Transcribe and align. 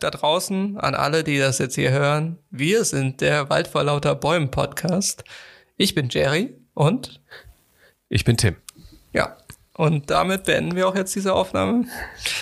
Da 0.00 0.10
draußen 0.10 0.78
an 0.78 0.94
alle, 0.94 1.22
die 1.22 1.38
das 1.38 1.58
jetzt 1.58 1.74
hier 1.74 1.90
hören. 1.90 2.38
Wir 2.50 2.84
sind 2.84 3.20
der 3.20 3.50
Wald 3.50 3.68
vor 3.68 3.84
lauter 3.84 4.14
Bäumen 4.14 4.50
Podcast. 4.50 5.24
Ich 5.76 5.94
bin 5.94 6.08
Jerry 6.08 6.54
und 6.72 7.20
ich 8.08 8.24
bin 8.24 8.38
Tim. 8.38 8.56
Ja. 9.12 9.36
Und 9.74 10.08
damit 10.08 10.44
beenden 10.44 10.74
wir 10.74 10.88
auch 10.88 10.94
jetzt 10.94 11.14
diese 11.14 11.34
Aufnahme. 11.34 11.84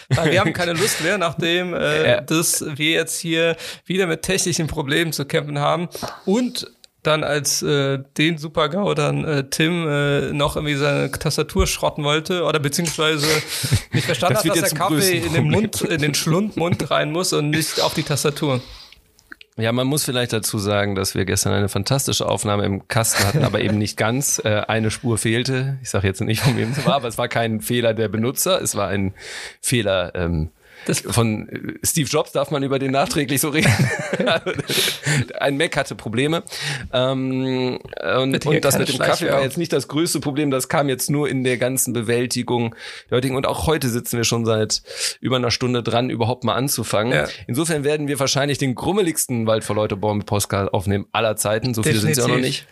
Weil 0.08 0.30
wir 0.30 0.40
haben 0.40 0.52
keine 0.52 0.72
Lust 0.72 1.02
mehr, 1.02 1.18
nachdem 1.18 1.74
äh, 1.74 2.08
ja. 2.08 2.20
dass 2.20 2.64
wir 2.76 2.92
jetzt 2.92 3.18
hier 3.18 3.56
wieder 3.84 4.06
mit 4.06 4.22
technischen 4.22 4.68
Problemen 4.68 5.12
zu 5.12 5.24
kämpfen 5.24 5.58
haben 5.58 5.88
und 6.26 6.70
dann 7.02 7.22
als 7.24 7.62
äh, 7.62 7.98
den 8.16 8.38
Super-GAU 8.38 8.94
dann 8.94 9.24
äh, 9.24 9.48
Tim 9.48 9.86
äh, 9.88 10.32
noch 10.32 10.56
irgendwie 10.56 10.74
seine 10.74 11.10
Tastatur 11.10 11.66
schrotten 11.66 12.04
wollte 12.04 12.44
oder 12.44 12.58
beziehungsweise 12.58 13.26
nicht 13.92 14.04
verstanden 14.04 14.34
das 14.34 14.44
hat, 14.44 14.62
dass 14.62 14.70
der 14.70 14.78
Kaffee 14.78 15.18
in 15.18 15.32
den 15.32 15.50
Mund, 15.50 15.80
in 15.82 16.00
den 16.00 16.14
Schlundmund 16.14 16.90
rein 16.90 17.12
muss 17.12 17.32
und 17.32 17.50
nicht 17.50 17.80
auf 17.80 17.94
die 17.94 18.02
Tastatur. 18.02 18.60
Ja, 19.58 19.72
man 19.72 19.88
muss 19.88 20.04
vielleicht 20.04 20.32
dazu 20.32 20.58
sagen, 20.58 20.94
dass 20.94 21.16
wir 21.16 21.24
gestern 21.24 21.52
eine 21.52 21.68
fantastische 21.68 22.28
Aufnahme 22.28 22.64
im 22.64 22.86
Kasten 22.86 23.24
hatten, 23.24 23.42
aber 23.42 23.60
eben 23.60 23.76
nicht 23.76 23.96
ganz. 23.96 24.40
Äh, 24.44 24.62
eine 24.68 24.92
Spur 24.92 25.18
fehlte. 25.18 25.78
Ich 25.82 25.90
sage 25.90 26.06
jetzt 26.06 26.20
nicht, 26.20 26.42
von 26.42 26.56
wem 26.56 26.70
es 26.70 26.86
war, 26.86 26.94
aber 26.94 27.08
es 27.08 27.18
war 27.18 27.26
kein 27.26 27.60
Fehler 27.60 27.92
der 27.92 28.08
Benutzer, 28.08 28.62
es 28.62 28.76
war 28.76 28.86
ein 28.86 29.14
Fehler 29.60 30.14
ähm, 30.14 30.50
das 30.86 31.00
Von 31.00 31.48
äh, 31.48 31.86
Steve 31.86 32.08
Jobs 32.08 32.32
darf 32.32 32.50
man 32.50 32.62
über 32.62 32.78
den 32.78 32.92
nachträglich 32.92 33.40
so 33.40 33.50
reden. 33.50 33.72
Ein 35.40 35.56
Mac 35.56 35.76
hatte 35.76 35.94
Probleme. 35.94 36.42
Ähm, 36.92 37.78
und, 38.18 38.46
und 38.46 38.64
das 38.64 38.78
mit 38.78 38.88
dem 38.88 38.98
Kaffee 38.98 39.30
war 39.30 39.42
jetzt 39.42 39.58
nicht 39.58 39.72
das 39.72 39.88
größte 39.88 40.20
Problem. 40.20 40.50
Das 40.50 40.68
kam 40.68 40.88
jetzt 40.88 41.10
nur 41.10 41.28
in 41.28 41.44
der 41.44 41.58
ganzen 41.58 41.92
Bewältigung 41.92 42.74
der 43.10 43.16
heutigen. 43.16 43.36
Und 43.36 43.46
auch 43.46 43.66
heute 43.66 43.88
sitzen 43.88 44.16
wir 44.16 44.24
schon 44.24 44.44
seit 44.44 44.82
über 45.20 45.36
einer 45.36 45.50
Stunde 45.50 45.82
dran, 45.82 46.10
überhaupt 46.10 46.44
mal 46.44 46.54
anzufangen. 46.54 47.12
Ja. 47.12 47.28
Insofern 47.46 47.84
werden 47.84 48.08
wir 48.08 48.18
wahrscheinlich 48.18 48.58
den 48.58 48.74
grummeligsten 48.74 49.46
Wald 49.46 49.64
vor 49.64 49.76
Leute 49.76 49.96
Baum 49.96 50.22
Postcard 50.24 50.72
aufnehmen 50.72 51.06
aller 51.12 51.36
Zeiten. 51.36 51.74
So 51.74 51.82
viele 51.82 51.98
sind 51.98 52.12
es 52.12 52.20
auch 52.20 52.28
noch 52.28 52.38
nicht. 52.38 52.66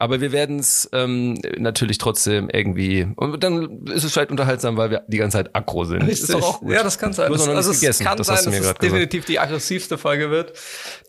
Aber 0.00 0.22
wir 0.22 0.32
werden 0.32 0.58
es 0.58 0.88
ähm, 0.94 1.34
natürlich 1.58 1.98
trotzdem 1.98 2.48
irgendwie. 2.48 3.06
Und 3.16 3.44
dann 3.44 3.84
ist 3.84 4.02
es 4.02 4.14
vielleicht 4.14 4.30
unterhaltsam, 4.30 4.78
weil 4.78 4.90
wir 4.90 5.02
die 5.08 5.18
ganze 5.18 5.36
Zeit 5.36 5.54
aggro 5.54 5.84
sind. 5.84 6.00
Richtig. 6.00 6.22
Ist 6.22 6.32
doch 6.32 6.42
auch 6.42 6.60
gut. 6.60 6.72
Ja, 6.72 6.82
das 6.82 6.98
kann 6.98 7.12
sein. 7.12 7.30
Das, 7.30 7.46
also 7.46 7.70
es 7.70 7.98
kann 7.98 8.16
das 8.16 8.28
sein, 8.28 8.36
dass 8.36 8.46
es 8.46 8.74
definitiv 8.76 9.26
die 9.26 9.38
aggressivste 9.38 9.98
Folge 9.98 10.30
wird. 10.30 10.54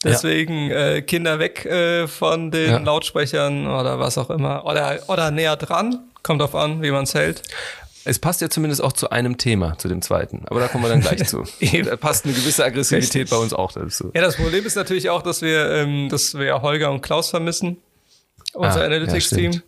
Deswegen 0.04 0.70
ja. 0.70 0.96
äh, 0.96 1.02
Kinder 1.04 1.40
weg 1.40 1.66
äh, 1.66 2.06
von 2.10 2.52
den 2.52 2.70
ja. 2.70 2.78
Lautsprechern 2.80 3.66
oder 3.66 3.98
was 3.98 4.18
auch 4.18 4.30
immer. 4.30 4.66
Oder, 4.66 5.00
oder 5.08 5.32
näher 5.32 5.56
dran. 5.56 6.00
Kommt 6.22 6.42
drauf 6.42 6.54
an, 6.54 6.82
wie 6.82 6.92
man 6.92 7.04
es 7.04 7.14
hält. 7.14 7.44
Es 8.04 8.20
passt 8.20 8.42
ja 8.42 8.50
zumindest 8.50 8.84
auch 8.84 8.92
zu 8.92 9.10
einem 9.10 9.38
Thema, 9.38 9.78
zu 9.78 9.88
dem 9.88 10.02
zweiten. 10.02 10.44
Aber 10.48 10.60
da 10.60 10.68
kommen 10.68 10.84
wir 10.84 10.90
dann 10.90 11.00
gleich 11.00 11.26
zu. 11.30 11.46
da 11.86 11.96
passt 11.96 12.26
eine 12.26 12.34
gewisse 12.34 12.66
Aggressivität 12.66 13.22
Richtig. 13.22 13.30
bei 13.30 13.38
uns 13.38 13.54
auch 13.54 13.72
dazu. 13.72 14.12
Ja, 14.14 14.22
das 14.22 14.36
Problem 14.36 14.66
ist 14.66 14.76
natürlich 14.76 15.10
auch, 15.10 15.22
dass 15.22 15.42
wir, 15.42 15.72
ähm, 15.72 16.10
dass 16.10 16.38
wir 16.38 16.62
Holger 16.62 16.92
und 16.92 17.02
Klaus 17.02 17.30
vermissen 17.30 17.78
unser 18.54 18.82
ah, 18.82 18.86
Analytics-Team. 18.86 19.52
Ja, 19.54 19.60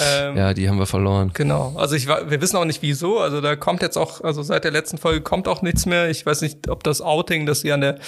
ähm, 0.00 0.36
ja, 0.36 0.54
die 0.54 0.68
haben 0.68 0.78
wir 0.78 0.86
verloren. 0.86 1.30
Genau. 1.34 1.74
Also 1.76 1.94
ich 1.94 2.08
wir 2.08 2.40
wissen 2.40 2.56
auch 2.56 2.64
nicht 2.64 2.80
wieso. 2.80 3.18
Also 3.18 3.40
da 3.40 3.54
kommt 3.54 3.82
jetzt 3.82 3.98
auch, 3.98 4.22
also 4.22 4.42
seit 4.42 4.64
der 4.64 4.70
letzten 4.70 4.96
Folge 4.96 5.20
kommt 5.20 5.46
auch 5.46 5.62
nichts 5.62 5.84
mehr. 5.84 6.08
Ich 6.08 6.24
weiß 6.24 6.40
nicht, 6.40 6.68
ob 6.68 6.82
das 6.84 7.02
Outing, 7.02 7.44
dass 7.44 7.60
sie 7.60 7.72
an 7.72 7.82
der 7.82 7.98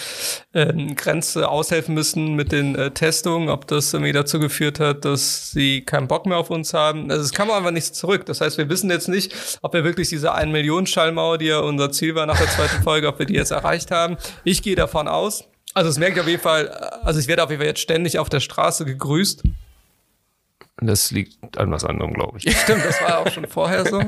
ähm, 0.55 0.97
Grenze 0.97 1.49
aushelfen 1.49 1.95
müssen 1.95 2.35
mit 2.35 2.51
den 2.51 2.75
äh, 2.77 2.91
Testungen, 2.93 3.51
ob 3.51 3.67
das 3.67 3.93
irgendwie 3.93 4.13
dazu 4.13 4.41
geführt 4.41 4.81
hat, 4.81 5.05
dass 5.05 5.51
sie 5.51 5.83
keinen 5.83 6.09
Bock 6.09 6.25
mehr 6.27 6.39
auf 6.39 6.51
uns 6.51 6.73
haben. 6.73 7.11
Also 7.11 7.23
es 7.23 7.33
kam 7.33 7.51
einfach 7.51 7.71
nichts 7.71 7.93
zurück. 7.93 8.25
Das 8.25 8.41
heißt, 8.41 8.57
wir 8.57 8.69
wissen 8.71 8.91
jetzt 8.91 9.09
nicht, 9.09 9.59
ob 9.61 9.75
wir 9.75 9.85
wirklich 9.85 10.09
diese 10.09 10.33
1 10.33 10.51
Million 10.51 10.87
Schallmauer, 10.87 11.39
die 11.39 11.47
ja 11.47 11.59
unser 11.61 11.93
Ziel 11.93 12.15
war 12.15 12.25
nach 12.25 12.39
der 12.39 12.49
zweiten 12.49 12.83
Folge, 12.83 13.07
ob 13.09 13.19
wir 13.19 13.27
die 13.27 13.35
jetzt 13.35 13.51
erreicht 13.51 13.91
haben. 13.91 14.17
Ich 14.45 14.63
gehe 14.63 14.77
davon 14.77 15.09
aus. 15.09 15.45
Also 15.75 15.91
es 15.91 15.99
merkt 15.99 16.19
auf 16.19 16.27
jeden 16.27 16.41
Fall, 16.41 16.69
also 17.03 17.21
ich 17.21 17.29
werde 17.29 17.45
auf 17.45 17.51
jeden 17.51 17.61
Fall 17.61 17.69
jetzt 17.69 17.81
ständig 17.81 18.19
auf 18.19 18.31
der 18.31 18.41
Straße 18.41 18.87
gegrüßt. 18.87 19.43
Das 20.79 21.11
liegt 21.11 21.57
an 21.57 21.71
was 21.71 21.85
anderem, 21.85 22.13
glaube 22.13 22.39
ich. 22.39 22.57
Stimmt, 22.57 22.85
das 22.85 23.01
war 23.01 23.21
auch 23.21 23.31
schon 23.31 23.47
vorher 23.47 23.87
so. 23.87 24.03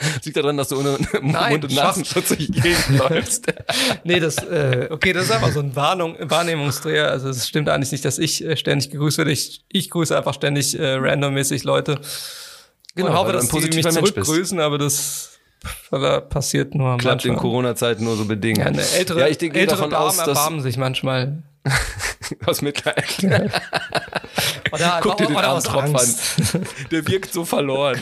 Das 0.00 0.24
liegt 0.24 0.36
daran, 0.36 0.56
dass 0.56 0.68
du 0.68 0.78
ohne 0.78 0.98
Mund- 1.20 1.64
und 1.64 1.74
Nasenschutz 1.74 2.28
durch 2.28 2.46
die 2.46 2.52
Gegend 2.52 2.98
läufst. 2.98 3.46
nee, 4.04 4.20
das, 4.20 4.38
äh, 4.38 4.88
okay, 4.90 5.12
das 5.12 5.24
ist 5.24 5.32
einfach 5.32 5.52
so 5.52 5.60
ein 5.60 5.74
Warnung, 5.76 6.16
Wahrnehmungsdreher. 6.20 7.10
Also 7.10 7.28
es 7.28 7.46
stimmt 7.48 7.68
eigentlich 7.68 7.92
nicht, 7.92 8.04
dass 8.04 8.18
ich 8.18 8.44
äh, 8.44 8.56
ständig 8.56 8.90
gegrüßt 8.90 9.18
werde. 9.18 9.30
Ich, 9.30 9.64
ich 9.68 9.90
grüße 9.90 10.16
einfach 10.16 10.34
ständig 10.34 10.78
äh, 10.78 10.94
randommäßig 10.94 11.64
Leute. 11.64 12.00
Genau, 12.94 13.10
und 13.10 13.16
hoffe, 13.16 13.32
dass 13.32 13.48
die 13.48 13.76
mich 13.76 13.88
zurückgrüßen, 13.88 14.58
aber 14.60 14.78
das 14.78 15.38
passiert 16.30 16.74
nur 16.74 16.98
Klappt 16.98 17.04
manchmal. 17.04 17.34
in 17.34 17.40
Corona-Zeiten 17.40 18.04
nur 18.04 18.16
so 18.16 18.24
bedingt. 18.24 18.58
Ja, 18.58 18.66
eine 18.66 18.82
ältere, 18.82 19.20
ja, 19.20 19.28
ich 19.28 19.38
denke 19.38 19.58
ältere 19.58 19.76
davon 19.76 19.90
Damen 19.90 20.06
aus, 20.06 20.18
erbarmen 20.18 20.60
sich 20.60 20.76
manchmal. 20.76 21.42
Aus 22.46 22.62
Mitleid. 22.62 23.04
Oder, 24.72 25.00
Guck 25.02 25.16
dir 25.16 25.26
den 25.26 25.36
armen 25.36 25.62
Tropf 25.62 25.94
an. 25.94 26.64
Der 26.90 27.06
wirkt 27.06 27.32
so 27.32 27.44
verloren. 27.44 28.00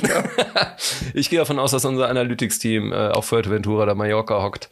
ich 1.14 1.30
gehe 1.30 1.38
davon 1.38 1.58
aus, 1.58 1.70
dass 1.70 1.84
unser 1.84 2.08
Analytics-Team 2.08 2.92
äh, 2.92 3.08
auf 3.08 3.26
Fuerteventura 3.26 3.84
oder 3.84 3.94
Mallorca 3.94 4.42
hockt 4.42 4.68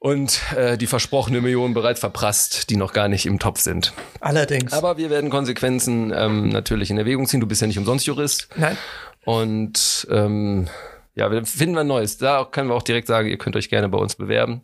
und 0.00 0.40
äh, 0.56 0.78
die 0.78 0.86
versprochene 0.86 1.40
Million 1.42 1.74
bereits 1.74 2.00
verprasst, 2.00 2.70
die 2.70 2.76
noch 2.76 2.92
gar 2.92 3.08
nicht 3.08 3.26
im 3.26 3.38
Topf 3.38 3.60
sind. 3.60 3.92
Allerdings. 4.20 4.72
Aber 4.72 4.96
wir 4.96 5.10
werden 5.10 5.30
Konsequenzen 5.30 6.12
ähm, 6.14 6.48
natürlich 6.48 6.90
in 6.90 6.98
Erwägung 6.98 7.26
ziehen. 7.26 7.40
Du 7.40 7.46
bist 7.46 7.60
ja 7.60 7.66
nicht 7.66 7.78
umsonst 7.78 8.06
Jurist. 8.06 8.48
Nein. 8.56 8.76
Und 9.24 10.08
ähm, 10.10 10.68
ja, 11.14 11.30
wir 11.30 11.44
finden 11.44 11.74
wir 11.74 11.84
Neues. 11.84 12.16
Da 12.16 12.48
können 12.50 12.70
wir 12.70 12.74
auch 12.74 12.82
direkt 12.82 13.08
sagen, 13.08 13.28
ihr 13.28 13.36
könnt 13.36 13.56
euch 13.56 13.68
gerne 13.68 13.90
bei 13.90 13.98
uns 13.98 14.16
bewerben. 14.16 14.62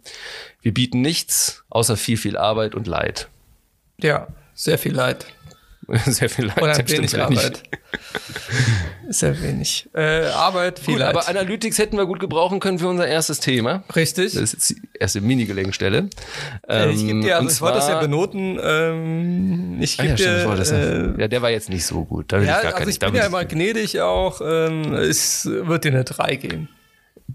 Wir 0.62 0.72
bieten 0.72 1.02
nichts 1.02 1.64
außer 1.68 1.98
viel, 1.98 2.16
viel 2.16 2.38
Arbeit 2.38 2.74
und 2.74 2.86
Leid. 2.86 3.28
Ja, 4.00 4.28
sehr 4.54 4.78
viel 4.78 4.94
Leid. 4.94 5.26
Sehr 6.06 6.28
viel 6.28 6.46
Leid. 6.46 6.60
Oder 6.60 6.76
wenig 6.88 7.20
Arbeit. 7.20 7.62
Sehr 9.08 9.40
wenig. 9.40 9.88
Äh, 9.94 10.26
Arbeit, 10.26 10.80
viel 10.80 10.94
gut, 10.94 11.00
Leid. 11.00 11.10
Aber 11.10 11.28
Analytics 11.28 11.78
hätten 11.78 11.96
wir 11.96 12.06
gut 12.06 12.18
gebrauchen 12.18 12.58
können 12.58 12.80
für 12.80 12.88
unser 12.88 13.06
erstes 13.06 13.38
Thema. 13.38 13.84
Richtig. 13.94 14.32
Das 14.32 14.42
ist 14.42 14.52
jetzt 14.52 14.70
die 14.70 14.82
erste 14.98 15.20
Mini-Gelenkstelle. 15.20 16.10
Ähm, 16.68 16.90
ich 16.90 17.06
gebe 17.06 17.20
dir, 17.20 17.36
also 17.36 17.48
ich 17.48 17.60
wollte 17.60 17.78
das 17.78 17.88
ja 17.88 18.00
benoten. 18.00 18.58
Ähm, 18.60 19.76
ich 19.80 19.96
gebe 19.96 20.14
ah, 20.14 20.16
ja, 20.16 20.56
dir, 20.56 21.16
äh, 21.16 21.20
ja, 21.20 21.28
der 21.28 21.42
war 21.42 21.50
jetzt 21.50 21.68
nicht 21.68 21.86
so 21.86 22.04
gut. 22.04 22.32
Da 22.32 22.40
ja, 22.40 22.62
ich 22.62 22.74
also 22.74 22.90
ich 22.90 22.98
bin 22.98 23.14
ja 23.14 23.26
immer 23.26 23.44
gnädig 23.44 24.00
auch. 24.00 24.40
Ähm, 24.44 24.92
es 24.92 25.46
wird 25.46 25.84
dir 25.84 25.92
eine 25.92 26.04
3 26.04 26.34
geben. 26.36 26.68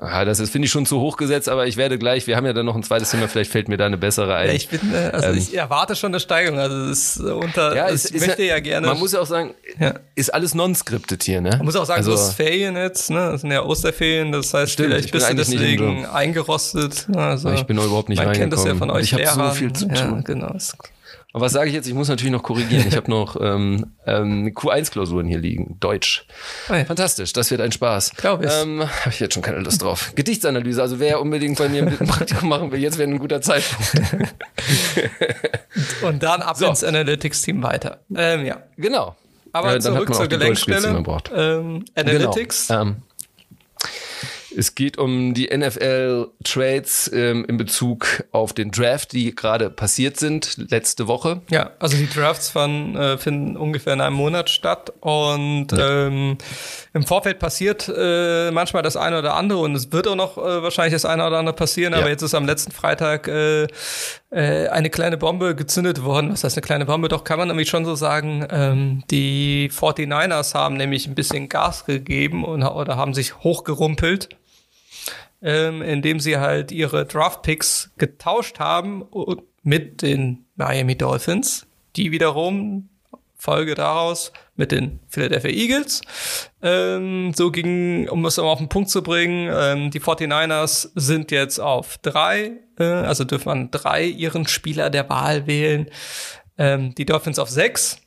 Ah, 0.03 0.25
das 0.25 0.39
ist, 0.39 0.49
finde 0.49 0.65
ich, 0.65 0.71
schon 0.71 0.87
zu 0.87 0.99
hoch 0.99 1.15
gesetzt, 1.15 1.47
aber 1.47 1.67
ich 1.67 1.77
werde 1.77 1.99
gleich, 1.99 2.25
wir 2.25 2.35
haben 2.35 2.47
ja 2.47 2.53
dann 2.53 2.65
noch 2.65 2.75
ein 2.75 2.81
zweites 2.81 3.11
Thema, 3.11 3.27
vielleicht 3.27 3.51
fällt 3.51 3.69
mir 3.69 3.77
da 3.77 3.85
eine 3.85 3.99
bessere 3.99 4.33
ein. 4.33 4.47
Ja, 4.47 4.53
ich 4.53 4.67
bin, 4.67 4.79
äh, 4.91 5.11
also 5.13 5.27
ähm, 5.27 5.37
ich 5.37 5.55
erwarte 5.55 5.95
schon 5.95 6.11
eine 6.11 6.19
Steigerung, 6.19 6.57
also 6.57 6.87
das 6.87 7.17
ist 7.17 7.19
unter, 7.19 7.75
ja, 7.75 7.85
ist, 7.85 8.09
ich 8.09 8.19
möchte 8.19 8.41
ja, 8.41 8.55
ja, 8.55 8.59
gerne. 8.61 8.87
Man 8.87 8.97
muss 8.97 9.11
ja 9.11 9.19
auch 9.19 9.27
sagen, 9.27 9.53
ja. 9.79 9.93
ist 10.15 10.33
alles 10.33 10.55
non-scripted 10.55 11.21
hier, 11.21 11.39
ne? 11.39 11.51
Man 11.51 11.65
muss 11.65 11.75
auch 11.75 11.85
sagen, 11.85 11.99
also, 11.99 12.13
das 12.13 12.29
ist 12.29 12.33
Ferien 12.33 12.75
jetzt, 12.75 13.11
ne? 13.11 13.29
Das 13.31 13.41
sind 13.41 13.51
ja 13.51 13.63
Osterferien, 13.63 14.31
das 14.31 14.51
heißt, 14.51 14.71
stimmt, 14.71 14.89
vielleicht 14.89 15.11
bist 15.11 15.29
du 15.29 15.35
deswegen 15.35 16.07
eingerostet. 16.07 17.07
Also, 17.15 17.51
ich 17.51 17.63
bin 17.67 17.77
überhaupt 17.77 18.09
nicht 18.09 18.17
man 18.17 18.29
reingekommen. 18.29 18.49
kennt 18.49 18.53
das 18.53 18.65
ja 18.65 18.75
von 18.75 18.89
euch 18.89 19.13
Ich 19.13 19.27
habe 19.27 19.49
so 19.49 19.55
viel 19.55 19.71
zu 19.71 19.87
tun. 19.87 19.95
Ja, 19.95 20.21
genau. 20.23 20.55
Aber 21.33 21.45
was 21.45 21.53
sage 21.53 21.69
ich 21.69 21.75
jetzt? 21.75 21.87
Ich 21.87 21.93
muss 21.93 22.09
natürlich 22.09 22.31
noch 22.31 22.43
korrigieren. 22.43 22.85
Ich 22.87 22.95
habe 22.95 23.09
noch 23.11 23.39
ähm, 23.39 23.93
ähm, 24.05 24.53
Q1-Klausuren 24.53 25.27
hier 25.27 25.39
liegen. 25.39 25.77
Deutsch. 25.79 26.25
Oh 26.69 26.73
ja. 26.73 26.85
Fantastisch, 26.85 27.33
das 27.33 27.51
wird 27.51 27.61
ein 27.61 27.71
Spaß. 27.71 28.15
Glaube 28.17 28.45
ich. 28.45 28.51
Ähm, 28.51 28.81
habe 28.81 29.09
ich 29.09 29.19
jetzt 29.19 29.33
schon 29.33 29.43
keine 29.43 29.59
Lust 29.59 29.81
drauf. 29.81 30.11
Gedichtsanalyse, 30.15 30.81
also 30.81 30.99
wer 30.99 31.21
unbedingt 31.21 31.57
bei 31.57 31.69
mir 31.69 31.87
ein 31.87 32.07
Praktikum 32.07 32.49
machen 32.49 32.71
will, 32.71 32.79
jetzt 32.79 32.97
wäre 32.97 33.09
ein 33.09 33.19
guter 33.19 33.41
Zeitpunkt. 33.41 33.93
Und 36.01 36.23
dann 36.23 36.41
ab 36.41 36.57
so. 36.57 36.67
ins 36.67 36.83
Analytics-Team 36.83 37.63
weiter. 37.63 37.99
Ähm, 38.15 38.45
ja. 38.45 38.63
Genau. 38.77 39.15
Aber 39.53 39.73
ja, 39.73 39.79
zurück 39.79 40.13
zur 40.13 40.27
Gelenkstelle. 40.27 41.03
Ähm, 41.35 41.85
Analytics. 41.95 42.67
Genau. 42.67 42.81
Ähm, 42.81 42.95
es 44.55 44.75
geht 44.75 44.97
um 44.97 45.33
die 45.33 45.49
NFL-Trades 45.55 47.11
ähm, 47.13 47.45
in 47.47 47.57
Bezug 47.57 48.23
auf 48.31 48.53
den 48.53 48.71
Draft, 48.71 49.13
die 49.13 49.33
gerade 49.33 49.69
passiert 49.69 50.17
sind, 50.17 50.55
letzte 50.69 51.07
Woche. 51.07 51.41
Ja, 51.49 51.71
also 51.79 51.97
die 51.97 52.09
Drafts 52.09 52.49
von, 52.49 52.95
äh, 52.95 53.17
finden 53.17 53.57
ungefähr 53.57 53.93
in 53.93 54.01
einem 54.01 54.15
Monat 54.15 54.49
statt 54.49 54.91
und 54.99 55.67
ja. 55.71 56.07
ähm, 56.07 56.37
im 56.93 57.03
Vorfeld 57.03 57.39
passiert 57.39 57.91
äh, 57.95 58.51
manchmal 58.51 58.83
das 58.83 58.97
eine 58.97 59.19
oder 59.19 59.35
andere 59.35 59.59
und 59.59 59.75
es 59.75 59.91
wird 59.91 60.07
auch 60.07 60.15
noch 60.15 60.37
äh, 60.37 60.63
wahrscheinlich 60.63 60.93
das 60.93 61.05
eine 61.05 61.25
oder 61.25 61.37
andere 61.37 61.55
passieren, 61.55 61.93
ja. 61.93 61.99
aber 61.99 62.09
jetzt 62.09 62.21
ist 62.21 62.35
am 62.35 62.45
letzten 62.45 62.71
Freitag 62.71 63.27
äh, 63.27 63.67
äh, 64.31 64.67
eine 64.67 64.89
kleine 64.89 65.17
Bombe 65.17 65.55
gezündet 65.55 66.03
worden. 66.03 66.31
Was 66.31 66.43
heißt 66.43 66.57
eine 66.57 66.65
kleine 66.65 66.85
Bombe? 66.85 67.09
Doch 67.09 67.23
kann 67.23 67.39
man 67.39 67.47
nämlich 67.47 67.69
schon 67.69 67.85
so 67.85 67.95
sagen, 67.95 68.45
ähm, 68.49 69.03
die 69.11 69.69
49ers 69.71 70.53
haben 70.53 70.77
nämlich 70.77 71.07
ein 71.07 71.15
bisschen 71.15 71.49
Gas 71.49 71.85
gegeben 71.85 72.43
und, 72.45 72.63
oder 72.63 72.97
haben 72.97 73.13
sich 73.13 73.39
hochgerumpelt 73.39 74.29
ähm, 75.41 75.81
indem 75.81 76.19
sie 76.19 76.37
halt 76.37 76.71
ihre 76.71 77.05
Draft-Picks 77.05 77.91
getauscht 77.97 78.59
haben 78.59 79.05
mit 79.63 80.01
den 80.01 80.45
Miami 80.55 80.95
Dolphins, 80.95 81.67
die 81.95 82.11
wiederum 82.11 82.89
Folge 83.41 83.73
daraus 83.73 84.31
mit 84.55 84.71
den 84.71 84.99
Philadelphia 85.07 85.49
Eagles. 85.49 86.01
Ähm, 86.61 87.33
so 87.33 87.49
ging, 87.49 88.07
um 88.07 88.23
es 88.25 88.37
auf 88.37 88.59
den 88.59 88.69
Punkt 88.69 88.91
zu 88.91 89.01
bringen, 89.01 89.51
ähm, 89.51 89.89
die 89.89 89.99
49ers 89.99 90.91
sind 90.93 91.31
jetzt 91.31 91.59
auf 91.59 91.97
drei, 91.97 92.51
äh, 92.77 92.83
also 92.83 93.23
dürfen 93.23 93.49
man 93.49 93.71
drei 93.71 94.05
ihren 94.05 94.47
Spieler 94.47 94.91
der 94.91 95.09
Wahl 95.09 95.47
wählen. 95.47 95.87
Ähm, 96.59 96.93
die 96.93 97.05
Dolphins 97.05 97.39
auf 97.39 97.49
sechs 97.49 97.97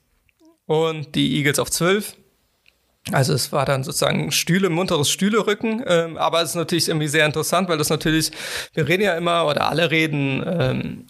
und 0.67 1.17
die 1.17 1.37
Eagles 1.37 1.59
auf 1.59 1.69
zwölf. 1.69 2.15
Also 3.13 3.35
es 3.35 3.53
war 3.53 3.67
dann 3.67 3.85
sozusagen 3.85 4.33
Stühle, 4.33 4.71
munteres 4.71 5.11
Stühlerücken, 5.11 5.85
ähm, 5.87 6.17
aber 6.17 6.41
es 6.41 6.51
ist 6.51 6.55
natürlich 6.57 6.89
irgendwie 6.89 7.09
sehr 7.09 7.27
interessant, 7.27 7.69
weil 7.69 7.77
das 7.77 7.91
natürlich, 7.91 8.31
wir 8.73 8.89
reden 8.89 9.03
ja 9.03 9.15
immer, 9.15 9.47
oder 9.47 9.69
alle 9.69 9.91
reden 9.91 10.43
ähm, 10.47 11.05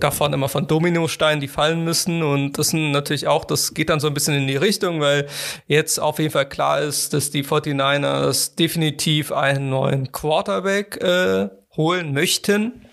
davon 0.00 0.32
immer 0.32 0.48
von 0.48 0.66
Dominosteinen, 0.66 1.40
die 1.40 1.48
fallen 1.48 1.84
müssen. 1.84 2.22
Und 2.22 2.58
das 2.58 2.68
sind 2.68 2.92
natürlich 2.92 3.26
auch, 3.26 3.44
das 3.44 3.74
geht 3.74 3.90
dann 3.90 4.00
so 4.00 4.06
ein 4.06 4.14
bisschen 4.14 4.34
in 4.34 4.46
die 4.46 4.56
Richtung, 4.56 5.00
weil 5.00 5.26
jetzt 5.66 5.98
auf 5.98 6.18
jeden 6.18 6.30
Fall 6.30 6.48
klar 6.48 6.80
ist, 6.80 7.12
dass 7.12 7.30
die 7.30 7.44
49ers 7.44 8.56
definitiv 8.56 9.32
einen 9.32 9.70
neuen 9.70 10.12
Quarterback 10.12 11.02
äh, 11.02 11.48
holen 11.76 12.12
möchten. 12.12 12.86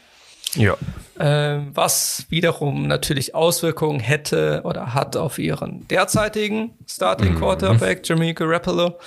Ja. 0.56 0.78
Ähm, 1.19 1.71
was 1.74 2.25
wiederum 2.30 2.88
natürlich 2.88 3.36
Auswirkungen 3.36 4.00
hätte 4.00 4.62
oder 4.63 4.94
hat 4.94 5.15
auf 5.15 5.38
ihren 5.38 5.88
derzeitigen 5.88 6.71
Starting 6.88 7.36
mhm. 7.36 7.39
Quarterback, 7.39 8.00
mhm. 8.00 8.04
Jimmy 8.04 8.33
Garoppolo. 8.33 8.98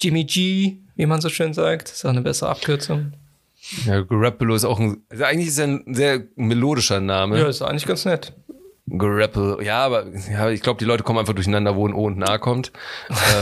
Jimmy 0.00 0.24
G, 0.24 0.76
wie 0.94 1.06
man 1.06 1.20
so 1.20 1.28
schön 1.28 1.52
sagt, 1.52 1.90
ist 1.90 2.04
auch 2.04 2.10
eine 2.10 2.20
bessere 2.20 2.50
Abkürzung. 2.50 3.12
Ja, 3.84 4.00
Garoppolo 4.02 4.54
ist 4.54 4.64
auch 4.64 4.78
ein, 4.78 5.02
also 5.10 5.24
eigentlich 5.24 5.48
ist 5.48 5.58
er 5.58 5.66
ein 5.66 5.94
sehr 5.94 6.22
melodischer 6.36 7.00
Name. 7.00 7.38
Ja, 7.38 7.48
ist 7.48 7.60
eigentlich 7.62 7.86
ganz 7.86 8.04
nett. 8.04 8.32
Grapple, 8.96 9.58
ja, 9.62 9.84
aber 9.84 10.04
ja, 10.30 10.50
ich 10.50 10.60
glaube, 10.60 10.78
die 10.78 10.84
Leute 10.84 11.02
kommen 11.02 11.18
einfach 11.18 11.34
durcheinander, 11.34 11.76
wo 11.76 11.86
ein 11.86 11.92
O 11.92 12.06
und 12.06 12.18
ein 12.18 12.22
A 12.22 12.38
kommt. 12.38 12.72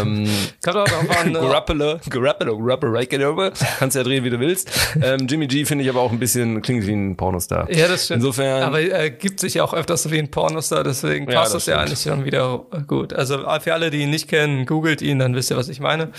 ähm, 0.01 0.29
Grappele, 0.63 2.01
Grappele, 2.09 2.57
Grappele, 2.57 3.53
kannst 3.79 3.97
ja 3.97 4.03
drehen, 4.03 4.25
wie 4.25 4.31
du 4.31 4.41
willst. 4.41 4.71
Ähm, 5.01 5.27
Jimmy 5.29 5.47
G 5.47 5.65
finde 5.65 5.85
ich 5.85 5.91
aber 5.91 6.01
auch 6.01 6.13
ein 6.13 6.19
bisschen, 6.19 6.63
klingt 6.63 6.87
wie 6.87 6.93
ein 6.93 7.17
Pornostar. 7.17 7.71
Ja, 7.71 7.89
das 7.89 8.07
stimmt. 8.07 8.23
Insofern. 8.23 8.63
Aber 8.63 8.81
er 8.81 9.11
gibt 9.11 9.41
sich 9.41 9.55
ja 9.55 9.65
auch 9.65 9.75
öfters 9.75 10.03
so 10.03 10.11
wie 10.11 10.19
ein 10.19 10.31
Pornostar, 10.31 10.85
deswegen 10.85 11.27
passt 11.27 11.37
ja, 11.37 11.43
das, 11.43 11.53
das 11.53 11.67
ja 11.67 11.79
eigentlich 11.79 12.01
schon 12.01 12.25
wieder 12.25 12.65
gut. 12.87 13.13
Also 13.13 13.39
für 13.61 13.75
alle, 13.75 13.91
die 13.91 14.03
ihn 14.03 14.11
nicht 14.11 14.29
kennen, 14.29 14.67
googelt 14.67 15.03
ihn, 15.03 15.19
dann 15.19 15.35
wisst 15.35 15.51
ihr, 15.51 15.57
was 15.57 15.69
ich 15.69 15.81
meine. 15.81 16.11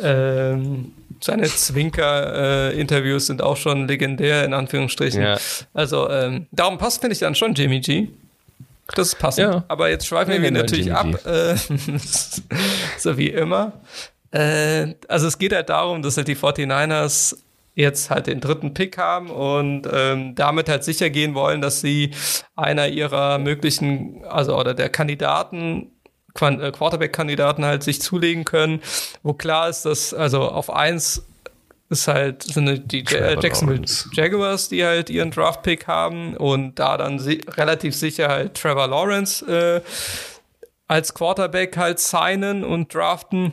Ähm, 0.00 0.92
seine 1.20 1.44
Zwinker-Interviews 1.44 3.24
äh, 3.24 3.26
sind 3.26 3.42
auch 3.42 3.56
schon 3.56 3.88
legendär, 3.88 4.44
in 4.44 4.54
Anführungsstrichen. 4.54 5.22
Ja. 5.22 5.38
Also 5.74 6.08
ähm, 6.10 6.46
darum 6.52 6.78
passt, 6.78 7.00
finde 7.00 7.14
ich 7.14 7.20
dann 7.20 7.34
schon 7.34 7.54
Jimmy 7.54 7.80
G. 7.80 8.08
Das 8.94 9.08
ist 9.08 9.18
passend. 9.18 9.52
Ja. 9.52 9.64
Aber 9.68 9.90
jetzt 9.90 10.06
schweifen 10.06 10.42
wir 10.42 10.50
natürlich 10.50 10.92
ab, 10.92 11.06
äh, 11.26 11.56
so 12.98 13.18
wie 13.18 13.28
immer. 13.28 13.72
Äh, 14.30 14.94
also 15.08 15.26
es 15.26 15.38
geht 15.38 15.52
halt 15.52 15.68
darum, 15.68 16.02
dass 16.02 16.16
halt 16.16 16.28
die 16.28 16.36
49ers 16.36 17.36
jetzt 17.74 18.10
halt 18.10 18.26
den 18.26 18.40
dritten 18.40 18.74
Pick 18.74 18.98
haben 18.98 19.30
und 19.30 19.88
ähm, 19.92 20.34
damit 20.34 20.68
halt 20.68 20.82
sicher 20.82 21.10
gehen 21.10 21.34
wollen, 21.34 21.60
dass 21.60 21.80
sie 21.80 22.10
einer 22.56 22.88
ihrer 22.88 23.38
möglichen, 23.38 24.24
also 24.24 24.58
oder 24.58 24.74
der 24.74 24.88
Kandidaten 24.88 25.92
äh, 26.40 26.72
Quarterback-Kandidaten 26.72 27.64
halt 27.64 27.84
sich 27.84 28.02
zulegen 28.02 28.44
können, 28.44 28.80
wo 29.22 29.32
klar 29.32 29.68
ist, 29.68 29.84
dass 29.84 30.12
also 30.12 30.42
auf 30.42 30.70
eins 30.70 31.27
ist 31.90 32.08
halt 32.08 32.42
sind 32.42 32.92
die 32.92 33.02
Trevor 33.02 33.42
Jacksonville 33.42 33.78
Lawrence. 33.78 34.10
Jaguars, 34.12 34.68
die 34.68 34.84
halt 34.84 35.10
ihren 35.10 35.30
Draft-Pick 35.30 35.86
haben 35.86 36.36
und 36.36 36.78
da 36.78 36.96
dann 36.96 37.18
si 37.18 37.40
relativ 37.48 37.94
sicher 37.94 38.28
halt 38.28 38.54
Trevor 38.54 38.88
Lawrence 38.88 39.44
äh, 39.46 39.80
als 40.86 41.14
Quarterback 41.14 41.76
halt 41.76 41.98
signen 41.98 42.64
und 42.64 42.92
draften. 42.92 43.52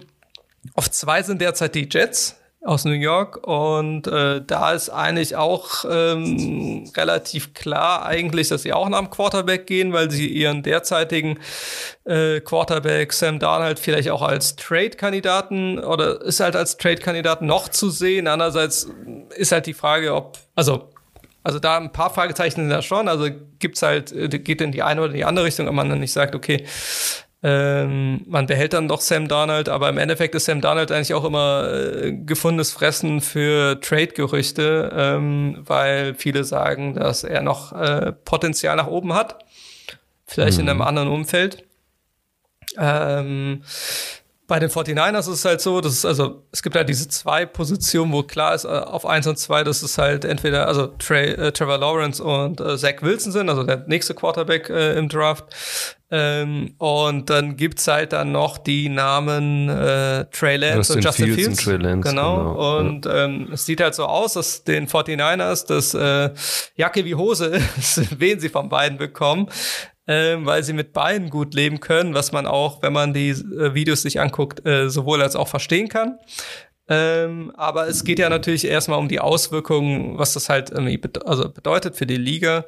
Auf 0.73 0.89
zwei 0.91 1.21
sind 1.21 1.41
derzeit 1.41 1.75
die 1.75 1.87
Jets, 1.89 2.35
aus 2.65 2.83
New 2.83 2.91
York 2.91 3.45
und 3.47 4.07
äh, 4.07 4.41
da 4.45 4.73
ist 4.73 4.89
eigentlich 4.89 5.35
auch 5.35 5.85
ähm, 5.89 6.89
relativ 6.97 7.53
klar 7.53 8.05
eigentlich, 8.05 8.49
dass 8.49 8.63
sie 8.63 8.73
auch 8.73 8.89
nach 8.89 8.99
dem 8.99 9.11
Quarterback 9.11 9.67
gehen, 9.67 9.93
weil 9.93 10.09
sie 10.09 10.27
ihren 10.27 10.63
derzeitigen 10.63 11.39
äh, 12.05 12.41
Quarterback 12.41 13.13
Sam 13.13 13.37
Darnold 13.37 13.79
vielleicht 13.79 14.09
auch 14.09 14.23
als 14.23 14.55
Trade-Kandidaten 14.55 15.77
oder 15.79 16.21
ist 16.23 16.39
halt 16.39 16.55
als 16.55 16.77
Trade-Kandidaten 16.77 17.45
noch 17.45 17.69
zu 17.69 17.91
sehen. 17.91 18.27
Andererseits 18.27 18.89
ist 19.35 19.51
halt 19.51 19.67
die 19.67 19.73
Frage, 19.73 20.15
ob, 20.15 20.37
also 20.55 20.89
also 21.43 21.59
da 21.59 21.77
ein 21.77 21.91
paar 21.91 22.11
Fragezeichen 22.11 22.61
sind 22.61 22.71
da 22.71 22.81
schon. 22.81 23.07
Also 23.07 23.29
gibt's 23.59 23.83
halt, 23.83 24.11
äh, 24.11 24.27
geht 24.27 24.61
in 24.61 24.71
die 24.71 24.81
eine 24.81 25.01
oder 25.01 25.13
die 25.13 25.25
andere 25.25 25.45
Richtung, 25.45 25.67
wenn 25.67 25.75
man 25.75 25.89
dann 25.89 25.99
nicht 25.99 26.11
sagt, 26.11 26.33
okay, 26.33 26.65
ähm, 27.47 28.21
man 28.25 28.47
behält 28.47 28.73
dann 28.73 28.87
doch 28.87 29.01
Sam 29.01 29.27
Darnold, 29.27 29.69
aber 29.69 29.87
im 29.89 29.99
Endeffekt 29.99 30.33
ist 30.33 30.45
Sam 30.45 30.61
Darnold 30.61 30.91
eigentlich 30.91 31.13
auch 31.13 31.23
immer 31.23 31.71
äh, 31.71 32.11
gefundenes 32.11 32.71
Fressen 32.71 33.21
für 33.21 33.79
Trade-Gerüchte, 33.81 34.91
ähm, 34.91 35.61
weil 35.63 36.15
viele 36.15 36.43
sagen, 36.43 36.95
dass 36.95 37.23
er 37.23 37.43
noch 37.43 37.71
äh, 37.71 38.13
Potenzial 38.13 38.75
nach 38.75 38.87
oben 38.87 39.13
hat. 39.13 39.45
Vielleicht 40.25 40.57
mhm. 40.57 40.63
in 40.63 40.69
einem 40.69 40.81
anderen 40.81 41.07
Umfeld. 41.07 41.63
Ähm, 42.79 43.61
bei 44.47 44.59
den 44.59 44.69
49ers 44.69 45.19
ist 45.19 45.27
es 45.27 45.45
halt 45.45 45.61
so, 45.61 45.81
dass 45.81 45.93
es, 45.93 46.05
also, 46.05 46.43
es 46.51 46.61
gibt 46.61 46.75
halt 46.75 46.87
diese 46.87 47.07
zwei 47.07 47.45
Positionen, 47.45 48.11
wo 48.11 48.21
klar 48.21 48.53
ist, 48.53 48.65
äh, 48.65 48.67
auf 48.67 49.05
eins 49.05 49.25
und 49.25 49.39
zwei, 49.39 49.63
dass 49.63 49.81
es 49.81 49.97
halt 49.97 50.23
entweder, 50.23 50.67
also 50.67 50.87
Trey, 50.87 51.31
äh, 51.31 51.51
Trevor 51.51 51.79
Lawrence 51.79 52.23
und 52.23 52.61
äh, 52.61 52.77
Zach 52.77 53.01
Wilson 53.01 53.31
sind, 53.31 53.49
also 53.49 53.63
der 53.63 53.85
nächste 53.87 54.13
Quarterback 54.13 54.69
äh, 54.69 54.97
im 54.97 55.09
Draft. 55.09 55.45
Ähm, 56.11 56.75
und 56.77 57.31
dann 57.31 57.57
gibt's 57.57 57.87
halt 57.87 58.13
dann 58.13 58.31
noch 58.31 58.59
die 58.59 58.89
Namen 58.89 59.67
äh, 59.69 60.25
Trey 60.25 60.57
Lance 60.57 60.93
und 60.93 61.03
Justin 61.03 61.33
Fields. 61.33 61.63
Fields. 61.63 61.67
Und 61.67 61.81
Lance, 61.81 62.09
genau. 62.09 62.37
genau. 62.37 62.77
Und 62.77 63.05
ja. 63.05 63.25
ähm, 63.25 63.49
es 63.51 63.65
sieht 63.65 63.81
halt 63.81 63.95
so 63.95 64.05
aus, 64.05 64.33
dass 64.33 64.63
den 64.63 64.87
49ers 64.87 65.65
das 65.65 65.95
äh, 65.95 66.29
Jacke 66.75 67.03
wie 67.05 67.15
Hose 67.15 67.47
ist, 67.77 68.19
wen 68.19 68.39
sie 68.39 68.49
von 68.49 68.69
beiden 68.69 68.99
bekommen 68.99 69.49
ähm, 70.07 70.45
weil 70.45 70.63
sie 70.63 70.73
mit 70.73 70.93
beiden 70.93 71.29
gut 71.29 71.53
leben 71.53 71.79
können, 71.79 72.13
was 72.13 72.31
man 72.31 72.45
auch, 72.45 72.81
wenn 72.81 72.93
man 72.93 73.13
die 73.13 73.29
äh, 73.29 73.73
Videos 73.73 74.03
sich 74.03 74.19
anguckt, 74.19 74.65
äh, 74.65 74.89
sowohl 74.89 75.21
als 75.21 75.35
auch 75.35 75.47
verstehen 75.47 75.89
kann. 75.89 76.19
Ähm, 76.87 77.51
aber 77.55 77.87
es 77.87 78.03
geht 78.03 78.19
ja 78.19 78.29
natürlich 78.29 78.65
erstmal 78.65 78.99
um 78.99 79.07
die 79.07 79.19
Auswirkungen, 79.19 80.19
was 80.19 80.33
das 80.33 80.49
halt 80.49 80.69
irgendwie 80.69 80.97
be 80.97 81.09
also 81.25 81.49
bedeutet 81.49 81.95
für 81.95 82.05
die 82.05 82.17
Liga. 82.17 82.65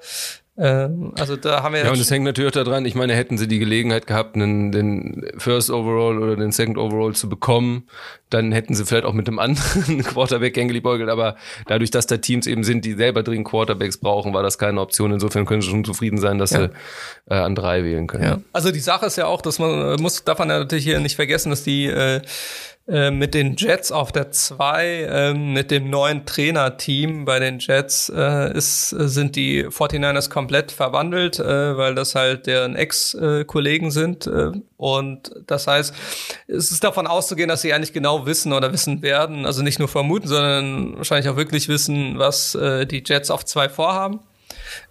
Ähm, 0.60 1.14
also 1.20 1.36
da 1.36 1.62
haben 1.62 1.76
wir 1.76 1.84
ja. 1.84 1.92
und 1.92 2.00
es 2.00 2.10
hängt 2.10 2.26
natürlich 2.26 2.50
auch 2.50 2.64
daran, 2.64 2.86
ich 2.86 2.96
meine, 2.96 3.14
hätten 3.14 3.38
sie 3.38 3.48
die 3.48 3.60
Gelegenheit 3.60 4.08
gehabt, 4.08 4.36
einen, 4.36 4.72
den 4.72 5.30
First 5.38 5.70
Overall 5.70 6.18
oder 6.18 6.36
den 6.36 6.52
Second 6.52 6.80
Overall 6.80 7.14
zu 7.14 7.30
bekommen, 7.30 7.88
dann 8.32 8.52
hätten 8.52 8.74
sie 8.74 8.84
vielleicht 8.84 9.06
auch 9.06 9.14
mit 9.14 9.28
einem 9.28 9.38
anderen 9.38 10.04
Quarterback 10.04 10.56
gern 10.56 10.68
geliebäugelt, 10.68 11.10
aber 11.10 11.36
dadurch, 11.68 11.92
dass 11.92 12.08
da 12.08 12.18
Teams 12.18 12.48
eben 12.48 12.64
sind, 12.64 12.86
die 12.86 12.94
selber 12.94 13.22
dringend 13.22 13.48
Quarterbacks 13.48 13.98
brauchen, 13.98 14.34
war 14.34 14.42
das 14.42 14.58
keine 14.58 14.82
Option. 14.82 15.12
Insofern 15.12 15.46
können 15.46 15.62
sie 15.62 15.70
schon 15.70 15.86
zufrieden 15.86 16.18
sein, 16.18 16.40
dass 16.40 16.52
ja. 16.52 16.60
sie 16.60 16.70
äh, 17.30 17.36
an 17.36 17.54
drei 17.54 17.84
wählen 17.84 18.08
können. 18.08 18.24
Ja. 18.24 18.40
Also 18.52 18.72
die 18.72 18.80
Sache 18.80 19.06
ist 19.06 19.18
ja 19.18 19.28
auch, 19.28 19.44
dass 19.44 19.60
man 19.60 19.94
äh, 19.94 20.02
muss, 20.02 20.24
darf 20.24 20.40
man 20.40 20.50
ja 20.50 20.60
natürlich 20.60 20.86
hier 20.86 21.00
nicht 21.00 21.16
vergessen, 21.16 21.52
dass 21.52 21.64
die 21.64 21.86
äh, 21.86 22.22
äh, 22.88 23.12
mit 23.12 23.34
den 23.34 23.58
Jets 23.58 23.92
auf 23.92 24.14
der 24.14 24.32
2, 24.32 24.86
äh, 24.86 25.34
mit 25.34 25.72
dem 25.72 25.90
neuen 25.90 26.26
Trainerteam 26.26 27.26
bei 27.26 27.38
den 27.38 27.60
Jets 27.60 28.10
äh, 28.16 28.56
ist, 28.58 28.90
sind 28.92 29.36
die 29.36 29.66
49ers 29.66 30.30
komplett 30.30 30.72
verwandelt, 30.72 31.38
äh, 31.38 31.78
weil 31.78 31.96
das 31.96 32.16
halt 32.16 32.48
deren 32.48 32.78
Ex-Kollegen 32.78 33.92
sind. 33.92 34.28
Äh, 34.28 34.52
und 34.78 35.32
das 35.48 35.68
heißt, 35.68 35.94
es 36.48 36.72
ist 36.72 36.82
davon 36.82 37.08
auszugehen, 37.08 37.50
dass 37.50 37.62
sie 37.62 37.74
eigentlich 37.74 37.92
genau 37.92 38.26
wissen 38.26 38.54
oder 38.54 38.72
wissen 38.72 39.02
werden, 39.02 39.46
also 39.46 39.64
nicht 39.64 39.80
nur 39.80 39.90
vermuten, 39.90 40.30
sondern 40.30 40.96
wahrscheinlich 40.96 41.30
auch 41.30 41.36
wirklich 41.36 41.68
wissen, 41.68 42.18
was 42.20 42.58
die 42.58 43.04
Jets 43.06 43.32
auf 43.32 43.44
2 43.44 43.70
vorhaben. 43.70 44.20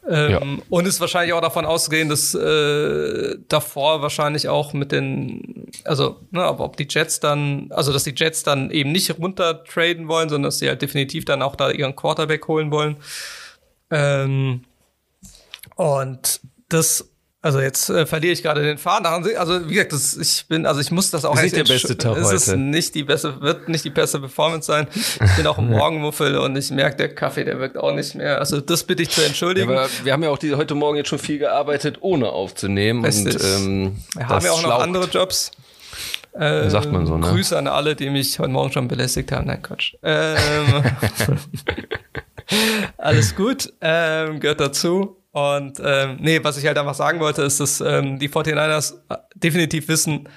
Ähm, 0.08 0.30
ja. 0.30 0.40
Und 0.68 0.86
ist 0.86 1.00
wahrscheinlich 1.00 1.32
auch 1.32 1.40
davon 1.40 1.64
auszugehen, 1.64 2.08
dass 2.08 2.34
äh, 2.34 3.36
davor 3.48 4.02
wahrscheinlich 4.02 4.48
auch 4.48 4.72
mit 4.72 4.92
den, 4.92 5.66
also 5.84 6.20
ne, 6.30 6.46
ob 6.46 6.76
die 6.76 6.86
Jets 6.88 7.20
dann, 7.20 7.68
also 7.70 7.92
dass 7.92 8.04
die 8.04 8.14
Jets 8.16 8.42
dann 8.42 8.70
eben 8.70 8.92
nicht 8.92 9.18
runter 9.18 9.64
traden 9.64 10.08
wollen, 10.08 10.28
sondern 10.28 10.48
dass 10.48 10.58
sie 10.58 10.68
halt 10.68 10.82
definitiv 10.82 11.24
dann 11.24 11.42
auch 11.42 11.56
da 11.56 11.70
ihren 11.70 11.96
Quarterback 11.96 12.46
holen 12.48 12.70
wollen. 12.70 12.96
Ähm, 13.90 14.62
und 15.76 16.40
das 16.68 17.10
also 17.46 17.60
jetzt 17.60 17.88
äh, 17.90 18.06
verliere 18.06 18.32
ich 18.32 18.42
gerade 18.42 18.60
den 18.60 18.76
Faden. 18.76 19.06
Also 19.06 19.68
wie 19.68 19.74
gesagt, 19.74 19.92
das, 19.92 20.16
ich 20.16 20.46
bin, 20.48 20.66
also 20.66 20.80
ich 20.80 20.90
muss 20.90 21.12
das 21.12 21.24
auch. 21.24 21.36
Ist 21.36 21.42
nicht 21.42 21.56
der 21.56 21.64
beste 21.64 21.96
Tag 21.96 22.16
heute. 22.16 22.22
Es 22.22 22.32
ist 22.32 22.56
nicht 22.56 22.94
die 22.96 23.04
beste, 23.04 23.40
wird 23.40 23.68
nicht 23.68 23.84
die 23.84 23.90
beste 23.90 24.18
Performance 24.18 24.66
sein. 24.66 24.88
Ich 24.94 25.36
bin 25.36 25.46
auch 25.46 25.58
im 25.58 25.70
Morgenmuffel 25.70 26.38
und 26.38 26.56
ich 26.56 26.72
merke, 26.72 26.96
der 26.96 27.14
Kaffee, 27.14 27.44
der 27.44 27.60
wirkt 27.60 27.78
auch 27.78 27.94
nicht 27.94 28.16
mehr. 28.16 28.40
Also 28.40 28.60
das 28.60 28.82
bitte 28.82 29.04
ich 29.04 29.10
zu 29.10 29.22
entschuldigen. 29.22 29.70
Ja, 29.70 29.82
aber 29.82 29.88
wir 30.02 30.12
haben 30.12 30.24
ja 30.24 30.30
auch 30.30 30.38
die, 30.38 30.54
heute 30.56 30.74
Morgen 30.74 30.96
jetzt 30.96 31.08
schon 31.08 31.20
viel 31.20 31.38
gearbeitet, 31.38 31.98
ohne 32.00 32.30
aufzunehmen. 32.30 33.04
Richtig. 33.04 33.36
Und 33.36 33.44
ähm, 33.44 33.96
wir 34.16 34.28
haben 34.28 34.44
ja 34.44 34.50
auch 34.50 34.62
noch 34.62 34.80
andere 34.80 35.06
Jobs. 35.06 35.52
Äh, 36.32 36.68
sagt 36.68 36.90
man 36.90 37.06
so, 37.06 37.16
ne? 37.16 37.28
Grüße 37.28 37.56
an 37.56 37.68
alle, 37.68 37.94
die 37.94 38.10
mich 38.10 38.40
heute 38.40 38.50
Morgen 38.50 38.72
schon 38.72 38.88
belästigt 38.88 39.30
haben. 39.30 39.46
Nein, 39.46 39.62
Quatsch. 39.62 39.94
Ähm, 40.02 40.36
alles 42.98 43.36
gut, 43.36 43.72
ähm, 43.80 44.40
gehört 44.40 44.60
dazu. 44.60 45.16
Und 45.36 45.82
ähm, 45.84 46.16
nee, 46.18 46.42
was 46.42 46.56
ich 46.56 46.64
halt 46.64 46.78
einfach 46.78 46.94
sagen 46.94 47.20
wollte, 47.20 47.42
ist, 47.42 47.60
dass 47.60 47.82
ähm, 47.82 48.18
die 48.18 48.30
49ers 48.30 48.94
definitiv 49.34 49.86
wissen, 49.86 50.30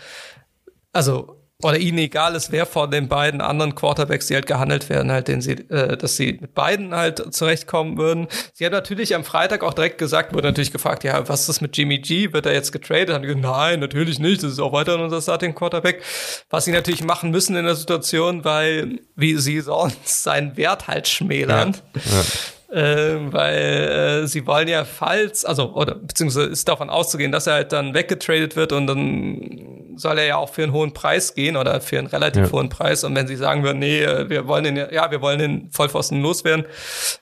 also 0.91 1.37
oder 1.63 1.77
ihnen 1.77 1.99
egal 1.99 2.35
ist, 2.35 2.51
wer 2.51 2.65
von 2.65 2.91
den 2.91 3.07
beiden 3.07 3.39
anderen 3.39 3.75
Quarterbacks, 3.75 4.27
die 4.27 4.33
halt 4.33 4.45
gehandelt 4.45 4.89
werden, 4.89 5.09
halt, 5.09 5.29
den 5.29 5.39
sie, 5.39 5.53
äh, 5.53 5.95
dass 5.95 6.17
sie 6.17 6.39
mit 6.41 6.53
beiden 6.53 6.93
halt 6.93 7.33
zurechtkommen 7.33 7.97
würden. 7.97 8.27
Sie 8.53 8.65
haben 8.65 8.73
natürlich 8.73 9.15
am 9.15 9.23
Freitag 9.23 9.63
auch 9.63 9.73
direkt 9.73 9.99
gesagt, 9.99 10.33
wurde 10.33 10.49
natürlich 10.49 10.73
gefragt, 10.73 11.05
ja, 11.05 11.29
was 11.29 11.41
ist 11.41 11.49
das 11.49 11.61
mit 11.61 11.77
Jimmy 11.77 11.99
G? 11.99 12.33
Wird 12.33 12.45
er 12.45 12.53
jetzt 12.53 12.73
getradet? 12.73 13.15
Haben 13.15 13.21
die 13.21 13.27
gesagt, 13.29 13.45
nein, 13.45 13.79
natürlich 13.79 14.19
nicht, 14.19 14.43
das 14.43 14.51
ist 14.51 14.59
auch 14.59 14.73
weiterhin 14.73 14.99
unser 14.99 15.21
Starting 15.21 15.55
Quarterback. 15.55 16.03
Was 16.49 16.65
sie 16.65 16.73
natürlich 16.73 17.05
machen 17.05 17.31
müssen 17.31 17.55
in 17.55 17.63
der 17.63 17.75
Situation, 17.75 18.43
weil, 18.43 18.99
wie 19.15 19.37
sie 19.37 19.61
sonst 19.61 20.23
seinen 20.23 20.57
Wert 20.57 20.89
halt 20.89 21.07
schmälern. 21.07 21.77
Ja. 21.95 22.01
Ja. 22.17 22.25
Äh, 22.71 23.15
weil 23.31 23.57
äh, 23.57 24.27
sie 24.27 24.45
wollen 24.45 24.67
ja 24.67 24.85
falls, 24.85 25.43
also 25.43 25.73
oder 25.73 25.95
beziehungsweise 25.95 26.49
ist 26.49 26.67
davon 26.67 26.91
auszugehen, 26.91 27.31
dass 27.31 27.47
er 27.47 27.53
halt 27.53 27.71
dann 27.71 27.95
weggetradet 27.95 28.55
wird 28.55 28.73
und 28.73 28.85
dann 28.85 29.95
soll 29.95 30.19
er 30.19 30.25
ja 30.25 30.37
auch 30.37 30.49
für 30.49 30.63
einen 30.63 30.71
hohen 30.71 30.93
Preis 30.93 31.33
gehen 31.33 31.57
oder 31.57 31.81
für 31.81 31.97
einen 31.97 32.07
relativ 32.07 32.45
ja. 32.45 32.51
hohen 32.51 32.69
Preis. 32.69 33.03
Und 33.03 33.15
wenn 33.15 33.27
sie 33.27 33.35
sagen 33.35 33.63
würden, 33.63 33.79
nee, 33.79 34.03
äh, 34.03 34.29
wir 34.29 34.47
wollen 34.47 34.63
den, 34.63 34.75
ja, 34.75 35.09
wir 35.09 35.21
wollen 35.21 35.39
den 35.39 35.71
Vollpfosten 35.71 36.21
loswerden, 36.21 36.65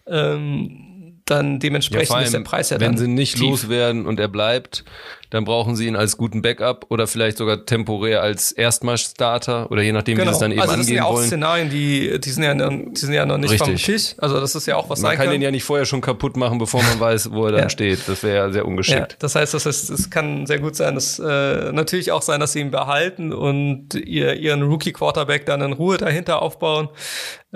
ähm, 0.05 0.86
dann 1.29 1.59
dementsprechend 1.59 2.15
ja, 2.15 2.21
ist 2.21 2.33
der 2.33 2.39
Preis 2.41 2.69
ja 2.69 2.79
wenn 2.79 2.93
dann 2.93 2.97
sie 2.97 3.07
nicht 3.07 3.33
tief. 3.35 3.41
loswerden 3.43 4.05
und 4.05 4.19
er 4.19 4.27
bleibt, 4.27 4.83
dann 5.29 5.43
brauchen 5.43 5.75
sie 5.75 5.87
ihn 5.87 5.95
als 5.97 6.15
guten 6.15 6.41
Backup 6.41 6.85
oder 6.89 7.05
vielleicht 7.05 7.37
sogar 7.37 7.65
temporär 7.65 8.21
als 8.21 8.53
Erstmal-Starter 8.53 9.69
oder 9.71 9.81
je 9.81 9.91
nachdem, 9.91 10.17
genau. 10.17 10.29
wie 10.29 10.33
sie 10.33 10.35
es 10.35 10.39
dann 10.39 10.51
eben 10.51 10.61
also 10.61 10.71
das 10.71 10.79
angehen 10.79 10.87
sind 10.87 10.95
ja 10.95 11.03
auch 11.05 11.13
wollen. 11.15 11.27
Szenarien, 11.27 11.69
die, 11.69 12.19
die 12.19 12.29
sind 12.29 12.43
ja, 12.43 12.53
noch, 12.55 12.69
die 12.71 12.99
sind 12.99 13.13
ja 13.13 13.25
noch 13.25 13.37
nicht 13.37 13.51
Richtig. 13.51 13.67
vom 13.67 13.75
Tisch. 13.93 14.15
Also 14.19 14.39
das 14.39 14.55
ist 14.55 14.65
ja 14.67 14.77
auch 14.77 14.89
was 14.89 15.01
Man 15.01 15.11
sein 15.11 15.17
kann 15.17 15.29
den 15.31 15.41
ja 15.41 15.51
nicht 15.51 15.63
vorher 15.65 15.85
schon 15.85 15.99
kaputt 16.01 16.37
machen, 16.37 16.57
bevor 16.59 16.81
man 16.81 16.99
weiß, 16.99 17.31
wo 17.31 17.45
er 17.45 17.51
dann 17.51 17.61
Ja. 17.67 17.69
steht. 17.69 18.07
Das 18.07 18.23
wäre 18.23 18.35
ja 18.37 18.49
sehr 18.51 18.61
Ja, 18.61 18.67
ungeschickt. 18.67 19.17
das 19.19 19.35
heißt, 19.35 19.53
das 19.53 19.65
heißt, 19.65 19.89
es 19.89 20.09
kann 20.09 20.45
sehr 20.45 20.59
gut 20.59 20.75
sein, 20.77 20.95
dass 20.95 21.19
äh, 21.19 21.71
natürlich 21.73 22.11
auch 22.13 22.21
sein, 22.21 22.39
dass 22.39 22.53
sie 22.53 22.61
ihn 22.61 22.71
behalten 22.71 23.33
und 23.33 23.95
ihr, 23.95 24.35
ihren 24.35 24.63
Rookie-Quarterback 24.63 25.45
dann 25.45 25.61
in 25.61 25.73
Ruhe 25.73 25.97
dahinter 25.97 26.41
aufbauen, 26.41 26.87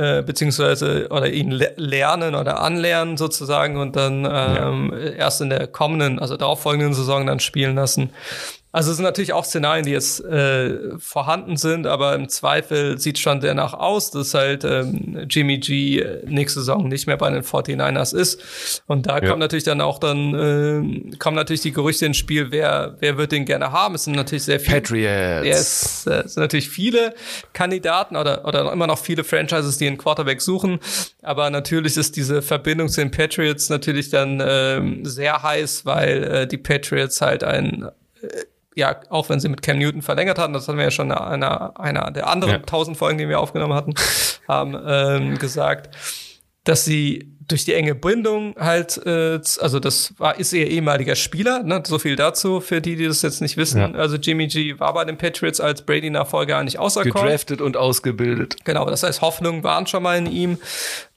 äh, 0.02 0.24
beziehungsweise 0.24 1.08
oder 1.10 1.30
ihn 1.30 1.52
le 1.52 1.74
lernen 1.78 2.34
oder 2.34 2.62
anlernen 2.62 3.18
sozusagen 3.18 3.78
und 3.78 3.96
dann 3.96 4.28
ähm, 4.30 4.94
erst 5.18 5.42
in 5.42 5.50
der 5.50 5.68
kommenden, 5.68 6.18
also 6.18 6.38
darauffolgenden 6.38 6.94
Saison 6.94 7.28
dann 7.28 7.40
spielen 7.40 7.76
lassen. 7.76 8.10
Also 8.74 8.92
es 8.92 8.98
sind 8.98 9.04
natürlich 9.04 9.34
auch 9.34 9.44
Szenarien, 9.44 9.86
die 9.86 9.92
jetzt 9.92 10.24
äh, 10.24 10.98
vorhanden 10.98 11.58
sind, 11.58 11.86
aber 11.88 12.16
im 12.16 12.30
Zweifel 12.30 12.98
sieht 13.00 13.20
schon 13.20 13.42
danach 13.42 13.74
aus, 13.74 14.12
dass 14.12 14.34
halt 14.34 14.64
ähm, 14.64 15.26
Jimmy 15.30 15.58
G 15.58 16.00
äh, 16.00 16.26
nächste 16.26 16.62
Saison 16.62 16.88
nicht 16.88 17.06
mehr 17.06 17.18
bei 17.18 17.30
den 17.30 17.44
49ers 17.44 18.16
ist. 18.16 18.82
Und 18.88 19.08
da 19.08 19.20
Ja. 19.20 19.28
kommt 19.28 19.40
natürlich 19.40 19.66
dann 19.66 19.82
auch 19.82 20.00
dann, 20.00 20.34
äh, 21.12 21.16
kommen 21.18 21.36
natürlich 21.36 21.62
die 21.62 21.74
Gerüchte 21.74 22.06
ins 22.06 22.18
Spiel, 22.18 22.52
wer, 22.52 22.96
wer 23.00 23.18
wird 23.18 23.34
den 23.34 23.44
gerne 23.46 23.72
haben. 23.74 23.96
Es 23.96 24.06
sind 24.06 24.16
natürlich 24.16 24.44
sehr 24.44 24.60
viele. 24.60 24.78
Patriots. 24.82 25.46
Ja, 25.46 25.52
es 25.52 26.08
äh, 26.08 26.28
sind 26.30 26.42
natürlich 26.42 26.70
viele 26.70 27.14
Kandidaten 27.54 28.16
oder, 28.16 28.46
oder 28.46 28.72
immer 28.72 28.88
noch 28.88 29.00
viele 29.00 29.24
Franchises, 29.26 29.78
die 29.80 29.88
einen 29.88 29.98
Quarterback 29.98 30.42
suchen. 30.42 30.80
Aber 31.22 31.50
natürlich 31.50 31.98
ist 31.98 32.16
diese 32.16 32.42
Verbindung 32.42 32.88
zu 32.88 33.02
den 33.02 33.12
Patriots 33.12 33.70
natürlich 33.70 34.10
dann 34.10 34.42
ähm, 34.46 35.04
sehr 35.06 35.44
heiß, 35.44 35.86
weil 35.86 36.24
äh, 36.24 36.48
die 36.48 36.58
Patriots 36.58 37.20
halt 37.22 37.44
ein 37.44 37.90
äh, 38.22 38.28
ja, 38.76 39.00
auch 39.10 39.30
wenn 39.30 39.40
sie 39.40 39.50
mit 39.50 39.62
Cam 39.62 39.80
Newton 39.80 40.02
verlängert 40.02 40.40
hatten, 40.40 40.54
das 40.54 40.68
hatten 40.68 40.78
wir 40.78 40.86
ja 40.86 40.92
schon 40.92 41.08
in 41.08 41.14
einer, 41.14 41.80
einer 41.80 42.12
der 42.12 42.28
anderen 42.28 42.54
Ja. 42.54 42.60
tausend 42.60 42.98
Folgen, 42.98 43.18
die 43.18 43.28
wir 43.28 43.40
aufgenommen 43.40 43.74
hatten, 43.74 43.94
haben 44.48 44.78
ähm, 44.86 45.38
gesagt, 45.38 45.96
dass 46.64 46.86
sie 46.86 47.28
durch 47.48 47.66
die 47.66 47.74
enge 47.74 47.96
Bindung 47.96 48.56
halt, 48.58 48.98
äh, 49.06 49.40
also 49.60 49.80
das 49.80 50.14
war 50.18 50.40
ist 50.40 50.54
ihr 50.54 50.68
ehemaliger 50.68 51.16
Spieler, 51.16 51.64
ne? 51.64 51.84
so 51.86 52.00
viel 52.00 52.16
dazu 52.16 52.62
für 52.62 52.80
die, 52.82 52.96
die 52.96 53.08
das 53.08 53.22
jetzt 53.24 53.42
nicht 53.42 53.58
wissen. 53.58 53.82
Ja. 53.82 53.92
Also 53.92 54.16
Jimmy 54.16 54.48
G 54.48 54.80
war 54.80 54.94
bei 54.94 55.04
den 55.04 55.18
Patriots 55.18 55.60
als 55.60 55.82
Brady-Nachfolger 55.82 56.58
eigentlich 56.58 56.80
auserkoren. 56.80 57.26
Gedraftet 57.26 57.60
und 57.62 57.76
ausgebildet. 57.76 58.56
Genau, 58.64 58.86
das 58.86 59.04
heißt, 59.04 59.22
Hoffnungen 59.22 59.64
waren 59.64 59.86
schon 59.88 60.04
mal 60.04 60.18
in 60.18 60.28
ihm. 60.28 60.60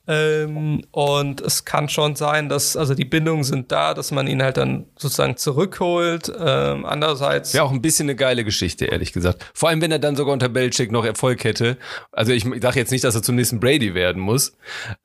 Ähm, 0.06 0.82
und 0.90 1.40
es 1.40 1.64
kann 1.64 1.88
schon 1.88 2.14
sein, 2.16 2.48
dass, 2.48 2.76
also 2.76 2.94
die 2.94 3.04
Bindungen 3.06 3.42
sind 3.44 3.72
da, 3.72 3.94
dass 3.94 4.10
man 4.10 4.26
ihn 4.26 4.42
halt 4.42 4.56
dann 4.58 4.84
sozusagen 4.98 5.36
zurückholt. 5.36 6.30
Ähm, 6.38 6.84
andererseits. 6.84 7.54
Wäre 7.54 7.64
auch 7.64 7.72
ein 7.72 7.80
bisschen 7.80 8.06
eine 8.06 8.16
geile 8.16 8.44
Geschichte, 8.44 8.84
ehrlich 8.84 9.12
gesagt. 9.12 9.50
Vor 9.54 9.70
allem, 9.70 9.80
wenn 9.80 9.90
er 9.92 9.98
dann 9.98 10.14
sogar 10.16 10.32
unter 10.34 10.48
Belichick 10.50 10.92
noch 10.92 11.04
Erfolg 11.06 11.44
hätte. 11.44 11.78
Also 12.12 12.32
ich 12.32 12.44
sage 12.60 12.78
jetzt 12.78 12.90
nicht, 12.92 13.04
dass 13.04 13.14
er 13.14 13.22
zum 13.22 13.36
nächsten 13.36 13.60
Brady 13.60 13.94
werden 13.94 14.20
muss. 14.20 14.56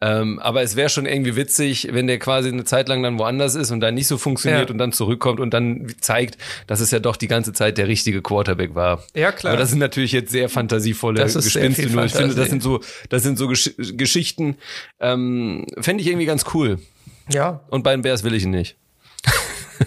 Ähm, 0.02 0.40
aber 0.40 0.62
es 0.64 0.76
wäre 0.76 0.90
schon 0.90 1.06
irgendwie 1.06 1.36
witzig, 1.36 1.88
wenn 1.92 2.08
der 2.08 2.20
quasi 2.20 2.50
eine 2.50 2.66
Zeit 2.66 2.90
lang 2.90 3.02
dann 3.02 3.18
woanders 3.20 3.56
ist 3.56 3.72
und 3.72 3.80
dann 3.80 3.96
nicht 3.96 4.08
so 4.08 4.18
funktioniert 4.18 4.68
Ja. 4.70 4.74
und 4.74 4.78
dann 4.80 4.92
zurückkommt 4.92 5.40
und 5.40 5.54
dann 5.54 5.88
zeigt, 6.02 6.38
dass 6.68 6.82
es 6.82 6.92
ja 6.92 7.00
doch 7.00 7.16
die 7.16 7.28
ganze 7.28 7.54
Zeit 7.54 7.78
der 7.78 7.88
richtige 7.88 8.22
Quarterback 8.22 8.76
war. 8.76 9.04
Ja, 9.16 9.32
klar. 9.32 9.54
Aber 9.54 9.62
das 9.62 9.70
sind 9.70 9.80
natürlich 9.80 10.12
jetzt 10.12 10.32
sehr 10.32 10.50
fantasievolle 10.50 11.20
Das 11.22 11.36
ist 11.36 11.46
sehr 11.54 11.62
Gespinste. 11.62 11.84
viel 11.84 11.92
Nur 11.96 12.06
ich 12.06 12.14
finde, 12.14 12.36
das 12.36 12.50
sind 12.50 12.62
so, 12.62 12.82
das 13.10 13.24
sind 13.24 13.38
so 13.38 13.48
Gesch 13.48 13.72
Geschichten, 13.78 14.58
ähm, 15.00 15.66
fände 15.80 16.02
ich 16.02 16.08
irgendwie 16.08 16.26
ganz 16.26 16.46
cool. 16.54 16.80
ja, 17.32 17.62
Und 17.70 17.84
bei 17.84 17.92
den 17.92 18.02
Bears 18.02 18.24
will 18.24 18.34
ich 18.34 18.44
ihn 18.44 18.52
nicht. 18.52 18.76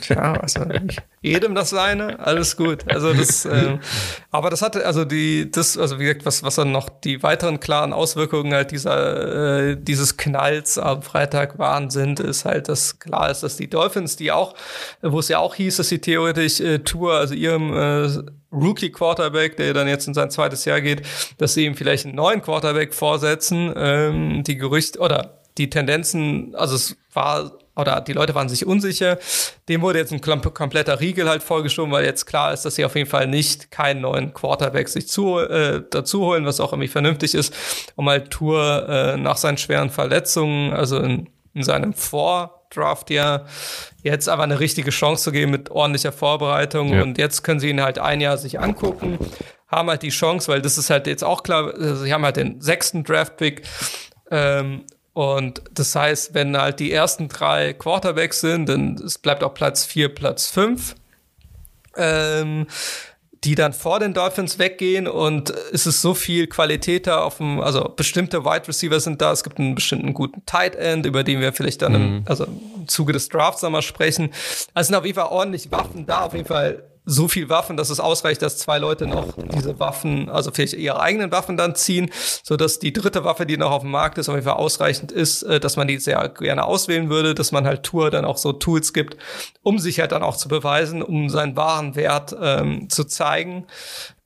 Tja, 0.01 0.33
also 0.35 0.61
ich- 0.89 0.97
jedem 1.21 1.55
das 1.55 1.71
seine, 1.71 2.19
alles 2.21 2.57
gut. 2.57 2.85
Also 2.91 3.13
das, 3.13 3.45
ähm, 3.45 3.81
aber 4.31 4.51
das 4.51 4.63
hatte, 4.63 4.87
also 4.87 5.05
die, 5.05 5.51
das, 5.51 5.77
also 5.79 5.99
wie 5.99 6.05
gesagt, 6.05 6.25
was, 6.27 6.43
was 6.43 6.55
dann 6.57 6.73
noch 6.73 6.89
die 6.89 7.23
weiteren 7.23 7.61
klaren 7.61 7.93
Auswirkungen 7.93 8.53
halt 8.55 8.71
dieser, 8.71 9.71
äh, 9.71 9.77
dieses 9.79 10.17
Knalls 10.17 10.79
am 10.79 11.03
Freitag 11.03 11.59
waren 11.59 11.91
sind, 11.91 12.21
ist 12.21 12.45
halt, 12.45 12.69
dass 12.69 12.99
klar 12.99 13.31
ist, 13.31 13.43
dass 13.43 13.57
die 13.57 13.69
Dolphins, 13.69 14.17
die 14.17 14.33
auch, 14.33 14.55
wo 15.03 15.19
es 15.19 15.29
ja 15.29 15.39
auch 15.39 15.55
hieß, 15.55 15.77
dass 15.77 15.89
sie 15.89 15.99
theoretisch 16.01 16.61
äh, 16.61 16.79
Tour, 16.81 17.15
also 17.15 17.35
ihrem 17.35 17.73
äh, 17.73 18.09
Rookie-Quarterback, 18.53 19.57
der 19.57 19.75
dann 19.75 19.89
jetzt 19.89 20.07
in 20.09 20.15
sein 20.15 20.31
zweites 20.31 20.65
Jahr 20.65 20.81
geht, 20.81 21.03
dass 21.39 21.55
sie 21.55 21.65
ihm 21.67 21.75
vielleicht 21.75 22.07
einen 22.07 22.15
neuen 22.15 22.43
Quarterback 22.43 22.95
vorsetzen, 22.95 23.73
ähm, 23.77 24.43
die 24.45 24.57
Gerüchte 24.57 24.99
oder 24.99 25.39
die 25.59 25.69
Tendenzen, 25.71 26.55
also 26.55 26.77
es 26.77 26.97
war 27.13 27.53
oder 27.77 28.01
die 28.01 28.13
Leute 28.13 28.35
waren 28.35 28.49
sich 28.49 28.67
unsicher. 28.67 29.19
Dem 29.69 29.81
wurde 29.83 29.99
jetzt 29.99 30.13
ein 30.13 30.21
kompletter 30.21 31.01
Riegel 31.01 31.29
halt 31.29 31.43
vorgeschoben, 31.43 31.91
weil 31.93 32.05
jetzt 32.05 32.27
klar 32.27 32.53
ist, 32.53 32.65
dass 32.65 32.75
sie 32.75 32.85
auf 32.85 32.95
jeden 32.97 33.09
Fall 33.09 33.27
nicht 33.27 33.71
keinen 33.71 34.03
neuen 34.03 34.35
Quarterback 34.35 34.89
sich 34.89 35.09
zu, 35.09 35.39
äh, 35.39 35.83
dazu 35.91 36.21
holen, 36.27 36.45
was 36.45 36.61
auch 36.61 36.73
irgendwie 36.73 36.89
vernünftig 36.89 37.35
ist, 37.35 37.55
um 37.97 38.09
halt 38.09 38.31
Tour 38.31 38.87
äh, 38.89 39.17
nach 39.17 39.37
seinen 39.37 39.57
schweren 39.59 39.89
Verletzungen, 39.91 40.73
also 40.73 40.99
in, 40.99 41.31
in 41.55 41.63
seinem 41.63 41.95
Vordraft 41.95 43.11
ja 43.11 43.45
jetzt 44.03 44.29
aber 44.29 44.43
eine 44.43 44.61
richtige 44.61 44.91
Chance 44.91 45.25
zu 45.25 45.33
geben 45.33 45.51
mit 45.53 45.71
ordentlicher 45.71 46.13
Vorbereitung 46.13 46.93
Ja. 46.93 47.03
und 47.03 47.17
jetzt 47.19 47.43
können 47.43 47.61
sie 47.61 47.71
ihn 47.71 47.83
halt 47.83 47.99
ein 47.99 48.21
Jahr 48.21 48.37
sich 48.37 48.61
angucken, 48.61 49.19
haben 49.69 49.89
halt 49.89 50.03
die 50.03 50.11
Chance, 50.11 50.53
weil 50.53 50.61
das 50.61 50.77
ist 50.77 50.91
halt 50.91 51.07
jetzt 51.07 51.25
auch 51.25 51.43
klar, 51.43 51.73
sie 51.97 52.13
haben 52.13 52.25
halt 52.25 52.37
den 52.37 52.61
sechsten 52.61 53.05
Draft-Pick 53.05 53.63
ähm, 54.31 54.85
und 55.15 55.63
das 55.73 55.95
heißt, 55.95 56.35
wenn 56.35 56.57
halt 56.57 56.81
die 56.81 56.93
ersten 56.93 57.29
drei 57.29 57.75
Quarterbacks 57.75 58.41
sind, 58.41 58.69
dann 58.69 58.95
es 58.95 59.19
bleibt 59.19 59.45
auch 59.45 59.55
Platz 59.55 59.85
vier, 59.85 60.09
Platz 60.09 60.49
fünf, 60.49 60.95
ähm, 61.97 62.67
die 63.45 63.55
dann 63.55 63.73
vor 63.73 63.99
den 63.99 64.15
Dolphins 64.15 64.59
weggehen 64.59 65.09
und 65.09 65.51
es 65.73 65.87
ist 65.87 66.01
so 66.01 66.15
viel 66.15 66.47
Qualität 66.47 67.07
da 67.07 67.23
auf 67.23 67.39
dem, 67.39 67.61
also 67.61 67.93
bestimmte 67.97 68.45
Wide 68.45 68.69
Receiver 68.69 69.01
sind 69.01 69.21
da, 69.21 69.33
es 69.33 69.43
gibt 69.43 69.59
einen 69.59 69.75
bestimmten 69.75 70.15
guten 70.15 70.47
Tight 70.47 70.77
End, 70.77 71.05
über 71.07 71.25
den 71.25 71.41
wir 71.41 71.53
vielleicht 71.53 71.83
dann 71.83 71.95
im, 71.95 72.23
also 72.27 72.45
im 72.45 72.87
Zuge 72.87 73.13
des 73.13 73.29
Drafts 73.29 73.65
einmal 73.65 73.83
sprechen. 73.83 74.31
Also 74.75 74.89
sind 74.89 74.97
auf 74.97 75.05
jeden 75.05 75.17
Fall 75.17 75.29
ordentlich 75.29 75.71
Waffen 75.73 76.07
da, 76.07 76.27
auf 76.27 76.35
jeden 76.35 76.47
Fall 76.47 76.85
so 77.05 77.27
viel 77.27 77.49
Waffen, 77.49 77.77
dass 77.77 77.91
es 77.91 77.99
ausreicht, 77.99 78.43
dass 78.43 78.59
zwei 78.59 78.79
Leute 78.79 79.07
noch 79.07 79.35
diese 79.55 79.79
Waffen, 79.81 80.29
also 80.29 80.51
vielleicht 80.53 80.75
ihre 80.75 81.01
eigenen 81.01 81.33
Waffen 81.33 81.57
dann 81.57 81.75
ziehen, 81.75 82.11
so 82.43 82.57
dass 82.57 82.79
die 82.79 82.93
dritte 82.93 83.25
Waffe, 83.25 83.45
die 83.45 83.57
noch 83.57 83.73
auf 83.73 83.83
dem 83.83 83.91
Markt 83.91 84.19
ist, 84.19 84.29
auf 84.29 84.35
jeden 84.37 84.47
Fall 84.47 84.57
ausreichend 84.57 85.11
ist, 85.11 85.43
äh, 85.43 85.59
dass 85.59 85.77
man 85.77 85.89
die 85.89 85.99
sehr 85.99 86.29
gerne 86.29 86.65
auswählen 86.65 87.11
würde, 87.11 87.35
dass 87.35 87.51
man 87.51 87.67
halt 87.67 87.83
Tour 87.83 88.11
dann 88.11 88.25
auch 88.25 88.37
so 88.37 88.53
Tools 88.53 88.93
gibt, 88.93 89.17
um 89.63 89.79
sich 89.79 89.99
halt 90.01 90.13
dann 90.13 90.23
auch 90.23 90.37
zu 90.37 90.49
beweisen, 90.49 91.03
um 91.03 91.29
seinen 91.29 91.57
wahren 91.57 91.97
Wert 91.97 92.37
ähm, 92.41 92.89
zu 92.89 93.05
zeigen. 93.05 93.67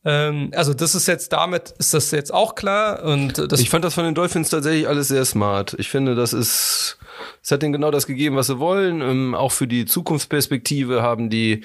Ähm, 0.04 0.50
also 0.54 0.73
das 0.73 0.95
ist 0.95 1.09
jetzt 1.09 1.33
damit, 1.33 1.75
ist 1.78 1.95
das 1.95 2.11
jetzt 2.11 2.33
auch 2.33 2.54
klar 2.54 3.02
und 3.02 3.50
das 3.50 3.59
Ich 3.61 3.71
fand 3.71 3.85
das 3.85 3.95
von 3.95 4.04
den 4.04 4.14
Dolphins 4.14 4.50
tatsächlich 4.50 4.87
alles 4.87 5.09
sehr 5.09 5.25
smart. 5.25 5.75
Ich 5.78 5.88
finde, 5.88 6.14
das 6.14 6.33
ist, 6.33 6.99
es 7.42 7.50
hat 7.50 7.62
denen 7.62 7.73
genau 7.73 7.90
das 7.90 8.06
gegeben, 8.06 8.37
was 8.37 8.47
sie 8.47 8.61
wollen. 8.61 9.00
Ähm, 9.00 9.35
auch 9.35 9.52
für 9.52 9.66
die 9.66 9.87
Zukunftsperspektive 9.87 11.02
haben 11.02 11.28
die 11.30 11.64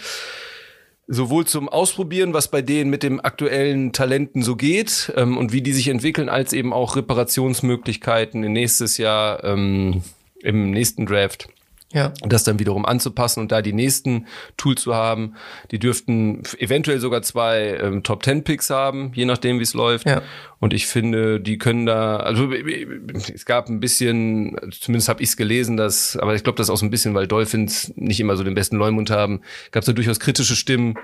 sowohl 1.11 1.45
zum 1.45 1.67
Ausprobieren, 1.67 2.33
was 2.33 2.47
bei 2.47 2.61
denen 2.61 2.89
mit 2.89 3.03
dem 3.03 3.19
aktuellen 3.23 3.91
Talenten 3.91 4.43
so 4.43 4.55
geht 4.55 5.11
ähm, 5.17 5.37
und 5.37 5.51
wie 5.51 5.61
die 5.61 5.73
sich 5.73 5.89
entwickeln, 5.89 6.29
als 6.29 6.53
eben 6.53 6.71
auch 6.71 6.95
Reparationsmöglichkeiten 6.95 8.43
in 8.43 8.53
nächstes 8.53 8.97
Jahr 8.97 9.43
ähm, 9.43 10.03
im 10.41 10.71
nächsten 10.71 11.05
Draft 11.05 11.49
Ja. 11.93 12.13
Und 12.21 12.31
das 12.31 12.43
dann 12.43 12.59
wiederum 12.59 12.85
anzupassen 12.85 13.41
und 13.41 13.51
da 13.51 13.61
die 13.61 13.73
nächsten 13.73 14.27
Tools 14.57 14.81
zu 14.81 14.95
haben. 14.95 15.35
Die 15.71 15.79
dürften 15.79 16.43
eventuell 16.57 16.99
sogar 16.99 17.21
zwei 17.21 17.77
ähm, 17.81 18.03
Top 18.03 18.23
Ten 18.23 18.43
Picks 18.43 18.69
haben, 18.69 19.11
je 19.13 19.25
nachdem, 19.25 19.59
wie 19.59 19.63
es 19.63 19.73
läuft. 19.73 20.07
Ja. 20.07 20.21
Und 20.61 20.73
ich 20.75 20.85
finde, 20.85 21.39
die 21.39 21.57
können 21.57 21.87
da, 21.87 22.17
also 22.17 22.51
es 22.53 23.45
gab 23.45 23.67
ein 23.67 23.79
bisschen, 23.79 24.55
zumindest 24.69 25.09
habe 25.09 25.23
ich 25.23 25.29
es 25.29 25.35
gelesen, 25.37 25.75
dass, 25.75 26.15
aber 26.15 26.35
ich 26.35 26.43
glaube, 26.43 26.57
das 26.57 26.69
auch 26.69 26.77
so 26.77 26.85
ein 26.85 26.91
bisschen, 26.91 27.15
weil 27.15 27.25
Dolphins 27.25 27.91
nicht 27.95 28.19
immer 28.19 28.37
so 28.37 28.43
den 28.43 28.53
besten 28.53 28.77
Leumund 28.77 29.09
haben, 29.09 29.41
gab 29.71 29.81
es 29.81 29.87
da 29.87 29.93
durchaus 29.93 30.19
kritische 30.19 30.55
Stimmen. 30.55 30.99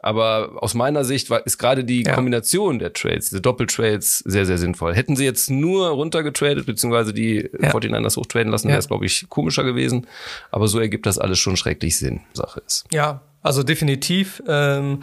Aber 0.00 0.58
aus 0.62 0.74
meiner 0.74 1.04
Sicht 1.04 1.30
war, 1.30 1.44
ist 1.46 1.56
gerade 1.56 1.84
die 1.84 2.02
ja. 2.02 2.14
Kombination 2.14 2.78
der 2.78 2.92
Trades, 2.92 3.30
diese 3.30 3.40
Doppeltrades, 3.40 4.18
sehr, 4.18 4.44
sehr 4.44 4.58
sinnvoll. 4.58 4.94
Hätten 4.94 5.16
sie 5.16 5.24
jetzt 5.24 5.50
nur 5.50 5.88
runtergetradet, 5.88 6.66
beziehungsweise 6.66 7.14
die 7.14 7.48
ja. 7.58 7.70
49ers 7.70 8.18
hochtraden 8.18 8.52
lassen, 8.52 8.68
wäre 8.68 8.78
es, 8.78 8.88
glaube 8.88 9.06
ich, 9.06 9.26
komischer 9.30 9.64
gewesen. 9.64 10.06
Aber 10.50 10.68
so 10.68 10.78
ergibt 10.78 11.06
das 11.06 11.18
alles 11.18 11.38
schon 11.38 11.56
schrecklich 11.56 11.96
Sinn, 11.96 12.20
Sache 12.32 12.62
ist. 12.66 12.84
Ja, 12.92 13.22
also 13.42 13.62
definitiv. 13.62 14.42
Ähm, 14.46 15.00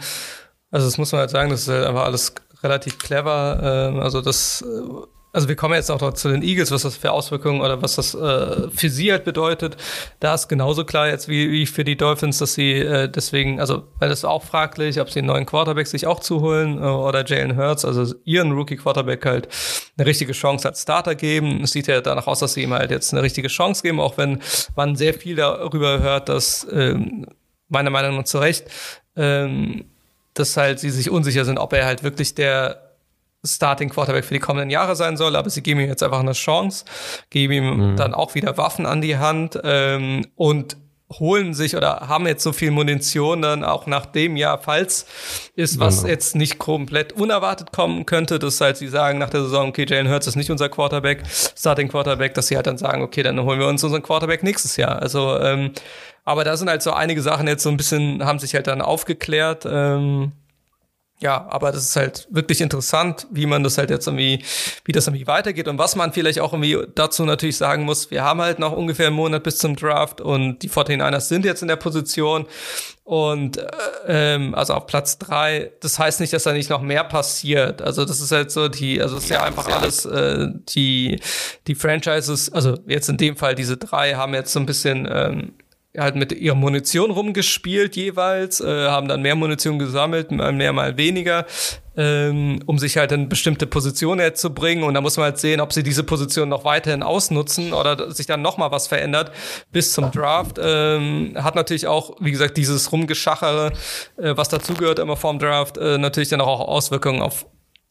also 0.70 0.86
das 0.86 0.98
muss 0.98 1.12
man 1.12 1.20
halt 1.20 1.30
sagen, 1.30 1.50
das 1.50 1.62
ist 1.62 1.68
halt 1.68 1.86
einfach 1.86 2.04
alles 2.04 2.34
relativ 2.62 2.98
clever. 2.98 3.90
Ähm, 3.92 4.00
also 4.00 4.20
das, 4.20 4.62
äh, 4.62 5.06
also 5.36 5.48
wir 5.48 5.56
kommen 5.56 5.74
jetzt 5.74 5.90
auch 5.90 6.00
noch 6.00 6.14
zu 6.14 6.30
den 6.30 6.42
Eagles, 6.42 6.70
was 6.70 6.80
das 6.80 6.96
für 6.96 7.12
Auswirkungen 7.12 7.60
oder 7.60 7.82
was 7.82 7.96
das 7.96 8.14
äh, 8.14 8.70
für 8.70 8.88
sie 8.88 9.12
halt 9.12 9.24
bedeutet. 9.24 9.76
Da 10.18 10.34
ist 10.34 10.48
genauso 10.48 10.86
klar 10.86 11.08
jetzt 11.08 11.28
wie, 11.28 11.52
wie 11.52 11.66
für 11.66 11.84
die 11.84 11.94
Dolphins, 11.94 12.38
dass 12.38 12.54
sie 12.54 12.72
äh, 12.72 13.06
deswegen, 13.06 13.60
also 13.60 13.86
weil 13.98 14.08
das 14.08 14.24
auch 14.24 14.42
fraglich, 14.42 14.98
ob 14.98 15.10
sie 15.10 15.18
einen 15.18 15.28
neuen 15.28 15.44
Quarterback 15.44 15.88
sich 15.88 16.06
auch 16.06 16.20
zuholen 16.20 16.78
äh, 16.78 16.86
oder 16.86 17.22
Jalen 17.26 17.58
Hurts, 17.58 17.84
also 17.84 18.14
ihren 18.24 18.52
Rookie 18.52 18.76
Quarterback 18.76 19.26
halt 19.26 19.48
eine 19.98 20.06
richtige 20.06 20.32
Chance 20.32 20.66
als 20.68 20.80
Starter 20.80 21.14
geben. 21.14 21.64
Es 21.64 21.72
sieht 21.72 21.86
ja 21.86 22.00
danach 22.00 22.26
aus, 22.26 22.38
dass 22.38 22.54
sie 22.54 22.62
ihm 22.62 22.72
halt 22.72 22.90
jetzt 22.90 23.12
eine 23.12 23.22
richtige 23.22 23.48
Chance 23.48 23.82
geben, 23.82 24.00
auch 24.00 24.16
wenn 24.16 24.40
man 24.74 24.96
sehr 24.96 25.12
viel 25.12 25.36
darüber 25.36 26.00
hört, 26.00 26.30
dass 26.30 26.66
ähm, 26.72 27.26
meiner 27.68 27.90
Meinung 27.90 28.16
nach 28.16 28.24
zu 28.24 28.38
Recht 28.38 28.64
ähm, 29.16 29.84
dass 30.32 30.56
halt 30.56 30.80
sie 30.80 30.90
sich 30.90 31.10
unsicher 31.10 31.44
sind, 31.44 31.58
ob 31.58 31.72
er 31.72 31.86
halt 31.86 32.02
wirklich 32.02 32.34
der 32.34 32.85
Starting 33.46 33.88
Quarterback 33.88 34.24
für 34.24 34.34
die 34.34 34.40
kommenden 34.40 34.70
Jahre 34.70 34.96
sein 34.96 35.16
soll, 35.16 35.36
aber 35.36 35.50
sie 35.50 35.62
geben 35.62 35.80
ihm 35.80 35.88
jetzt 35.88 36.02
einfach 36.02 36.20
eine 36.20 36.32
Chance, 36.32 36.84
geben 37.30 37.52
ihm 37.52 37.92
mhm. 37.92 37.96
dann 37.96 38.14
auch 38.14 38.34
wieder 38.34 38.56
Waffen 38.56 38.86
an 38.86 39.00
die 39.00 39.16
Hand 39.18 39.58
ähm, 39.62 40.26
und 40.34 40.76
holen 41.20 41.54
sich 41.54 41.76
oder 41.76 42.08
haben 42.08 42.26
jetzt 42.26 42.42
so 42.42 42.52
viel 42.52 42.72
Munition 42.72 43.40
dann 43.40 43.62
auch 43.62 43.86
nach 43.86 44.06
dem 44.06 44.36
Jahr, 44.36 44.58
falls 44.58 45.06
ist, 45.54 45.78
was 45.78 45.98
genau. 45.98 46.08
jetzt 46.08 46.34
nicht 46.34 46.58
komplett 46.58 47.12
unerwartet 47.12 47.70
kommen 47.70 48.06
könnte, 48.06 48.40
dass 48.40 48.60
halt 48.60 48.76
sie 48.76 48.88
sagen 48.88 49.18
nach 49.18 49.30
der 49.30 49.42
Saison, 49.42 49.68
okay, 49.68 49.86
Jalen 49.88 50.10
Hurts 50.10 50.26
ist 50.26 50.34
nicht 50.34 50.50
unser 50.50 50.68
Quarterback, 50.68 51.22
Starting 51.28 51.88
Quarterback, 51.88 52.34
dass 52.34 52.48
sie 52.48 52.56
halt 52.56 52.66
dann 52.66 52.76
sagen, 52.76 53.02
okay, 53.02 53.22
dann 53.22 53.40
holen 53.40 53.60
wir 53.60 53.68
uns 53.68 53.84
unseren 53.84 54.02
Quarterback 54.02 54.42
nächstes 54.42 54.76
Jahr. 54.76 55.00
Also 55.00 55.38
ähm, 55.38 55.70
aber 56.24 56.42
da 56.42 56.56
sind 56.56 56.68
halt 56.68 56.82
so 56.82 56.92
einige 56.92 57.22
Sachen 57.22 57.46
jetzt 57.46 57.62
so 57.62 57.68
ein 57.70 57.76
bisschen, 57.76 58.24
haben 58.24 58.40
sich 58.40 58.54
halt 58.56 58.66
dann 58.66 58.82
aufgeklärt. 58.82 59.64
Ähm, 59.64 60.32
ja, 61.18 61.46
aber 61.48 61.72
das 61.72 61.82
ist 61.84 61.96
halt 61.96 62.28
wirklich 62.30 62.60
interessant, 62.60 63.26
wie 63.30 63.46
man 63.46 63.62
das 63.62 63.78
halt 63.78 63.88
jetzt 63.88 64.06
irgendwie, 64.06 64.44
wie 64.84 64.92
das 64.92 65.06
irgendwie 65.06 65.26
weitergeht 65.26 65.66
und 65.66 65.78
was 65.78 65.96
man 65.96 66.12
vielleicht 66.12 66.40
auch 66.40 66.52
irgendwie 66.52 66.78
dazu 66.94 67.24
natürlich 67.24 67.56
sagen 67.56 67.84
muss. 67.84 68.10
Wir 68.10 68.22
haben 68.22 68.42
halt 68.42 68.58
noch 68.58 68.72
ungefähr 68.72 69.06
einen 69.06 69.16
Monat 69.16 69.42
bis 69.42 69.56
zum 69.56 69.76
Draft 69.76 70.20
und 70.20 70.58
die 70.58 70.68
49ers 70.68 71.20
sind 71.20 71.46
jetzt 71.46 71.62
in 71.62 71.68
der 71.68 71.76
Position 71.76 72.46
und 73.04 73.56
äh, 73.56 73.64
ähm, 74.08 74.54
also 74.54 74.74
auf 74.74 74.86
Platz 74.86 75.16
drei. 75.16 75.72
Das 75.80 75.98
heißt 75.98 76.20
nicht, 76.20 76.34
dass 76.34 76.42
da 76.42 76.52
nicht 76.52 76.68
noch 76.68 76.82
mehr 76.82 77.04
passiert. 77.04 77.80
Also 77.80 78.04
das 78.04 78.20
ist 78.20 78.32
halt 78.32 78.50
so 78.50 78.68
die, 78.68 79.00
also 79.00 79.16
es 79.16 79.24
ist 79.24 79.30
ja 79.30 79.42
einfach 79.42 79.68
alles 79.68 80.04
äh, 80.04 80.48
die 80.68 81.18
die 81.66 81.74
Franchises. 81.76 82.52
Also 82.52 82.78
jetzt 82.86 83.08
in 83.08 83.16
dem 83.16 83.36
Fall 83.36 83.54
diese 83.54 83.78
drei 83.78 84.14
haben 84.16 84.34
jetzt 84.34 84.52
so 84.52 84.60
ein 84.60 84.66
bisschen 84.66 85.08
ähm, 85.10 85.54
halt 85.98 86.16
mit 86.16 86.32
ihrer 86.32 86.54
Munition 86.54 87.10
rumgespielt 87.10 87.96
jeweils, 87.96 88.60
äh, 88.60 88.88
haben 88.88 89.08
dann 89.08 89.22
mehr 89.22 89.34
Munition 89.34 89.78
gesammelt, 89.78 90.30
mal 90.30 90.52
mehr, 90.52 90.72
mal 90.72 90.96
weniger, 90.96 91.46
ähm, 91.96 92.60
um 92.66 92.78
sich 92.78 92.96
halt 92.96 93.12
in 93.12 93.28
bestimmte 93.28 93.66
Positionen 93.66 94.34
zu 94.34 94.52
bringen. 94.52 94.82
Und 94.82 94.94
da 94.94 95.00
muss 95.00 95.16
man 95.16 95.24
halt 95.24 95.38
sehen, 95.38 95.60
ob 95.60 95.72
sie 95.72 95.82
diese 95.82 96.04
Position 96.04 96.48
noch 96.48 96.64
weiterhin 96.64 97.02
ausnutzen 97.02 97.72
oder 97.72 98.10
sich 98.10 98.26
dann 98.26 98.42
noch 98.42 98.58
mal 98.58 98.70
was 98.70 98.86
verändert 98.86 99.32
bis 99.72 99.92
zum 99.92 100.10
Draft. 100.10 100.58
Ähm, 100.62 101.32
hat 101.36 101.54
natürlich 101.54 101.86
auch, 101.86 102.16
wie 102.20 102.32
gesagt, 102.32 102.56
dieses 102.56 102.92
Rumgeschachere, 102.92 103.72
äh, 104.18 104.36
was 104.36 104.48
dazugehört 104.48 104.98
immer 104.98 105.16
vorm 105.16 105.38
Draft, 105.38 105.78
äh, 105.78 105.98
natürlich 105.98 106.28
dann 106.28 106.40
auch 106.40 106.60
Auswirkungen 106.60 107.22
auf 107.22 107.46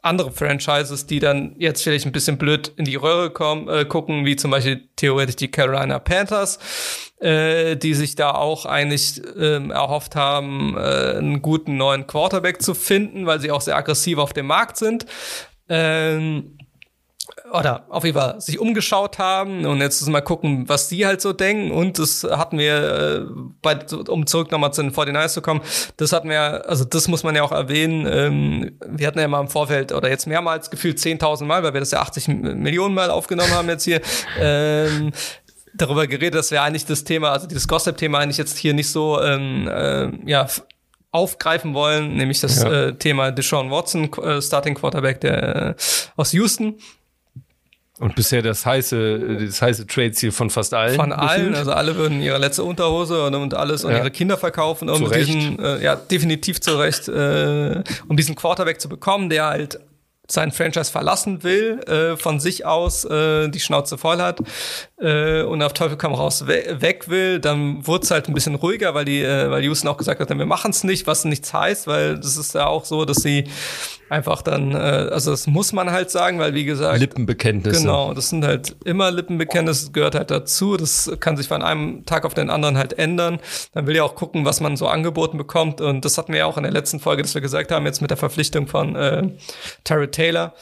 andere 0.06 0.32
Franchises, 0.32 1.06
die 1.08 1.20
dann 1.20 1.56
jetzt 1.58 1.84
vielleicht 1.84 2.06
ein 2.06 2.12
bisschen 2.12 2.38
blöd 2.38 2.72
in 2.78 2.86
die 2.86 2.96
Röhre 2.96 3.30
kommen, 3.32 3.68
äh, 3.68 3.86
gucken, 3.86 4.26
wie 4.26 4.36
zum 4.36 4.52
Beispiel 4.52 4.88
theoretisch 4.96 5.36
die 5.36 5.50
Carolina 5.50 6.00
Panthers, 6.00 6.60
äh, 7.20 7.76
die 7.76 7.94
sich 7.94 8.15
da 8.15 8.32
auch 8.32 8.65
eigentlich 8.65 9.22
ähm, 9.38 9.72
erhofft 9.72 10.15
haben, 10.15 10.78
äh, 10.78 11.18
einen 11.18 11.41
guten 11.41 11.78
neuen 11.78 12.08
Quarterback 12.08 12.62
zu 12.62 12.74
finden, 12.74 13.26
weil 13.26 13.39
sie 13.39 13.52
auch 13.52 13.62
sehr 13.62 13.76
aggressiv 13.76 14.18
auf 14.18 14.34
dem 14.34 14.48
Markt 14.48 14.78
sind. 14.78 15.06
Ähm, 15.68 16.55
oder 17.52 17.86
auf 17.89 18.04
jeden 18.04 18.17
Fall 18.17 18.39
sich 18.39 18.60
umgeschaut 18.60 19.19
haben 19.19 19.65
und 19.65 19.80
jetzt 19.80 20.08
mal 20.08 20.21
gucken, 20.21 20.67
was 20.67 20.88
die 20.88 21.06
halt 21.06 21.21
so 21.21 21.34
denken. 21.34 21.71
Und 21.71 22.00
das 22.00 22.24
hatten 22.24 22.58
wir, 22.58 22.76
äh, 22.76 23.26
bei, 23.62 23.78
um 24.08 24.26
zurück 24.26 24.52
nochmal 24.52 24.74
zu 24.74 24.82
den 24.82 24.91
49ers 24.91 25.34
zu 25.34 25.41
kommen, 25.41 25.62
das 25.98 26.12
hatten 26.12 26.30
wir, 26.30 26.67
also 26.67 26.86
das 26.86 27.08
muss 27.08 27.24
man 27.24 27.36
ja 27.36 27.43
auch 27.43 27.52
erwähnen, 27.52 28.08
ähm, 28.10 28.80
wir 28.86 29.08
hatten 29.08 29.19
ja 29.19 29.28
mal 29.28 29.41
im 29.41 29.50
Vorfeld 29.50 29.91
oder 29.91 30.10
jetzt 30.10 30.28
mehrmals 30.28 30.69
gefühlt 30.69 30.98
10.000 30.98 31.45
Mal, 31.45 31.63
weil 31.63 31.74
wir 31.74 31.82
das 31.82 31.91
ja 31.91 32.00
80 32.00 32.28
Millionen 32.28 32.95
Mal 32.95 33.12
aufgenommen 33.12 33.52
haben 33.52 33.69
jetzt 33.69 33.84
hier, 33.84 34.02
ähm, 34.39 35.12
darüber 35.74 36.08
geredet, 36.08 36.36
dass 36.36 36.52
wir 36.52 36.62
eigentlich 36.62 36.86
das 36.86 37.04
Thema, 37.04 37.32
also 37.32 37.48
dieses 37.48 37.67
Gossip-Thema 37.67 38.19
eigentlich 38.19 38.38
jetzt 38.38 38.58
hier 38.58 38.74
nicht 38.74 38.89
so, 38.89 39.21
ähm, 39.21 39.67
äh, 39.67 40.10
ja, 40.30 40.48
aufgreifen 41.12 41.74
wollen, 41.74 42.15
nämlich 42.17 42.41
das 42.41 42.62
ja. 42.62 42.88
äh, 42.88 42.93
Thema 42.95 43.32
Deshaun 43.32 43.71
Watson, 43.71 44.12
äh, 44.21 44.41
Starting 44.41 44.76
Quarterback 44.76 45.21
der 45.21 45.56
äh, 45.56 45.76
aus 46.17 46.34
Houston. 46.34 46.76
Und 47.99 48.13
bisher 48.15 48.41
das 48.41 48.65
heiße, 48.65 49.45
das 49.45 49.62
heiße 49.62 49.88
Trade-Ziel 49.88 50.34
von 50.34 50.49
fast 50.49 50.73
allen. 50.73 50.95
Von 50.95 51.13
allen, 51.13 51.39
gefühlt. 51.39 51.58
also 51.58 51.71
alle 51.71 51.95
würden 51.95 52.21
ihre 52.21 52.38
letzte 52.38 52.63
Unterhose 52.65 53.23
und, 53.25 53.36
und 53.36 53.53
alles 53.53 53.86
und 53.86 53.91
ja. 53.91 53.99
ihre 53.99 54.12
Kinder 54.12 54.38
verkaufen, 54.38 54.89
um 54.89 55.10
diesen, 55.10 55.60
äh, 55.60 55.81
ja, 55.81 55.95
definitiv 55.95 56.60
zu 56.60 56.77
Recht, 56.77 57.08
äh, 57.08 57.84
um 58.10 58.17
diesen 58.17 58.36
Quarterback 58.36 58.81
zu 58.81 58.89
bekommen, 58.89 59.29
der 59.29 59.45
halt 59.45 59.79
sein 60.27 60.51
Franchise 60.51 60.91
verlassen 60.91 61.43
will, 61.43 61.79
äh, 61.88 62.17
von 62.17 62.39
sich 62.39 62.65
aus 62.65 63.05
äh, 63.05 63.47
die 63.49 63.60
Schnauze 63.60 63.97
voll 63.97 64.17
hat 64.17 64.39
äh, 64.99 65.43
und 65.43 65.62
auf 65.62 65.73
Teufel 65.73 65.97
komm 65.97 66.13
raus 66.13 66.47
we 66.47 66.77
weg 66.79 67.10
will, 67.10 67.39
dann 67.39 67.86
wurde 67.86 68.03
es 68.03 68.12
halt 68.12 68.27
ein 68.27 68.34
bisschen 68.34 68.55
ruhiger, 68.55 68.93
weil 68.93 69.05
die, 69.05 69.21
äh, 69.21 69.49
weil 69.49 69.63
Houston 69.63 69.88
auch 69.88 69.97
gesagt 69.97 70.19
hat, 70.19 70.29
wir 70.29 70.45
machen 70.45 70.71
es 70.71 70.84
nicht, 70.84 71.08
was 71.08 71.25
nichts 71.25 71.53
heißt, 71.53 71.88
weil 71.88 72.17
das 72.17 72.38
ist 72.38 72.55
ja 72.55 72.65
auch 72.65 72.86
so, 72.86 73.05
dass 73.05 73.17
sie 73.17 73.45
einfach 74.10 74.41
dann, 74.41 74.72
äh, 74.72 74.78
also 74.78 75.32
das 75.32 75.48
muss 75.48 75.74
man 75.74 75.91
halt 75.91 76.12
sagen, 76.12 76.39
weil 76.39 76.54
wie 76.54 76.65
gesagt. 76.65 77.00
Lippenbekenntnisse. 77.00 77.82
Genau, 77.82 78.13
das 78.13 78.30
sind 78.30 78.46
halt 78.46 78.76
immer 78.86 79.12
Lippenbekenntnisse, 79.12 79.91
gehört 79.91 80.15
halt 80.15 80.32
dazu. 80.32 80.78
Das 80.78 81.12
kann 81.20 81.38
sich 81.38 81.48
von 81.48 81.62
einem 81.62 82.06
Tag 82.06 82.26
auf 82.26 82.34
den 82.34 82.50
anderen 82.50 82.78
halt 82.78 82.94
ändern. 82.98 83.39
Dann 83.74 83.88
will 83.88 83.96
ja 83.96 84.04
auch 84.04 84.15
gucken, 84.15 84.46
was 84.46 84.62
man 84.62 84.78
so 84.78 84.88
angeboten 84.88 85.38
bekommt. 85.38 85.82
Und 85.82 86.06
das 86.06 86.18
hatten 86.18 86.34
wir 86.34 86.39
ja 86.39 86.46
auch 86.46 86.58
in 86.58 86.63
der 86.63 86.72
letzten 86.72 87.00
Folge, 87.00 87.22
dass 87.22 87.34
wir 87.34 87.41
gesagt 87.41 87.72
haben, 87.72 87.86
jetzt 87.86 88.02
mit 88.02 88.12
der 88.12 88.18
Verpflichtung 88.18 88.68
von 88.68 88.96
äh, 88.96 89.30
Terry 89.84 90.10
Taylor 90.10 90.54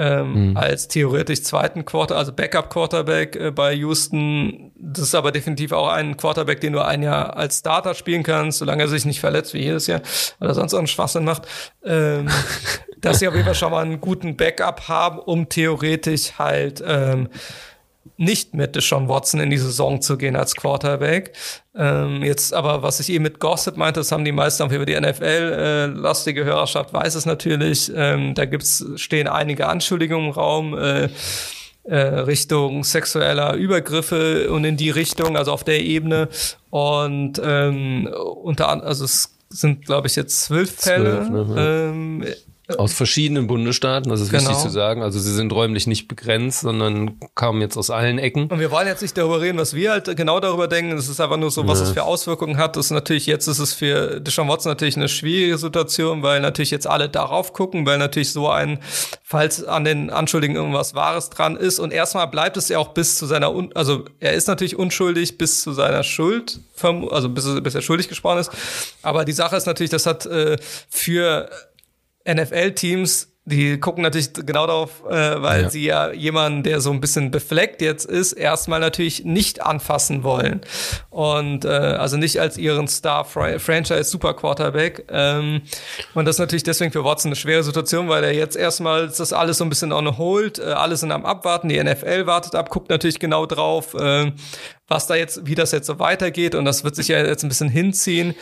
ähm, 0.00 0.50
mhm. 0.50 0.56
als 0.56 0.88
theoretisch 0.88 1.42
zweiten 1.42 1.84
Quarter, 1.84 2.16
also 2.16 2.32
Backup 2.32 2.70
Quarterback 2.70 3.36
äh, 3.36 3.50
bei 3.50 3.74
Houston. 3.74 4.72
Das 4.76 5.04
ist 5.04 5.14
aber 5.14 5.30
definitiv 5.30 5.72
auch 5.72 5.88
ein 5.88 6.16
Quarterback, 6.16 6.62
den 6.62 6.72
du 6.72 6.82
ein 6.82 7.02
Jahr 7.02 7.36
als 7.36 7.58
Starter 7.58 7.92
spielen 7.92 8.22
kannst, 8.22 8.60
solange 8.60 8.84
er 8.84 8.88
sich 8.88 9.04
nicht 9.04 9.20
verletzt 9.20 9.52
wie 9.52 9.60
jedes 9.60 9.86
Jahr 9.86 10.00
oder 10.40 10.54
sonst 10.54 10.72
einen 10.72 10.86
Schwachsinn 10.86 11.24
macht. 11.24 11.46
Ähm, 11.84 12.28
dass 13.02 13.18
sie 13.18 13.28
auf 13.28 13.34
jeden 13.34 13.44
Fall 13.44 13.54
schon 13.54 13.72
mal 13.72 13.84
einen 13.84 14.00
guten 14.00 14.36
Backup 14.36 14.88
haben, 14.88 15.18
um 15.18 15.48
theoretisch 15.50 16.38
halt 16.38 16.82
ähm, 16.86 17.28
nicht 18.20 18.52
mit 18.52 18.76
Deshaun 18.76 19.08
Watson 19.08 19.40
in 19.40 19.48
die 19.48 19.56
Saison 19.56 20.02
zu 20.02 20.18
gehen 20.18 20.36
als 20.36 20.54
Quarterback. 20.54 21.32
Ähm, 21.74 22.22
jetzt 22.22 22.52
aber, 22.52 22.82
was 22.82 23.00
ich 23.00 23.10
eben 23.10 23.22
mit 23.22 23.40
Gossip 23.40 23.78
meinte, 23.78 24.00
das 24.00 24.12
haben 24.12 24.26
die 24.26 24.32
meisten 24.32 24.62
auch 24.62 24.70
über 24.70 24.84
die 24.84 25.00
NFL-lastige 25.00 26.42
äh, 26.42 26.44
Hörerschaft 26.44 26.92
weiß 26.92 27.14
es 27.14 27.24
natürlich. 27.24 27.90
Ähm, 27.94 28.34
da 28.34 28.44
gibt's, 28.44 28.84
stehen 28.96 29.26
einige 29.26 29.68
Anschuldigungen 29.68 30.28
im 30.28 30.32
Raum. 30.32 30.78
Äh, 30.78 31.08
äh, 31.84 31.96
Richtung 31.96 32.84
sexueller 32.84 33.54
Übergriffe 33.54 34.50
und 34.52 34.64
in 34.64 34.76
die 34.76 34.90
Richtung, 34.90 35.38
also 35.38 35.50
auf 35.50 35.64
der 35.64 35.80
Ebene. 35.80 36.28
Und 36.68 37.40
ähm, 37.42 38.06
unter 38.42 38.68
anderem, 38.68 38.86
also 38.88 39.06
es 39.06 39.34
sind, 39.48 39.86
glaube 39.86 40.06
ich, 40.06 40.14
jetzt 40.14 40.42
zwölf 40.42 40.70
Fälle. 40.76 41.26
Zwölf, 41.26 41.48
ne? 41.48 41.54
ähm, 41.58 42.24
aus 42.78 42.92
verschiedenen 42.92 43.46
Bundesstaaten, 43.46 44.10
das 44.10 44.20
ist 44.20 44.30
genau. 44.30 44.50
wichtig 44.50 44.58
zu 44.58 44.70
sagen. 44.70 45.02
Also 45.02 45.18
sie 45.18 45.32
sind 45.32 45.52
räumlich 45.52 45.86
nicht 45.86 46.08
begrenzt, 46.08 46.60
sondern 46.60 47.18
kamen 47.34 47.60
jetzt 47.60 47.76
aus 47.76 47.90
allen 47.90 48.18
Ecken. 48.18 48.48
Und 48.48 48.60
wir 48.60 48.70
wollen 48.70 48.86
jetzt 48.86 49.02
nicht 49.02 49.16
darüber 49.16 49.40
reden, 49.40 49.58
was 49.58 49.74
wir 49.74 49.92
halt 49.92 50.16
genau 50.16 50.40
darüber 50.40 50.68
denken. 50.68 50.96
Es 50.96 51.08
ist 51.08 51.20
einfach 51.20 51.36
nur 51.36 51.50
so, 51.50 51.66
was 51.66 51.80
ja. 51.80 51.86
es 51.86 51.90
für 51.92 52.04
Auswirkungen 52.04 52.56
hat. 52.56 52.76
Das 52.76 52.86
ist 52.86 52.90
natürlich, 52.92 53.26
jetzt 53.26 53.46
ist 53.46 53.58
es 53.58 53.72
für 53.72 54.20
Deshaun 54.20 54.48
Watson 54.48 54.70
natürlich 54.70 54.96
eine 54.96 55.08
schwierige 55.08 55.58
Situation, 55.58 56.22
weil 56.22 56.40
natürlich 56.40 56.70
jetzt 56.70 56.86
alle 56.86 57.08
darauf 57.08 57.52
gucken, 57.52 57.86
weil 57.86 57.98
natürlich 57.98 58.32
so 58.32 58.48
ein, 58.48 58.78
falls 59.22 59.64
an 59.64 59.84
den 59.84 60.10
Anschuldigungen 60.10 60.60
irgendwas 60.60 60.94
Wahres 60.94 61.30
dran 61.30 61.56
ist. 61.56 61.78
Und 61.78 61.92
erstmal 61.92 62.28
bleibt 62.28 62.56
es 62.56 62.68
ja 62.68 62.78
auch 62.78 62.88
bis 62.88 63.18
zu 63.18 63.26
seiner, 63.26 63.54
Un 63.54 63.72
also 63.74 64.04
er 64.20 64.34
ist 64.34 64.48
natürlich 64.48 64.76
unschuldig 64.76 65.38
bis 65.38 65.62
zu 65.62 65.72
seiner 65.72 66.02
Schuld, 66.02 66.60
also 66.82 67.28
bis, 67.28 67.62
bis 67.62 67.74
er 67.74 67.82
schuldig 67.82 68.08
gesprochen 68.08 68.38
ist. 68.38 68.50
Aber 69.02 69.24
die 69.24 69.32
Sache 69.32 69.56
ist 69.56 69.66
natürlich, 69.66 69.90
das 69.90 70.06
hat 70.06 70.26
äh, 70.26 70.56
für 70.88 71.48
NFL-Teams 72.34 73.30
die 73.50 73.80
gucken 73.80 74.02
natürlich 74.02 74.32
genau 74.32 74.66
darauf, 74.66 75.02
äh, 75.08 75.42
weil 75.42 75.62
ja. 75.62 75.70
sie 75.70 75.84
ja 75.84 76.12
jemanden, 76.12 76.62
der 76.62 76.80
so 76.80 76.90
ein 76.90 77.00
bisschen 77.00 77.30
befleckt 77.30 77.82
jetzt 77.82 78.04
ist, 78.04 78.32
erstmal 78.32 78.80
natürlich 78.80 79.24
nicht 79.24 79.62
anfassen 79.62 80.22
wollen. 80.22 80.60
Und 81.08 81.64
äh, 81.64 81.68
also 81.68 82.16
nicht 82.16 82.40
als 82.40 82.58
ihren 82.58 82.86
Star-Franchise-Super-Quarterback. 82.86 85.06
Ähm, 85.10 85.62
und 86.14 86.26
das 86.26 86.36
ist 86.36 86.40
natürlich 86.40 86.64
deswegen 86.64 86.92
für 86.92 87.04
Watson 87.04 87.30
eine 87.30 87.36
schwere 87.36 87.62
Situation, 87.62 88.08
weil 88.08 88.24
er 88.24 88.34
jetzt 88.34 88.56
erstmal 88.56 89.08
das 89.08 89.32
alles 89.32 89.56
so 89.58 89.64
ein 89.64 89.70
bisschen 89.70 89.92
on 89.92 90.18
hold, 90.18 90.58
äh, 90.58 90.64
alles 90.64 91.00
sind 91.00 91.10
am 91.10 91.26
Abwarten, 91.26 91.68
die 91.68 91.82
NFL 91.82 92.26
wartet 92.26 92.54
ab, 92.54 92.70
guckt 92.70 92.90
natürlich 92.90 93.18
genau 93.18 93.46
drauf, 93.46 93.94
äh, 93.94 94.30
was 94.86 95.06
da 95.06 95.14
jetzt, 95.14 95.46
wie 95.46 95.54
das 95.54 95.72
jetzt 95.72 95.86
so 95.86 95.98
weitergeht. 95.98 96.54
Und 96.54 96.66
das 96.66 96.84
wird 96.84 96.94
sich 96.94 97.08
ja 97.08 97.18
jetzt 97.18 97.42
ein 97.42 97.48
bisschen 97.48 97.70
hinziehen. 97.70 98.34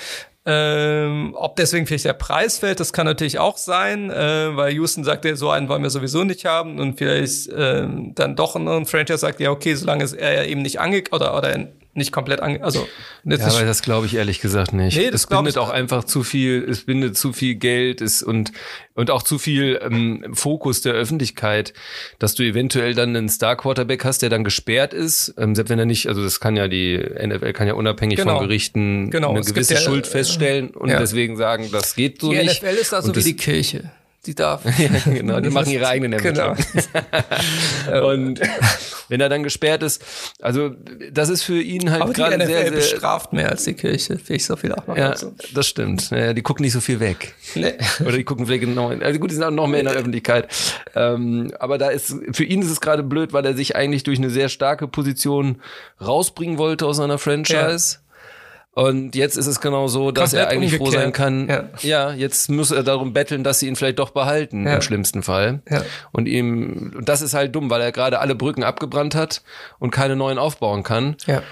Ähm, 0.50 1.34
ob 1.37 1.56
deswegen 1.56 1.87
vielleicht 1.87 2.06
der 2.06 2.14
Preis 2.14 2.58
fällt, 2.58 2.80
das 2.80 2.94
kann 2.94 3.04
natürlich 3.04 3.38
auch 3.38 3.58
sein, 3.58 4.08
äh, 4.11 4.56
weil 4.56 4.72
Houston 4.72 5.04
sagt, 5.04 5.26
ja, 5.26 5.37
so 5.37 5.50
einen 5.50 5.68
wollen 5.68 5.82
wir 5.82 5.90
sowieso 5.90 6.24
nicht 6.24 6.46
haben. 6.46 6.80
Und 6.80 6.96
vielleicht 6.96 7.48
äh, 7.48 7.87
dann 8.14 8.34
doch 8.34 8.56
ein 8.56 8.87
Franchise 8.87 9.18
sagt, 9.18 9.40
ja 9.40 9.50
okay, 9.50 9.74
solange 9.74 10.06
er 10.16 10.32
ja 10.32 10.44
eben 10.44 10.62
nicht 10.62 10.80
ange 10.80 11.02
oder 11.12 11.37
oder 11.37 11.54
nicht 11.98 12.12
komplett 12.12 12.40
ange 12.40 12.62
also 12.62 12.88
ja, 13.24 13.38
aber 13.46 13.64
das 13.64 13.82
glaube 13.82 14.06
ich 14.06 14.14
ehrlich 14.14 14.40
gesagt 14.40 14.72
nicht. 14.72 14.96
Nee, 14.96 15.11
das 15.11 15.22
es 15.22 15.26
bindet 15.26 15.58
auch 15.58 15.70
einfach 15.70 16.04
zu 16.04 16.22
viel, 16.22 16.64
es 16.68 16.87
bindet 16.87 17.16
zu 17.16 17.32
viel 17.32 17.56
Geld 17.56 18.00
ist 18.00 18.22
und 18.22 18.52
und 18.94 19.11
auch 19.11 19.22
zu 19.22 19.38
viel 19.38 19.78
ähm, 19.82 20.24
Fokus 20.32 20.80
der 20.80 20.94
Öffentlichkeit, 20.94 21.72
dass 22.18 22.34
du 22.34 22.42
eventuell 22.42 22.94
dann 22.94 23.14
einen 23.14 23.28
Star 23.28 23.56
Quarterback 23.56 24.04
hast, 24.04 24.22
der 24.22 24.30
dann 24.30 24.42
gesperrt 24.42 24.92
ist, 24.92 25.34
ähm, 25.38 25.54
selbst 25.54 25.70
wenn 25.70 25.78
er 25.78 25.87
nicht, 25.87 26.08
also 26.08 26.22
das 26.22 26.40
kann 26.40 26.56
ja 26.56 26.66
die 26.66 26.98
NFL 26.98 27.52
kann 27.52 27.68
ja 27.68 27.74
unabhängig 27.74 28.16
genau. 28.16 28.38
von 28.38 28.48
Gerichten 28.48 29.11
genau. 29.11 29.30
eine 29.30 29.42
gewisse 29.42 29.74
ja, 29.74 29.80
Schuld 29.80 30.06
feststellen 30.06 30.70
und 30.70 30.88
ja. 30.88 30.98
deswegen 30.98 31.37
sagen, 31.37 31.68
das 31.70 31.94
geht 31.94 32.20
so 32.20 32.32
die 32.32 32.38
nicht. 32.38 32.62
Die 32.62 32.66
NFL 32.66 32.76
ist 32.76 32.94
also 32.94 33.14
wie 33.14 33.22
die 33.22 33.37
Kirche 33.37 33.90
die 34.26 34.35
darf. 34.35 34.64
ja, 34.78 34.88
genau, 35.04 35.40
die 35.40 35.50
machen 35.50 35.70
ihre 35.70 35.87
eigenen 35.87 36.12
Ermittlungen. 36.12 36.64
Genau. 37.87 38.09
und 38.12 38.40
wenn 39.09 39.20
er 39.20 39.28
dann 39.28 39.42
gesperrt 39.42 39.83
ist, 39.83 40.04
also 40.40 40.70
das 41.12 41.28
ist 41.28 41.42
für 41.42 41.61
ihn 41.61 41.90
halt 41.90 42.14
gerade 42.14 42.44
sehr, 42.46 42.62
sehr 42.62 42.70
bestraft 42.70 43.33
mehr 43.33 43.48
als 43.50 43.64
die 43.64 43.74
Kirche, 43.74 44.18
finde 44.18 44.35
ich 44.35 44.44
so 44.44 44.57
viel 44.57 44.72
auch 44.72 44.87
noch. 44.87 44.96
Ja, 44.96 45.11
dazu. 45.11 45.35
das 45.54 45.66
stimmt. 45.66 46.11
Ja, 46.11 46.33
die 46.35 46.42
gucken 46.42 46.64
nicht 46.64 46.72
so 46.72 46.81
viel 46.81 47.00
weg. 47.00 47.35
Nee. 47.54 47.74
Oder 48.00 48.16
die 48.16 48.24
gucken 48.24 48.46
vielleicht 48.46 48.64
genau, 48.64 48.88
also 48.88 49.18
gut, 49.18 49.31
die 49.31 49.35
sind 49.35 49.44
auch 49.44 49.50
noch 49.50 49.66
mehr 49.66 49.81
in 49.81 49.87
der 49.87 49.94
Öffentlichkeit. 49.94 50.48
Ähm, 50.94 51.52
aber 51.59 51.78
da 51.78 51.88
ist, 51.88 52.14
für 52.33 52.44
ihn 52.44 52.62
ist 52.62 52.70
es 52.70 52.81
gerade 52.81 53.02
blöd, 53.02 53.33
weil 53.33 53.44
er 53.46 53.54
sich 53.54 53.76
eigentlich 53.76 54.02
durch 54.02 54.18
eine 54.18 54.31
sehr 54.31 54.48
starke 54.48 54.88
Position 54.88 55.62
rausbringen 56.00 56.59
wollte 56.59 56.87
aus 56.87 56.96
seiner 56.96 57.18
Franchise. 57.18 57.98
Ja 57.98 58.08
und 58.72 59.16
jetzt 59.16 59.37
ist 59.37 59.46
es 59.46 59.61
genau 59.61 59.88
so, 59.88 60.12
dass 60.12 60.31
Komplett 60.31 60.46
er 60.46 60.52
eigentlich 60.52 60.72
umgekehrt. 60.74 60.94
froh 60.94 61.00
sein 61.00 61.12
kann. 61.12 61.48
Ja. 61.48 61.68
ja. 61.81 62.12
jetzt 62.12 62.48
muss 62.48 62.70
er 62.70 62.85
darum 62.85 63.12
betteln, 63.12 63.42
dass 63.42 63.59
sie 63.59 63.66
ihn 63.66 63.76
vielleicht 63.76 63.98
doch 63.98 64.11
behalten, 64.11 64.66
ja. 64.66 64.76
im 64.76 64.83
schlimmsten 64.83 65.22
Fall. 65.22 65.62
Ja. 65.68 65.83
Und 66.12 66.26
ihm, 66.26 66.92
und 66.96 67.09
das 67.09 67.20
ist 67.20 67.35
halt 67.35 67.54
dumm, 67.54 67.70
weil 67.70 67.81
er 67.81 67.90
gerade 67.90 68.20
alle 68.20 68.35
Brücken 68.35 68.62
abgebrannt 68.62 69.14
hat 69.14 69.42
und 69.78 69.90
keine 69.90 70.14
neuen 70.14 70.38
aufbauen 70.38 70.85
kann. 70.85 71.16
Ja. 71.26 71.42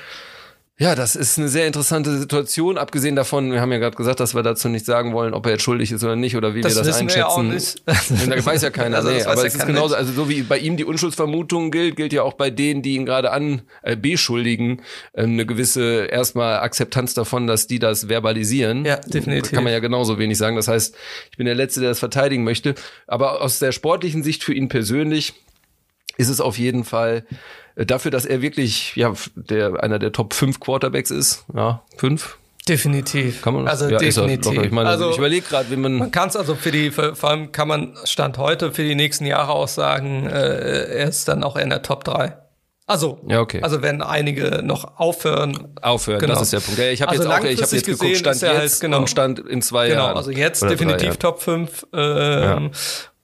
Ja, 0.78 0.94
das 0.94 1.16
ist 1.16 1.38
eine 1.38 1.48
sehr 1.48 1.66
interessante 1.66 2.18
Situation. 2.18 2.76
Abgesehen 2.76 3.16
davon, 3.16 3.50
wir 3.50 3.62
haben 3.62 3.72
ja 3.72 3.78
gerade 3.78 3.96
gesagt, 3.96 4.20
dass 4.20 4.34
wir 4.34 4.42
dazu 4.42 4.68
nicht 4.68 4.84
sagen 4.84 5.14
wollen, 5.14 5.32
ob 5.32 5.46
er 5.46 5.52
jetzt 5.52 5.62
schuldig 5.62 5.90
ist 5.90 6.04
oder 6.04 6.16
nicht 6.16 6.36
oder 6.36 6.54
wie 6.54 6.60
das 6.60 6.76
wir 6.76 6.82
das 6.82 6.98
einschätzen. 6.98 7.14
Wir 7.14 7.20
ja 7.20 7.28
auch 7.28 7.42
nicht. 7.42 7.82
da 7.86 8.44
weiß 8.44 8.60
ja 8.60 8.68
keiner. 8.68 8.98
Also, 8.98 9.08
nee, 9.08 9.22
aber 9.22 9.40
ja 9.40 9.46
es 9.46 9.54
ist 9.54 9.66
genauso, 9.66 9.94
also 9.94 10.12
so 10.12 10.28
wie 10.28 10.42
bei 10.42 10.58
ihm 10.58 10.76
die 10.76 10.84
Unschuldsvermutung 10.84 11.70
gilt, 11.70 11.96
gilt 11.96 12.12
ja 12.12 12.24
auch 12.24 12.34
bei 12.34 12.50
denen, 12.50 12.82
die 12.82 12.96
ihn 12.96 13.06
gerade 13.06 13.32
an 13.32 13.62
äh, 13.82 13.96
beschuldigen, 13.96 14.82
äh, 15.14 15.22
eine 15.22 15.46
gewisse 15.46 16.08
erstmal 16.10 16.58
Akzeptanz 16.58 17.14
davon, 17.14 17.46
dass 17.46 17.66
die 17.66 17.78
das 17.78 18.08
verbalisieren. 18.08 18.84
Ja, 18.84 18.96
definitiv. 18.96 19.52
Kann 19.52 19.64
man 19.64 19.72
ja 19.72 19.78
genauso 19.78 20.18
wenig 20.18 20.36
sagen. 20.36 20.56
Das 20.56 20.68
heißt, 20.68 20.94
ich 21.30 21.38
bin 21.38 21.46
der 21.46 21.54
Letzte, 21.54 21.80
der 21.80 21.88
das 21.88 22.00
verteidigen 22.00 22.44
möchte. 22.44 22.74
Aber 23.06 23.40
aus 23.40 23.60
der 23.60 23.72
sportlichen 23.72 24.22
Sicht 24.22 24.44
für 24.44 24.52
ihn 24.52 24.68
persönlich 24.68 25.32
ist 26.16 26.28
es 26.28 26.40
auf 26.40 26.58
jeden 26.58 26.84
Fall 26.84 27.24
äh, 27.76 27.86
dafür, 27.86 28.10
dass 28.10 28.24
er 28.24 28.42
wirklich 28.42 28.94
ja 28.96 29.12
der 29.34 29.82
einer 29.82 29.98
der 29.98 30.12
Top 30.12 30.34
5 30.34 30.60
Quarterbacks 30.60 31.10
ist, 31.10 31.44
ja, 31.54 31.82
fünf. 31.96 32.38
Definitiv. 32.68 33.42
Kann 33.42 33.54
man 33.54 33.68
also 33.68 33.88
ja, 33.88 33.98
definitiv. 33.98 34.60
Ich 34.60 34.72
meine, 34.72 34.88
also, 34.88 35.10
ich 35.10 35.18
überlege 35.18 35.46
gerade, 35.46 35.70
wie 35.70 35.76
man. 35.76 35.94
Man 35.94 36.10
kann 36.10 36.28
es 36.28 36.36
also 36.36 36.56
für 36.56 36.72
die, 36.72 36.90
für, 36.90 37.14
vor 37.14 37.30
allem 37.30 37.52
kann 37.52 37.68
man 37.68 37.96
Stand 38.04 38.38
heute 38.38 38.72
für 38.72 38.82
die 38.82 38.96
nächsten 38.96 39.24
Jahre 39.24 39.52
auch 39.52 39.68
sagen, 39.68 40.26
äh, 40.26 40.98
er 40.98 41.08
ist 41.08 41.28
dann 41.28 41.44
auch 41.44 41.54
in 41.54 41.70
der 41.70 41.82
Top 41.82 42.02
3. 42.02 42.36
Also, 42.88 43.20
ja, 43.28 43.40
okay. 43.40 43.62
also 43.62 43.82
wenn 43.82 44.00
einige 44.00 44.62
noch 44.62 44.98
aufhören. 44.98 45.74
Aufhören, 45.80 46.20
genau. 46.20 46.34
das 46.34 46.42
ist 46.42 46.52
der 46.52 46.60
Punkt. 46.60 46.78
Ich 46.78 47.02
habe 47.02 47.10
also 47.10 47.24
jetzt 47.24 47.32
auch, 47.32 47.44
ich 47.44 47.62
habe 47.62 47.76
jetzt 47.76 47.86
geguckt, 47.86 48.16
stand 48.16 48.40
jetzt 48.40 48.48
halt, 48.48 48.80
genau, 48.80 48.98
und 48.98 49.10
stand 49.10 49.40
in 49.40 49.62
zwei 49.62 49.88
genau, 49.88 50.04
Jahren. 50.04 50.16
Also 50.16 50.30
jetzt 50.30 50.62
definitiv 50.62 51.16
Top 51.16 51.42
5 51.42 51.86
ähm, 51.92 52.00
ja. 52.42 52.70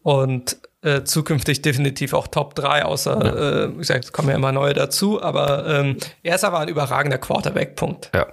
und 0.02 0.56
äh, 0.82 1.04
zukünftig 1.04 1.62
definitiv 1.62 2.12
auch 2.12 2.26
Top 2.26 2.54
3, 2.54 2.84
außer, 2.84 3.24
ja. 3.24 3.64
äh, 3.64 3.72
wie 3.72 3.78
gesagt, 3.78 4.04
es 4.04 4.12
kommen 4.12 4.28
ja 4.28 4.34
immer 4.34 4.52
neue 4.52 4.74
dazu, 4.74 5.22
aber 5.22 5.66
ähm, 5.66 5.96
er 6.22 6.34
ist 6.34 6.44
aber 6.44 6.60
ein 6.60 6.68
überragender 6.68 7.18
Quarterback-Punkt. 7.18 8.10
Ja. 8.14 8.26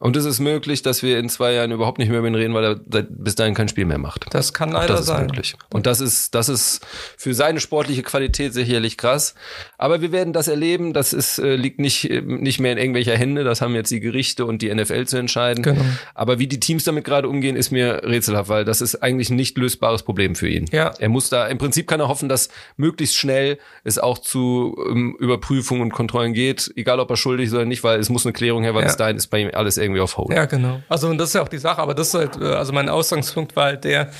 Und 0.00 0.16
es 0.16 0.24
ist 0.24 0.38
möglich, 0.38 0.82
dass 0.82 1.02
wir 1.02 1.18
in 1.18 1.28
zwei 1.28 1.54
Jahren 1.54 1.72
überhaupt 1.72 1.98
nicht 1.98 2.08
mehr 2.08 2.20
über 2.20 2.28
ihn 2.28 2.36
reden, 2.36 2.54
weil 2.54 2.64
er 2.64 3.02
bis 3.02 3.34
dahin 3.34 3.54
kein 3.54 3.66
Spiel 3.66 3.84
mehr 3.84 3.98
macht. 3.98 4.26
Das 4.30 4.54
kann 4.54 4.70
leider 4.70 4.94
das 4.94 5.06
sein. 5.06 5.26
Möglich. 5.26 5.56
Und 5.70 5.86
das 5.86 6.00
ist, 6.00 6.36
das 6.36 6.48
ist 6.48 6.86
für 7.16 7.34
seine 7.34 7.58
sportliche 7.58 8.04
Qualität 8.04 8.54
sicherlich 8.54 8.96
krass. 8.96 9.34
Aber 9.76 10.00
wir 10.00 10.12
werden 10.12 10.32
das 10.32 10.46
erleben. 10.46 10.92
Das 10.92 11.12
ist, 11.12 11.40
äh, 11.40 11.56
liegt 11.56 11.80
nicht, 11.80 12.08
äh, 12.08 12.20
nicht 12.20 12.60
mehr 12.60 12.70
in 12.70 12.78
irgendwelcher 12.78 13.16
Hände. 13.16 13.42
Das 13.42 13.60
haben 13.60 13.74
jetzt 13.74 13.90
die 13.90 13.98
Gerichte 13.98 14.46
und 14.46 14.62
die 14.62 14.72
NFL 14.72 15.06
zu 15.06 15.16
entscheiden. 15.16 15.64
Genau. 15.64 15.82
Aber 16.14 16.38
wie 16.38 16.46
die 16.46 16.60
Teams 16.60 16.84
damit 16.84 17.04
gerade 17.04 17.28
umgehen, 17.28 17.56
ist 17.56 17.72
mir 17.72 18.02
rätselhaft, 18.04 18.48
weil 18.48 18.64
das 18.64 18.80
ist 18.80 19.02
eigentlich 19.02 19.30
ein 19.30 19.36
nicht 19.36 19.58
lösbares 19.58 20.04
Problem 20.04 20.36
für 20.36 20.48
ihn. 20.48 20.66
Ja. 20.70 20.92
Er 21.00 21.08
muss 21.08 21.28
da, 21.28 21.48
im 21.48 21.58
Prinzip 21.58 21.88
kann 21.88 21.98
er 21.98 22.06
hoffen, 22.06 22.28
dass 22.28 22.50
möglichst 22.76 23.16
schnell 23.16 23.58
es 23.82 23.98
auch 23.98 24.18
zu 24.18 24.76
ähm, 24.88 25.16
Überprüfungen 25.18 25.82
und 25.82 25.92
Kontrollen 25.92 26.34
geht, 26.34 26.72
egal 26.76 27.00
ob 27.00 27.10
er 27.10 27.16
schuldig 27.16 27.48
ist 27.48 27.54
oder 27.54 27.64
nicht, 27.64 27.82
weil 27.82 27.98
es 27.98 28.10
muss 28.10 28.24
eine 28.24 28.32
Klärung 28.32 28.62
her, 28.62 28.74
weil 28.74 28.82
ja. 28.82 28.86
bis 28.86 28.96
dahin 28.96 29.16
ist 29.16 29.26
bei 29.26 29.40
ihm 29.40 29.50
alles 29.52 29.76
irgendwie 29.76 29.87
auf 29.96 30.16
Hold. 30.16 30.32
Ja, 30.32 30.46
genau. 30.46 30.80
Also 30.88 31.08
und 31.08 31.18
das 31.18 31.30
ist 31.30 31.34
ja 31.34 31.42
auch 31.42 31.48
die 31.48 31.58
Sache, 31.58 31.80
aber 31.80 31.94
das 31.94 32.08
ist 32.08 32.14
halt, 32.14 32.40
äh, 32.40 32.54
also 32.54 32.72
mein 32.72 32.88
Ausgangspunkt 32.88 33.56
war 33.56 33.64
halt 33.64 33.84
der, 33.84 34.10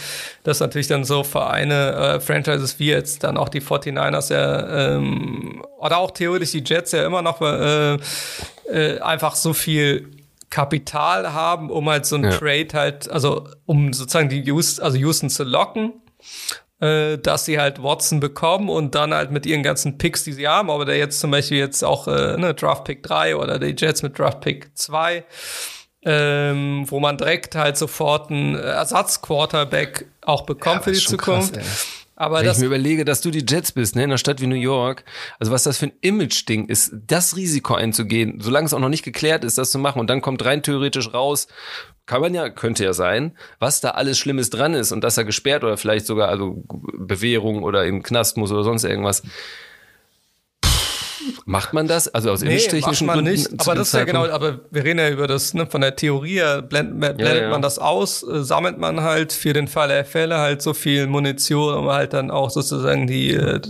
dass 0.42 0.60
natürlich 0.60 0.88
dann 0.88 1.04
so 1.04 1.24
Vereine, 1.24 1.92
äh, 1.92 2.20
Franchises 2.20 2.78
wie 2.78 2.90
jetzt 2.90 3.24
dann 3.24 3.36
auch 3.36 3.48
die 3.48 3.60
49ers 3.60 4.32
ja, 4.32 4.94
ähm, 4.96 5.62
oder 5.78 5.98
auch 5.98 6.10
theoretisch 6.10 6.52
die 6.52 6.64
Jets 6.64 6.92
ja 6.92 7.04
immer 7.04 7.22
noch 7.22 7.40
äh, 7.40 7.98
äh, 8.70 9.00
einfach 9.00 9.34
so 9.34 9.52
viel 9.52 10.10
Kapital 10.50 11.32
haben, 11.32 11.70
um 11.70 11.88
halt 11.88 12.06
so 12.06 12.16
ein 12.16 12.24
ja. 12.24 12.30
Trade 12.30 12.68
halt, 12.72 13.10
also 13.10 13.48
um 13.66 13.92
sozusagen 13.92 14.28
die 14.28 14.42
Houston, 14.44 14.84
also 14.84 14.96
Houston 14.96 15.30
zu 15.30 15.44
locken 15.44 15.92
äh, 16.80 17.18
dass 17.18 17.44
sie 17.44 17.58
halt 17.58 17.82
Watson 17.82 18.20
bekommen 18.20 18.68
und 18.68 18.94
dann 18.94 19.12
halt 19.12 19.30
mit 19.30 19.46
ihren 19.46 19.62
ganzen 19.62 19.98
Picks, 19.98 20.24
die 20.24 20.32
sie 20.32 20.46
haben, 20.46 20.70
aber 20.70 20.84
der 20.84 20.96
jetzt 20.96 21.20
zum 21.20 21.30
Beispiel 21.30 21.58
jetzt 21.58 21.82
auch 21.84 22.06
äh, 22.08 22.36
ne, 22.36 22.54
Draft 22.54 22.84
Pick 22.84 23.02
3 23.02 23.36
oder 23.36 23.58
die 23.58 23.74
Jets 23.76 24.02
mit 24.02 24.18
Draft 24.18 24.40
Pick 24.40 24.70
2, 24.76 25.24
ähm, 26.04 26.84
wo 26.86 27.00
man 27.00 27.18
direkt 27.18 27.54
halt 27.54 27.76
sofort 27.76 28.30
einen 28.30 28.54
Ersatz-Quarterback 28.54 30.06
auch 30.22 30.42
bekommt 30.42 30.76
ja, 30.76 30.82
für 30.82 30.92
die 30.92 30.98
Zukunft. 30.98 31.54
Krass, 31.54 31.86
aber 32.20 32.40
Wenn 32.40 32.50
ich 32.50 32.58
mir 32.58 32.66
überlege, 32.66 33.04
dass 33.04 33.20
du 33.20 33.30
die 33.30 33.44
Jets 33.48 33.70
bist, 33.70 33.94
ne, 33.94 34.02
in 34.02 34.10
einer 34.10 34.18
Stadt 34.18 34.40
wie 34.40 34.48
New 34.48 34.56
York, 34.56 35.04
also 35.38 35.52
was 35.52 35.62
das 35.62 35.78
für 35.78 35.86
ein 35.86 35.92
Image-Ding 36.00 36.66
ist, 36.66 36.92
das 37.06 37.36
Risiko 37.36 37.74
einzugehen, 37.74 38.40
solange 38.40 38.66
es 38.66 38.74
auch 38.74 38.80
noch 38.80 38.88
nicht 38.88 39.04
geklärt 39.04 39.44
ist, 39.44 39.56
das 39.56 39.70
zu 39.70 39.78
machen 39.78 40.00
und 40.00 40.10
dann 40.10 40.20
kommt 40.20 40.44
rein 40.44 40.64
theoretisch 40.64 41.14
raus, 41.14 41.46
kann 42.08 42.22
man 42.22 42.32
ja, 42.32 42.48
könnte 42.48 42.84
ja 42.84 42.94
sein, 42.94 43.36
was 43.58 43.82
da 43.82 43.90
alles 43.90 44.18
Schlimmes 44.18 44.48
dran 44.48 44.72
ist 44.72 44.92
und 44.92 45.04
dass 45.04 45.18
er 45.18 45.24
gesperrt 45.24 45.62
oder 45.62 45.76
vielleicht 45.76 46.06
sogar 46.06 46.30
also 46.30 46.64
Bewährung 46.66 47.62
oder 47.62 47.84
im 47.84 48.02
Knast 48.02 48.38
muss 48.38 48.50
oder 48.50 48.64
sonst 48.64 48.84
irgendwas. 48.84 49.22
Macht 51.44 51.74
man 51.74 51.86
das? 51.86 52.08
Also 52.08 52.30
aus 52.30 52.40
nee, 52.40 52.48
image-technischen 52.48 53.08
Gründen? 53.08 53.32
Nicht, 53.32 53.48
aber 53.60 53.74
das 53.74 53.88
ist 53.88 53.92
ja 53.92 54.04
genau, 54.04 54.26
aber 54.26 54.60
wir 54.70 54.84
reden 54.84 54.98
ja 54.98 55.10
über 55.10 55.26
das, 55.26 55.52
ne, 55.52 55.66
von 55.66 55.82
der 55.82 55.96
Theorie 55.96 56.62
blend, 56.66 56.98
blendet 56.98 57.20
ja, 57.20 57.34
ja. 57.34 57.50
man 57.50 57.60
das 57.60 57.78
aus, 57.78 58.22
äh, 58.22 58.42
sammelt 58.42 58.78
man 58.78 59.02
halt 59.02 59.34
für 59.34 59.52
den 59.52 59.68
Fall 59.68 59.88
der 59.88 60.06
Fälle 60.06 60.38
halt 60.38 60.62
so 60.62 60.72
viel 60.72 61.06
Munition, 61.08 61.74
um 61.74 61.90
halt 61.90 62.14
dann 62.14 62.30
auch 62.30 62.48
sozusagen 62.48 63.06
die 63.06 63.34
äh, 63.34 63.60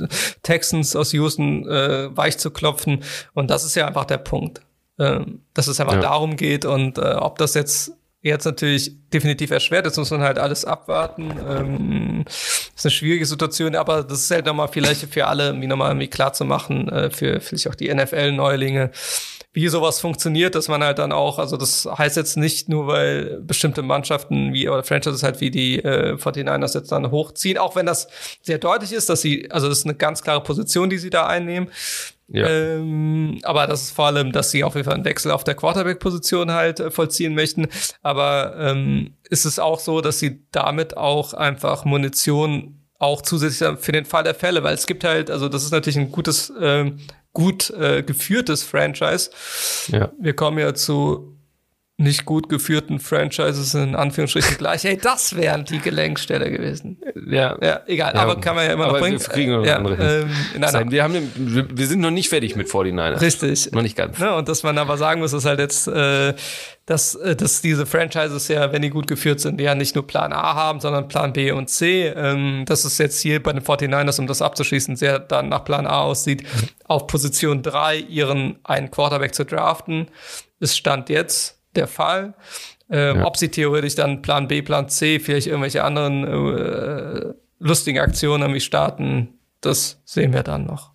Texans 0.44 0.94
aus 0.94 1.12
Houston 1.12 1.68
äh, 1.68 2.16
weich 2.16 2.38
zu 2.38 2.52
klopfen. 2.52 3.02
Und 3.34 3.50
das 3.50 3.64
ist 3.64 3.74
ja 3.74 3.88
einfach 3.88 4.04
der 4.04 4.18
Punkt. 4.18 4.60
Ähm, 5.00 5.42
dass 5.54 5.68
es 5.68 5.78
einfach 5.78 5.94
ja. 5.94 6.00
darum 6.00 6.34
geht 6.34 6.64
und 6.64 6.98
äh, 6.98 7.14
ob 7.14 7.38
das 7.38 7.54
jetzt 7.54 7.92
jetzt 8.22 8.44
natürlich 8.44 8.96
definitiv 9.12 9.50
erschwert. 9.50 9.86
Jetzt 9.86 9.96
muss 9.96 10.10
man 10.10 10.22
halt 10.22 10.38
alles 10.38 10.64
abwarten. 10.64 11.30
Ähm, 11.48 12.24
ist 12.26 12.84
eine 12.84 12.90
schwierige 12.90 13.26
Situation, 13.26 13.76
aber 13.76 14.02
das 14.02 14.22
ist 14.22 14.30
halt 14.30 14.46
nochmal 14.46 14.68
vielleicht 14.68 15.12
für 15.12 15.26
alle, 15.26 15.58
wie 15.60 15.66
nochmal 15.66 15.90
irgendwie 15.90 16.08
klar 16.08 16.32
zu 16.32 16.44
machen, 16.44 16.88
äh, 16.88 17.10
für 17.10 17.40
vielleicht 17.40 17.68
auch 17.68 17.74
die 17.74 17.92
NFL-Neulinge, 17.94 18.90
wie 19.52 19.68
sowas 19.68 20.00
funktioniert, 20.00 20.54
dass 20.54 20.68
man 20.68 20.82
halt 20.82 20.98
dann 20.98 21.12
auch, 21.12 21.38
also 21.38 21.56
das 21.56 21.86
heißt 21.86 22.16
jetzt 22.16 22.36
nicht 22.36 22.68
nur, 22.68 22.86
weil 22.86 23.40
bestimmte 23.40 23.82
Mannschaften 23.82 24.52
wie 24.52 24.68
oder 24.68 24.84
Franchises 24.84 25.22
halt 25.22 25.40
wie 25.40 25.50
die 25.50 25.78
äh, 25.78 26.14
49ers 26.14 26.74
jetzt 26.74 26.92
dann 26.92 27.10
hochziehen, 27.10 27.56
auch 27.56 27.74
wenn 27.74 27.86
das 27.86 28.08
sehr 28.42 28.58
deutlich 28.58 28.92
ist, 28.92 29.08
dass 29.08 29.22
sie, 29.22 29.50
also 29.50 29.68
das 29.68 29.78
ist 29.78 29.84
eine 29.86 29.94
ganz 29.94 30.22
klare 30.22 30.42
Position, 30.42 30.90
die 30.90 30.98
sie 30.98 31.10
da 31.10 31.26
einnehmen. 31.26 31.70
Ja. 32.30 32.46
Ähm, 32.46 33.40
aber 33.42 33.66
das 33.66 33.82
ist 33.82 33.90
vor 33.92 34.06
allem, 34.06 34.32
dass 34.32 34.50
sie 34.50 34.62
auf 34.62 34.74
jeden 34.74 34.84
Fall 34.84 34.94
einen 34.94 35.04
Wechsel 35.04 35.30
auf 35.32 35.44
der 35.44 35.54
Quarterback-Position 35.54 36.52
halt 36.52 36.78
äh, 36.78 36.90
vollziehen 36.90 37.34
möchten. 37.34 37.68
Aber 38.02 38.54
ähm, 38.58 39.14
ist 39.30 39.46
es 39.46 39.58
auch 39.58 39.80
so, 39.80 40.00
dass 40.00 40.18
sie 40.18 40.44
damit 40.52 40.96
auch 40.96 41.32
einfach 41.32 41.84
Munition 41.84 42.86
auch 42.98 43.22
zusätzlich 43.22 43.78
für 43.78 43.92
den 43.92 44.04
Fall 44.04 44.24
der 44.24 44.34
Fälle, 44.34 44.62
weil 44.62 44.74
es 44.74 44.86
gibt 44.86 45.04
halt, 45.04 45.30
also 45.30 45.48
das 45.48 45.64
ist 45.64 45.70
natürlich 45.70 45.98
ein 45.98 46.10
gutes, 46.10 46.50
äh, 46.50 46.92
gut 47.32 47.70
äh, 47.70 48.02
geführtes 48.02 48.62
Franchise. 48.62 49.30
Ja. 49.86 50.12
Wir 50.20 50.34
kommen 50.34 50.58
ja 50.58 50.74
zu 50.74 51.37
nicht 52.00 52.24
gut 52.24 52.48
geführten 52.48 53.00
Franchises 53.00 53.74
in 53.74 53.96
Anführungsstrichen 53.96 54.56
gleich. 54.56 54.84
Hey, 54.84 54.96
das 54.96 55.34
wären 55.34 55.64
die 55.64 55.80
Gelenkstelle 55.80 56.48
gewesen. 56.48 56.96
Ja, 57.26 57.58
ja 57.60 57.80
egal. 57.88 58.14
Ja, 58.14 58.20
aber 58.20 58.40
kann 58.40 58.54
man 58.54 58.66
ja 58.66 58.72
immer 58.72 58.86
noch 58.86 59.00
bringen. 59.00 59.18
Wir 59.18 59.26
kriegen 59.26 59.50
noch 59.50 59.66
ja, 59.66 59.78
ähm, 59.80 60.30
nein, 60.56 60.92
wir, 60.92 61.02
haben, 61.02 61.32
wir 61.36 61.86
sind 61.88 61.98
noch 61.98 62.12
nicht 62.12 62.28
fertig 62.28 62.54
mit 62.54 62.68
49ers. 62.68 63.20
Richtig. 63.20 63.72
Noch 63.72 63.82
nicht 63.82 63.96
ganz. 63.96 64.16
Ja, 64.20 64.36
und 64.36 64.48
dass 64.48 64.62
man 64.62 64.78
aber 64.78 64.96
sagen 64.96 65.20
muss, 65.20 65.32
ist 65.32 65.44
halt 65.44 65.58
jetzt, 65.58 65.88
äh, 65.88 66.34
dass, 66.86 67.16
äh, 67.16 67.34
dass 67.34 67.62
diese 67.62 67.84
Franchises 67.84 68.46
ja, 68.46 68.72
wenn 68.72 68.82
die 68.82 68.90
gut 68.90 69.08
geführt 69.08 69.40
sind, 69.40 69.60
ja 69.60 69.74
nicht 69.74 69.96
nur 69.96 70.06
Plan 70.06 70.32
A 70.32 70.54
haben, 70.54 70.78
sondern 70.78 71.08
Plan 71.08 71.32
B 71.32 71.50
und 71.50 71.68
C. 71.68 72.06
Ähm, 72.06 72.62
dass 72.64 72.84
es 72.84 72.98
jetzt 72.98 73.20
hier 73.20 73.42
bei 73.42 73.52
den 73.52 73.62
49ers, 73.62 74.20
um 74.20 74.28
das 74.28 74.40
abzuschließen, 74.40 74.94
sehr 74.94 75.18
dann 75.18 75.48
nach 75.48 75.64
Plan 75.64 75.88
A 75.88 76.02
aussieht, 76.02 76.44
auf 76.84 77.08
Position 77.08 77.64
3 77.64 77.96
ihren 77.96 78.60
einen 78.62 78.92
Quarterback 78.92 79.34
zu 79.34 79.44
draften. 79.44 80.06
Es 80.60 80.76
stand 80.76 81.08
jetzt 81.08 81.57
der 81.74 81.86
Fall. 81.86 82.34
Ähm, 82.90 83.18
ja. 83.18 83.26
Ob 83.26 83.36
sie 83.36 83.48
theoretisch 83.48 83.94
dann 83.94 84.22
Plan 84.22 84.48
B, 84.48 84.62
Plan 84.62 84.88
C, 84.88 85.20
vielleicht 85.20 85.46
irgendwelche 85.46 85.84
anderen 85.84 86.24
äh, 86.24 87.34
lustigen 87.58 87.98
Aktionen 87.98 88.42
irgendwie 88.42 88.60
starten, 88.60 89.38
das 89.60 90.00
sehen 90.04 90.32
wir 90.32 90.42
dann 90.42 90.64
noch. 90.64 90.92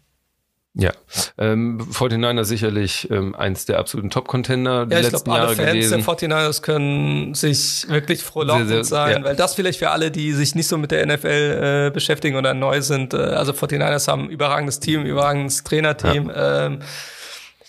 Ja, 0.75 0.89
ähm, 1.37 1.79
49ers 1.79 2.45
sicherlich 2.45 3.07
ähm, 3.11 3.35
eins 3.35 3.65
der 3.65 3.77
absoluten 3.77 4.09
Top-Contender 4.09 4.87
ja, 4.89 4.97
ich 4.97 5.11
letzten 5.11 5.25
glaub, 5.25 5.39
alle 5.39 5.55
Fans 5.55 5.89
der 5.89 5.99
49ers 5.99 6.63
können 6.63 7.35
sich 7.35 7.87
wirklich 7.89 8.23
frohlockend 8.23 8.83
sein, 8.83 9.19
ja. 9.19 9.23
weil 9.23 9.35
das 9.35 9.53
vielleicht 9.53 9.77
für 9.77 9.91
alle, 9.91 10.09
die 10.09 10.33
sich 10.33 10.55
nicht 10.55 10.67
so 10.67 10.79
mit 10.79 10.89
der 10.89 11.05
NFL 11.05 11.27
äh, 11.89 11.91
beschäftigen 11.91 12.37
oder 12.37 12.55
neu 12.55 12.81
sind, 12.81 13.13
äh, 13.13 13.17
also 13.17 13.51
49ers 13.51 14.07
haben 14.07 14.23
ein 14.23 14.29
überragendes 14.31 14.79
Team, 14.79 15.05
überragendes 15.05 15.63
Trainerteam, 15.63 16.29
ja. 16.29 16.65
ähm, 16.65 16.79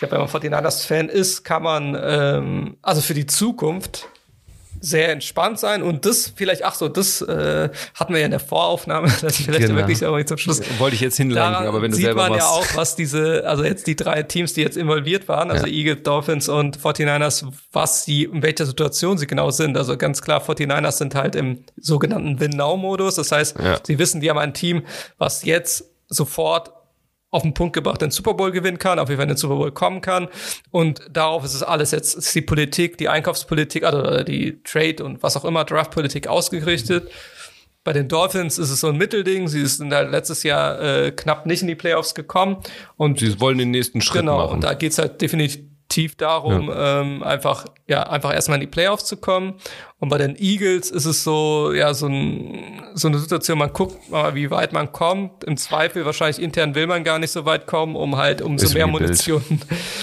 glaube, 0.08 0.24
wenn 0.24 0.52
man 0.52 0.64
49ers-Fan 0.64 1.08
ist, 1.08 1.44
kann 1.44 1.62
man 1.62 1.96
ähm, 2.00 2.76
also 2.82 3.00
für 3.00 3.14
die 3.14 3.26
Zukunft 3.26 4.08
sehr 4.84 5.10
entspannt 5.10 5.58
sein 5.58 5.82
und 5.82 6.04
das 6.04 6.32
vielleicht, 6.36 6.62
ach 6.62 6.74
so, 6.74 6.88
das 6.88 7.22
äh, 7.22 7.70
hatten 7.94 8.12
wir 8.12 8.20
ja 8.20 8.26
in 8.26 8.30
der 8.32 8.40
Voraufnahme, 8.40 9.08
das 9.22 9.36
vielleicht 9.36 9.60
genau. 9.60 9.76
wirklich 9.76 10.04
aber 10.04 10.24
zum 10.26 10.36
Schluss. 10.36 10.60
Wollte 10.78 10.94
ich 10.94 11.00
jetzt 11.00 11.16
hinlenken, 11.16 11.66
aber 11.66 11.80
wenn 11.80 11.90
du 11.90 11.96
selber 11.96 12.22
sieht 12.24 12.30
man 12.30 12.38
ja 12.38 12.46
auch, 12.46 12.66
was 12.74 12.94
diese, 12.94 13.46
also 13.46 13.64
jetzt 13.64 13.86
die 13.86 13.96
drei 13.96 14.22
Teams, 14.22 14.52
die 14.52 14.60
jetzt 14.60 14.76
involviert 14.76 15.26
waren, 15.26 15.50
also 15.50 15.66
ja. 15.66 15.72
Eagles, 15.72 16.02
Dolphins 16.02 16.48
und 16.48 16.78
49ers, 16.78 17.46
was 17.72 18.04
sie, 18.04 18.24
in 18.24 18.42
welcher 18.42 18.66
Situation 18.66 19.16
sie 19.16 19.26
genau 19.26 19.50
sind. 19.50 19.76
Also 19.78 19.96
ganz 19.96 20.20
klar, 20.20 20.42
49ers 20.42 20.98
sind 20.98 21.14
halt 21.14 21.34
im 21.34 21.64
sogenannten 21.80 22.38
Win-Now-Modus. 22.40 23.14
Das 23.14 23.32
heißt, 23.32 23.58
ja. 23.58 23.78
sie 23.82 23.98
wissen, 23.98 24.20
die 24.20 24.28
haben 24.28 24.38
ein 24.38 24.52
Team, 24.52 24.82
was 25.16 25.44
jetzt 25.44 25.84
sofort 26.08 26.72
auf 27.34 27.42
den 27.42 27.52
Punkt 27.52 27.74
gebracht 27.74 28.00
den 28.00 28.12
Super 28.12 28.34
Bowl 28.34 28.52
gewinnen 28.52 28.78
kann, 28.78 29.00
auf 29.00 29.08
jeden 29.08 29.18
Fall 29.18 29.24
in 29.24 29.34
den 29.34 29.36
Super 29.36 29.56
Bowl 29.56 29.72
kommen 29.72 30.00
kann. 30.00 30.28
Und 30.70 31.00
darauf 31.12 31.44
ist 31.44 31.54
es 31.54 31.64
alles 31.64 31.90
jetzt, 31.90 32.14
ist 32.14 32.32
die 32.34 32.42
Politik, 32.42 32.96
die 32.96 33.08
Einkaufspolitik, 33.08 33.82
also 33.82 34.22
die 34.22 34.62
Trade 34.62 35.04
und 35.04 35.22
was 35.22 35.36
auch 35.36 35.44
immer, 35.44 35.64
Draftpolitik 35.64 36.28
ausgerichtet. 36.28 37.10
Bei 37.82 37.92
den 37.92 38.06
Dolphins 38.06 38.56
ist 38.58 38.70
es 38.70 38.80
so 38.80 38.88
ein 38.88 38.96
Mittelding. 38.96 39.48
Sie 39.48 39.66
sind 39.66 39.92
halt 39.92 40.12
letztes 40.12 40.44
Jahr 40.44 40.80
äh, 40.80 41.10
knapp 41.10 41.44
nicht 41.44 41.62
in 41.62 41.68
die 41.68 41.74
Playoffs 41.74 42.14
gekommen. 42.14 42.58
Und 42.96 43.18
sie 43.18 43.40
wollen 43.40 43.58
den 43.58 43.72
nächsten 43.72 44.00
Schritt 44.00 44.20
genau, 44.20 44.36
machen. 44.36 44.46
Genau, 44.46 44.54
und 44.54 44.64
da 44.64 44.74
geht's 44.74 44.98
halt 44.98 45.20
definitiv 45.20 45.64
tief 45.88 46.16
darum, 46.16 46.68
ja. 46.68 47.00
ähm, 47.00 47.22
einfach, 47.22 47.66
ja, 47.86 48.04
einfach 48.04 48.32
erstmal 48.32 48.56
in 48.56 48.62
die 48.62 48.66
Playoffs 48.66 49.04
zu 49.04 49.16
kommen. 49.16 49.54
Und 49.98 50.08
bei 50.08 50.18
den 50.18 50.36
Eagles 50.36 50.90
ist 50.90 51.04
es 51.04 51.24
so, 51.24 51.72
ja, 51.72 51.94
so, 51.94 52.06
ein, 52.06 52.82
so 52.94 53.08
eine 53.08 53.18
Situation, 53.18 53.58
man 53.58 53.72
guckt 53.72 54.10
mal, 54.10 54.34
wie 54.34 54.50
weit 54.50 54.72
man 54.72 54.92
kommt. 54.92 55.44
Im 55.44 55.56
Zweifel, 55.56 56.04
wahrscheinlich 56.04 56.40
intern 56.40 56.74
will 56.74 56.86
man 56.86 57.04
gar 57.04 57.18
nicht 57.18 57.30
so 57.30 57.44
weit 57.44 57.66
kommen, 57.66 57.96
um 57.96 58.16
halt 58.16 58.42
umso 58.42 58.72
mehr 58.74 58.86
Munition, 58.86 59.42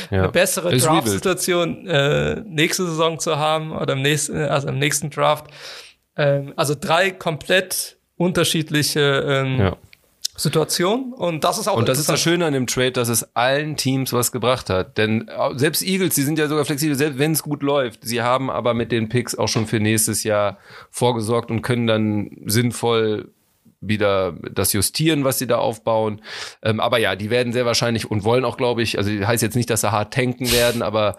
ja. 0.09 0.19
eine 0.19 0.29
bessere 0.29 0.75
Draft-Situation 0.75 1.87
äh, 1.87 2.41
nächste 2.45 2.85
Saison 2.85 3.19
zu 3.19 3.37
haben 3.37 3.71
oder 3.71 3.93
im 3.93 4.01
nächsten, 4.01 4.37
also 4.37 4.69
im 4.69 4.79
nächsten 4.79 5.09
Draft. 5.09 5.47
Ähm, 6.15 6.53
also 6.55 6.75
drei 6.79 7.11
komplett 7.11 7.97
unterschiedliche 8.17 9.25
ähm, 9.27 9.59
ja 9.59 9.77
Situation. 10.41 11.13
Und 11.13 11.43
das 11.43 11.57
ist 11.57 11.67
auch 11.67 11.77
Und 11.77 11.87
das 11.87 11.99
ist 11.99 12.09
das 12.09 12.19
Schöne 12.19 12.45
an 12.45 12.53
dem 12.53 12.67
Trade, 12.67 12.91
dass 12.91 13.09
es 13.09 13.35
allen 13.35 13.77
Teams 13.77 14.13
was 14.13 14.31
gebracht 14.31 14.69
hat. 14.69 14.97
Denn 14.97 15.29
selbst 15.55 15.81
Eagles, 15.81 16.15
die 16.15 16.23
sind 16.23 16.39
ja 16.39 16.47
sogar 16.47 16.65
flexibel, 16.65 16.95
selbst 16.95 17.19
wenn 17.19 17.31
es 17.31 17.43
gut 17.43 17.63
läuft. 17.63 17.99
Sie 18.03 18.21
haben 18.21 18.49
aber 18.49 18.73
mit 18.73 18.91
den 18.91 19.09
Picks 19.09 19.35
auch 19.35 19.47
schon 19.47 19.67
für 19.67 19.79
nächstes 19.79 20.23
Jahr 20.23 20.57
vorgesorgt 20.89 21.51
und 21.51 21.61
können 21.61 21.87
dann 21.87 22.31
sinnvoll 22.45 23.31
wieder 23.81 24.33
das 24.51 24.73
justieren, 24.73 25.23
was 25.23 25.39
sie 25.39 25.47
da 25.47 25.57
aufbauen. 25.57 26.21
Ähm, 26.61 26.79
aber 26.79 26.99
ja, 26.99 27.15
die 27.15 27.29
werden 27.29 27.51
sehr 27.51 27.65
wahrscheinlich 27.65 28.09
und 28.09 28.23
wollen 28.23 28.45
auch, 28.45 28.57
glaube 28.57 28.83
ich, 28.83 28.97
also 28.97 29.09
heißt 29.09 29.41
jetzt 29.41 29.55
nicht, 29.55 29.69
dass 29.69 29.81
sie 29.81 29.91
hart 29.91 30.13
tanken 30.13 30.51
werden, 30.51 30.83
aber 30.83 31.17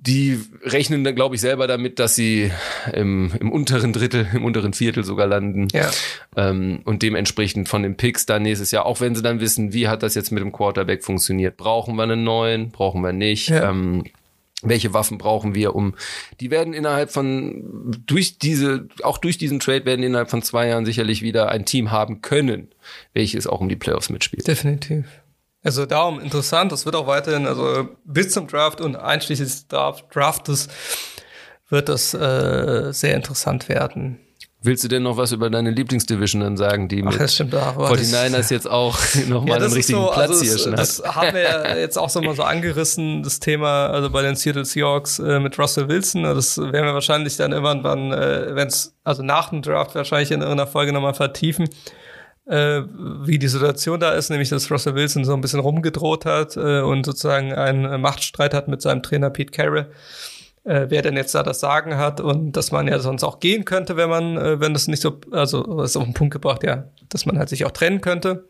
die 0.00 0.40
rechnen 0.62 1.04
dann, 1.04 1.14
glaube 1.14 1.34
ich, 1.34 1.40
selber 1.40 1.66
damit, 1.66 1.98
dass 1.98 2.14
sie 2.14 2.50
im, 2.92 3.32
im 3.40 3.50
unteren 3.50 3.92
Drittel, 3.92 4.28
im 4.32 4.44
unteren 4.44 4.72
Viertel 4.72 5.04
sogar 5.04 5.26
landen. 5.26 5.68
Ja. 5.72 5.90
Ähm, 6.36 6.80
und 6.84 7.02
dementsprechend 7.02 7.68
von 7.68 7.82
den 7.82 7.96
Picks 7.96 8.26
dann 8.26 8.42
nächstes 8.42 8.70
Jahr, 8.70 8.86
auch 8.86 9.00
wenn 9.00 9.14
sie 9.14 9.22
dann 9.22 9.40
wissen, 9.40 9.72
wie 9.72 9.88
hat 9.88 10.02
das 10.02 10.14
jetzt 10.14 10.30
mit 10.30 10.42
dem 10.42 10.52
Quarterback 10.52 11.04
funktioniert, 11.04 11.56
brauchen 11.56 11.96
wir 11.96 12.04
einen 12.04 12.24
neuen, 12.24 12.70
brauchen 12.70 13.02
wir 13.02 13.12
nicht. 13.12 13.48
Ja. 13.48 13.70
Ähm, 13.70 14.04
welche 14.62 14.92
Waffen 14.92 15.18
brauchen 15.18 15.54
wir, 15.54 15.76
um 15.76 15.94
die 16.40 16.50
werden 16.50 16.74
innerhalb 16.74 17.12
von 17.12 18.02
durch 18.06 18.38
diese 18.38 18.88
auch 19.04 19.18
durch 19.18 19.38
diesen 19.38 19.60
Trade 19.60 19.84
werden 19.84 20.02
innerhalb 20.02 20.30
von 20.30 20.42
zwei 20.42 20.66
Jahren 20.66 20.84
sicherlich 20.84 21.22
wieder 21.22 21.50
ein 21.50 21.64
Team 21.64 21.92
haben 21.92 22.22
können, 22.22 22.68
welches 23.12 23.46
auch 23.46 23.60
um 23.60 23.68
die 23.68 23.76
Playoffs 23.76 24.10
mitspielt. 24.10 24.48
Definitiv. 24.48 25.04
Also 25.62 25.86
darum 25.86 26.20
interessant, 26.20 26.70
das 26.72 26.84
wird 26.84 26.94
auch 26.94 27.06
weiterhin, 27.06 27.46
also 27.46 27.88
bis 28.04 28.30
zum 28.30 28.46
Draft 28.46 28.80
und 28.80 28.96
einschließlich 28.96 29.48
des 29.48 29.68
Draft, 29.68 30.04
Draftes 30.14 30.68
wird 31.68 31.88
das 31.88 32.14
äh, 32.14 32.92
sehr 32.92 33.14
interessant 33.14 33.68
werden. 33.68 34.20
Willst 34.60 34.82
du 34.82 34.88
denn 34.88 35.04
noch 35.04 35.16
was 35.16 35.30
über 35.30 35.50
deine 35.50 35.70
Lieblingsdivision 35.70 36.42
dann 36.42 36.56
sagen, 36.56 36.88
die 36.88 37.04
Ach, 37.04 37.12
mit 37.12 37.20
das 37.20 37.34
stimmt 37.34 37.54
auch, 37.54 37.76
49ers 37.76 38.50
jetzt 38.50 38.68
auch 38.68 38.98
nochmal 39.28 39.58
ja, 39.60 39.64
einen 39.64 39.72
richtigen 39.72 40.00
so, 40.00 40.10
Platz 40.12 40.30
also 40.30 40.44
hier 40.44 40.58
schon 40.58 40.74
das, 40.74 41.00
haben 41.04 41.34
wir 41.34 41.42
ja 41.42 41.76
jetzt 41.76 41.96
auch 41.96 42.10
so 42.10 42.20
mal 42.20 42.34
so 42.34 42.42
angerissen, 42.42 43.22
das 43.22 43.38
Thema, 43.38 43.86
also 43.86 44.10
bei 44.10 44.22
den 44.22 44.34
Seattle 44.34 44.64
Seahawks 44.64 45.20
äh, 45.20 45.38
mit 45.38 45.56
Russell 45.60 45.88
Wilson. 45.88 46.24
Das 46.24 46.58
werden 46.58 46.86
wir 46.86 46.94
wahrscheinlich 46.94 47.36
dann 47.36 47.52
irgendwann, 47.52 48.12
äh, 48.12 48.56
wenn 48.56 48.66
es, 48.66 48.96
also 49.04 49.22
nach 49.22 49.50
dem 49.50 49.62
Draft 49.62 49.94
wahrscheinlich 49.94 50.32
in 50.32 50.40
irgendeiner 50.40 50.68
Folge 50.68 50.92
nochmal 50.92 51.14
vertiefen 51.14 51.68
äh, 52.48 52.82
wie 53.24 53.38
die 53.38 53.48
Situation 53.48 54.00
da 54.00 54.12
ist, 54.12 54.30
nämlich 54.30 54.48
dass 54.48 54.70
Russell 54.70 54.94
Wilson 54.94 55.24
so 55.24 55.34
ein 55.34 55.40
bisschen 55.40 55.60
rumgedroht 55.60 56.24
hat 56.24 56.56
äh, 56.56 56.80
und 56.80 57.04
sozusagen 57.04 57.52
einen 57.52 58.00
Machtstreit 58.00 58.54
hat 58.54 58.68
mit 58.68 58.80
seinem 58.82 59.02
Trainer 59.02 59.30
Pete 59.30 59.52
Carroll, 59.52 59.86
äh, 60.64 60.86
wer 60.88 61.02
denn 61.02 61.16
jetzt 61.16 61.34
da 61.34 61.42
das 61.42 61.60
Sagen 61.60 61.96
hat 61.96 62.20
und 62.20 62.52
dass 62.52 62.72
man 62.72 62.88
ja 62.88 62.98
sonst 62.98 63.22
auch 63.22 63.40
gehen 63.40 63.64
könnte, 63.64 63.96
wenn 63.96 64.08
man, 64.08 64.36
äh, 64.38 64.60
wenn 64.60 64.72
das 64.72 64.88
nicht 64.88 65.02
so, 65.02 65.20
also 65.30 65.82
ist 65.82 65.96
auf 65.96 66.04
den 66.04 66.14
Punkt 66.14 66.32
gebracht, 66.32 66.62
ja, 66.62 66.84
dass 67.10 67.26
man 67.26 67.38
halt 67.38 67.50
sich 67.50 67.64
auch 67.64 67.70
trennen 67.70 68.00
könnte. 68.00 68.44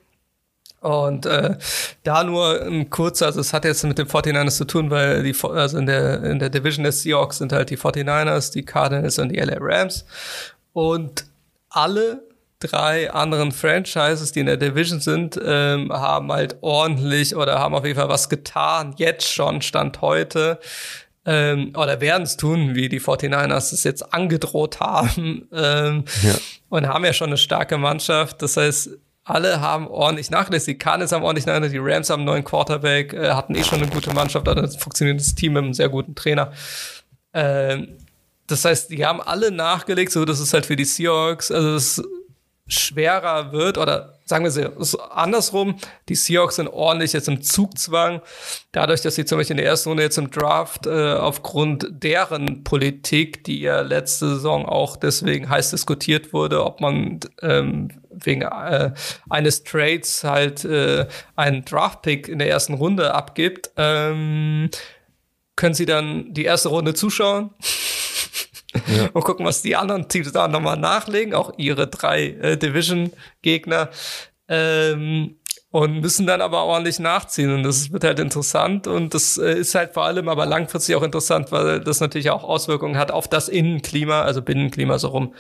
Und 0.81 1.27
äh, 1.27 1.57
da 2.05 2.23
nur 2.23 2.63
ein 2.63 2.89
kurzer, 2.89 3.27
also 3.27 3.41
es 3.41 3.53
hat 3.53 3.65
jetzt 3.65 3.83
mit 3.83 3.99
den 3.99 4.07
49ers 4.07 4.57
zu 4.59 4.65
tun, 4.65 4.91
weil 4.91 5.25
die, 5.25 5.35
also 5.43 5.77
in 5.77 5.87
der, 5.87 6.23
in 6.23 6.39
der 6.39 6.51
Division 6.51 6.85
des 6.85 7.03
Seahawks 7.03 7.39
sind 7.39 7.53
halt 7.53 7.71
die 7.71 7.77
49ers, 7.77 8.53
die 8.53 8.65
Cardinals 8.65 9.19
und 9.19 9.31
die 9.31 9.41
LA 9.41 9.57
Rams. 9.59 10.07
Und 10.73 11.25
alle 11.69 12.28
drei 12.61 13.11
anderen 13.13 13.53
Franchises, 13.53 14.33
die 14.33 14.41
in 14.41 14.47
der 14.47 14.57
Division 14.57 15.01
sind, 15.01 15.39
ähm, 15.45 15.93
haben 15.93 16.33
halt 16.33 16.57
ordentlich 16.61 17.37
oder 17.37 17.59
haben 17.59 17.75
auf 17.75 17.85
jeden 17.85 17.99
Fall 17.99 18.09
was 18.09 18.29
getan, 18.29 18.95
jetzt 18.97 19.33
schon, 19.33 19.63
Stand 19.63 20.01
heute. 20.01 20.59
Ähm, 21.25 21.73
oder 21.77 22.01
werden 22.01 22.23
es 22.23 22.37
tun, 22.37 22.75
wie 22.75 22.89
die 22.89 23.01
49ers 23.01 23.73
es 23.75 23.85
jetzt 23.85 24.15
angedroht 24.15 24.81
haben. 24.81 25.49
Ähm, 25.53 26.05
ja. 26.23 26.35
Und 26.69 26.87
haben 26.87 27.05
ja 27.05 27.13
schon 27.13 27.29
eine 27.29 27.39
starke 27.39 27.79
Mannschaft. 27.79 28.43
Das 28.43 28.57
heißt, 28.57 28.91
alle 29.25 29.61
haben 29.61 29.89
ordentlich 29.89 30.31
nachlässig. 30.31 30.75
Die 30.75 30.79
Cardinals 30.79 31.13
haben 31.13 31.23
ordentlich 31.23 31.47
nachlässig, 31.47 31.73
die 31.73 31.79
Rams 31.79 32.11
haben 32.11 32.21
einen 32.21 32.27
neuen 32.27 32.45
Quarterback, 32.45 33.13
äh, 33.13 33.31
hatten 33.31 33.55
eh 33.55 33.65
schon 33.65 33.83
eine 33.83 33.91
gute 33.91 34.13
Mannschaft, 34.13 34.49
also 34.49 34.63
ein 34.63 34.81
funktionierendes 34.81 35.35
Team 35.35 35.55
mit 35.55 35.65
einem 35.65 35.75
sehr 35.75 35.89
guten 35.89 36.15
Trainer. 36.15 36.53
Ähm, 37.35 37.89
das 38.47 38.65
heißt, 38.65 38.91
die 38.91 39.05
haben 39.05 39.21
alle 39.21 39.51
nachgelegt, 39.51 40.13
so 40.13 40.25
dass 40.25 40.41
es 40.41 40.55
halt 40.55 40.67
für 40.67 40.77
die 40.77 40.85
Seahawks, 40.85 41.51
also 41.51 41.75
es 41.75 42.03
schwerer 42.69 43.53
wird 43.53 43.79
oder 43.79 44.19
sagen 44.27 44.45
wir 44.45 44.51
so 44.51 45.01
andersrum, 45.01 45.77
die 46.09 46.15
Seahawks 46.15 46.57
sind 46.57 46.69
ordentlich 46.69 47.15
jetzt 47.15 47.29
im 47.29 47.43
Zugzwang, 47.43 48.21
dadurch, 48.73 49.01
dass 49.01 49.15
sie 49.15 49.25
zum 49.25 49.39
Beispiel 49.39 49.55
in 49.55 49.63
der 49.63 49.67
ersten 49.67 49.89
Runde 49.89 50.03
jetzt 50.03 50.19
im 50.19 50.31
Draft 50.31 50.87
äh, 50.87 51.15
aufgrund 51.15 51.87
deren 51.91 52.65
Politik, 52.65 53.43
die 53.45 53.61
ja 53.61 53.81
letzte 53.81 54.29
Saison 54.35 54.67
auch 54.67 54.97
deswegen 54.97 55.49
heiß 55.49 55.71
diskutiert 55.71 56.35
wurde, 56.35 56.65
ob 56.65 56.81
man 56.81 57.21
ähm, 57.41 57.89
wegen 58.11 58.43
äh, 58.43 58.93
eines 59.31 59.65
Trades 59.65 60.25
halt 60.25 60.65
äh, 60.65 61.07
einen 61.35 61.65
Draft-Pick 61.65 62.29
in 62.29 62.39
der 62.39 62.51
ersten 62.51 62.75
Runde 62.75 63.15
abgibt, 63.15 63.71
ähm, 63.77 64.69
können 65.57 65.75
sie 65.75 65.87
dann 65.87 66.35
die 66.35 66.45
erste 66.45 66.69
Runde 66.69 66.95
zuschauen 66.95 67.51
ja. 68.87 69.09
und 69.13 69.25
gucken, 69.25 69.45
was 69.45 69.63
die 69.63 69.77
anderen 69.77 70.09
Teams 70.09 70.33
da 70.33 70.49
nochmal 70.49 70.79
nachlegen, 70.79 71.35
auch 71.35 71.53
ihre 71.57 71.87
drei 71.89 72.29
äh, 72.29 72.57
Division-Gegner. 72.57 73.91
Ähm, 74.49 75.39
und 75.71 76.01
müssen 76.01 76.27
dann 76.27 76.41
aber 76.41 76.65
ordentlich 76.65 76.99
nachziehen. 76.99 77.53
Und 77.53 77.63
das 77.63 77.93
wird 77.93 78.05
halt 78.05 78.19
interessant. 78.19 78.87
Und 78.87 79.13
das 79.13 79.37
äh, 79.37 79.59
ist 79.59 79.75
halt 79.75 79.93
vor 79.93 80.05
allem 80.05 80.29
aber 80.29 80.47
langfristig 80.47 80.97
auch 80.97 81.03
interessant, 81.03 81.53
weil 81.53 81.81
das 81.81 82.01
natürlich 82.01 82.31
auch 82.31 82.43
Auswirkungen 82.43 82.97
hat 82.97 83.11
auf 83.11 83.29
das 83.29 83.49
Innenklima, 83.49 84.23
also 84.23 84.41
Binnenklima 84.41 84.99
so 84.99 85.09
rum, 85.09 85.35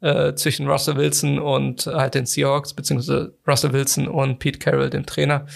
äh, 0.00 0.34
zwischen 0.34 0.68
Russell 0.68 0.96
Wilson 0.96 1.40
und 1.40 1.86
halt 1.86 2.14
den 2.14 2.26
Seahawks, 2.26 2.74
beziehungsweise 2.74 3.34
Russell 3.46 3.72
Wilson 3.72 4.06
und 4.06 4.38
Pete 4.38 4.60
Carroll, 4.60 4.90
dem 4.90 5.04
Trainer. 5.04 5.46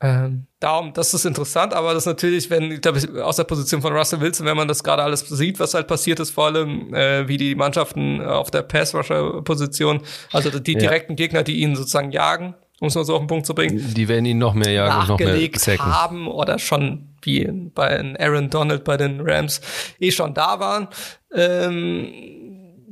Ähm, 0.00 0.46
darum, 0.60 0.92
das 0.92 1.14
ist 1.14 1.24
interessant, 1.24 1.72
aber 1.72 1.94
das 1.94 2.02
ist 2.02 2.06
natürlich, 2.06 2.50
wenn, 2.50 2.72
ich 2.72 2.80
glaube, 2.80 3.24
aus 3.24 3.36
der 3.36 3.44
Position 3.44 3.80
von 3.80 3.92
Russell 3.92 4.20
Wilson, 4.20 4.46
wenn 4.46 4.56
man 4.56 4.68
das 4.68 4.82
gerade 4.82 5.02
alles 5.02 5.20
sieht, 5.20 5.60
was 5.60 5.74
halt 5.74 5.86
passiert 5.86 6.20
ist, 6.20 6.30
vor 6.30 6.46
allem 6.46 6.92
äh, 6.92 7.26
wie 7.28 7.36
die 7.36 7.54
Mannschaften 7.54 8.20
auf 8.20 8.50
der 8.50 8.62
Pass-Rusher-Position, 8.62 10.02
also 10.32 10.58
die 10.58 10.72
ja. 10.72 10.78
direkten 10.78 11.16
Gegner, 11.16 11.42
die 11.42 11.60
ihn 11.60 11.76
sozusagen 11.76 12.10
jagen, 12.10 12.54
um 12.80 12.88
es 12.88 12.94
mal 12.96 13.04
so 13.04 13.14
auf 13.14 13.20
den 13.20 13.28
Punkt 13.28 13.46
zu 13.46 13.54
bringen. 13.54 13.94
Die 13.94 14.08
werden 14.08 14.26
ihn 14.26 14.38
noch 14.38 14.54
mehr 14.54 14.72
jagen 14.72 15.00
und 15.00 15.08
noch 15.08 15.18
mehr 15.18 15.50
sacken. 15.56 15.86
haben 15.86 16.28
oder 16.28 16.58
schon 16.58 17.14
wie 17.22 17.48
bei 17.74 18.16
Aaron 18.18 18.50
Donald 18.50 18.84
bei 18.84 18.96
den 18.96 19.20
Rams 19.20 19.60
eh 20.00 20.10
schon 20.10 20.34
da 20.34 20.60
waren. 20.60 20.88
Ähm, 21.32 22.12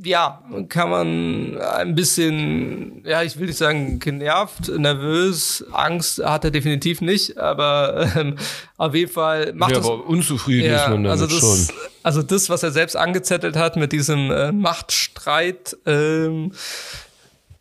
ja, 0.05 0.43
kann 0.69 0.91
man 0.91 1.59
ein 1.59 1.95
bisschen, 1.95 3.03
ja, 3.05 3.23
ich 3.23 3.39
will 3.39 3.47
nicht 3.47 3.59
sagen 3.59 3.99
genervt, 3.99 4.69
nervös, 4.69 5.65
Angst 5.73 6.25
hat 6.25 6.45
er 6.45 6.51
definitiv 6.51 7.01
nicht, 7.01 7.39
aber 7.39 8.09
ähm, 8.17 8.37
auf 8.77 8.95
jeden 8.95 9.13
Fall 9.13 9.53
macht 9.55 9.73
ja, 9.73 9.79
das. 9.79 9.87
Aber 9.87 10.07
unzufrieden 10.07 10.71
ja, 10.71 10.85
ist 10.85 10.91
man 10.91 11.05
damit 11.05 11.11
also 11.11 11.27
das, 11.27 11.39
schon. 11.39 11.77
Also 12.03 12.23
das, 12.23 12.51
was 12.51 12.63
er 12.63 12.73
selbst 12.73 12.97
angezettelt 12.97 13.57
hat 13.57 13.77
mit 13.77 13.93
diesem 13.93 14.31
äh, 14.31 14.53
Machtstreit, 14.53 15.77
ähm, 15.87 16.53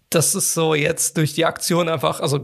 das 0.10 0.36
ist 0.36 0.54
so 0.54 0.76
jetzt 0.76 1.18
durch 1.18 1.34
die 1.34 1.46
Aktion 1.46 1.88
einfach, 1.88 2.20
also 2.20 2.42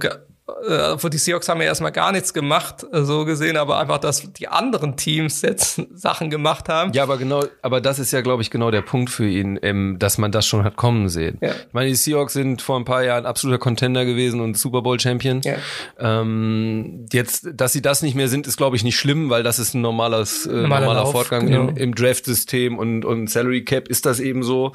äh, 0.48 1.10
die 1.10 1.18
Seahawks 1.18 1.50
haben 1.50 1.60
ja 1.62 1.68
erstmal 1.68 1.92
gar 1.92 2.12
nichts 2.12 2.34
gemacht, 2.34 2.86
äh, 2.92 3.04
so 3.04 3.26
gesehen, 3.26 3.58
aber 3.58 3.80
einfach, 3.80 3.98
dass 3.98 4.32
die 4.34 4.48
anderen 4.48 4.96
Teams 4.96 5.42
jetzt 5.42 5.82
Sachen 5.94 6.30
gemacht 6.30 6.70
haben. 6.70 6.94
Ja, 6.94 7.04
aber 7.04 7.18
genau, 7.18 7.44
aber 7.62 7.82
das 7.82 8.00
ist 8.00 8.12
ja, 8.12 8.22
glaube 8.22 8.42
ich, 8.42 8.50
genau 8.50 8.72
der 8.72 8.82
Punkt 8.82 9.10
für 9.10 9.28
ihn, 9.28 9.60
ähm, 9.62 9.98
dass 10.00 10.18
man 10.18 10.32
das 10.32 10.48
schon 10.48 10.64
hat 10.64 10.76
kommen 10.78 11.10
sehen. 11.10 11.38
Ja. 11.42 11.52
Ich 11.52 11.74
meine, 11.74 11.90
die 11.90 11.96
Seahawks 11.96 12.34
sind 12.34 12.62
vor 12.62 12.80
ein 12.80 12.86
paar 12.86 13.04
Jahren 13.04 13.26
absoluter 13.26 13.60
Contender 13.60 14.06
gewesen 14.06 14.40
und 14.40 14.58
Super 14.58 14.82
Bowl 14.82 15.00
Champion. 15.00 15.42
Ja. 15.44 15.58
Ähm, 16.00 17.06
jetzt, 17.12 17.50
dass 17.54 17.74
sie 17.74 17.82
das 17.82 18.02
nicht 18.02 18.16
mehr 18.16 18.30
sind, 18.30 18.48
ist, 18.48 18.58
glaube 18.58 18.76
ich, 18.76 18.84
nicht 18.84 18.98
schlimm, 18.98 19.30
weil 19.30 19.44
das 19.44 19.60
ist 19.60 19.74
ein 19.74 19.82
normales, 19.82 20.46
äh, 20.46 20.50
normaler, 20.50 20.86
normaler 20.86 21.00
Lauf, 21.02 21.12
Fortgang 21.12 21.48
genau. 21.48 21.68
im, 21.70 21.78
im 21.78 21.96
Draft-System 21.96 22.78
und, 22.78 23.04
und 23.04 23.30
Salary 23.30 23.66
Cap 23.66 23.88
ist 23.90 24.06
das 24.06 24.20
eben 24.20 24.44
so. 24.44 24.72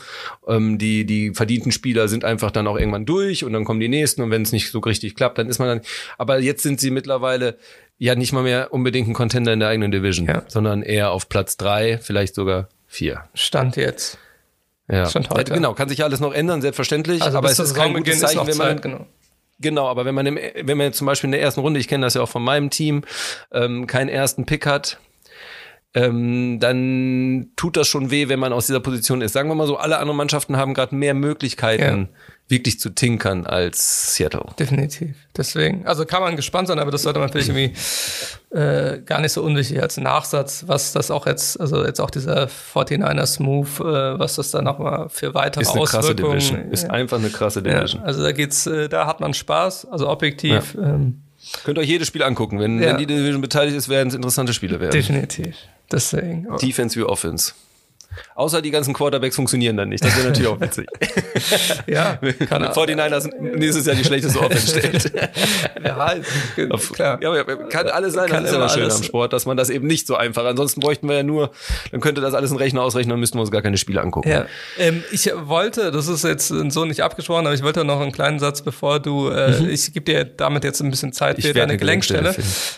Ähm, 0.46 0.76
die, 0.76 1.06
die 1.06 1.32
verdienten 1.32 1.72
Spieler 1.72 2.08
sind 2.08 2.24
einfach 2.24 2.50
dann 2.50 2.66
auch 2.66 2.76
irgendwann 2.76 3.06
durch 3.06 3.44
und 3.44 3.52
dann 3.52 3.64
kommen 3.64 3.80
die 3.80 3.88
nächsten 3.88 4.20
und 4.22 4.30
wenn 4.30 4.42
es 4.42 4.52
nicht 4.52 4.70
so 4.70 4.80
richtig 4.80 5.14
klappt, 5.14 5.38
dann 5.38 5.48
ist 5.48 5.61
man 5.62 5.78
dann, 5.78 5.86
aber 6.18 6.38
jetzt 6.38 6.62
sind 6.62 6.80
sie 6.80 6.90
mittlerweile 6.90 7.56
ja 7.98 8.14
nicht 8.14 8.32
mal 8.32 8.42
mehr 8.42 8.72
unbedingt 8.72 9.08
ein 9.08 9.14
Contender 9.14 9.52
in 9.52 9.60
der 9.60 9.68
eigenen 9.68 9.90
Division, 9.90 10.26
ja. 10.26 10.42
sondern 10.48 10.82
eher 10.82 11.12
auf 11.12 11.28
Platz 11.28 11.56
drei, 11.56 11.98
vielleicht 11.98 12.34
sogar 12.34 12.68
vier. 12.86 13.24
Stand 13.34 13.76
jetzt. 13.76 14.18
Ja, 14.90 15.06
Stand 15.06 15.30
heute. 15.30 15.54
genau, 15.54 15.74
kann 15.74 15.88
sich 15.88 16.02
alles 16.02 16.20
noch 16.20 16.34
ändern, 16.34 16.60
selbstverständlich, 16.60 17.22
also 17.22 17.38
aber 17.38 17.50
es 17.50 17.58
ist 17.58 17.74
kein 17.74 17.94
gutes 17.94 18.20
Zeichen, 18.20 18.46
wenn 18.46 18.56
man, 18.56 18.68
Zeit, 18.68 18.82
genau. 18.82 19.06
Genau, 19.60 19.86
aber 19.86 20.04
wenn 20.04 20.14
man, 20.14 20.26
im, 20.26 20.36
wenn 20.36 20.76
man 20.76 20.92
zum 20.92 21.06
Beispiel 21.06 21.28
in 21.28 21.32
der 21.32 21.40
ersten 21.40 21.60
Runde, 21.60 21.78
ich 21.78 21.86
kenne 21.86 22.04
das 22.04 22.14
ja 22.14 22.22
auch 22.22 22.28
von 22.28 22.42
meinem 22.42 22.68
Team, 22.70 23.04
ähm, 23.52 23.86
keinen 23.86 24.08
ersten 24.08 24.44
Pick 24.44 24.66
hat, 24.66 24.98
ähm, 25.94 26.58
dann 26.58 27.50
tut 27.56 27.76
das 27.76 27.86
schon 27.86 28.10
weh, 28.10 28.28
wenn 28.28 28.38
man 28.38 28.52
aus 28.52 28.66
dieser 28.66 28.80
Position 28.80 29.20
ist. 29.20 29.34
Sagen 29.34 29.50
wir 29.50 29.54
mal 29.54 29.66
so, 29.66 29.76
alle 29.76 29.98
anderen 29.98 30.16
Mannschaften 30.16 30.56
haben 30.56 30.72
gerade 30.72 30.94
mehr 30.94 31.12
Möglichkeiten, 31.12 32.08
ja. 32.08 32.08
wirklich 32.48 32.80
zu 32.80 32.90
tinkern 32.90 33.44
als 33.44 34.14
Seattle. 34.14 34.46
Definitiv. 34.58 35.14
Deswegen, 35.36 35.86
also 35.86 36.06
kann 36.06 36.22
man 36.22 36.34
gespannt 36.36 36.68
sein, 36.68 36.78
aber 36.78 36.90
das 36.90 37.02
sollte 37.02 37.18
man 37.18 37.28
vielleicht 37.28 37.50
irgendwie 37.50 37.74
äh, 38.56 39.00
gar 39.02 39.20
nicht 39.20 39.32
so 39.32 39.42
unwichtig 39.42 39.82
als 39.82 39.98
Nachsatz, 39.98 40.64
was 40.66 40.92
das 40.92 41.10
auch 41.10 41.26
jetzt, 41.26 41.60
also 41.60 41.84
jetzt 41.84 42.00
auch 42.00 42.10
dieser 42.10 42.46
49ers 42.46 43.42
Move, 43.42 43.68
äh, 43.80 44.18
was 44.18 44.36
das 44.36 44.50
dann 44.50 44.64
nochmal 44.64 45.10
für 45.10 45.34
weitere 45.34 45.60
ist 45.60 45.72
eine 45.72 45.82
Auswirkungen. 45.82 46.16
Krasse 46.16 46.46
Division. 46.54 46.72
Ist 46.72 46.84
ja. 46.84 46.90
einfach 46.90 47.18
eine 47.18 47.28
krasse 47.28 47.62
Division. 47.62 48.00
Ja, 48.00 48.06
also 48.06 48.22
da 48.22 48.32
geht's, 48.32 48.66
äh, 48.66 48.88
da 48.88 49.06
hat 49.06 49.20
man 49.20 49.34
Spaß, 49.34 49.88
also 49.90 50.08
objektiv. 50.08 50.74
Ähm, 50.80 51.20
Könnt 51.64 51.78
euch 51.78 51.88
jedes 51.88 52.08
Spiel 52.08 52.22
angucken. 52.22 52.60
Wenn, 52.60 52.80
wenn 52.80 52.98
die 52.98 53.06
Division 53.06 53.42
beteiligt 53.42 53.76
ist, 53.76 53.88
werden 53.88 54.08
es 54.08 54.14
interessante 54.14 54.54
Spiele 54.54 54.80
werden. 54.80 54.92
Definitiv. 54.92 55.56
Deswegen. 55.92 56.46
Defense 56.58 56.98
wie 56.98 57.04
Offense. 57.04 57.52
Außer 58.42 58.60
die 58.60 58.72
ganzen 58.72 58.92
Quarterbacks 58.92 59.36
funktionieren 59.36 59.76
dann 59.76 59.88
nicht. 59.88 60.04
Das 60.04 60.16
wäre 60.16 60.26
natürlich 60.26 60.48
auch 60.48 60.60
witzig. 60.60 60.88
ja, 61.86 62.16
kann 62.48 62.64
49ers 62.64 63.32
nächstes 63.38 63.86
Jahr 63.86 63.94
die 63.94 64.02
schlechteste 64.02 64.40
Offense 64.40 64.80
stellt. 64.80 65.12
ja, 65.84 65.96
halt, 65.96 66.24
klar. 66.92 67.22
Ja, 67.22 67.44
kann 67.44 67.86
alles 67.86 68.14
sein, 68.14 68.28
kann 68.28 68.42
das 68.42 68.50
ist 68.50 68.58
ja 68.58 68.68
schön 68.68 68.90
am 68.90 69.02
Sport, 69.04 69.32
dass 69.32 69.46
man 69.46 69.56
das 69.56 69.70
eben 69.70 69.86
nicht 69.86 70.08
so 70.08 70.16
einfach. 70.16 70.44
Ansonsten 70.44 70.80
bräuchten 70.80 71.08
wir 71.08 71.18
ja 71.18 71.22
nur, 71.22 71.52
dann 71.92 72.00
könnte 72.00 72.20
das 72.20 72.34
alles 72.34 72.50
ein 72.50 72.56
Rechner 72.56 72.82
ausrechnen, 72.82 73.10
dann 73.10 73.20
müssten 73.20 73.38
wir 73.38 73.42
uns 73.42 73.52
gar 73.52 73.62
keine 73.62 73.78
Spiele 73.78 74.00
angucken. 74.00 74.28
Ja. 74.28 74.46
Ähm, 74.76 75.04
ich 75.12 75.30
wollte, 75.44 75.92
das 75.92 76.08
ist 76.08 76.24
jetzt 76.24 76.48
so 76.48 76.84
nicht 76.84 77.04
abgesprochen, 77.04 77.46
aber 77.46 77.54
ich 77.54 77.62
wollte 77.62 77.84
noch 77.84 78.00
einen 78.00 78.10
kleinen 78.10 78.40
Satz, 78.40 78.62
bevor 78.62 78.98
du, 78.98 79.28
äh, 79.28 79.60
mhm. 79.60 79.70
ich 79.70 79.92
gebe 79.92 80.04
dir 80.04 80.24
damit 80.24 80.64
jetzt 80.64 80.80
ein 80.80 80.90
bisschen 80.90 81.12
Zeit 81.12 81.40
für 81.40 81.52
deine 81.52 81.76
Gelenkstelle, 81.76 82.34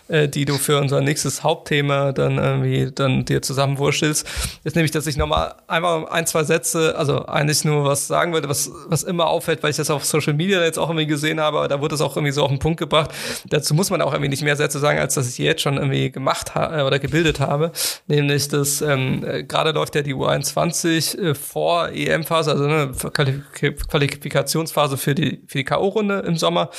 äh, 0.08 0.28
die 0.28 0.44
du 0.44 0.58
für 0.58 0.78
unser 0.78 1.00
nächstes 1.00 1.42
Hauptthema 1.42 2.12
dann 2.12 2.36
irgendwie 2.36 2.90
dann 2.94 3.24
dir 3.24 3.40
zusammenwurschtelst. 3.40 4.26
Ist 4.62 4.76
nämlich, 4.76 4.90
dass 4.90 5.06
ich 5.06 5.16
noch 5.16 5.53
einmal 5.66 6.06
ein, 6.08 6.26
zwei 6.26 6.44
Sätze, 6.44 6.96
also 6.96 7.26
eigentlich 7.26 7.64
nur 7.64 7.84
was 7.84 8.06
sagen 8.06 8.32
wollte, 8.32 8.48
was, 8.48 8.70
was 8.88 9.02
immer 9.02 9.26
auffällt, 9.26 9.62
weil 9.62 9.70
ich 9.70 9.76
das 9.76 9.90
auf 9.90 10.04
Social 10.04 10.34
Media 10.34 10.62
jetzt 10.62 10.78
auch 10.78 10.88
irgendwie 10.88 11.06
gesehen 11.06 11.40
habe, 11.40 11.58
aber 11.58 11.68
da 11.68 11.80
wurde 11.80 11.94
es 11.94 12.00
auch 12.00 12.16
irgendwie 12.16 12.32
so 12.32 12.42
auf 12.42 12.50
den 12.50 12.58
Punkt 12.58 12.78
gebracht. 12.78 13.10
Dazu 13.48 13.74
muss 13.74 13.90
man 13.90 14.02
auch 14.02 14.12
irgendwie 14.12 14.28
nicht 14.28 14.42
mehr 14.42 14.56
Sätze 14.56 14.78
sagen, 14.78 14.98
als 14.98 15.14
dass 15.14 15.28
ich 15.28 15.38
jetzt 15.38 15.62
schon 15.62 15.76
irgendwie 15.76 16.10
gemacht 16.10 16.54
habe 16.54 16.78
äh, 16.78 16.82
oder 16.82 16.98
gebildet 16.98 17.40
habe. 17.40 17.72
Nämlich, 18.06 18.48
dass 18.48 18.82
ähm, 18.82 19.24
äh, 19.26 19.44
gerade 19.44 19.72
läuft 19.72 19.94
ja 19.94 20.02
die 20.02 20.14
U21 20.14 21.18
äh, 21.18 21.34
vor 21.34 21.88
EM-Phase, 21.88 22.50
also 22.50 22.64
eine 22.64 22.92
Qualifikationsphase 22.92 24.96
für 24.96 25.14
die, 25.14 25.42
für 25.46 25.58
die 25.58 25.64
K.O.-Runde 25.64 26.20
im 26.20 26.36
Sommer. 26.36 26.70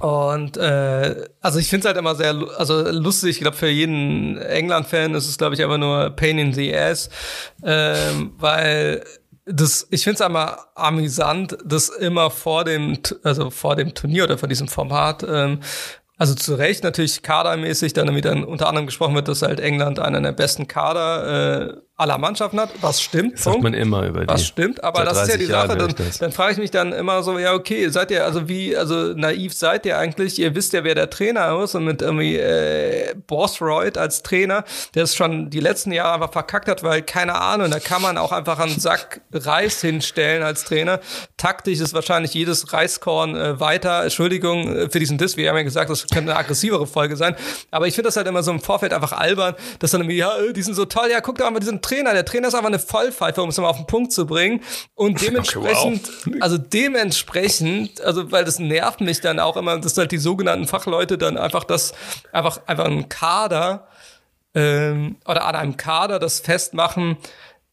Und 0.00 0.56
äh, 0.56 1.28
also 1.42 1.58
ich 1.58 1.68
finde 1.68 1.80
es 1.80 1.86
halt 1.86 1.98
immer 1.98 2.14
sehr 2.14 2.34
also 2.56 2.90
lustig. 2.90 3.36
Ich 3.36 3.40
glaube, 3.40 3.56
für 3.56 3.68
jeden 3.68 4.38
England-Fan 4.38 5.14
ist 5.14 5.28
es, 5.28 5.36
glaube 5.36 5.54
ich, 5.54 5.62
einfach 5.62 5.76
nur 5.76 6.10
Pain 6.10 6.38
in 6.38 6.54
the 6.54 6.74
Ass, 6.74 7.10
ähm, 7.62 8.32
weil 8.38 9.04
das, 9.44 9.86
ich 9.90 10.04
finde 10.04 10.14
es 10.14 10.20
einmal 10.22 10.56
amüsant, 10.74 11.58
dass 11.64 11.90
immer 11.90 12.30
vor 12.30 12.64
dem, 12.64 12.98
also 13.24 13.50
vor 13.50 13.76
dem 13.76 13.94
Turnier 13.94 14.24
oder 14.24 14.38
vor 14.38 14.48
diesem 14.48 14.68
Format, 14.68 15.24
ähm, 15.28 15.60
also 16.16 16.34
zu 16.34 16.54
Recht 16.54 16.84
natürlich 16.84 17.22
kadermäßig 17.22 17.92
dann 17.92 18.14
wieder 18.14 18.32
unter 18.46 18.68
anderem 18.68 18.86
gesprochen 18.86 19.14
wird, 19.14 19.28
dass 19.28 19.42
halt 19.42 19.60
England 19.60 19.98
einer 19.98 20.20
der 20.20 20.32
besten 20.32 20.66
Kader 20.66 21.70
äh, 21.70 21.76
aller 22.00 22.18
Mannschaften 22.18 22.58
hat, 22.58 22.70
was 22.80 23.00
stimmt. 23.00 23.34
Das 23.34 23.44
sagt 23.44 23.62
man 23.62 23.74
immer 23.74 24.06
über 24.06 24.22
die. 24.22 24.28
Was 24.28 24.46
stimmt, 24.46 24.82
aber 24.82 25.04
das 25.04 25.22
ist 25.22 25.28
ja 25.28 25.36
die 25.36 25.46
Sache. 25.46 25.76
Dann, 25.76 25.94
dann 26.18 26.32
frage 26.32 26.52
ich 26.52 26.58
mich 26.58 26.70
dann 26.70 26.92
immer 26.92 27.22
so, 27.22 27.38
ja, 27.38 27.52
okay, 27.52 27.88
seid 27.88 28.10
ihr, 28.10 28.24
also 28.24 28.48
wie, 28.48 28.76
also 28.76 29.12
naiv 29.14 29.52
seid 29.52 29.84
ihr 29.86 29.98
eigentlich? 29.98 30.38
Ihr 30.38 30.54
wisst 30.54 30.72
ja, 30.72 30.84
wer 30.84 30.94
der 30.94 31.10
Trainer 31.10 31.62
ist 31.62 31.74
und 31.74 31.84
mit 31.84 32.02
irgendwie 32.02 32.36
äh, 32.36 33.14
Bossroyd 33.26 33.98
als 33.98 34.22
Trainer, 34.22 34.64
der 34.94 35.04
es 35.04 35.14
schon 35.14 35.50
die 35.50 35.60
letzten 35.60 35.92
Jahre 35.92 36.14
einfach 36.14 36.32
verkackt 36.32 36.68
hat, 36.68 36.82
weil 36.82 37.02
keine 37.02 37.34
Ahnung, 37.34 37.70
da 37.70 37.78
kann 37.78 38.02
man 38.02 38.16
auch 38.16 38.32
einfach 38.32 38.58
einen 38.58 38.80
Sack 38.80 39.20
Reis 39.32 39.80
hinstellen 39.80 40.42
als 40.42 40.64
Trainer. 40.64 41.00
Taktisch 41.36 41.80
ist 41.80 41.92
wahrscheinlich 41.92 42.34
jedes 42.34 42.72
Reiskorn 42.72 43.36
äh, 43.36 43.60
weiter. 43.60 44.02
Entschuldigung 44.04 44.74
äh, 44.74 44.90
für 44.90 44.98
diesen 44.98 45.18
Diss, 45.18 45.36
wir 45.36 45.48
haben 45.50 45.56
ja 45.56 45.62
gesagt, 45.62 45.90
das 45.90 46.06
könnte 46.06 46.30
eine 46.30 46.36
aggressivere 46.36 46.86
Folge 46.86 47.16
sein. 47.16 47.36
Aber 47.70 47.86
ich 47.86 47.94
finde 47.94 48.08
das 48.08 48.16
halt 48.16 48.26
immer 48.26 48.42
so 48.42 48.50
im 48.50 48.60
Vorfeld 48.60 48.92
einfach 48.92 49.12
albern, 49.12 49.54
dass 49.78 49.90
dann 49.90 50.00
irgendwie, 50.00 50.16
ja, 50.16 50.36
äh, 50.36 50.52
die 50.52 50.62
sind 50.62 50.74
so 50.74 50.84
toll, 50.86 51.08
ja, 51.10 51.20
guck 51.20 51.38
doch 51.38 51.50
mal 51.50 51.60
diesen 51.60 51.82
Trainer. 51.90 52.12
Der 52.12 52.24
Trainer 52.24 52.48
ist 52.48 52.54
einfach 52.54 52.68
eine 52.68 52.78
Vollpfeife, 52.78 53.42
um 53.42 53.48
es 53.48 53.58
mal 53.58 53.68
auf 53.68 53.76
den 53.76 53.86
Punkt 53.86 54.12
zu 54.12 54.26
bringen. 54.26 54.62
Und 54.94 55.20
dementsprechend, 55.20 56.08
okay, 56.08 56.34
wow. 56.34 56.42
also 56.42 56.58
dementsprechend, 56.58 58.00
also 58.00 58.30
weil 58.30 58.44
das 58.44 58.58
nervt 58.58 59.00
mich 59.00 59.20
dann 59.20 59.38
auch 59.40 59.56
immer, 59.56 59.78
dass 59.78 59.96
halt 59.98 60.12
die 60.12 60.18
sogenannten 60.18 60.66
Fachleute 60.66 61.18
dann 61.18 61.36
einfach 61.36 61.64
das, 61.64 61.92
einfach, 62.32 62.60
einfach 62.66 62.84
einen 62.84 63.08
Kader 63.08 63.88
ähm, 64.54 65.16
oder 65.26 65.46
an 65.46 65.56
einem 65.56 65.76
Kader 65.76 66.18
das 66.18 66.40
festmachen, 66.40 67.16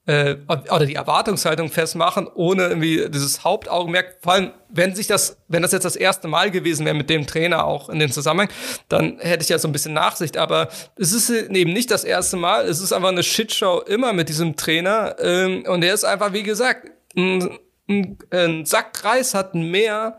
äh, 0.08 0.38
oder 0.48 0.86
die 0.86 0.96
Erwartungshaltung 0.96 1.70
festmachen, 1.70 2.28
ohne 2.34 2.68
irgendwie 2.68 3.10
dieses 3.10 3.44
Hauptaugenmerk, 3.44 4.18
vor 4.22 4.34
allem 4.34 4.52
wenn 4.70 4.96
sich 4.96 5.08
das, 5.08 5.38
wenn 5.48 5.62
das 5.62 5.72
jetzt 5.74 5.84
das 5.84 5.96
erste 5.96 6.28
Mal 6.28 6.50
gewesen 6.50 6.86
wäre 6.86 6.96
mit 6.96 7.10
dem 7.10 7.28
Trainer 7.28 7.66
auch 7.66 7.90
in 7.90 8.00
dem 8.00 8.12
Zusammenhang, 8.12 8.50
dann 8.90 9.20
hätte 9.20 9.44
ich 9.44 9.50
ja 9.50 9.60
so 9.60 9.68
ein 9.68 9.72
bisschen 9.72 9.94
Nachsicht, 9.94 10.38
aber 10.38 10.70
es 10.96 11.14
ist 11.14 11.30
eben 11.30 11.74
nicht 11.74 11.92
das 11.92 12.04
erste 12.04 12.38
Mal, 12.38 12.66
es 12.68 12.80
ist 12.80 12.94
einfach 12.94 13.10
eine 13.10 13.24
Shitshow 13.24 13.82
immer 13.82 14.14
mit 14.14 14.30
diesem 14.30 14.56
Trainer. 14.56 15.16
Ähm, 15.20 15.64
und 15.68 15.84
er 15.84 15.94
ist 15.94 16.06
einfach, 16.06 16.34
wie 16.34 16.44
gesagt, 16.44 16.90
ein, 17.16 17.58
ein, 17.90 18.18
ein 18.32 18.66
Sackkreis 18.66 19.34
hat 19.34 19.56
mehr 19.56 20.18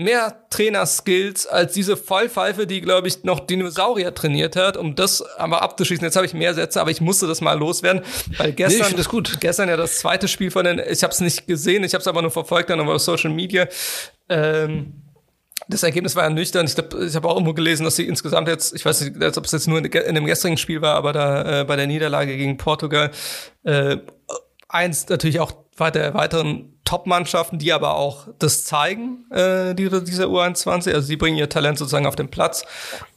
mehr 0.00 0.46
Trainerskills 0.50 1.46
als 1.46 1.74
diese 1.74 1.96
Vollpfeife, 1.96 2.66
die, 2.66 2.80
glaube 2.80 3.06
ich, 3.06 3.22
noch 3.22 3.40
Dinosaurier 3.40 4.14
trainiert 4.14 4.56
hat, 4.56 4.76
um 4.76 4.94
das 4.94 5.22
aber 5.36 5.62
abzuschließen. 5.62 6.04
Jetzt 6.04 6.16
habe 6.16 6.26
ich 6.26 6.34
mehr 6.34 6.54
Sätze, 6.54 6.80
aber 6.80 6.90
ich 6.90 7.00
musste 7.00 7.26
das 7.26 7.40
mal 7.40 7.58
loswerden, 7.58 8.02
weil 8.38 8.52
gestern, 8.52 8.92
nee, 8.96 9.02
gut. 9.04 9.38
gestern 9.40 9.68
ja 9.68 9.76
das 9.76 9.98
zweite 9.98 10.26
Spiel 10.26 10.50
von 10.50 10.64
den, 10.64 10.78
ich 10.78 11.02
habe 11.02 11.12
es 11.12 11.20
nicht 11.20 11.46
gesehen, 11.46 11.84
ich 11.84 11.92
habe 11.92 12.00
es 12.00 12.08
aber 12.08 12.22
nur 12.22 12.30
verfolgt 12.30 12.70
dann 12.70 12.80
auf 12.80 13.00
Social 13.00 13.30
Media. 13.30 13.68
Ähm, 14.28 14.94
das 15.68 15.82
Ergebnis 15.82 16.16
war 16.16 16.24
ja 16.24 16.30
nüchtern. 16.30 16.66
Ich 16.66 16.74
glaube, 16.74 17.04
ich 17.04 17.14
habe 17.14 17.28
auch 17.28 17.34
irgendwo 17.34 17.52
gelesen, 17.52 17.84
dass 17.84 17.96
sie 17.96 18.06
insgesamt 18.06 18.48
jetzt, 18.48 18.74
ich 18.74 18.84
weiß 18.84 19.02
nicht, 19.02 19.36
ob 19.36 19.44
es 19.44 19.52
jetzt 19.52 19.68
nur 19.68 19.78
in, 19.78 19.84
in 19.84 20.14
dem 20.14 20.24
gestrigen 20.24 20.56
Spiel 20.56 20.80
war, 20.80 20.96
aber 20.96 21.12
da 21.12 21.60
äh, 21.60 21.64
bei 21.64 21.76
der 21.76 21.86
Niederlage 21.86 22.36
gegen 22.36 22.56
Portugal 22.56 23.10
äh, 23.64 23.98
eins 24.68 25.08
natürlich 25.08 25.40
auch 25.40 25.52
weiter 25.80 26.14
weiteren 26.14 26.70
Top-Mannschaften, 26.90 27.60
die 27.60 27.72
aber 27.72 27.94
auch 27.94 28.26
das 28.40 28.64
zeigen, 28.64 29.24
äh, 29.30 29.76
die, 29.76 29.88
dieser 29.88 30.24
U21. 30.24 30.92
Also 30.92 31.02
sie 31.02 31.16
bringen 31.16 31.36
ihr 31.36 31.48
Talent 31.48 31.78
sozusagen 31.78 32.04
auf 32.04 32.16
den 32.16 32.30
Platz, 32.30 32.64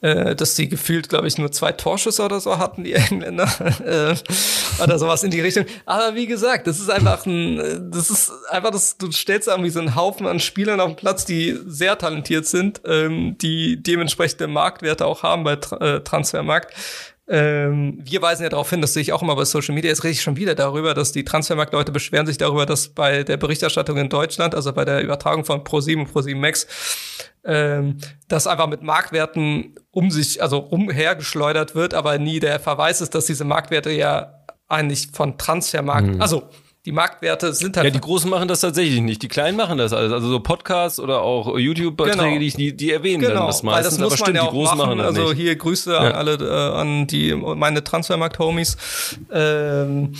äh, 0.01 0.35
dass 0.35 0.55
sie 0.55 0.69
gefühlt, 0.69 1.09
glaube 1.09 1.27
ich, 1.27 1.39
nur 1.39 1.51
zwei 1.51 1.71
Torschüsse 1.71 2.23
oder 2.23 2.39
so 2.39 2.59
hatten, 2.59 2.83
die 2.83 2.93
Engländer. 3.09 3.49
äh, 3.83 4.15
oder 4.83 4.99
sowas 4.99 5.23
in 5.23 5.31
die 5.31 5.41
Richtung. 5.41 5.65
Aber 5.87 6.13
wie 6.13 6.27
gesagt, 6.27 6.67
das 6.67 6.79
ist 6.79 6.91
einfach 6.91 7.25
ein, 7.25 7.89
das 7.91 8.11
ist 8.11 8.31
einfach, 8.51 8.69
das, 8.69 8.97
du 8.97 9.11
stellst 9.11 9.47
irgendwie 9.47 9.71
so 9.71 9.79
einen 9.79 9.95
Haufen 9.95 10.27
an 10.27 10.39
Spielern 10.39 10.79
auf 10.79 10.89
den 10.89 10.95
Platz, 10.95 11.25
die 11.25 11.57
sehr 11.65 11.97
talentiert 11.97 12.45
sind, 12.45 12.81
ähm, 12.85 13.37
die 13.39 13.81
dementsprechende 13.81 14.47
Marktwerte 14.47 15.05
auch 15.05 15.23
haben 15.23 15.43
bei 15.43 15.53
äh, 15.53 16.01
Transfermarkt. 16.01 16.73
Ähm, 17.25 17.99
wir 18.03 18.21
weisen 18.21 18.43
ja 18.43 18.49
darauf 18.49 18.69
hin, 18.69 18.81
das 18.81 18.93
sehe 18.93 19.01
ich 19.01 19.13
auch 19.13 19.21
immer 19.21 19.35
bei 19.35 19.45
Social 19.45 19.73
Media, 19.73 19.89
jetzt 19.89 20.03
rede 20.03 20.11
ich 20.11 20.21
schon 20.21 20.35
wieder 20.35 20.55
darüber, 20.55 20.93
dass 20.93 21.13
die 21.13 21.23
Transfermarktleute 21.23 21.93
beschweren 21.93 22.25
sich 22.25 22.37
darüber, 22.37 22.65
dass 22.65 22.89
bei 22.89 23.23
der 23.23 23.37
Berichterstattung 23.37 23.97
in 23.97 24.09
Deutschland, 24.09 24.53
also 24.55 24.73
bei 24.73 24.83
der 24.83 25.01
Übertragung 25.01 25.45
von 25.45 25.63
Pro7 25.63 25.99
und 25.99 26.09
Pro7 26.11 26.35
Max, 26.35 26.67
ähm, 27.45 27.97
das 28.27 28.45
einfach 28.45 28.67
mit 28.67 28.83
Marktwerten 28.83 29.75
um 29.91 30.11
sich, 30.11 30.41
also 30.41 30.59
umhergeschleudert 30.59 31.75
wird, 31.75 31.93
aber 31.93 32.17
nie 32.17 32.41
der 32.41 32.59
Verweis 32.59 32.99
ist, 32.99 33.15
dass 33.15 33.25
diese 33.25 33.45
Marktwerte 33.45 33.91
ja 33.91 34.43
eigentlich 34.67 35.09
von 35.13 35.37
Transfermarkt, 35.37 36.15
mhm. 36.15 36.21
also 36.21 36.49
die 36.85 36.91
Marktwerte 36.91 37.53
sind 37.53 37.77
halt. 37.77 37.85
Ja, 37.85 37.91
die 37.91 38.01
Großen 38.01 38.29
machen 38.29 38.49
das 38.49 38.59
tatsächlich 38.59 38.99
nicht. 38.99 39.21
Die 39.21 39.29
Kleinen 39.29 39.55
machen 39.55 39.77
das 39.77 39.93
alles. 39.93 40.11
Also 40.11 40.27
so 40.27 40.39
Podcasts 40.41 40.99
oder 40.99 41.21
auch 41.21 41.57
YouTube-Beiträge, 41.57 42.39
genau. 42.39 42.57
die, 42.57 42.75
die 42.75 42.91
erwähnen 42.91 43.21
genau. 43.21 43.35
dann 43.35 43.47
das 43.47 43.63
meistens. 43.63 43.75
Weil 43.75 43.83
das 43.83 43.99
muss 43.99 44.07
aber 44.07 44.17
stimmt, 44.17 44.37
ja 44.37 44.43
die 44.43 44.49
Großen 44.49 44.77
machen, 44.77 44.97
machen 44.97 45.15
das 45.15 45.17
Also 45.17 45.33
hier 45.33 45.55
Grüße 45.55 45.93
ja. 45.93 45.99
an 45.99 46.11
alle, 46.11 46.33
äh, 46.33 46.75
an 46.75 47.07
die, 47.07 47.33
meine 47.33 47.83
Transfermarkt-Homies. 47.83 48.75
Ähm, 49.31 50.13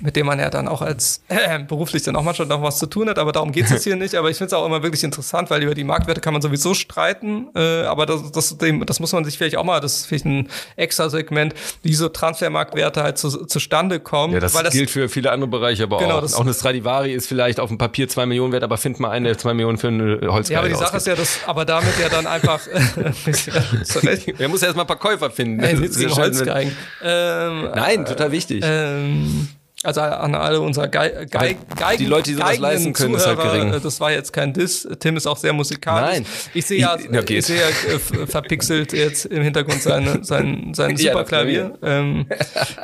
mit 0.00 0.16
dem 0.16 0.26
man 0.26 0.38
ja 0.38 0.50
dann 0.50 0.68
auch 0.68 0.82
als 0.82 1.22
äh, 1.28 1.58
beruflich 1.60 2.02
dann 2.02 2.16
auch 2.16 2.22
manchmal 2.22 2.48
noch 2.48 2.62
was 2.62 2.78
zu 2.78 2.86
tun 2.86 3.08
hat, 3.08 3.18
aber 3.18 3.32
darum 3.32 3.52
geht 3.52 3.66
es 3.66 3.70
jetzt 3.70 3.84
hier 3.84 3.96
nicht. 3.96 4.14
Aber 4.14 4.30
ich 4.30 4.36
finde 4.36 4.48
es 4.48 4.52
auch 4.52 4.66
immer 4.66 4.82
wirklich 4.82 5.04
interessant, 5.04 5.50
weil 5.50 5.62
über 5.62 5.74
die 5.74 5.84
Marktwerte 5.84 6.20
kann 6.20 6.32
man 6.32 6.42
sowieso 6.42 6.74
streiten, 6.74 7.48
äh, 7.54 7.82
aber 7.82 8.06
das, 8.06 8.32
das, 8.32 8.56
das 8.58 9.00
muss 9.00 9.12
man 9.12 9.24
sich 9.24 9.38
vielleicht 9.38 9.56
auch 9.56 9.64
mal, 9.64 9.80
das 9.80 10.00
ist 10.00 10.06
vielleicht 10.06 10.24
ein 10.24 10.48
extra 10.76 11.08
Segment, 11.08 11.54
wie 11.82 11.94
so 11.94 12.08
Transfermarktwerte 12.08 13.02
halt 13.02 13.18
zu, 13.18 13.46
zustande 13.46 14.00
kommen. 14.00 14.34
Ja, 14.34 14.40
das, 14.40 14.52
das 14.52 14.72
gilt 14.72 14.90
für 14.90 15.08
viele 15.08 15.32
andere 15.32 15.48
Bereiche, 15.48 15.84
aber 15.84 15.98
genau, 15.98 16.18
auch, 16.18 16.32
auch 16.32 16.40
eine 16.40 16.54
Stradivari 16.54 17.12
ist 17.12 17.26
vielleicht 17.26 17.60
auf 17.60 17.68
dem 17.68 17.78
Papier 17.78 18.08
zwei 18.08 18.26
Millionen 18.26 18.52
wert, 18.52 18.64
aber 18.64 18.76
find 18.76 19.00
mal 19.00 19.10
einen, 19.10 19.24
der 19.24 19.38
zwei 19.38 19.54
Millionen 19.54 19.78
für 19.78 19.88
eine 19.88 20.20
Holzgeige 20.28 20.54
Ja, 20.54 20.58
aber 20.60 20.68
die 20.68 20.74
Sache 20.74 20.96
ausgibt. 20.96 21.00
ist 21.00 21.06
ja, 21.06 21.14
dass, 21.14 21.38
aber 21.46 21.64
damit 21.64 21.98
ja 22.00 22.08
dann 22.08 22.26
einfach 22.26 22.60
Er 24.38 24.48
muss 24.48 24.62
erst 24.62 24.76
mal 24.76 24.82
ein 24.82 24.86
paar 24.86 24.98
Käufer 24.98 25.30
finden. 25.30 25.60
Ey, 25.60 25.76
Holzgeigen. 25.76 26.76
Ähm, 27.02 27.68
Nein, 27.74 28.04
total 28.04 28.32
wichtig. 28.32 28.62
Ähm, 28.66 29.48
also 29.82 30.02
an 30.02 30.34
alle 30.34 30.60
unserer 30.60 30.88
Ge 30.88 31.24
Ge 31.24 31.56
Geigen, 31.74 31.98
Die 31.98 32.04
Leute, 32.04 32.30
die 32.30 32.36
sowas 32.36 32.58
leisten 32.58 32.92
können, 32.92 33.18
Zuhörer, 33.18 33.32
ist 33.32 33.42
halt 33.42 33.52
gering. 33.52 33.72
Äh, 33.72 33.80
das 33.80 33.98
war 33.98 34.12
jetzt 34.12 34.30
kein 34.30 34.52
Diss. 34.52 34.86
Tim 34.98 35.16
ist 35.16 35.26
auch 35.26 35.38
sehr 35.38 35.54
musikalisch. 35.54 36.18
Nein. 36.18 36.26
Ich 36.52 36.66
sehe 36.66 36.80
ja, 36.80 36.98
ich, 36.98 37.30
ich 37.30 37.46
sehe 37.46 37.60
ja 37.60 37.68
äh, 37.68 38.26
verpixelt 38.26 38.92
jetzt 38.92 39.24
im 39.24 39.42
Hintergrund 39.42 39.80
seine, 39.80 40.18
sein, 40.22 40.74
sein 40.74 40.98
Superklavier. 40.98 41.78
Ja, 41.80 41.88
ähm, 41.88 42.26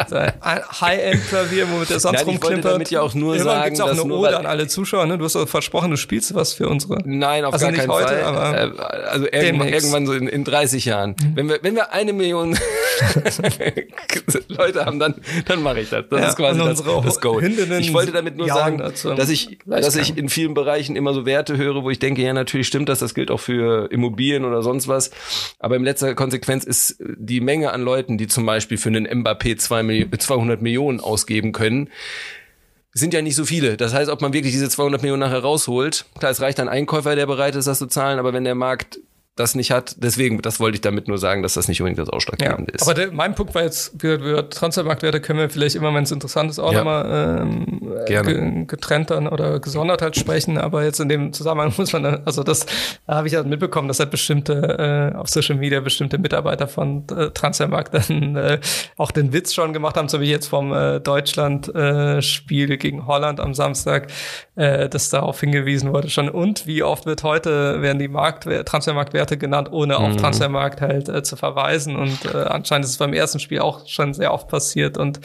sein 0.08 0.32
High-End-Klavier, 0.42 1.70
womit 1.70 1.90
der 1.90 2.00
sonst 2.00 2.16
Nein, 2.16 2.24
rumklimpert. 2.24 2.58
Ich 2.58 2.64
wollte 2.64 2.72
damit 2.72 2.90
ja 2.90 3.02
auch 3.02 3.12
nur 3.12 3.34
Irgendwann 3.34 3.56
sagen, 3.56 3.64
gibt's 3.66 3.80
auch 3.80 3.90
eine 3.90 4.14
Ode 4.14 4.38
an 4.38 4.46
alle 4.46 4.66
Zuschauer. 4.66 5.04
Ne? 5.04 5.18
Du 5.18 5.26
hast 5.26 5.36
auch 5.36 5.46
versprochen, 5.46 5.90
du 5.90 5.98
spielst 5.98 6.34
was 6.34 6.54
für 6.54 6.66
unsere. 6.66 6.98
Nein, 7.04 7.44
auf 7.44 7.52
also 7.52 7.66
gar 7.66 7.72
nicht 7.72 7.80
keinen 7.80 7.92
heute, 7.92 8.08
Fall. 8.08 8.22
Aber 8.22 8.58
äh, 8.58 8.80
also 9.10 9.26
irgendwann, 9.30 9.68
irgendwann 9.68 10.06
so 10.06 10.14
in, 10.14 10.28
in 10.28 10.44
30 10.44 10.86
Jahren. 10.86 11.10
Mhm. 11.10 11.32
Wenn 11.36 11.48
wir, 11.50 11.58
wenn 11.60 11.74
wir 11.74 11.92
eine 11.92 12.14
Million 12.14 12.58
Leute 14.48 14.86
haben, 14.86 14.98
dann, 14.98 15.14
dann 15.46 15.62
mache 15.62 15.80
ich 15.80 15.90
das. 15.90 16.04
Das 16.08 16.20
ja, 16.20 16.28
ist 16.28 16.36
quasi 16.36 16.58
das, 16.60 16.85
das 17.04 17.20
Goal. 17.20 17.44
Ich 17.80 17.92
wollte 17.92 18.12
damit 18.12 18.36
nur 18.36 18.48
sagen, 18.48 18.78
dass 18.78 19.28
ich, 19.28 19.58
dass 19.66 19.96
ich 19.96 20.16
in 20.16 20.28
vielen 20.28 20.54
Bereichen 20.54 20.96
immer 20.96 21.14
so 21.14 21.26
Werte 21.26 21.56
höre, 21.56 21.82
wo 21.82 21.90
ich 21.90 21.98
denke, 21.98 22.22
ja, 22.22 22.32
natürlich 22.32 22.66
stimmt 22.66 22.88
das, 22.88 23.00
das 23.00 23.14
gilt 23.14 23.30
auch 23.30 23.40
für 23.40 23.90
Immobilien 23.90 24.44
oder 24.44 24.62
sonst 24.62 24.88
was. 24.88 25.10
Aber 25.58 25.76
in 25.76 25.84
letzter 25.84 26.14
Konsequenz 26.14 26.64
ist 26.64 26.96
die 27.00 27.40
Menge 27.40 27.72
an 27.72 27.82
Leuten, 27.82 28.18
die 28.18 28.26
zum 28.26 28.46
Beispiel 28.46 28.78
für 28.78 28.88
einen 28.88 29.06
Mbappé 29.06 29.56
200 29.58 30.62
Millionen 30.62 31.00
ausgeben 31.00 31.52
können, 31.52 31.90
sind 32.92 33.12
ja 33.12 33.20
nicht 33.20 33.36
so 33.36 33.44
viele. 33.44 33.76
Das 33.76 33.92
heißt, 33.92 34.10
ob 34.10 34.22
man 34.22 34.32
wirklich 34.32 34.52
diese 34.52 34.68
200 34.70 35.02
Millionen 35.02 35.20
nachher 35.20 35.40
rausholt, 35.40 36.06
klar, 36.18 36.32
es 36.32 36.40
reicht 36.40 36.58
ein 36.60 36.68
Einkäufer, 36.68 37.14
der 37.14 37.26
bereit 37.26 37.54
ist, 37.54 37.66
das 37.66 37.78
zu 37.78 37.86
zahlen, 37.86 38.18
aber 38.18 38.32
wenn 38.32 38.44
der 38.44 38.54
Markt 38.54 38.98
das 39.36 39.54
nicht 39.54 39.70
hat. 39.70 39.96
Deswegen, 39.98 40.40
das 40.40 40.60
wollte 40.60 40.76
ich 40.76 40.80
damit 40.80 41.08
nur 41.08 41.18
sagen, 41.18 41.42
dass 41.42 41.54
das 41.54 41.68
nicht 41.68 41.80
unbedingt 41.80 41.98
das 41.98 42.08
Ausschlaggebende 42.08 42.72
ja, 42.72 42.74
ist. 42.74 42.82
Aber 42.82 42.94
der, 42.94 43.12
mein 43.12 43.34
Punkt 43.34 43.54
war 43.54 43.62
jetzt, 43.62 44.02
über 44.02 44.48
Transfermarktwerte 44.48 45.20
können 45.20 45.38
wir 45.38 45.50
vielleicht 45.50 45.76
immer, 45.76 45.94
wenn 45.94 46.04
es 46.04 46.10
interessant 46.10 46.50
ist, 46.50 46.58
auch 46.58 46.72
ja. 46.72 46.78
nochmal 46.78 47.42
ähm, 47.42 47.92
ge 48.06 48.64
getrennt 48.66 49.10
dann 49.10 49.28
oder 49.28 49.60
gesondert 49.60 50.00
halt 50.00 50.16
sprechen. 50.16 50.56
Aber 50.56 50.84
jetzt 50.84 51.00
in 51.00 51.10
dem 51.10 51.34
Zusammenhang 51.34 51.74
muss 51.76 51.92
man, 51.92 52.02
dann, 52.02 52.22
also 52.24 52.42
das 52.42 52.64
da 53.06 53.16
habe 53.16 53.28
ich 53.28 53.34
halt 53.34 53.46
mitbekommen, 53.46 53.88
dass 53.88 54.00
halt 54.00 54.10
bestimmte 54.10 55.12
äh, 55.12 55.16
auf 55.16 55.28
Social 55.28 55.56
Media 55.56 55.80
bestimmte 55.80 56.16
Mitarbeiter 56.16 56.66
von 56.66 57.04
äh, 57.14 57.30
Transfermarkt 57.30 57.92
dann 57.92 58.36
äh, 58.36 58.58
auch 58.96 59.10
den 59.10 59.34
Witz 59.34 59.52
schon 59.52 59.74
gemacht 59.74 59.96
haben, 59.96 60.08
so 60.08 60.20
wie 60.22 60.30
jetzt 60.30 60.46
vom 60.46 60.72
äh, 60.72 60.98
Deutschland-Spiel 61.00 62.70
äh, 62.70 62.76
gegen 62.78 63.06
Holland 63.06 63.40
am 63.40 63.52
Samstag, 63.52 64.08
äh, 64.54 64.88
dass 64.88 65.10
darauf 65.10 65.38
hingewiesen 65.40 65.92
wurde 65.92 66.08
schon. 66.08 66.30
Und 66.30 66.66
wie 66.66 66.82
oft 66.82 67.04
wird 67.04 67.22
heute 67.22 67.82
werden 67.82 67.98
die 67.98 68.08
Marktwerte, 68.08 68.64
Transfermarktwerte 68.64 69.25
Werte 69.26 69.38
genannt, 69.38 69.72
ohne 69.72 69.98
auf 69.98 70.12
mhm. 70.12 70.16
Transfermarkt 70.18 70.80
halt 70.80 71.08
äh, 71.08 71.22
zu 71.22 71.36
verweisen. 71.36 71.96
Und 71.96 72.24
äh, 72.26 72.36
anscheinend 72.38 72.84
ist 72.84 72.92
es 72.92 72.96
beim 72.98 73.12
ersten 73.12 73.40
Spiel 73.40 73.60
auch 73.60 73.86
schon 73.88 74.14
sehr 74.14 74.32
oft 74.32 74.48
passiert. 74.48 74.96
Und 74.96 75.20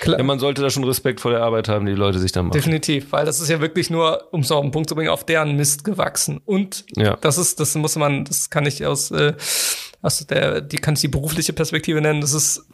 klar, 0.00 0.18
ja, 0.18 0.24
man 0.24 0.38
sollte 0.38 0.62
da 0.62 0.70
schon 0.70 0.84
Respekt 0.84 1.20
vor 1.20 1.32
der 1.32 1.42
Arbeit 1.42 1.68
haben, 1.68 1.86
die 1.86 1.92
Leute 1.92 2.18
sich 2.18 2.30
da 2.30 2.42
machen. 2.42 2.52
Definitiv, 2.52 3.10
weil 3.10 3.26
das 3.26 3.40
ist 3.40 3.48
ja 3.48 3.60
wirklich 3.60 3.90
nur, 3.90 4.28
um 4.32 4.40
es 4.40 4.52
auf 4.52 4.62
den 4.62 4.70
Punkt 4.70 4.88
zu 4.88 4.94
bringen, 4.94 5.10
auf 5.10 5.24
deren 5.24 5.56
Mist 5.56 5.82
gewachsen. 5.84 6.40
Und 6.44 6.84
ja. 6.96 7.16
das 7.20 7.38
ist, 7.38 7.58
das 7.58 7.74
muss 7.74 7.96
man, 7.96 8.24
das 8.24 8.48
kann 8.50 8.64
ich 8.64 8.86
aus, 8.86 9.10
äh, 9.10 9.34
aus 10.02 10.24
der, 10.26 10.60
die 10.60 10.76
kann 10.76 10.94
ich 10.94 11.00
die 11.00 11.08
berufliche 11.08 11.52
Perspektive 11.52 12.00
nennen. 12.00 12.20
Das 12.20 12.32
ist 12.32 12.64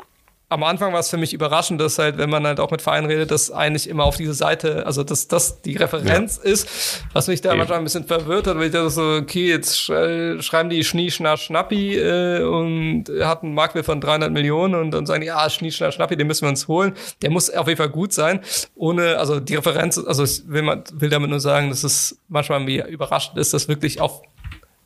am 0.50 0.64
Anfang 0.64 0.94
war 0.94 1.00
es 1.00 1.10
für 1.10 1.18
mich 1.18 1.34
überraschend, 1.34 1.78
dass 1.78 1.98
halt, 1.98 2.16
wenn 2.16 2.30
man 2.30 2.46
halt 2.46 2.58
auch 2.58 2.70
mit 2.70 2.80
Vereinen 2.80 3.06
redet, 3.06 3.30
dass 3.30 3.50
eigentlich 3.50 3.86
immer 3.86 4.04
auf 4.04 4.16
diese 4.16 4.32
Seite, 4.32 4.86
also 4.86 5.04
dass 5.04 5.28
das 5.28 5.60
die 5.60 5.76
Referenz 5.76 6.40
ja. 6.42 6.50
ist, 6.50 7.04
was 7.12 7.28
mich 7.28 7.42
da 7.42 7.50
Eben. 7.50 7.58
manchmal 7.58 7.78
ein 7.78 7.84
bisschen 7.84 8.04
verwirrt 8.04 8.46
hat, 8.46 8.56
weil 8.56 8.66
ich 8.66 8.72
dachte 8.72 8.88
so, 8.88 9.02
okay, 9.20 9.48
jetzt 9.48 9.78
schreiben 9.78 10.70
die 10.70 10.84
Schnie, 10.84 11.10
Schna, 11.10 11.36
Schnappi 11.36 11.96
äh, 11.96 12.42
und 12.44 13.04
hat 13.20 13.42
einen 13.42 13.52
Marktwert 13.52 13.84
von 13.84 14.00
300 14.00 14.32
Millionen 14.32 14.74
und 14.74 14.90
dann 14.90 15.04
sagen 15.04 15.20
die, 15.20 15.26
ja, 15.26 15.50
Schnie, 15.50 15.70
Schna, 15.70 15.92
Schnappi, 15.92 16.16
den 16.16 16.26
müssen 16.26 16.42
wir 16.42 16.48
uns 16.48 16.66
holen. 16.66 16.94
Der 17.20 17.30
muss 17.30 17.50
auf 17.50 17.68
jeden 17.68 17.78
Fall 17.78 17.90
gut 17.90 18.14
sein, 18.14 18.40
ohne, 18.74 19.18
also 19.18 19.40
die 19.40 19.54
Referenz, 19.54 19.98
also 19.98 20.24
ich 20.24 20.44
will, 20.48 20.62
man, 20.62 20.82
will 20.94 21.10
damit 21.10 21.28
nur 21.28 21.40
sagen, 21.40 21.68
dass 21.68 21.84
es 21.84 22.18
manchmal 22.28 22.60
mir 22.60 22.86
überraschend 22.86 23.36
ist, 23.36 23.52
dass 23.52 23.68
wirklich 23.68 24.00
auf 24.00 24.22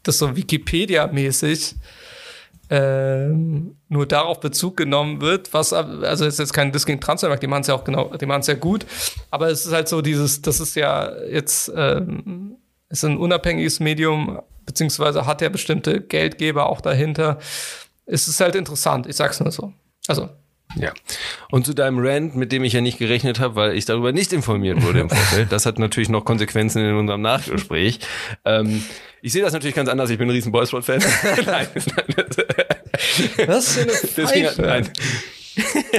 das 0.02 0.18
so 0.18 0.34
Wikipedia-mäßig 0.34 1.76
ähm, 2.72 3.76
nur 3.90 4.06
darauf 4.06 4.40
Bezug 4.40 4.78
genommen 4.78 5.20
wird, 5.20 5.52
was, 5.52 5.74
also 5.74 6.24
ist 6.24 6.38
jetzt 6.38 6.54
kein 6.54 6.72
Disk 6.72 6.86
gegen 6.86 7.02
Transfermarkt, 7.02 7.42
die 7.42 7.46
machen 7.46 7.60
es 7.60 7.66
ja 7.66 7.74
auch 7.74 7.84
genau, 7.84 8.16
die 8.16 8.24
machen 8.24 8.40
es 8.40 8.46
ja 8.46 8.54
gut, 8.54 8.86
aber 9.30 9.50
es 9.50 9.66
ist 9.66 9.74
halt 9.74 9.88
so 9.88 10.00
dieses, 10.00 10.40
das 10.40 10.58
ist 10.58 10.74
ja 10.74 11.14
jetzt, 11.24 11.70
ähm, 11.76 12.56
ist 12.88 13.04
ein 13.04 13.18
unabhängiges 13.18 13.78
Medium, 13.78 14.40
beziehungsweise 14.64 15.26
hat 15.26 15.42
ja 15.42 15.50
bestimmte 15.50 16.00
Geldgeber 16.00 16.70
auch 16.70 16.80
dahinter. 16.80 17.38
Es 18.06 18.26
ist 18.26 18.40
halt 18.40 18.54
interessant, 18.54 19.06
ich 19.06 19.16
sag's 19.16 19.38
nur 19.38 19.52
so. 19.52 19.74
Also, 20.08 20.30
ja. 20.76 20.92
Und 21.50 21.66
zu 21.66 21.74
deinem 21.74 21.98
Rant, 21.98 22.34
mit 22.34 22.52
dem 22.52 22.64
ich 22.64 22.72
ja 22.72 22.80
nicht 22.80 22.98
gerechnet 22.98 23.40
habe, 23.40 23.56
weil 23.56 23.76
ich 23.76 23.84
darüber 23.84 24.12
nicht 24.12 24.32
informiert 24.32 24.82
wurde 24.82 25.00
im 25.00 25.10
Vorfeld, 25.10 25.52
das 25.52 25.66
hat 25.66 25.78
natürlich 25.78 26.08
noch 26.08 26.24
Konsequenzen 26.24 26.84
in 26.84 26.94
unserem 26.94 27.22
Nachgespräch. 27.22 28.00
Ähm, 28.44 28.82
ich 29.22 29.32
sehe 29.32 29.42
das 29.42 29.52
natürlich 29.52 29.76
ganz 29.76 29.88
anders. 29.88 30.10
Ich 30.10 30.18
bin 30.18 30.28
ein 30.28 30.32
riesen 30.32 30.50
Boysport-Fan. 30.50 30.98
nein, 31.46 31.68
Was 33.46 33.74
für 33.74 33.82
eine 33.82 33.92
Deswegen, 34.16 34.48
nein. 34.58 34.90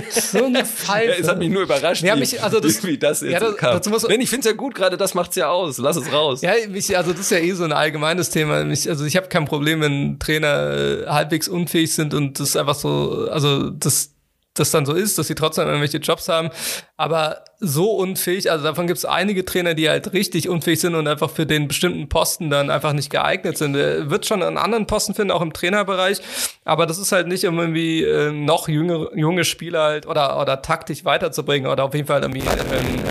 so 0.09 0.45
eine 0.45 0.65
Pfeife. 0.65 1.11
Ja, 1.11 1.17
es 1.19 1.27
hat 1.27 1.37
mich 1.37 1.49
nur 1.49 1.61
überrascht, 1.61 2.03
ja, 2.03 2.15
mich, 2.15 2.41
also 2.41 2.59
das, 2.59 2.83
wie 2.83 2.97
das 2.97 3.21
jetzt 3.21 3.31
ja, 3.31 3.39
das, 3.39 3.55
kam. 3.55 3.79
Muss, 3.91 4.07
Nein, 4.07 4.19
ich 4.19 4.29
finde 4.29 4.47
es 4.47 4.51
ja 4.51 4.57
gut, 4.57 4.75
gerade 4.75 4.97
das 4.97 5.13
macht's 5.13 5.35
ja 5.35 5.49
aus. 5.49 5.77
Lass 5.77 5.95
es 5.95 6.11
raus. 6.11 6.41
Ja, 6.41 6.53
mich, 6.67 6.97
also 6.97 7.11
das 7.11 7.21
ist 7.21 7.31
ja 7.31 7.37
eh 7.37 7.51
so 7.53 7.63
ein 7.63 7.71
allgemeines 7.71 8.29
Thema. 8.29 8.63
Mich, 8.63 8.89
also 8.89 9.05
ich 9.05 9.15
habe 9.15 9.27
kein 9.27 9.45
Problem, 9.45 9.79
wenn 9.81 10.19
Trainer 10.19 11.03
äh, 11.03 11.07
halbwegs 11.07 11.47
unfähig 11.47 11.93
sind 11.93 12.13
und 12.13 12.39
das 12.39 12.57
einfach 12.57 12.75
so, 12.75 13.27
also 13.31 13.69
das 13.69 14.13
das 14.53 14.71
dann 14.71 14.85
so 14.85 14.93
ist, 14.93 15.17
dass 15.17 15.27
sie 15.27 15.35
trotzdem 15.35 15.65
irgendwelche 15.65 15.97
Jobs 15.97 16.29
haben. 16.29 16.49
Aber 16.95 17.43
so 17.59 17.91
unfähig, 17.91 18.51
also 18.51 18.63
davon 18.63 18.87
gibt 18.87 18.97
es 18.97 19.05
einige 19.05 19.45
Trainer, 19.45 19.73
die 19.73 19.89
halt 19.89 20.13
richtig 20.13 20.47
unfähig 20.47 20.79
sind 20.79 20.95
und 20.95 21.07
einfach 21.07 21.29
für 21.29 21.45
den 21.45 21.67
bestimmten 21.67 22.07
Posten 22.07 22.49
dann 22.49 22.69
einfach 22.69 22.93
nicht 22.93 23.09
geeignet 23.09 23.57
sind. 23.57 23.75
Er 23.75 24.09
wird 24.09 24.25
schon 24.25 24.43
einen 24.43 24.57
anderen 24.57 24.85
Posten 24.85 25.15
finden, 25.15 25.31
auch 25.31 25.41
im 25.41 25.53
Trainerbereich. 25.53 26.21
Aber 26.65 26.85
das 26.85 26.97
ist 26.97 27.11
halt 27.11 27.27
nicht, 27.27 27.45
um 27.45 27.57
irgendwie 27.57 28.03
äh, 28.03 28.31
noch 28.31 28.67
junge, 28.67 29.09
junge 29.15 29.43
Spieler 29.43 29.83
halt 29.83 30.05
oder, 30.05 30.39
oder 30.39 30.61
taktisch 30.61 31.03
weiterzubringen 31.03 31.71
oder 31.71 31.85
auf 31.85 31.93
jeden 31.93 32.07
Fall 32.07 32.21
irgendwie. 32.21 32.41
Ähm, 32.41 33.03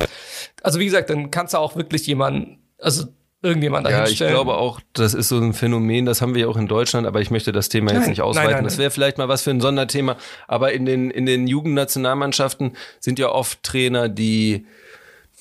also 0.63 0.79
wie 0.79 0.85
gesagt, 0.85 1.11
dann 1.11 1.31
kannst 1.31 1.55
du 1.55 1.59
auch 1.59 1.75
wirklich 1.75 2.07
jemanden, 2.07 2.63
also 2.79 3.07
irgendjemand 3.43 3.89
Ja, 3.89 4.07
ich 4.07 4.19
glaube 4.19 4.55
auch, 4.55 4.81
das 4.93 5.15
ist 5.15 5.29
so 5.29 5.39
ein 5.39 5.53
Phänomen, 5.53 6.07
das 6.07 6.23
haben 6.23 6.35
wir 6.35 6.43
ja 6.43 6.49
auch 6.49 6.57
in 6.57 6.69
Deutschland, 6.69 7.07
aber 7.07 7.21
ich 7.21 7.31
möchte 7.31 7.53
das 7.53 7.69
Thema 7.69 7.93
nein, 7.93 8.01
jetzt 8.01 8.09
nicht 8.09 8.23
ausweiten. 8.23 8.51
Nein, 8.51 8.57
nein, 8.59 8.65
das 8.65 8.79
wäre 8.79 8.91
vielleicht 8.91 9.19
mal 9.19 9.29
was 9.29 9.43
für 9.43 9.51
ein 9.51 9.61
Sonderthema. 9.61 10.17
Aber 10.47 10.73
in 10.73 10.87
den, 10.87 11.11
in 11.11 11.27
den 11.27 11.47
Jugendnationalmannschaften 11.47 12.77
sind 13.01 13.19
ja 13.19 13.29
oft 13.31 13.63
Trainer, 13.63 14.09
die 14.09 14.55
ja, 14.55 14.67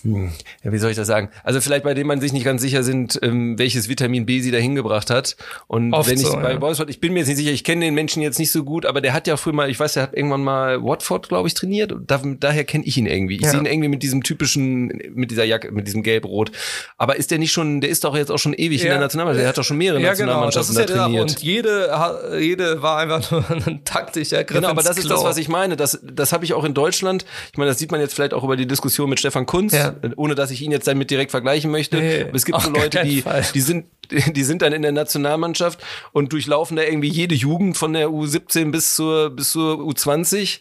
wie 0.03 0.77
soll 0.77 0.91
ich 0.91 0.97
das 0.97 1.07
sagen? 1.07 1.29
Also 1.43 1.61
vielleicht 1.61 1.83
bei 1.83 1.93
dem 1.93 2.07
man 2.07 2.21
sich 2.21 2.33
nicht 2.33 2.45
ganz 2.45 2.61
sicher 2.61 2.83
sind, 2.83 3.19
ähm, 3.21 3.57
welches 3.59 3.89
Vitamin 3.89 4.25
B 4.25 4.41
sie 4.41 4.51
da 4.51 4.57
hingebracht 4.57 5.09
hat. 5.09 5.35
Und 5.67 5.93
Oft 5.93 6.09
wenn 6.09 6.19
ich 6.19 6.25
so, 6.25 6.33
bei 6.33 6.53
ja. 6.53 6.61
Wolfsburg, 6.61 6.89
ich 6.89 6.99
bin 6.99 7.13
mir 7.13 7.19
jetzt 7.19 7.27
nicht 7.27 7.37
sicher, 7.37 7.51
ich 7.51 7.63
kenne 7.63 7.85
den 7.85 7.93
Menschen 7.93 8.21
jetzt 8.21 8.39
nicht 8.39 8.51
so 8.51 8.63
gut, 8.63 8.85
aber 8.85 9.01
der 9.01 9.13
hat 9.13 9.27
ja 9.27 9.37
früher 9.37 9.53
mal, 9.53 9.69
ich 9.69 9.79
weiß, 9.79 9.93
der 9.93 10.03
hat 10.03 10.13
irgendwann 10.15 10.43
mal 10.43 10.81
Watford, 10.83 11.29
glaube 11.29 11.47
ich, 11.47 11.53
trainiert. 11.53 11.93
Da, 12.07 12.21
daher 12.39 12.63
kenne 12.63 12.85
ich 12.85 12.97
ihn 12.97 13.05
irgendwie. 13.05 13.35
Ich 13.35 13.41
ja. 13.41 13.49
sehe 13.49 13.59
ihn 13.59 13.65
irgendwie 13.65 13.89
mit 13.89 14.03
diesem 14.03 14.23
typischen, 14.23 14.87
mit 15.13 15.31
dieser 15.31 15.43
Jacke, 15.43 15.71
mit 15.71 15.87
diesem 15.87 16.03
Gelb-Rot. 16.03 16.51
Aber 16.97 17.15
ist 17.15 17.31
der 17.31 17.39
nicht 17.39 17.51
schon, 17.51 17.81
der 17.81 17.89
ist 17.89 18.03
doch 18.03 18.15
jetzt 18.15 18.31
auch 18.31 18.39
schon 18.39 18.53
ewig 18.53 18.79
ja. 18.79 18.85
in 18.85 18.91
der 18.91 18.99
Nationalmannschaft. 18.99 19.41
Der 19.41 19.49
hat 19.49 19.57
doch 19.57 19.63
schon 19.63 19.77
mehrere 19.77 20.01
ja, 20.01 20.13
genau. 20.13 20.43
Nationalmannschaften 20.43 20.75
genau. 20.75 20.87
da 20.87 21.03
trainiert. 21.03 21.21
Und 21.31 21.41
jede, 21.41 22.39
jede 22.39 22.81
war 22.81 22.97
einfach 22.97 23.31
nur 23.31 23.43
ein 23.67 23.83
taktischer 23.83 24.43
Griff 24.43 24.57
Genau, 24.57 24.69
aber 24.69 24.83
das 24.83 24.97
ist 24.97 25.09
das, 25.09 25.23
was 25.23 25.37
ich 25.37 25.49
meine. 25.49 25.75
Das, 25.75 25.99
das 26.03 26.33
habe 26.33 26.45
ich 26.45 26.53
auch 26.53 26.63
in 26.63 26.73
Deutschland. 26.73 27.25
Ich 27.51 27.57
meine, 27.57 27.69
das 27.69 27.79
sieht 27.79 27.91
man 27.91 27.99
jetzt 27.99 28.13
vielleicht 28.13 28.33
auch 28.33 28.43
über 28.43 28.55
die 28.55 28.67
Diskussion 28.67 29.09
mit 29.09 29.19
Stefan 29.19 29.45
Kunz, 29.45 29.73
ohne 30.15 30.33
dass 30.33 30.49
ich 30.49 30.61
ihn 30.61 30.71
ihn 30.71 30.73
jetzt 30.73 30.87
damit 30.87 31.11
direkt 31.11 31.31
vergleichen 31.31 31.69
möchte. 31.69 31.97
Nee, 31.97 32.23
aber 32.23 32.35
es 32.35 32.45
gibt 32.45 32.61
so 32.61 32.69
Leute, 32.71 33.03
die, 33.03 33.23
die 33.53 33.61
sind, 33.61 33.85
die 34.35 34.43
sind 34.43 34.61
dann 34.61 34.73
in 34.73 34.81
der 34.81 34.91
Nationalmannschaft 34.91 35.79
und 36.11 36.33
durchlaufen 36.33 36.77
da 36.77 36.83
irgendwie 36.83 37.09
jede 37.09 37.35
Jugend 37.35 37.77
von 37.77 37.93
der 37.93 38.09
U17 38.09 38.71
bis 38.71 38.95
zur, 38.95 39.29
bis 39.29 39.51
zur 39.51 39.79
U20 39.79 40.59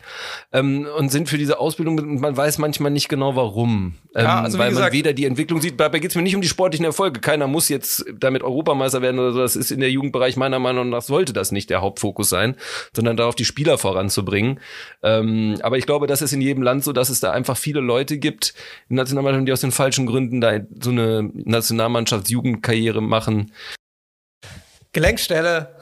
ähm, 0.53 0.87
und 0.99 1.11
sind 1.11 1.28
für 1.28 1.39
diese 1.39 1.59
Ausbildung, 1.59 1.99
und 1.99 2.20
man 2.20 2.37
weiß 2.37 2.59
manchmal 2.59 2.91
nicht 2.91 3.09
genau 3.09 3.37
warum. 3.37 3.95
Ähm, 4.14 4.24
ja, 4.24 4.41
also 4.43 4.59
weil 4.59 4.70
gesagt, 4.70 4.87
man 4.87 4.93
weder 4.93 5.12
die 5.12 5.24
Entwicklung 5.24 5.61
sieht, 5.61 5.78
dabei 5.78 6.01
geht 6.01 6.11
es 6.11 6.16
mir 6.16 6.22
nicht 6.22 6.35
um 6.35 6.43
die 6.43 6.49
sportlichen 6.49 6.85
Erfolge. 6.85 7.20
Keiner 7.20 7.47
muss 7.47 7.68
jetzt 7.68 8.05
damit 8.18 8.43
Europameister 8.43 9.03
werden 9.03 9.20
oder 9.20 9.33
so. 9.33 9.39
Das 9.39 9.57
ist 9.57 9.70
in 9.70 9.81
der 9.81 9.91
Jugendbereich 9.91 10.37
meiner 10.37 10.59
Meinung 10.59 10.91
nach 10.91 11.03
sollte 11.03 11.33
das 11.33 11.53
nicht 11.53 11.70
der 11.70 11.81
Hauptfokus 11.81 12.28
sein, 12.28 12.57
sondern 12.95 13.16
darauf 13.16 13.35
die 13.35 13.45
Spieler 13.45 13.78
voranzubringen. 13.78 14.61
Ähm, 15.03 15.57
aber 15.62 15.78
ich 15.78 15.87
glaube, 15.87 16.07
das 16.07 16.22
ist 16.22 16.33
in 16.33 16.41
jedem 16.41 16.62
Land 16.62 16.85
so, 16.85 16.93
dass 16.93 17.09
es 17.09 17.20
da 17.20 17.31
einfach 17.31 17.57
viele 17.57 17.81
Leute 17.81 18.18
gibt 18.18 18.55
in 18.89 18.97
Nationalmannschaften, 19.23 19.47
die 19.47 19.53
aus 19.53 19.61
den 19.61 19.73
falschen 19.73 20.07
Gründen 20.07 20.41
da 20.41 20.59
so 20.83 20.91
eine 20.91 21.31
Nationalmannschaftsjugendkarriere 21.35 23.01
machen. 23.01 23.53
Gelenkstelle. 24.93 25.77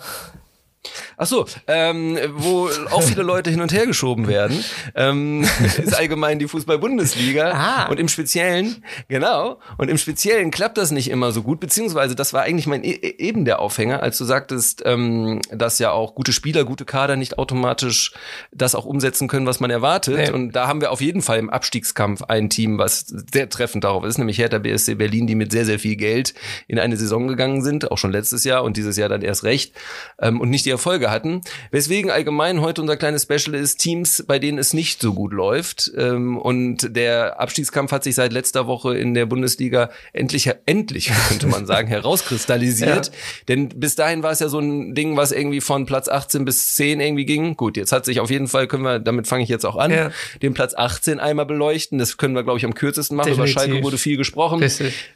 Ach 1.21 1.27
so, 1.27 1.47
ähm, 1.67 2.17
wo 2.37 2.69
auch 2.91 3.03
viele 3.03 3.25
Leute 3.25 3.51
hin 3.51 3.61
und 3.61 3.73
her 3.73 3.87
geschoben 3.87 4.29
werden, 4.29 4.65
ähm, 4.95 5.43
ist 5.83 5.97
allgemein 5.97 6.39
die 6.39 6.47
Fußball-Bundesliga. 6.47 7.51
Ah. 7.51 7.89
Und 7.89 7.99
im 7.99 8.07
Speziellen, 8.07 8.85
genau, 9.09 9.59
und 9.79 9.89
im 9.89 9.99
Speziellen 9.99 10.53
klappt 10.53 10.79
das 10.79 10.93
nicht 10.93 11.11
immer 11.11 11.33
so 11.33 11.43
gut, 11.43 11.59
beziehungsweise 11.59 12.15
das 12.15 12.33
war 12.33 12.43
eigentlich 12.43 12.69
mein 12.69 12.85
e, 12.85 12.93
e 12.93 13.15
eben 13.19 13.45
der 13.45 13.59
Aufhänger, 13.59 14.01
als 14.01 14.17
du 14.17 14.25
sagtest, 14.25 14.83
ähm, 14.87 15.41
dass 15.51 15.81
ja 15.81 15.91
auch 15.91 16.15
gute 16.15 16.33
Spieler, 16.33 16.65
gute 16.65 16.85
Kader 16.85 17.17
nicht 17.17 17.37
automatisch 17.37 18.13
das 18.53 18.77
auch 18.77 18.85
umsetzen 18.85 19.27
können, 19.27 19.47
was 19.47 19.59
man 19.59 19.71
erwartet. 19.71 20.17
Nee. 20.17 20.31
Und 20.31 20.53
da 20.53 20.69
haben 20.69 20.81
wir 20.81 20.93
auf 20.93 21.01
jeden 21.01 21.23
Fall 21.23 21.41
im 21.41 21.51
Abstiegskampf 21.51 22.23
ein 22.23 22.49
Team, 22.49 22.79
was 22.79 23.07
sehr 23.33 23.49
treffend 23.49 23.83
darauf 23.83 24.05
ist, 24.05 24.19
nämlich 24.19 24.39
Hertha 24.39 24.59
BSC 24.59 24.95
Berlin, 24.95 25.27
die 25.27 25.35
mit 25.35 25.51
sehr, 25.51 25.65
sehr 25.65 25.81
viel 25.81 25.97
Geld 25.97 26.35
in 26.69 26.79
eine 26.79 26.97
Saison 26.97 27.27
gegangen 27.27 27.65
sind, 27.65 27.91
auch 27.91 27.99
schon 27.99 28.13
letztes 28.13 28.45
Jahr 28.45 28.63
und 28.63 28.77
dieses 28.77 28.97
Jahr 28.97 29.09
dann 29.09 29.23
erst 29.23 29.43
recht, 29.43 29.75
ähm, 30.21 30.41
und 30.41 30.51
nicht 30.51 30.65
die 30.65 30.71
Erfolge 30.71 31.08
hatten. 31.11 31.41
Weswegen 31.71 32.11
allgemein 32.11 32.61
heute 32.61 32.81
unser 32.81 32.97
kleines 32.97 33.23
Special 33.23 33.55
ist 33.55 33.79
Teams, 33.79 34.25
bei 34.27 34.39
denen 34.39 34.59
es 34.59 34.73
nicht 34.73 35.01
so 35.01 35.15
gut 35.15 35.33
läuft. 35.33 35.91
Ähm, 35.97 36.39
und 36.39 36.97
der 36.97 37.41
Abstiegskampf 37.41 37.93
hat 37.93 38.05
sich 38.05 38.15
seit 38.15 38.33
letzter 38.33 38.67
Woche 38.67 38.97
in 38.97 39.15
der 39.15 39.27
Bundesliga 39.27 39.91
endlich, 40.13 40.51
endlich 40.67 41.11
könnte 41.29 41.47
man 41.47 41.67
sagen, 41.67 41.89
herauskristallisiert. 41.89 43.07
Ja. 43.07 43.13
Denn 43.49 43.69
bis 43.69 43.95
dahin 43.95 44.23
war 44.23 44.33
es 44.33 44.41
ja 44.41 44.49
so 44.49 44.59
ein 44.59 44.95
Ding, 44.95 45.17
was 45.17 45.33
irgendwie 45.33 45.61
von 45.61 45.87
Platz 45.87 46.09
18 46.09 46.45
bis 46.45 46.75
10 46.75 47.01
irgendwie 47.01 47.25
ging. 47.25 47.57
Gut, 47.57 47.77
jetzt 47.77 47.93
hat 47.93 48.05
sich 48.05 48.21
auf 48.21 48.31
jeden 48.31 48.49
Fall, 48.49 48.67
können 48.67 48.83
wir, 48.83 48.99
damit 48.99 49.27
fange 49.27 49.43
ich 49.43 49.49
jetzt 49.49 49.65
auch 49.65 49.77
an, 49.77 49.91
ja. 49.91 50.11
den 50.43 50.55
Platz 50.55 50.75
18 50.75 51.21
einmal 51.21 51.47
beleuchten. 51.47 51.99
Das 51.99 52.17
können 52.17 52.35
wir, 52.35 52.43
glaube 52.43 52.59
ich, 52.59 52.65
am 52.65 52.75
kürzesten 52.75 53.17
machen. 53.17 53.29
Definitiv. 53.29 53.55
Über 53.55 53.61
Schalke 53.63 53.83
wurde 53.85 53.99
viel 53.99 54.17
gesprochen. 54.17 54.63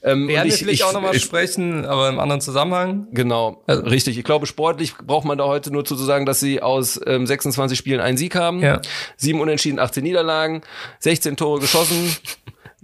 Ähm, 0.02 0.28
wir 0.28 0.36
werden 0.36 0.48
ich, 0.48 0.56
vielleicht 0.56 0.80
ich, 0.80 0.84
auch 0.84 0.92
nochmal 0.92 1.18
sprechen, 1.18 1.84
aber 1.84 2.08
im 2.08 2.18
anderen 2.18 2.40
Zusammenhang. 2.40 3.06
Genau, 3.12 3.62
also. 3.66 3.82
richtig. 3.82 4.18
Ich 4.18 4.24
glaube, 4.24 4.46
sportlich 4.46 4.94
braucht 4.96 5.24
man 5.24 5.38
da 5.38 5.44
heute 5.44 5.72
nur 5.72 5.81
zu 5.82 5.96
sagen, 5.96 6.26
dass 6.26 6.40
sie 6.40 6.62
aus 6.62 7.00
ähm, 7.06 7.26
26 7.26 7.78
Spielen 7.78 8.00
einen 8.00 8.16
Sieg 8.16 8.34
haben, 8.34 8.60
ja. 8.60 8.80
sieben 9.16 9.40
Unentschieden, 9.40 9.78
18 9.78 10.02
Niederlagen, 10.02 10.62
16 11.00 11.36
Tore 11.36 11.60
geschossen. 11.60 12.16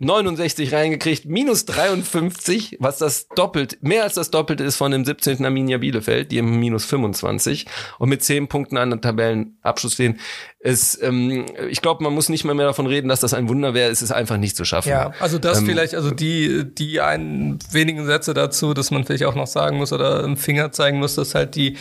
69 0.00 0.72
reingekriegt, 0.72 1.24
minus 1.26 1.64
53, 1.64 2.76
was 2.78 2.98
das 2.98 3.28
doppelt, 3.28 3.78
mehr 3.82 4.04
als 4.04 4.14
das 4.14 4.30
Doppelte 4.30 4.62
ist 4.62 4.76
von 4.76 4.92
dem 4.92 5.04
17. 5.04 5.44
Arminia 5.44 5.78
Bielefeld, 5.78 6.30
die 6.30 6.38
im 6.38 6.60
minus 6.60 6.84
25 6.84 7.66
und 7.98 8.08
mit 8.08 8.22
10 8.22 8.46
Punkten 8.46 8.76
an 8.76 8.90
der 8.90 9.00
Tabellenabschluss 9.00 9.94
stehen. 9.94 10.20
Es, 10.60 11.00
ähm, 11.02 11.46
ich 11.68 11.82
glaube, 11.82 12.04
man 12.04 12.14
muss 12.14 12.28
nicht 12.28 12.44
mehr, 12.44 12.54
mehr 12.54 12.66
davon 12.66 12.86
reden, 12.86 13.08
dass 13.08 13.20
das 13.20 13.34
ein 13.34 13.48
Wunder 13.48 13.74
wäre. 13.74 13.90
Es 13.90 14.00
ist 14.00 14.12
einfach 14.12 14.36
nicht 14.36 14.56
zu 14.56 14.64
schaffen. 14.64 14.90
Ja, 14.90 15.12
also 15.18 15.38
das 15.38 15.60
ähm, 15.60 15.66
vielleicht, 15.66 15.94
also 15.94 16.12
die, 16.12 16.64
die 16.64 17.00
einen 17.00 17.58
wenigen 17.72 18.06
Sätze 18.06 18.34
dazu, 18.34 18.74
dass 18.74 18.92
man 18.92 19.04
vielleicht 19.04 19.24
auch 19.24 19.34
noch 19.34 19.48
sagen 19.48 19.78
muss 19.78 19.92
oder 19.92 20.22
im 20.22 20.36
Finger 20.36 20.70
zeigen 20.70 20.98
muss, 20.98 21.16
dass 21.16 21.34
halt 21.34 21.56
die 21.56 21.76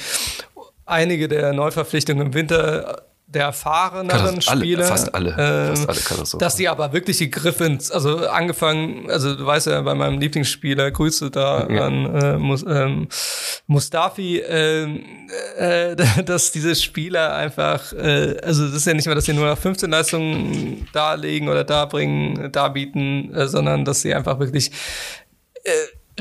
einige 0.87 1.27
der 1.27 1.53
Neuverpflichtungen 1.53 2.27
im 2.27 2.33
Winter 2.33 3.03
der 3.29 3.43
erfahreneren 3.43 4.41
Spieler, 4.41 4.85
fast 4.85 5.13
alle, 5.13 5.31
äh, 5.31 5.75
fast 5.75 6.11
alle 6.13 6.39
dass 6.39 6.55
die 6.55 6.69
aber 6.69 6.93
wirklich 6.93 7.17
die 7.17 7.29
Griffe 7.29 7.65
ins, 7.65 7.91
also 7.91 8.25
angefangen, 8.29 9.11
also 9.11 9.35
du 9.35 9.45
weißt 9.45 9.67
ja 9.67 9.81
bei 9.81 9.95
meinem 9.95 10.17
Lieblingsspieler, 10.17 10.91
Grüße 10.91 11.29
da 11.29 11.67
ja. 11.69 11.85
an 11.87 12.15
äh, 12.15 12.37
Mus, 12.37 12.63
ähm, 12.65 13.09
Mustafi, 13.67 14.39
äh, 14.39 14.85
äh, 15.57 15.95
dass 16.25 16.53
diese 16.53 16.73
Spieler 16.73 17.35
einfach, 17.35 17.91
äh, 17.91 18.37
also 18.41 18.65
das 18.65 18.75
ist 18.75 18.87
ja 18.87 18.93
nicht 18.93 19.07
mehr, 19.07 19.15
dass 19.15 19.25
sie 19.25 19.33
nur 19.33 19.45
nach 19.45 19.57
15 19.57 19.91
Leistungen 19.91 20.87
darlegen 20.93 21.49
oder 21.49 21.65
darbringen, 21.65 22.49
darbieten, 22.53 23.33
äh, 23.35 23.49
sondern 23.49 23.83
dass 23.83 24.03
sie 24.03 24.13
einfach 24.13 24.39
wirklich 24.39 24.71
äh, 25.65 25.71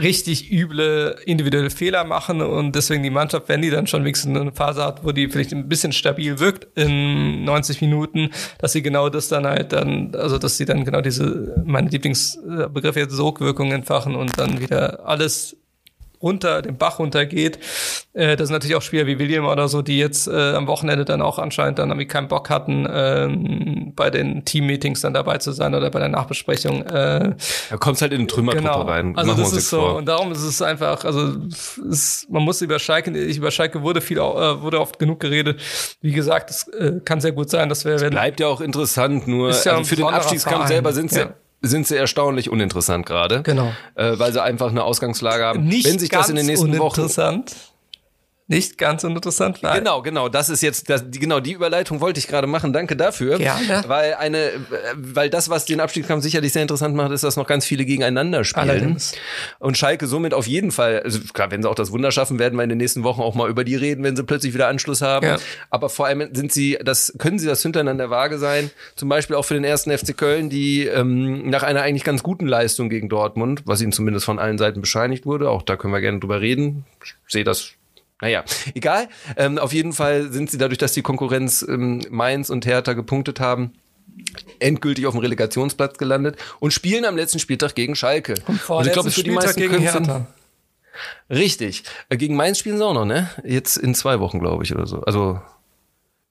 richtig 0.01 0.53
üble 0.53 1.17
individuelle 1.25 1.71
Fehler 1.71 2.05
machen 2.05 2.43
und 2.43 2.75
deswegen 2.75 3.03
die 3.03 3.11
Mannschaft, 3.11 3.49
wenn 3.49 3.63
die 3.63 3.71
dann 3.71 3.87
schon 3.87 4.05
wenigstens 4.05 4.37
eine 4.37 4.53
Phase 4.53 4.85
hat, 4.85 5.05
wo 5.05 5.13
die 5.13 5.29
vielleicht 5.29 5.53
ein 5.53 5.69
bisschen 5.69 5.93
stabil 5.93 6.39
wirkt 6.39 6.67
in 6.79 7.45
90 7.45 7.81
Minuten, 7.81 8.31
dass 8.59 8.73
sie 8.73 8.83
genau 8.83 9.09
das 9.09 9.29
dann 9.29 9.47
halt 9.47 9.73
dann, 9.73 10.15
also 10.15 10.39
dass 10.39 10.57
sie 10.57 10.65
dann 10.65 10.85
genau 10.85 11.01
diese, 11.01 11.63
meine 11.65 11.89
Lieblingsbegriffe 11.89 13.01
jetzt 13.01 13.13
Sogwirkung 13.13 13.73
entfachen 13.73 14.15
und 14.15 14.39
dann 14.39 14.61
wieder 14.61 15.07
alles 15.07 15.57
runter, 16.27 16.63
den 16.63 16.77
Bach 16.77 16.99
runtergeht. 16.99 17.59
Äh, 18.13 18.37
das 18.37 18.49
sind 18.49 18.55
natürlich 18.55 18.77
auch 18.77 18.83
Spieler 18.83 19.07
wie 19.07 19.19
William 19.19 19.47
oder 19.47 19.69
so, 19.69 19.83
die 19.83 19.99
jetzt 19.99 20.27
äh, 20.27 20.55
am 20.55 20.67
Wochenende 20.67 21.05
dann 21.05 21.23
auch 21.23 21.39
anscheinend 21.39 21.79
dann 21.79 21.91
irgendwie 21.91 22.09
keinen 22.09 22.29
Bock 22.29 22.51
hatten, 22.51 22.87
ähm, 22.91 23.93
bei 23.95 24.11
den 24.11 24.45
Team-Meetings 24.45 25.01
dann 25.01 25.15
dabei 25.15 25.39
zu 25.39 25.53
sein 25.53 25.75
oder 25.75 25.91
bei 25.91 25.99
der 25.99 26.09
Nachbesprechung. 26.09 26.83
Äh, 26.83 27.35
da 27.71 27.77
kommt 27.79 28.01
halt 28.01 28.13
in 28.13 28.23
den 28.23 28.29
Trümmergruppe 28.29 28.65
genau. 28.65 28.83
rein. 28.83 29.17
Also 29.17 29.35
das 29.35 29.53
ist 29.53 29.71
so 29.71 29.81
vor. 29.81 29.97
und 29.97 30.07
darum 30.07 30.33
ist 30.33 30.43
es 30.43 30.61
einfach, 30.61 31.05
also 31.05 31.35
es, 31.91 32.27
man 32.29 32.43
muss 32.43 32.61
über 32.61 32.79
Schalke, 32.79 33.17
ich 33.17 33.39
über 33.39 33.51
Schalke 33.51 33.83
wurde 33.83 34.01
viel, 34.01 34.19
äh, 34.19 34.21
wurde 34.21 34.81
oft 34.81 34.99
genug 34.99 35.21
geredet. 35.21 35.61
Wie 36.01 36.13
gesagt, 36.13 36.51
es 36.51 36.69
äh, 36.69 37.01
kann 37.05 37.21
sehr 37.21 37.33
gut 37.33 37.51
sein, 37.51 37.69
dass 37.69 37.85
wir 37.85 38.01
werden. 38.01 38.11
Bleibt 38.11 38.41
ja 38.41 38.49
auch 38.49 38.61
interessant, 38.61 39.29
nur 39.29 39.51
ja 39.51 39.73
also 39.73 39.85
für 39.85 39.97
den 39.97 40.07
Abstiegskampf 40.07 40.69
selber 40.69 40.93
sind 40.93 41.11
es 41.13 41.19
ja 41.19 41.35
sind 41.67 41.87
sie 41.87 41.97
erstaunlich 41.97 42.51
uninteressant 42.51 43.07
gerade. 43.07 43.43
Genau. 43.43 43.73
Äh, 43.95 44.19
weil 44.19 44.33
sie 44.33 44.43
einfach 44.43 44.71
eine 44.71 44.85
Ausgangslage 44.85 45.45
haben. 45.45 45.65
Nicht 45.65 45.87
Wenn 45.87 45.99
sich 45.99 46.09
das 46.09 46.29
in 46.29 46.37
den 46.37 46.47
nächsten 46.47 46.77
Wochen 46.79 47.09
nicht 48.49 48.79
ganz 48.79 49.05
uninteressant. 49.05 49.63
Nein. 49.63 49.79
Genau, 49.79 50.03
genau. 50.03 50.29
Das 50.29 50.49
ist 50.49 50.63
jetzt, 50.63 50.89
das, 50.89 51.11
die, 51.11 51.19
genau 51.19 51.41
die 51.41 51.53
Überleitung 51.53 52.01
wollte 52.01 52.19
ich 52.19 52.29
gerade 52.29 52.47
machen. 52.47 52.73
Danke 52.73 52.97
dafür. 52.97 53.39
Gerne. 53.39 53.85
Weil 53.87 54.15
eine, 54.15 54.53
weil 54.95 55.29
das, 55.29 55.51
was 55.51 55.67
den 55.67 55.81
Abstiegskampf 55.81 56.23
sicherlich 56.23 56.53
sehr 56.53 56.63
interessant 56.63 56.95
macht, 56.95 57.11
ist, 57.11 57.25
dass 57.25 57.37
noch 57.37 57.47
ganz 57.47 57.67
viele 57.67 57.85
gegeneinander 57.85 58.45
spielen. 58.45 58.71
Allerdings. 58.71 59.13
Und 59.59 59.77
Schalke 59.77 60.07
somit 60.07 60.33
auf 60.33 60.47
jeden 60.47 60.71
Fall, 60.71 61.01
also 61.01 61.21
klar, 61.33 61.51
wenn 61.51 61.63
sie 61.63 61.69
auch 61.69 61.75
das 61.75 61.93
Wunder 61.93 62.11
schaffen, 62.13 62.39
werden 62.39 62.57
wir 62.57 62.63
in 62.63 62.69
den 62.69 62.79
nächsten 62.79 63.03
Wochen 63.03 63.21
auch 63.21 63.35
mal 63.35 63.51
über 63.51 63.65
die 63.65 63.77
reden, 63.77 64.03
wenn 64.05 64.17
sie 64.17 64.23
plötzlich 64.23 64.55
wieder 64.55 64.69
Anschluss 64.69 65.03
haben. 65.03 65.27
Ja. 65.27 65.37
Aber 65.71 65.89
vor 65.89 66.07
allem 66.07 66.35
sind 66.35 66.53
sie, 66.53 66.79
das 66.83 67.13
können 67.19 67.39
sie 67.39 67.47
das 67.47 67.63
Hintereinander 67.63 68.07
der 68.07 68.11
Waage 68.11 68.39
sein. 68.39 68.71
Zum 68.95 69.09
Beispiel 69.09 69.37
auch 69.37 69.45
für 69.45 69.55
den 69.55 69.65
ersten 69.65 69.97
FC 69.97 70.17
Köln, 70.17 70.49
die 70.49 70.87
ähm, 70.87 71.51
nach 71.51 71.63
einer 71.63 71.83
eigentlich 71.83 72.05
ganz 72.05 72.23
guten 72.23 72.47
Leistung 72.47 72.89
gegen 72.89 73.09
Dortmund, 73.09 73.63
was 73.67 73.81
ihnen 73.81 73.93
zumindest 73.93 74.25
von 74.25 74.39
allen 74.39 74.59
Seiten 74.59 74.81
bescheinigt 74.81 75.27
wurde, 75.27 75.51
auch 75.51 75.63
da 75.63 75.77
können 75.77 75.93
wir 75.93 76.01
gerne 76.01 76.21
drüber 76.21 76.41
reden. 76.41 76.85
Ich 77.05 77.15
sehe 77.29 77.45
das 77.45 77.73
naja, 78.21 78.45
egal. 78.75 79.09
Ähm, 79.37 79.59
auf 79.59 79.73
jeden 79.73 79.93
Fall 79.93 80.33
sind 80.33 80.51
sie 80.51 80.59
dadurch, 80.59 80.79
dass 80.79 80.93
die 80.93 81.03
Konkurrenz 81.03 81.65
ähm, 81.69 82.03
Mainz 82.11 82.51
und 82.51 82.65
Hertha 82.67 82.95
gepunktet 82.95 83.41
haben, 83.41 83.73
endgültig 84.59 85.07
auf 85.07 85.15
dem 85.15 85.21
Relegationsplatz 85.21 85.99
gelandet 85.99 86.37
und 86.61 86.73
spielen 86.73 87.05
am 87.05 87.17
letzten 87.17 87.39
Spieltag 87.39 87.75
gegen 87.75 87.95
Schalke. 87.95 88.35
Und, 88.47 88.71
und 88.71 88.87
ich 88.87 88.93
glaube, 88.93 89.11
für 89.11 89.23
die 89.23 89.31
meisten 89.31 89.61
gegen 89.61 89.79
Hertha. 89.79 90.27
Richtig. 91.29 91.83
Äh, 92.09 92.17
gegen 92.17 92.37
Mainz 92.37 92.59
spielen 92.59 92.79
sie 92.79 92.85
auch 92.85 92.95
noch, 92.95 93.05
ne? 93.05 93.29
Jetzt 93.45 93.77
in 93.77 93.95
zwei 93.95 94.19
Wochen, 94.21 94.39
glaube 94.39 94.65
ich, 94.65 94.75
oder 94.75 94.87
so. 94.87 95.01
Also 95.03 95.41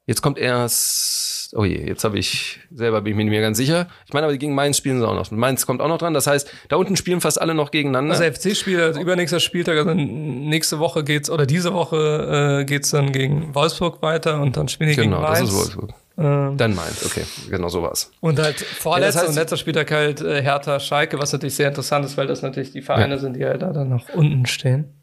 jetzt 0.07 0.21
kommt 0.21 0.39
erst 0.39 1.34
oh 1.53 1.65
je, 1.65 1.85
jetzt 1.85 2.03
habe 2.03 2.17
ich, 2.17 2.59
selber 2.73 3.01
bin 3.01 3.11
ich 3.11 3.17
mir 3.17 3.23
nicht 3.25 3.31
mehr 3.31 3.41
ganz 3.41 3.57
sicher. 3.57 3.87
Ich 4.07 4.13
meine, 4.13 4.25
aber 4.25 4.35
gegen 4.37 4.55
Mainz 4.55 4.77
spielen 4.77 4.99
sie 4.99 5.07
auch 5.07 5.13
noch. 5.13 5.29
Mainz 5.31 5.65
kommt 5.65 5.81
auch 5.81 5.87
noch 5.87 5.97
dran. 5.97 6.13
Das 6.13 6.27
heißt, 6.27 6.49
da 6.69 6.77
unten 6.77 6.95
spielen 6.95 7.21
fast 7.21 7.39
alle 7.39 7.53
noch 7.53 7.71
gegeneinander. 7.71 8.13
Also 8.13 8.23
FC-Spiel, 8.23 8.81
also 8.81 8.99
übernächster 8.99 9.39
Spieltag, 9.39 9.77
also 9.77 9.93
nächste 9.93 10.79
Woche 10.79 11.03
geht's, 11.03 11.29
oder 11.29 11.45
diese 11.45 11.73
Woche 11.73 12.61
äh, 12.61 12.65
geht's 12.65 12.91
dann 12.91 13.11
gegen 13.11 13.53
Wolfsburg 13.53 14.01
weiter 14.01 14.41
und 14.41 14.57
dann 14.57 14.67
spielen 14.67 14.89
die 14.89 14.95
genau, 14.95 15.17
gegen 15.17 15.21
Mainz. 15.21 15.39
Genau, 15.39 15.51
das 15.51 15.69
ist 15.69 15.77
Wolfsburg. 15.77 16.05
Ähm, 16.17 16.57
dann 16.57 16.75
Mainz, 16.75 17.05
okay, 17.05 17.23
genau 17.49 17.67
so 17.67 17.83
war's. 17.83 18.11
Und 18.21 18.39
halt 18.39 18.61
vorletzter 18.61 18.99
ja, 18.99 19.07
das 19.07 19.15
heißt, 19.17 19.29
und 19.29 19.35
letzter 19.35 19.57
Spieltag 19.57 19.91
halt 19.91 20.21
äh, 20.21 20.41
Hertha 20.41 20.79
Schalke, 20.79 21.19
was 21.19 21.33
natürlich 21.33 21.55
sehr 21.55 21.67
interessant 21.67 22.05
ist, 22.05 22.15
weil 22.15 22.27
das 22.27 22.41
natürlich 22.41 22.71
die 22.71 22.81
Vereine 22.81 23.15
ja. 23.15 23.19
sind, 23.19 23.35
die 23.35 23.45
halt 23.45 23.61
da 23.61 23.73
dann 23.73 23.89
noch 23.89 24.07
unten 24.13 24.45
stehen. 24.45 24.94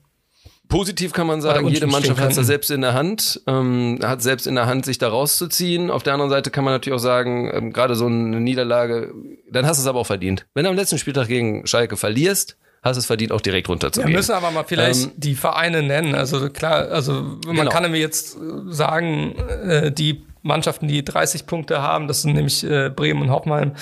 Positiv 0.72 1.12
kann 1.12 1.26
man 1.26 1.42
sagen, 1.42 1.68
jede 1.68 1.86
Mannschaft 1.86 2.18
hat 2.18 2.30
es 2.30 2.36
da 2.36 2.44
selbst 2.44 2.70
in 2.70 2.80
der 2.80 2.94
Hand, 2.94 3.42
ähm, 3.46 3.98
hat 4.02 4.22
selbst 4.22 4.46
in 4.46 4.54
der 4.54 4.64
Hand, 4.64 4.86
sich 4.86 4.96
da 4.96 5.08
rauszuziehen. 5.08 5.90
Auf 5.90 6.02
der 6.02 6.14
anderen 6.14 6.30
Seite 6.30 6.50
kann 6.50 6.64
man 6.64 6.72
natürlich 6.72 6.96
auch 6.96 7.02
sagen, 7.02 7.50
ähm, 7.52 7.72
gerade 7.74 7.94
so 7.94 8.06
eine 8.06 8.40
Niederlage, 8.40 9.12
dann 9.50 9.66
hast 9.66 9.76
du 9.76 9.82
es 9.82 9.86
aber 9.86 10.00
auch 10.00 10.06
verdient. 10.06 10.46
Wenn 10.54 10.64
du 10.64 10.70
am 10.70 10.76
letzten 10.76 10.96
Spieltag 10.96 11.28
gegen 11.28 11.66
Schalke 11.66 11.98
verlierst, 11.98 12.56
hast 12.82 12.96
es 12.96 13.04
verdient, 13.04 13.32
auch 13.32 13.42
direkt 13.42 13.68
runterzugehen. 13.68 14.08
Wir 14.08 14.16
müssen 14.16 14.32
aber 14.32 14.50
mal 14.50 14.64
vielleicht 14.64 15.04
ähm, 15.04 15.12
die 15.16 15.34
Vereine 15.34 15.82
nennen. 15.82 16.14
Also 16.14 16.48
klar, 16.48 16.88
also 16.88 17.12
man 17.46 17.56
genau. 17.56 17.70
kann 17.70 17.82
nämlich 17.82 18.00
jetzt 18.00 18.38
sagen, 18.70 19.36
äh, 19.66 19.92
die 19.92 20.22
Mannschaften, 20.42 20.88
die 20.88 21.04
30 21.04 21.46
Punkte 21.46 21.82
haben, 21.82 22.08
das 22.08 22.22
sind 22.22 22.34
nämlich 22.34 22.64
äh, 22.64 22.90
Bremen 22.90 23.22
und 23.22 23.30
Hoffenheim, 23.30 23.72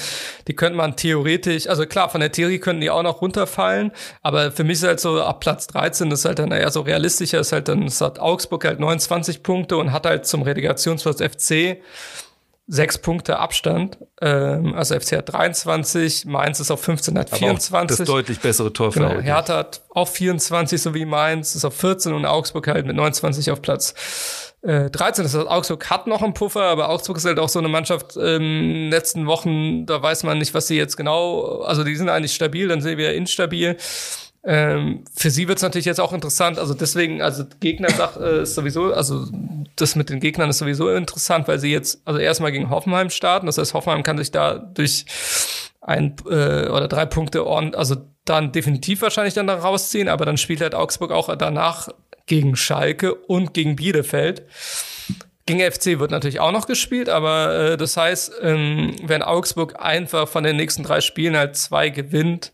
die 0.47 0.55
könnte 0.55 0.77
man 0.77 0.97
theoretisch, 0.97 1.67
also 1.69 1.87
klar, 1.87 2.09
von 2.09 2.21
der 2.21 2.33
Theorie 2.33 2.59
könnten 2.59 2.81
die 2.81 2.91
auch 2.91 3.03
noch 3.03 3.21
runterfallen, 3.23 3.93
aber 4.23 4.53
für 4.53 4.65
mich 4.65 4.75
ist 4.75 4.85
halt 4.85 5.01
so 5.01 5.23
ab 5.23 5.41
Platz 5.41 5.67
13, 5.69 6.11
das 6.11 6.21
ist 6.21 6.25
halt 6.27 6.39
dann 6.39 6.53
eher 6.53 6.71
so 6.71 6.83
realistischer, 6.83 7.41
ist 7.41 7.53
halt 7.53 7.69
dann, 7.69 7.85
es 7.85 8.01
hat 8.01 8.19
Augsburg 8.19 8.65
halt 8.65 8.81
29 8.81 9.43
Punkte 9.43 9.77
und 9.77 9.93
hat 9.93 10.07
halt 10.07 10.27
zum 10.27 10.43
Relegationsplatz 10.43 11.23
FC 11.23 11.79
sechs 12.71 12.99
Punkte 12.99 13.39
Abstand. 13.39 13.99
Ähm, 14.23 14.75
also 14.75 14.99
FC 14.99 15.19
hat 15.19 15.33
23, 15.33 16.25
Mainz 16.27 16.61
ist 16.61 16.71
auf 16.71 16.81
15, 16.81 17.19
hat 17.19 17.31
24. 17.31 17.99
das 17.99 18.07
deutlich 18.07 18.39
bessere 18.41 18.73
Torverhältnis. 18.73 19.25
Genau, 19.25 19.35
Hertha 19.35 19.57
hat 19.57 19.83
auch 19.91 20.09
24, 20.09 20.81
so 20.81 20.95
wie 20.95 21.05
Mainz, 21.05 21.55
ist 21.57 21.65
auf 21.65 21.75
14 21.77 22.13
und 22.13 22.25
Augsburg 22.25 22.69
halt 22.69 22.87
mit 22.87 22.95
29 22.95 23.51
auf 23.51 23.61
Platz 23.61 24.50
äh, 24.63 24.91
13 24.91 25.25
ist 25.25 25.35
das. 25.35 25.47
Augsburg 25.47 25.89
hat 25.89 26.07
noch 26.07 26.23
einen 26.23 26.35
Puffer, 26.35 26.63
aber 26.63 26.91
Augsburg 26.91 27.17
ist 27.17 27.25
halt 27.25 27.39
auch 27.39 27.49
so 27.49 27.59
eine 27.59 27.69
Mannschaft 27.69 28.17
ähm, 28.21 28.91
letzten 28.91 29.27
Wochen, 29.27 29.87
da 29.87 30.03
weiß 30.03 30.25
man 30.25 30.39
nicht, 30.39 30.53
was 30.53 30.67
sie 30.67 30.77
jetzt 30.77 30.97
genau, 30.97 31.61
also 31.63 31.85
die 31.85 31.97
sind 31.97 32.09
eigentlich 32.09 32.35
stabil, 32.35 32.69
dann 32.69 32.81
sehen 32.81 32.99
wir 32.99 33.15
instabil. 33.15 33.77
Ähm, 34.43 35.05
für 35.15 35.31
sie 35.31 35.49
wird 35.49 35.59
es 35.59 35.63
natürlich 35.63 35.85
jetzt 35.85 36.01
auch 36.01 36.15
interessant, 36.15 36.59
also 36.59 36.73
deswegen, 36.73 37.21
also 37.21 37.45
Gegnersache 37.61 38.21
äh, 38.21 38.43
ist 38.43 38.55
sowieso, 38.55 38.93
also 38.93 39.27
das 39.77 39.97
mit 39.97 40.09
den 40.09 40.21
Gegnern 40.21 40.49
ist 40.49 40.59
sowieso 40.59 40.91
interessant, 40.91 41.47
weil 41.47 41.59
sie 41.59 41.71
jetzt, 41.71 42.01
also 42.07 42.19
erstmal 42.19 42.51
gegen 42.51 42.71
Hoffenheim 42.71 43.11
starten, 43.11 43.47
das 43.47 43.59
heißt, 43.59 43.75
Hoffenheim 43.75 44.03
kann 44.03 44.17
sich 44.17 44.31
da 44.31 44.55
durch 44.55 45.05
ein 45.83 46.17
äh, 46.27 46.69
oder 46.69 46.89
drei 46.89 47.05
Punkte 47.05 47.47
ordentlich, 47.47 47.79
also 47.79 47.97
dann 48.25 48.53
definitiv 48.53 49.03
wahrscheinlich 49.03 49.35
dann 49.35 49.47
da 49.47 49.57
rausziehen, 49.57 50.09
aber 50.09 50.25
dann 50.25 50.39
spielt 50.39 50.61
halt 50.61 50.75
Augsburg 50.75 51.11
auch 51.11 51.35
danach 51.37 51.89
gegen 52.31 52.55
Schalke 52.55 53.17
und 53.17 53.55
gegen 53.55 53.75
Bielefeld. 53.75 54.45
Gegen 55.47 55.61
FC 55.61 55.99
wird 55.99 56.13
natürlich 56.13 56.39
auch 56.39 56.53
noch 56.53 56.69
gespielt, 56.69 57.09
aber 57.09 57.73
äh, 57.73 57.77
das 57.77 57.97
heißt, 57.97 58.35
ähm, 58.41 58.95
wenn 59.03 59.23
Augsburg 59.23 59.75
einfach 59.81 60.29
von 60.29 60.45
den 60.45 60.57
nächsten 60.57 60.85
drei 60.85 61.01
Spielen 61.01 61.37
halt 61.37 61.57
zwei 61.57 61.89
gewinnt, 61.89 62.53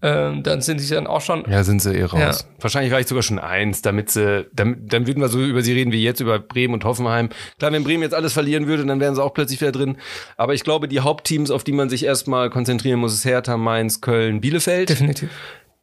ähm, 0.00 0.42
dann 0.42 0.62
sind 0.62 0.78
sie 0.78 0.94
dann 0.94 1.06
auch 1.06 1.20
schon. 1.20 1.44
Ja, 1.50 1.64
sind 1.64 1.82
sie 1.82 1.94
eh 1.94 2.04
raus. 2.04 2.18
Ja. 2.18 2.62
Wahrscheinlich 2.62 2.94
reicht 2.94 3.08
sogar 3.08 3.22
schon 3.22 3.38
eins, 3.38 3.82
damit 3.82 4.10
sie, 4.10 4.46
dann, 4.54 4.88
dann 4.88 5.06
würden 5.06 5.20
wir 5.20 5.28
so 5.28 5.38
über 5.38 5.60
sie 5.60 5.74
reden 5.74 5.92
wie 5.92 6.02
jetzt 6.02 6.20
über 6.20 6.38
Bremen 6.38 6.72
und 6.72 6.84
Hoffenheim. 6.86 7.28
Klar, 7.58 7.72
wenn 7.72 7.84
Bremen 7.84 8.02
jetzt 8.02 8.14
alles 8.14 8.32
verlieren 8.32 8.66
würde, 8.66 8.86
dann 8.86 9.00
wären 9.00 9.14
sie 9.14 9.22
auch 9.22 9.34
plötzlich 9.34 9.60
wieder 9.60 9.72
drin. 9.72 9.98
Aber 10.38 10.54
ich 10.54 10.64
glaube, 10.64 10.88
die 10.88 11.00
Hauptteams, 11.00 11.50
auf 11.50 11.62
die 11.62 11.72
man 11.72 11.90
sich 11.90 12.06
erstmal 12.06 12.48
konzentrieren 12.48 13.00
muss, 13.00 13.12
ist 13.12 13.26
Hertha, 13.26 13.58
Mainz, 13.58 14.00
Köln, 14.00 14.40
Bielefeld. 14.40 14.88
Definitiv. 14.88 15.28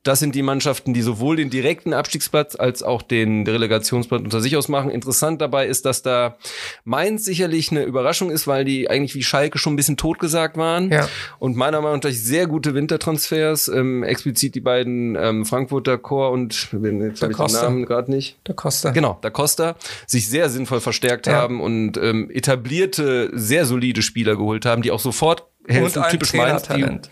Das 0.04 0.20
sind 0.20 0.34
die 0.34 0.42
Mannschaften, 0.42 0.94
die 0.94 1.02
sowohl 1.04 1.36
den 1.36 1.52
direkten 1.52 1.94
Abstiegsplatz 1.94 2.56
als 2.56 2.82
auch 2.82 3.04
den 3.04 3.46
Relegationsplatz 3.46 4.22
unter 4.24 4.42
sich 4.42 4.58
ausmachen. 4.58 4.90
Interessant 4.90 5.42
dabei 5.42 5.68
ist, 5.68 5.86
dass 5.86 6.02
da 6.02 6.38
Mainz 6.84 7.24
sicherlich 7.24 7.70
eine 7.70 7.84
Überraschung 7.84 8.32
ist, 8.32 8.48
weil 8.48 8.66
die 8.66 8.90
eigentlich 8.90 9.14
wie 9.14 9.22
Schalke 9.22 9.60
schon 9.60 9.74
ein 9.74 9.76
bisschen 9.76 9.98
totgesagt 9.98 10.58
waren. 10.58 10.92
Ja. 10.92 11.08
Und 11.38 11.56
meiner 11.56 11.82
Meinung 11.82 12.00
nach 12.04 12.12
sehr 12.12 12.48
gute 12.48 12.74
Wintertransfers. 12.74 13.68
Ähm, 13.68 14.04
explizit 14.04 14.56
die 14.56 14.62
beiden 14.62 15.16
ähm, 15.16 15.46
Frankfurter 15.46 16.00
Chor 16.00 16.32
und 16.32 16.70
jetzt 16.72 17.22
habe 17.22 17.32
ich 17.32 17.38
den 17.38 17.52
Namen 17.54 17.86
gerade 17.86 18.10
nicht. 18.10 18.38
Der 18.48 18.56
Costa. 18.56 18.90
Genau, 18.92 19.20
der 19.22 19.32
Costa 19.32 19.76
sich 20.08 20.28
sehr 20.28 20.50
sinnvoll 20.50 20.82
verstärkt 20.82 21.28
ja. 21.28 21.34
haben 21.34 21.62
und 21.62 21.98
ähm, 21.98 22.32
etablierte, 22.32 23.30
sehr 23.34 23.66
solide 23.66 24.02
Spieler 24.02 24.36
geholt 24.36 24.66
haben, 24.66 24.82
die 24.82 24.90
auch 24.90 25.00
sofort 25.00 25.46
helfen, 25.68 26.04
typisch 26.10 26.34
Mainz. 26.34 26.64
Talent. 26.64 27.10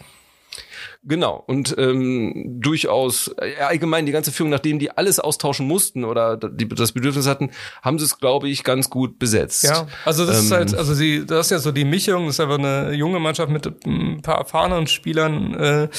Genau. 1.03 1.43
Und 1.47 1.75
ähm, 1.77 2.59
durchaus 2.59 3.33
äh, 3.39 3.55
allgemein 3.61 4.05
die 4.05 4.11
ganze 4.11 4.31
Führung, 4.33 4.49
nachdem 4.49 4.79
die 4.79 4.91
alles 4.91 5.19
austauschen 5.19 5.65
mussten 5.65 6.03
oder 6.03 6.35
die, 6.35 6.67
das 6.67 6.91
Bedürfnis 6.91 7.25
hatten, 7.25 7.51
haben 7.81 7.97
sie 7.99 8.05
es, 8.05 8.17
glaube 8.17 8.49
ich, 8.49 8.65
ganz 8.65 8.89
gut 8.89 9.17
besetzt. 9.17 9.63
Ja, 9.63 9.87
also 10.03 10.25
das 10.25 10.39
ähm, 10.39 10.45
ist 10.45 10.51
halt, 10.51 10.75
also 10.75 10.93
sie, 10.93 11.25
das 11.25 11.47
ist 11.47 11.51
ja 11.51 11.59
so 11.59 11.71
die 11.71 11.85
Mischung, 11.85 12.25
das 12.25 12.35
ist 12.35 12.39
einfach 12.41 12.57
eine 12.57 12.91
junge 12.93 13.19
Mannschaft 13.19 13.49
mit 13.49 13.65
ein 13.85 14.21
paar 14.21 14.39
erfahrenen 14.39 14.87
Spielern, 14.87 15.53
äh, 15.53 15.89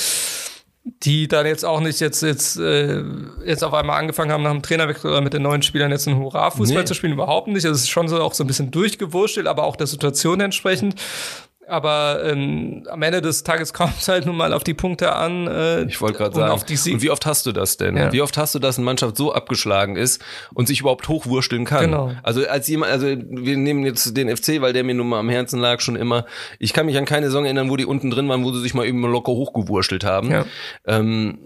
die 0.85 1.29
dann 1.29 1.47
jetzt 1.47 1.65
auch 1.65 1.81
nicht 1.81 2.01
jetzt 2.01 2.23
jetzt 2.23 2.59
äh, 2.59 3.03
jetzt 3.45 3.65
auf 3.65 3.73
einmal 3.73 3.99
angefangen 3.99 4.33
haben 4.33 4.43
nach 4.43 4.53
dem 4.53 4.63
Trainerwechsel 4.63 5.11
oder 5.11 5.21
mit 5.23 5.33
den 5.33 5.43
neuen 5.43 5.63
Spielern 5.63 5.91
jetzt 5.91 6.09
einen 6.09 6.19
Hurra-Fußball 6.19 6.83
nee. 6.83 6.87
zu 6.87 6.95
spielen, 6.95 7.13
überhaupt 7.15 7.49
nicht. 7.49 7.65
Also 7.65 7.75
es 7.75 7.83
ist 7.83 7.91
schon 7.91 8.09
so 8.09 8.21
auch 8.21 8.35
so 8.35 8.45
ein 8.45 8.47
bisschen 8.47 8.71
durchgewurschtelt, 8.71 9.47
aber 9.47 9.65
auch 9.65 9.77
der 9.77 9.87
Situation 9.87 10.41
entsprechend 10.41 11.01
aber 11.71 12.23
ähm, 12.25 12.87
am 12.91 13.03
Ende 13.03 13.23
des 13.23 13.45
Tages 13.45 13.73
kommt 13.75 13.95
es 13.99 14.09
halt 14.09 14.27
nun 14.27 14.37
mal 14.37 14.53
auf 14.53 14.64
die 14.64 14.75
Punkte 14.75 15.14
an. 15.14 15.47
Äh, 15.47 15.85
ich 15.85 16.01
wollte 16.01 16.18
gerade 16.18 16.35
sagen, 16.35 16.53
auf 16.53 16.64
die 16.64 16.79
und 16.93 17.03
wie 17.03 17.11
oft 17.11 17.27
hast 17.27 17.47
du 17.47 17.53
das 17.53 17.77
denn? 17.77 17.97
Ja. 17.97 18.12
Wie 18.12 18.23
oft 18.23 18.37
hast 18.37 18.55
du, 18.55 18.59
dass 18.59 18.79
eine 18.79 18.85
Mannschaft 18.85 19.16
so 19.16 19.33
abgeschlagen 19.33 19.97
ist 19.97 20.23
und 20.55 20.66
sich 20.66 20.81
überhaupt 20.81 21.09
hochwursteln 21.09 21.64
kann? 21.64 21.85
Genau. 21.85 22.12
Also 22.23 22.47
als 22.47 22.68
jemand, 22.68 22.93
also 22.93 23.07
wir 23.07 23.57
nehmen 23.57 23.85
jetzt 23.85 24.16
den 24.16 24.35
FC, 24.35 24.61
weil 24.61 24.73
der 24.73 24.85
mir 24.85 24.95
nun 24.95 25.09
mal 25.09 25.21
am 25.21 25.29
Herzen 25.29 25.61
lag 25.61 25.81
schon 25.81 25.97
immer. 25.97 26.27
Ich 26.59 26.73
kann 26.73 26.87
mich 26.87 26.97
an 26.99 27.05
keine 27.05 27.27
Saison 27.27 27.45
erinnern, 27.45 27.71
wo 27.71 27.77
die 27.77 27.87
unten 27.87 28.11
drin 28.11 28.29
waren, 28.29 28.45
wo 28.45 28.53
sie 28.53 28.61
sich 28.61 28.75
mal 28.75 28.87
eben 28.87 29.01
locker 29.03 29.33
hochgewurschtelt 29.33 30.05
haben. 30.05 30.31
Ja. 30.31 30.45
Ähm, 30.87 31.39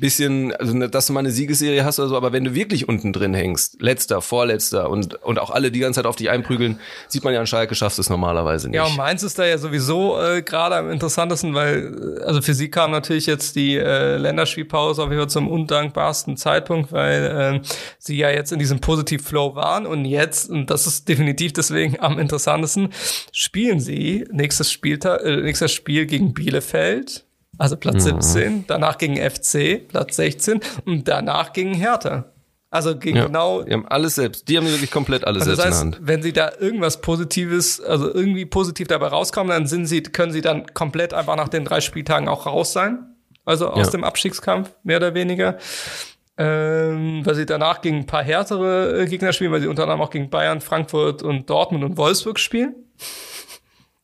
bisschen, 0.00 0.54
also 0.54 0.86
dass 0.86 1.06
du 1.06 1.12
mal 1.12 1.20
eine 1.20 1.30
Siegesserie 1.30 1.84
hast 1.84 1.98
oder 1.98 2.08
so, 2.08 2.16
aber 2.16 2.32
wenn 2.32 2.44
du 2.44 2.54
wirklich 2.54 2.88
unten 2.88 3.12
drin 3.12 3.34
hängst, 3.34 3.82
letzter, 3.82 4.22
vorletzter 4.22 4.90
und, 4.90 5.22
und 5.22 5.38
auch 5.38 5.50
alle 5.50 5.70
die 5.70 5.80
ganze 5.80 5.98
Zeit 5.98 6.06
auf 6.06 6.16
dich 6.16 6.30
einprügeln, 6.30 6.78
sieht 7.08 7.24
man 7.24 7.34
ja 7.34 7.40
an 7.40 7.46
Schalke 7.46 7.74
schaffst 7.74 7.98
es 7.98 8.10
normalerweise 8.10 8.68
nicht. 8.68 8.76
Ja, 8.76 8.84
und 8.84 8.96
meins 8.96 9.22
ist 9.22 9.38
da 9.38 9.44
ja 9.44 9.55
sowieso 9.58 10.20
äh, 10.20 10.42
gerade 10.42 10.76
am 10.76 10.90
interessantesten, 10.90 11.54
weil, 11.54 12.18
äh, 12.20 12.22
also 12.24 12.42
für 12.42 12.54
sie 12.54 12.70
kam 12.70 12.90
natürlich 12.90 13.26
jetzt 13.26 13.56
die 13.56 13.76
äh, 13.76 14.16
Länderspielpause 14.16 15.02
auf 15.02 15.08
jeden 15.08 15.20
Fall 15.20 15.30
zum 15.30 15.48
undankbarsten 15.48 16.36
Zeitpunkt, 16.36 16.92
weil 16.92 17.62
äh, 17.62 17.68
sie 17.98 18.16
ja 18.16 18.30
jetzt 18.30 18.52
in 18.52 18.58
diesem 18.58 18.80
Positiv-Flow 18.80 19.54
waren 19.54 19.86
und 19.86 20.04
jetzt, 20.04 20.50
und 20.50 20.70
das 20.70 20.86
ist 20.86 21.08
definitiv 21.08 21.52
deswegen 21.52 22.00
am 22.00 22.18
interessantesten, 22.18 22.90
spielen 23.32 23.80
sie 23.80 24.26
nächstes, 24.30 24.70
Spieltag, 24.70 25.22
äh, 25.22 25.36
nächstes 25.36 25.72
Spiel 25.72 26.06
gegen 26.06 26.34
Bielefeld, 26.34 27.24
also 27.58 27.76
Platz 27.76 28.04
mhm. 28.04 28.20
17, 28.22 28.64
danach 28.66 28.98
gegen 28.98 29.16
FC, 29.16 29.86
Platz 29.88 30.16
16 30.16 30.60
und 30.84 31.08
danach 31.08 31.52
gegen 31.52 31.74
Hertha. 31.74 32.32
Also 32.76 32.98
gegen 32.98 33.16
ja, 33.16 33.26
genau. 33.26 33.62
Die 33.62 33.72
haben 33.72 33.86
alles 33.88 34.16
selbst. 34.16 34.48
Die 34.48 34.58
haben 34.58 34.66
wirklich 34.66 34.90
komplett 34.90 35.24
alles 35.24 35.42
also 35.42 35.54
selbst 35.54 35.64
das 35.64 35.74
heißt, 35.74 35.84
in 35.84 35.90
der 35.92 35.98
Hand. 36.00 36.08
Wenn 36.08 36.22
sie 36.22 36.32
da 36.32 36.52
irgendwas 36.60 37.00
Positives, 37.00 37.80
also 37.80 38.12
irgendwie 38.12 38.44
positiv 38.44 38.86
dabei 38.88 39.08
rauskommen, 39.08 39.50
dann 39.50 39.66
sind 39.66 39.86
sie, 39.86 40.02
können 40.02 40.32
sie 40.32 40.42
dann 40.42 40.66
komplett 40.74 41.14
einfach 41.14 41.36
nach 41.36 41.48
den 41.48 41.64
drei 41.64 41.80
Spieltagen 41.80 42.28
auch 42.28 42.46
raus 42.46 42.72
sein. 42.72 43.16
Also 43.46 43.68
aus 43.68 43.86
ja. 43.86 43.92
dem 43.92 44.04
Abstiegskampf, 44.04 44.74
mehr 44.82 44.98
oder 44.98 45.14
weniger. 45.14 45.56
ähm, 46.38 47.24
weil 47.24 47.34
sie 47.34 47.46
danach 47.46 47.80
gegen 47.80 47.98
ein 47.98 48.06
paar 48.06 48.22
härtere 48.22 49.00
äh, 49.00 49.06
Gegner 49.06 49.32
spielen, 49.32 49.52
weil 49.52 49.60
sie 49.60 49.68
unter 49.68 49.84
anderem 49.84 50.02
auch 50.02 50.10
gegen 50.10 50.28
Bayern, 50.28 50.60
Frankfurt 50.60 51.22
und 51.22 51.48
Dortmund 51.48 51.82
und 51.82 51.96
Wolfsburg 51.96 52.38
spielen. 52.38 52.74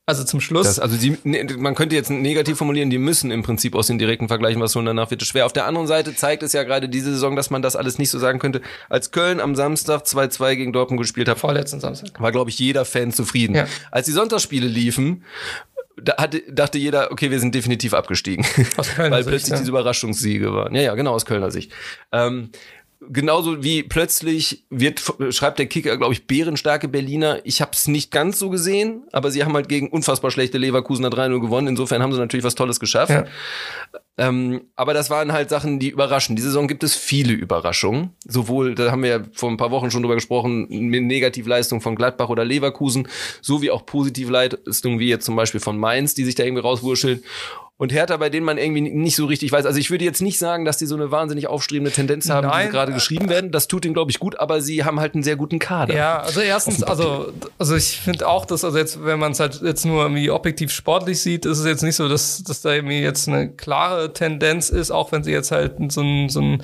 Also 0.05 0.25
zum 0.25 0.41
Schluss. 0.41 0.67
Das, 0.67 0.79
also 0.81 0.97
die, 0.97 1.17
ne, 1.23 1.47
man 1.59 1.77
könnte 1.77 1.95
jetzt 1.95 2.11
negativ 2.11 2.59
formulieren, 2.59 2.91
die 2.91 2.99
müssen 2.99 3.31
im 3.31 3.45
Prinzip 3.45 3.77
aus 3.77 3.87
den 3.87 3.99
direkten 3.99 4.27
Vergleichen 4.27 4.61
was 4.61 4.75
holen, 4.75 4.87
danach 4.87 5.13
wird 5.13 5.23
es 5.23 5.29
schwer. 5.29 5.47
Auf 5.47 5.53
der 5.53 5.67
anderen 5.67 5.87
Seite 5.87 6.15
zeigt 6.17 6.43
es 6.43 6.53
ja 6.53 6.65
gerade 6.65 6.89
diese 6.89 7.13
Saison, 7.13 7.37
dass 7.37 7.51
man 7.51 7.63
das 7.63 7.77
alles 7.77 7.99
nicht 7.99 8.11
so 8.11 8.19
sagen 8.19 8.41
könnte. 8.41 8.63
Als 8.89 9.13
Köln 9.13 9.39
am 9.39 9.55
Samstag 9.55 10.03
2-2 10.03 10.57
gegen 10.57 10.73
Dortmund 10.73 11.01
gespielt 11.01 11.29
hat, 11.29 11.39
vorletzten 11.39 11.79
Samstag, 11.79 12.21
war 12.21 12.33
glaube 12.33 12.51
ich 12.51 12.59
jeder 12.59 12.85
Fan 12.85 13.13
zufrieden. 13.13 13.55
Ja. 13.55 13.67
Als 13.93 14.07
die 14.07 14.13
Sonntagsspiele 14.13 14.67
liefen, 14.67 15.23
da 16.03 16.17
hatte, 16.17 16.43
dachte 16.51 16.79
jeder, 16.79 17.13
okay, 17.13 17.31
wir 17.31 17.39
sind 17.39 17.55
definitiv 17.55 17.95
abgestiegen. 17.95 18.45
Aus 18.77 18.89
Kölner 18.95 19.11
Weil 19.17 19.23
plötzlich 19.23 19.43
Sicht, 19.43 19.53
ja. 19.53 19.59
diese 19.59 19.71
Überraschungssiege 19.71 20.53
waren. 20.53 20.75
Ja, 20.75 20.83
ja, 20.83 20.95
genau, 20.97 21.13
aus 21.13 21.27
Kölner 21.27 21.53
Sicht. 21.53 21.73
Ähm, 22.11 22.51
genauso 23.11 23.63
wie 23.63 23.83
plötzlich 23.83 24.65
wird, 24.71 25.03
schreibt 25.31 25.59
der 25.59 25.67
Kicker, 25.67 25.97
glaube 25.97 26.13
ich, 26.13 26.27
bärenstarke 26.27 26.89
Berliner. 26.89 27.41
Ich 27.45 27.61
habe 27.61 27.73
es 27.75 27.89
nicht 27.89 28.11
ganz 28.11 28.39
so 28.39 28.51
gesehen, 28.51 29.05
aber 29.13 29.31
sie 29.31 29.45
haben 29.45 29.55
halt 29.55 29.69
gegen 29.69 29.89
unfassbar 29.89 30.31
schlechte 30.31 30.59
Leverkusener 30.59 31.09
3-0 31.09 31.41
gewonnen. 31.41 31.69
Insofern 31.69 32.03
haben 32.03 32.13
sie 32.13 32.19
natürlich 32.19 32.45
was 32.45 32.55
Tolles 32.55 32.81
geschafft. 32.81 33.11
Ja. 33.11 33.25
Ähm, 34.19 34.63
aber 34.77 34.93
das 34.93 35.09
waren 35.09 35.33
halt 35.33 35.49
Sachen, 35.49 35.79
die 35.79 35.89
überraschen. 35.89 36.37
Diese 36.37 36.49
Saison 36.49 36.69
gibt 36.69 36.85
es 36.85 36.95
viele 36.95 37.33
Überraschungen. 37.33 38.11
Sowohl, 38.27 38.75
da 38.75 38.91
haben 38.91 39.03
wir 39.03 39.11
ja 39.11 39.21
vor 39.33 39.51
ein 39.51 39.57
paar 39.57 39.71
Wochen 39.71 39.91
schon 39.91 40.03
drüber 40.03 40.15
gesprochen, 40.15 40.67
mit 40.69 41.03
Negativleistung 41.05 41.81
von 41.81 41.97
Gladbach 41.97 42.29
oder 42.29 42.45
Leverkusen, 42.45 43.09
sowie 43.41 43.71
auch 43.71 43.87
Positivleistungen 43.87 44.99
wie 44.99 45.09
jetzt 45.09 45.25
zum 45.25 45.35
Beispiel 45.35 45.61
von 45.61 45.79
Mainz, 45.79 46.15
die 46.15 46.25
sich 46.25 46.35
da 46.35 46.45
irgendwie 46.45 46.63
rauswurscheln 46.63 47.23
und 47.79 47.93
Hertha, 47.93 48.17
bei 48.17 48.31
denen 48.31 48.47
man 48.47 48.59
irgendwie 48.59 48.81
nicht 48.83 49.17
so 49.17 49.27
richtig 49.27 49.51
weiß. 49.51 49.67
Also 49.67 49.79
ich 49.79 49.91
würde 49.91 50.05
jetzt 50.05 50.23
nicht 50.23 50.39
sagen, 50.39 50.65
dass 50.65 50.77
die 50.77 50.87
so 50.87 50.95
eine 50.95 51.11
wahnsinnig 51.11 51.49
aufstrebende 51.49 51.91
Tendenz 51.91 52.31
haben, 52.31 52.47
Nein. 52.47 52.67
die 52.67 52.73
gerade 52.73 52.93
geschrieben 52.93 53.29
werden. 53.29 53.51
Das 53.51 53.67
tut 53.67 53.85
ihnen, 53.85 53.95
glaube 53.95 54.11
ich, 54.11 54.21
gut, 54.21 54.39
aber 54.39 54.61
sie 54.61 54.85
haben 54.85 55.01
halt 55.01 55.15
einen 55.15 55.25
sehr 55.25 55.37
guten 55.37 55.59
Kader. 55.59 55.95
Ja, 55.95 56.21
also 56.21 56.41
erstens, 56.41 56.83
also, 56.83 57.33
also 57.59 57.75
ich 57.75 57.99
finde 57.99 58.29
auch, 58.29 58.45
dass, 58.45 58.65
also 58.65 58.79
jetzt, 58.79 59.05
wenn 59.05 59.19
man 59.19 59.33
es 59.33 59.41
halt 59.41 59.63
jetzt 59.63 59.85
nur 59.85 60.03
irgendwie 60.03 60.31
objektiv 60.31 60.71
sportlich 60.71 61.21
sieht, 61.21 61.45
ist 61.45 61.59
es 61.59 61.67
jetzt 61.67 61.83
nicht 61.83 61.97
so, 61.97 62.09
dass, 62.09 62.45
dass 62.45 62.61
da 62.61 62.73
irgendwie 62.73 63.01
jetzt 63.01 63.27
eine 63.29 63.51
klare 63.51 64.13
Tendenz 64.13 64.69
ist, 64.69 64.91
auch 64.91 65.11
wenn 65.11 65.25
sie 65.25 65.33
jetzt 65.33 65.51
halt 65.51 65.75
so 65.91 66.03
ein, 66.03 66.29
so 66.29 66.41
ein 66.41 66.63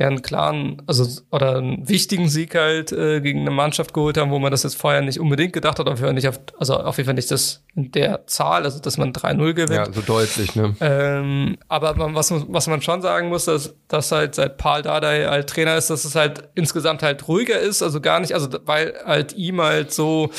ja 0.00 0.06
einen 0.06 0.22
klaren, 0.22 0.80
also 0.86 1.06
oder 1.30 1.56
einen 1.56 1.86
wichtigen 1.86 2.30
Sieg 2.30 2.54
halt 2.54 2.90
äh, 2.90 3.20
gegen 3.20 3.40
eine 3.40 3.50
Mannschaft 3.50 3.92
geholt 3.92 4.16
haben, 4.16 4.30
wo 4.30 4.38
man 4.38 4.50
das 4.50 4.62
jetzt 4.62 4.76
vorher 4.76 5.02
nicht 5.02 5.20
unbedingt 5.20 5.52
gedacht 5.52 5.78
hat, 5.78 5.86
auf 5.86 5.98
jeden 5.98 6.06
Fall 6.06 6.14
nicht 6.14 6.26
auf, 6.26 6.40
also 6.58 6.74
auf 6.74 6.96
jeden 6.96 7.06
Fall 7.06 7.14
nicht 7.14 7.30
das 7.30 7.62
in 7.74 7.92
der 7.92 8.26
Zahl, 8.26 8.64
also 8.64 8.80
dass 8.80 8.96
man 8.96 9.12
3-0 9.12 9.52
gewinnt. 9.52 9.70
Ja, 9.86 9.92
so 9.92 10.00
deutlich, 10.00 10.56
ne? 10.56 10.74
Ähm, 10.80 11.58
aber 11.68 11.94
man, 11.94 12.14
was, 12.14 12.32
was 12.32 12.66
man 12.66 12.80
schon 12.80 13.02
sagen 13.02 13.28
muss, 13.28 13.44
dass, 13.44 13.74
dass 13.88 14.10
halt 14.10 14.34
seit 14.34 14.56
Paul 14.56 14.80
Dardai 14.80 15.26
halt 15.26 15.50
Trainer 15.50 15.76
ist, 15.76 15.90
dass 15.90 16.06
es 16.06 16.14
halt 16.14 16.48
insgesamt 16.54 17.02
halt 17.02 17.28
ruhiger 17.28 17.60
ist, 17.60 17.82
also 17.82 18.00
gar 18.00 18.20
nicht, 18.20 18.32
also 18.32 18.48
weil 18.64 18.94
halt 19.04 19.34
ihm 19.34 19.60
halt 19.60 19.92
so 19.92 20.30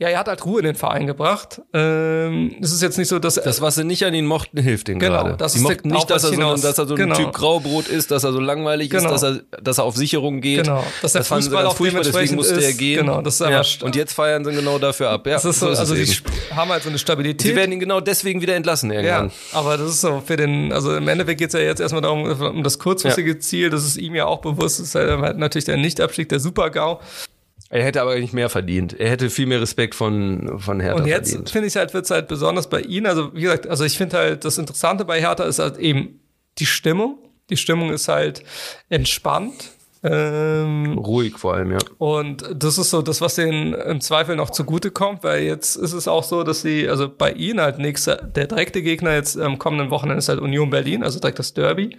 ja, 0.00 0.08
er 0.08 0.18
hat 0.18 0.26
halt 0.26 0.44
Ruhe 0.44 0.58
in 0.58 0.64
den 0.64 0.74
Verein 0.74 1.06
gebracht. 1.06 1.62
Ähm, 1.72 2.56
es 2.60 2.72
ist 2.72 2.82
jetzt 2.82 2.98
nicht 2.98 3.06
so, 3.06 3.20
dass 3.20 3.36
das, 3.36 3.60
was 3.60 3.76
sie 3.76 3.84
nicht 3.84 4.04
an 4.04 4.12
ihn 4.12 4.26
mochten, 4.26 4.58
hilft 4.58 4.88
ihnen 4.88 4.98
genau, 4.98 5.22
gerade. 5.22 5.36
Das 5.36 5.52
sie 5.52 5.60
mochten 5.60 5.88
nicht, 5.88 6.10
dass 6.10 6.24
er, 6.24 6.30
so, 6.30 6.56
dass 6.56 6.78
er 6.78 6.86
so 6.88 6.96
genau. 6.96 7.14
ein 7.14 7.24
Typ 7.24 7.32
Graubrot 7.32 7.86
ist, 7.86 8.10
dass 8.10 8.24
er 8.24 8.32
so 8.32 8.40
langweilig 8.40 8.90
genau. 8.90 9.04
ist, 9.04 9.10
dass 9.10 9.22
er, 9.22 9.60
dass 9.62 9.78
er 9.78 9.84
auf 9.84 9.94
Sicherung 9.94 10.40
geht. 10.40 10.64
Genau, 10.64 10.82
dass 11.00 11.12
der 11.12 11.20
das 11.20 11.28
Fußball 11.28 11.66
auch 11.66 11.76
furchtbar, 11.76 12.02
deswegen 12.02 12.34
musste 12.34 12.56
ist. 12.56 12.64
er 12.64 12.72
gehen. 12.72 13.06
Genau, 13.06 13.22
das 13.22 13.40
ist 13.40 13.48
ja. 13.48 13.86
Und 13.86 13.94
jetzt 13.94 14.14
feiern 14.14 14.44
sie 14.44 14.50
genau 14.50 14.80
dafür 14.80 15.10
ab. 15.10 15.28
Ja, 15.28 15.34
das 15.34 15.44
ist 15.44 15.60
so, 15.60 15.72
so 15.72 15.78
also 15.78 15.94
sie 15.94 16.12
haben 16.50 16.70
halt 16.72 16.82
so 16.82 16.88
eine 16.88 16.98
Stabilität. 16.98 17.52
Sie 17.52 17.54
werden 17.54 17.70
ihn 17.70 17.80
genau 17.80 18.00
deswegen 18.00 18.42
wieder 18.42 18.56
entlassen 18.56 18.90
irgendwann. 18.90 19.28
Ja, 19.28 19.32
aber 19.52 19.78
das 19.78 19.90
ist 19.90 20.00
so 20.00 20.20
für 20.26 20.36
den, 20.36 20.72
also 20.72 20.96
im 20.96 21.06
Endeffekt 21.06 21.38
geht 21.38 21.50
es 21.50 21.54
ja 21.54 21.60
jetzt 21.60 21.78
erstmal 21.78 22.02
darum, 22.02 22.24
um 22.24 22.64
das 22.64 22.80
kurzfristige 22.80 23.34
ja. 23.34 23.38
Ziel, 23.38 23.70
das 23.70 23.84
ist 23.84 23.96
ihm 23.96 24.16
ja 24.16 24.26
auch 24.26 24.40
bewusst, 24.40 24.80
das 24.80 24.88
ist 24.88 24.94
halt 24.96 25.38
natürlich 25.38 25.66
der 25.66 25.76
Nichtabstieg, 25.76 26.28
der 26.28 26.40
Super-GAU. 26.40 26.98
Er 27.70 27.82
hätte 27.82 28.02
aber 28.02 28.18
nicht 28.18 28.32
mehr 28.32 28.48
verdient. 28.48 28.98
Er 28.98 29.10
hätte 29.10 29.30
viel 29.30 29.46
mehr 29.46 29.60
Respekt 29.60 29.94
von, 29.94 30.58
von 30.58 30.80
Hertha 30.80 31.00
Und 31.00 31.06
jetzt 31.06 31.50
finde 31.50 31.66
ich 31.66 31.76
halt, 31.76 31.94
wird 31.94 32.04
es 32.04 32.10
halt 32.10 32.28
besonders 32.28 32.68
bei 32.68 32.80
ihm, 32.80 33.06
also 33.06 33.34
wie 33.34 33.42
gesagt, 33.42 33.66
also 33.66 33.84
ich 33.84 33.96
finde 33.96 34.16
halt, 34.18 34.44
das 34.44 34.58
Interessante 34.58 35.04
bei 35.04 35.20
Hertha 35.20 35.44
ist 35.44 35.58
halt 35.58 35.78
eben 35.78 36.20
die 36.58 36.66
Stimmung. 36.66 37.18
Die 37.50 37.56
Stimmung 37.56 37.90
ist 37.90 38.08
halt 38.08 38.42
entspannt. 38.88 39.72
Ähm, 40.06 40.98
Ruhig 40.98 41.38
vor 41.38 41.54
allem, 41.54 41.72
ja. 41.72 41.78
Und 41.96 42.44
das 42.54 42.76
ist 42.76 42.90
so 42.90 43.00
das, 43.00 43.22
was 43.22 43.36
denen 43.36 43.72
im 43.72 44.02
Zweifel 44.02 44.36
noch 44.36 44.50
zugutekommt, 44.50 45.24
weil 45.24 45.44
jetzt 45.44 45.76
ist 45.76 45.94
es 45.94 46.06
auch 46.06 46.22
so, 46.22 46.42
dass 46.42 46.60
sie, 46.60 46.86
also 46.86 47.08
bei 47.08 47.32
ihnen 47.32 47.60
halt 47.60 47.78
nächster, 47.78 48.16
der 48.16 48.46
direkte 48.46 48.82
Gegner 48.82 49.14
jetzt 49.14 49.38
am 49.38 49.58
kommenden 49.58 49.90
Wochenende 49.90 50.18
ist 50.18 50.28
halt 50.28 50.40
Union 50.40 50.68
Berlin, 50.68 51.02
also 51.02 51.18
direkt 51.20 51.38
das 51.38 51.54
Derby. 51.54 51.96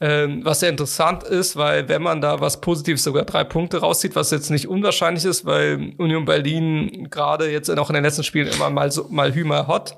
Ähm, 0.00 0.44
was 0.44 0.60
sehr 0.60 0.68
interessant 0.68 1.24
ist, 1.24 1.56
weil 1.56 1.88
wenn 1.88 2.02
man 2.02 2.20
da 2.20 2.40
was 2.40 2.60
Positives 2.60 3.02
sogar 3.02 3.24
drei 3.24 3.42
Punkte 3.42 3.78
rauszieht, 3.78 4.14
was 4.14 4.30
jetzt 4.30 4.50
nicht 4.50 4.68
unwahrscheinlich 4.68 5.24
ist, 5.24 5.44
weil 5.44 5.94
Union 5.98 6.24
Berlin 6.24 7.08
gerade 7.10 7.50
jetzt 7.50 7.68
auch 7.70 7.90
in 7.90 7.94
den 7.94 8.04
letzten 8.04 8.22
Spielen 8.22 8.46
immer 8.46 8.70
mal 8.70 8.92
so 8.92 9.06
mal 9.08 9.34
Hümer 9.34 9.66
hot. 9.66 9.96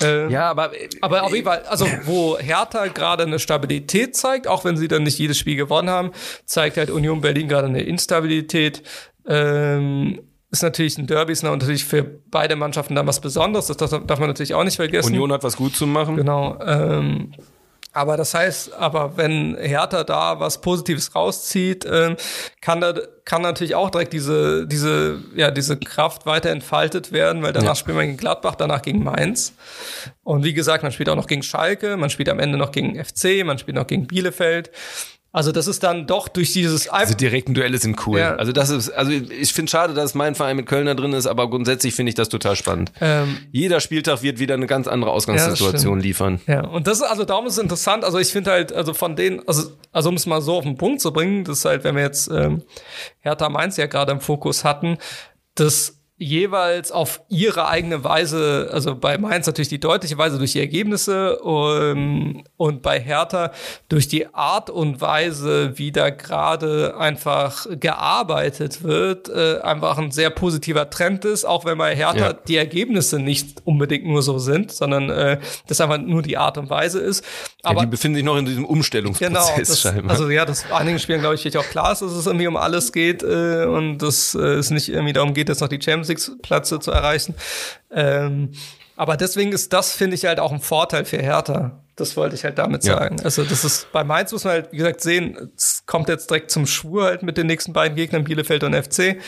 Äh, 0.00 0.30
ja, 0.30 0.50
aber 0.50 0.70
aber 1.00 1.24
auf 1.24 1.32
jeden 1.32 1.46
Fall, 1.46 1.62
also 1.68 1.86
wo 2.04 2.38
Hertha 2.38 2.86
gerade 2.86 3.24
eine 3.24 3.40
Stabilität 3.40 4.14
zeigt, 4.14 4.46
auch 4.46 4.64
wenn 4.64 4.76
sie 4.76 4.86
dann 4.86 5.02
nicht 5.02 5.18
jedes 5.18 5.36
Spiel 5.36 5.56
gewonnen 5.56 5.90
haben, 5.90 6.12
zeigt 6.44 6.76
halt 6.76 6.90
Union 6.90 7.20
Berlin 7.20 7.48
gerade 7.48 7.66
eine 7.66 7.82
Instabilität. 7.82 8.82
Ähm, 9.26 10.20
ist 10.50 10.62
natürlich 10.62 10.96
ein 10.96 11.06
Derby, 11.06 11.32
ist 11.32 11.42
natürlich 11.42 11.84
für 11.84 12.04
beide 12.04 12.56
Mannschaften 12.56 12.94
dann 12.94 13.06
was 13.06 13.20
Besonderes. 13.20 13.66
Das 13.66 13.90
darf 13.90 14.18
man 14.18 14.28
natürlich 14.28 14.54
auch 14.54 14.64
nicht 14.64 14.76
vergessen. 14.76 15.08
Union 15.08 15.32
hat 15.32 15.42
was 15.42 15.56
gut 15.56 15.76
zu 15.76 15.86
machen. 15.86 16.16
Genau. 16.16 16.58
Ähm, 16.64 17.32
aber 17.98 18.16
das 18.16 18.32
heißt, 18.32 18.74
aber 18.74 19.16
wenn 19.16 19.56
Hertha 19.56 20.04
da 20.04 20.38
was 20.38 20.60
Positives 20.60 21.16
rauszieht, 21.16 21.84
äh, 21.84 22.14
kann 22.60 22.80
da 22.80 22.94
kann 23.24 23.42
natürlich 23.42 23.74
auch 23.74 23.90
direkt 23.90 24.12
diese 24.12 24.68
diese 24.68 25.18
ja 25.34 25.50
diese 25.50 25.76
Kraft 25.76 26.24
weiter 26.24 26.50
entfaltet 26.50 27.10
werden, 27.10 27.42
weil 27.42 27.52
danach 27.52 27.70
ja. 27.70 27.74
spielt 27.74 27.96
man 27.96 28.06
gegen 28.06 28.16
Gladbach, 28.16 28.54
danach 28.54 28.82
gegen 28.82 29.02
Mainz 29.02 29.54
und 30.22 30.44
wie 30.44 30.54
gesagt, 30.54 30.84
man 30.84 30.92
spielt 30.92 31.08
auch 31.08 31.16
noch 31.16 31.26
gegen 31.26 31.42
Schalke, 31.42 31.96
man 31.96 32.08
spielt 32.08 32.28
am 32.28 32.38
Ende 32.38 32.56
noch 32.56 32.70
gegen 32.70 33.02
FC, 33.02 33.44
man 33.44 33.58
spielt 33.58 33.76
noch 33.76 33.88
gegen 33.88 34.06
Bielefeld. 34.06 34.70
Also 35.30 35.52
das 35.52 35.66
ist 35.66 35.82
dann 35.82 36.06
doch 36.06 36.28
durch 36.28 36.54
dieses 36.54 36.88
Also 36.88 37.14
direkten 37.14 37.52
Duelle 37.52 37.76
sind 37.76 38.06
cool. 38.06 38.18
Ja. 38.18 38.36
Also 38.36 38.52
das 38.52 38.70
ist, 38.70 38.90
also 38.90 39.12
ich 39.12 39.52
finde 39.52 39.70
schade, 39.70 39.92
dass 39.92 40.14
mein 40.14 40.34
Verein 40.34 40.56
mit 40.56 40.66
Kölner 40.66 40.94
drin 40.94 41.12
ist, 41.12 41.26
aber 41.26 41.50
grundsätzlich 41.50 41.94
finde 41.94 42.08
ich 42.08 42.14
das 42.14 42.30
total 42.30 42.56
spannend. 42.56 42.92
Ähm, 43.00 43.36
Jeder 43.52 43.80
Spieltag 43.80 44.22
wird 44.22 44.38
wieder 44.38 44.54
eine 44.54 44.66
ganz 44.66 44.88
andere 44.88 45.10
Ausgangssituation 45.10 45.98
ja, 45.98 46.02
liefern. 46.02 46.40
Ja, 46.46 46.66
und 46.66 46.86
das 46.86 46.98
ist 46.98 47.04
also 47.04 47.24
darum 47.24 47.46
ist 47.46 47.54
es 47.54 47.58
interessant. 47.58 48.04
Also 48.04 48.18
ich 48.18 48.28
finde 48.28 48.52
halt, 48.52 48.72
also 48.72 48.94
von 48.94 49.16
denen, 49.16 49.46
also, 49.46 49.70
also 49.92 50.08
um 50.08 50.14
es 50.14 50.24
mal 50.24 50.40
so 50.40 50.56
auf 50.56 50.64
den 50.64 50.78
Punkt 50.78 51.02
zu 51.02 51.12
bringen, 51.12 51.44
das 51.44 51.58
ist 51.58 51.64
halt, 51.66 51.84
wenn 51.84 51.94
wir 51.94 52.02
jetzt 52.02 52.28
ähm, 52.28 52.62
Hertha 53.20 53.50
Mainz 53.50 53.76
ja 53.76 53.86
gerade 53.86 54.12
im 54.12 54.20
Fokus 54.20 54.64
hatten, 54.64 54.96
das 55.54 55.97
jeweils 56.18 56.90
auf 56.90 57.22
ihre 57.28 57.68
eigene 57.68 58.02
Weise, 58.02 58.70
also 58.72 58.96
bei 58.96 59.18
Mainz 59.18 59.46
natürlich 59.46 59.68
die 59.68 59.78
deutliche 59.78 60.18
Weise 60.18 60.36
durch 60.38 60.52
die 60.52 60.58
Ergebnisse 60.58 61.38
um, 61.38 62.42
und 62.56 62.82
bei 62.82 62.98
Hertha 62.98 63.52
durch 63.88 64.08
die 64.08 64.34
Art 64.34 64.68
und 64.68 65.00
Weise, 65.00 65.78
wie 65.78 65.92
da 65.92 66.10
gerade 66.10 66.96
einfach 66.98 67.66
gearbeitet 67.78 68.82
wird, 68.82 69.28
äh, 69.28 69.60
einfach 69.60 69.96
ein 69.98 70.10
sehr 70.10 70.30
positiver 70.30 70.90
Trend 70.90 71.24
ist, 71.24 71.44
auch 71.44 71.64
wenn 71.64 71.78
bei 71.78 71.94
Hertha 71.94 72.18
ja. 72.18 72.32
die 72.32 72.56
Ergebnisse 72.56 73.20
nicht 73.20 73.62
unbedingt 73.64 74.04
nur 74.04 74.22
so 74.22 74.38
sind, 74.40 74.72
sondern 74.72 75.10
äh, 75.10 75.38
das 75.68 75.80
einfach 75.80 75.98
nur 75.98 76.22
die 76.22 76.36
Art 76.36 76.58
und 76.58 76.68
Weise 76.68 76.98
ist. 76.98 77.24
Aber 77.62 77.80
ja, 77.80 77.86
die 77.86 77.90
befinden 77.90 78.16
sich 78.16 78.24
noch 78.24 78.36
in 78.36 78.44
diesem 78.44 78.64
Umstellungsprozess 78.64 79.28
genau, 79.28 79.58
das, 79.58 79.80
scheinbar. 79.80 80.10
Also 80.10 80.28
ja, 80.30 80.44
das 80.44 80.70
einigen 80.72 80.98
Spielen 80.98 81.20
glaube 81.20 81.36
ich 81.36 81.56
auch 81.56 81.64
klar 81.64 81.92
ist, 81.92 82.02
dass 82.02 82.12
es 82.12 82.26
irgendwie 82.26 82.48
um 82.48 82.56
alles 82.56 82.92
geht 82.92 83.22
äh, 83.22 83.64
und 83.66 83.98
dass 83.98 84.34
äh, 84.34 84.40
es 84.40 84.70
nicht 84.70 84.88
irgendwie 84.88 85.12
darum 85.12 85.32
geht, 85.32 85.48
dass 85.48 85.60
noch 85.60 85.68
die 85.68 85.80
Champions 85.80 86.07
Plätze 86.42 86.80
zu 86.80 86.90
erreichen. 86.90 87.34
Ähm, 87.90 88.52
aber 88.96 89.16
deswegen 89.16 89.52
ist 89.52 89.72
das, 89.72 89.92
finde 89.92 90.16
ich, 90.16 90.24
halt 90.24 90.40
auch 90.40 90.50
ein 90.50 90.60
Vorteil 90.60 91.04
für 91.04 91.18
Hertha. 91.18 91.80
Das 91.94 92.16
wollte 92.16 92.34
ich 92.34 92.44
halt 92.44 92.58
damit 92.58 92.82
sagen. 92.82 93.18
Ja. 93.18 93.24
Also, 93.24 93.44
das 93.44 93.64
ist 93.64 93.92
bei 93.92 94.02
Mainz 94.04 94.32
muss 94.32 94.44
man 94.44 94.54
halt, 94.54 94.72
wie 94.72 94.76
gesagt, 94.76 95.00
sehen, 95.00 95.52
es 95.56 95.84
kommt 95.86 96.08
jetzt 96.08 96.30
direkt 96.30 96.50
zum 96.50 96.66
Schwur 96.66 97.04
halt 97.04 97.22
mit 97.22 97.36
den 97.36 97.46
nächsten 97.46 97.72
beiden 97.72 97.96
Gegnern, 97.96 98.24
Bielefeld 98.24 98.64
und 98.64 98.74
FC. 98.74 99.18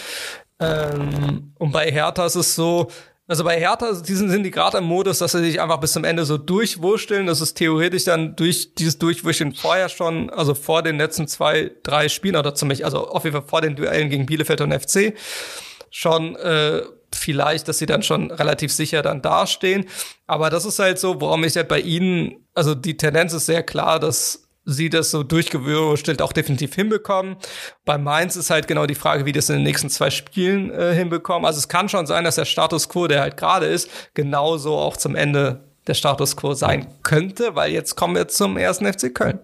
Ähm, 0.59 1.53
und 1.59 1.73
bei 1.73 1.91
Hertha 1.91 2.27
ist 2.27 2.35
es 2.35 2.55
so, 2.55 2.89
also 3.31 3.45
bei 3.45 3.61
Hertha 3.61 3.93
diesen 3.93 4.29
sind 4.29 4.43
die 4.43 4.51
gerade 4.51 4.79
im 4.79 4.85
Modus, 4.85 5.19
dass 5.19 5.31
sie 5.31 5.39
sich 5.39 5.61
einfach 5.61 5.79
bis 5.79 5.93
zum 5.93 6.03
Ende 6.03 6.25
so 6.25 6.37
durchwursteln. 6.37 7.27
Das 7.27 7.41
ist 7.41 7.55
theoretisch 7.55 8.05
dann 8.05 8.35
durch 8.35 8.75
dieses 8.75 8.99
Durchwurschteln 8.99 9.55
vorher 9.55 9.89
schon, 9.89 10.31
also 10.31 10.55
vor 10.55 10.83
den 10.83 10.99
letzten 10.99 11.29
zwei, 11.29 11.71
drei 11.85 12.09
Spielen 12.09 12.35
oder 12.35 12.51
Beispiel, 12.51 12.85
also 12.85 13.07
auf 13.07 13.23
jeden 13.23 13.37
Fall 13.37 13.47
vor 13.49 13.61
den 13.61 13.77
Duellen 13.77 14.11
gegen 14.11 14.27
Bielefeld 14.27 14.61
und 14.63 14.73
FC 14.73 15.15
schon 15.91 16.37
äh, 16.37 16.83
vielleicht, 17.15 17.69
dass 17.69 17.79
sie 17.79 17.87
dann 17.87 18.03
schon 18.03 18.31
relativ 18.31 18.73
sicher 18.73 19.03
dann 19.03 19.23
dastehen. 19.23 19.87
Aber 20.27 20.51
das 20.51 20.65
ist 20.65 20.79
halt 20.79 20.99
so, 20.99 21.21
warum 21.21 21.45
ich 21.45 21.57
halt 21.57 21.69
bei 21.69 21.81
ihnen, 21.81 22.47
also 22.55 22.75
die 22.75 22.97
Tendenz 22.97 23.33
ist 23.33 23.47
sehr 23.47 23.63
klar, 23.63 23.99
dass 23.99 24.49
sie 24.65 24.91
das 24.91 25.11
so 25.11 25.23
durchgewürstelt 25.23 26.23
auch 26.23 26.33
definitiv 26.33 26.75
hinbekommen. 26.75 27.37
Bei 27.85 27.99
Mainz 27.99 28.37
ist 28.37 28.51
halt 28.51 28.69
genau 28.69 28.87
die 28.87 28.95
Frage, 28.95 29.25
wie 29.25 29.33
das 29.33 29.49
in 29.49 29.57
den 29.57 29.65
nächsten 29.65 29.91
zwei 29.91 30.11
Spielen 30.11 30.71
äh, 30.71 30.95
hinbekommen. 30.95 31.45
Also 31.47 31.59
es 31.59 31.69
kann 31.69 31.89
schon 31.89 32.07
sein, 32.07 32.25
dass 32.25 32.37
der 32.37 32.45
Status 32.45 32.89
quo, 32.89 33.07
der 33.09 33.21
halt 33.21 33.37
gerade 33.37 33.67
ist, 33.67 33.91
genauso 34.15 34.77
auch 34.77 34.97
zum 34.97 35.15
Ende 35.15 35.65
der 35.87 35.95
Status 35.95 36.37
quo 36.37 36.55
sein 36.55 36.87
könnte, 37.03 37.57
weil 37.57 37.73
jetzt 37.73 37.97
kommen 37.97 38.15
wir 38.15 38.29
zum 38.29 38.57
ersten 38.57 38.91
FC 38.91 39.15
Köln. 39.15 39.41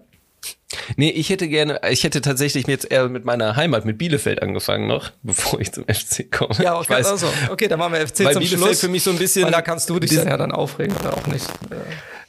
Nee, 0.97 1.11
ich 1.11 1.29
hätte 1.29 1.47
gerne, 1.47 1.79
ich 1.89 2.03
hätte 2.03 2.19
tatsächlich 2.21 2.67
jetzt 2.67 2.91
eher 2.91 3.07
mit 3.07 3.23
meiner 3.23 3.55
Heimat, 3.55 3.85
mit 3.85 3.97
Bielefeld 3.97 4.41
angefangen 4.41 4.87
noch, 4.87 5.11
bevor 5.23 5.61
ich 5.61 5.71
zum 5.71 5.85
FC 5.85 6.29
komme. 6.29 6.55
Ja, 6.61 6.75
okay, 6.75 6.83
ich 6.83 6.89
weiß, 6.89 7.07
also, 7.07 7.27
okay, 7.49 7.67
dann 7.67 7.79
machen 7.79 7.93
wir 7.93 8.05
FC 8.05 8.25
weil 8.25 8.33
zum 8.33 8.41
Bielefeld 8.41 8.63
Schluss. 8.63 8.79
für 8.81 8.89
mich 8.89 9.03
so 9.03 9.11
ein 9.11 9.17
bisschen. 9.17 9.45
Weil 9.45 9.51
da 9.51 9.61
kannst 9.61 9.89
du 9.89 9.99
dich 9.99 10.13
dann 10.13 10.27
ja 10.27 10.37
dann 10.37 10.51
aufregen 10.51 10.95
oder 10.97 11.15
auch 11.15 11.27
nicht. 11.27 11.45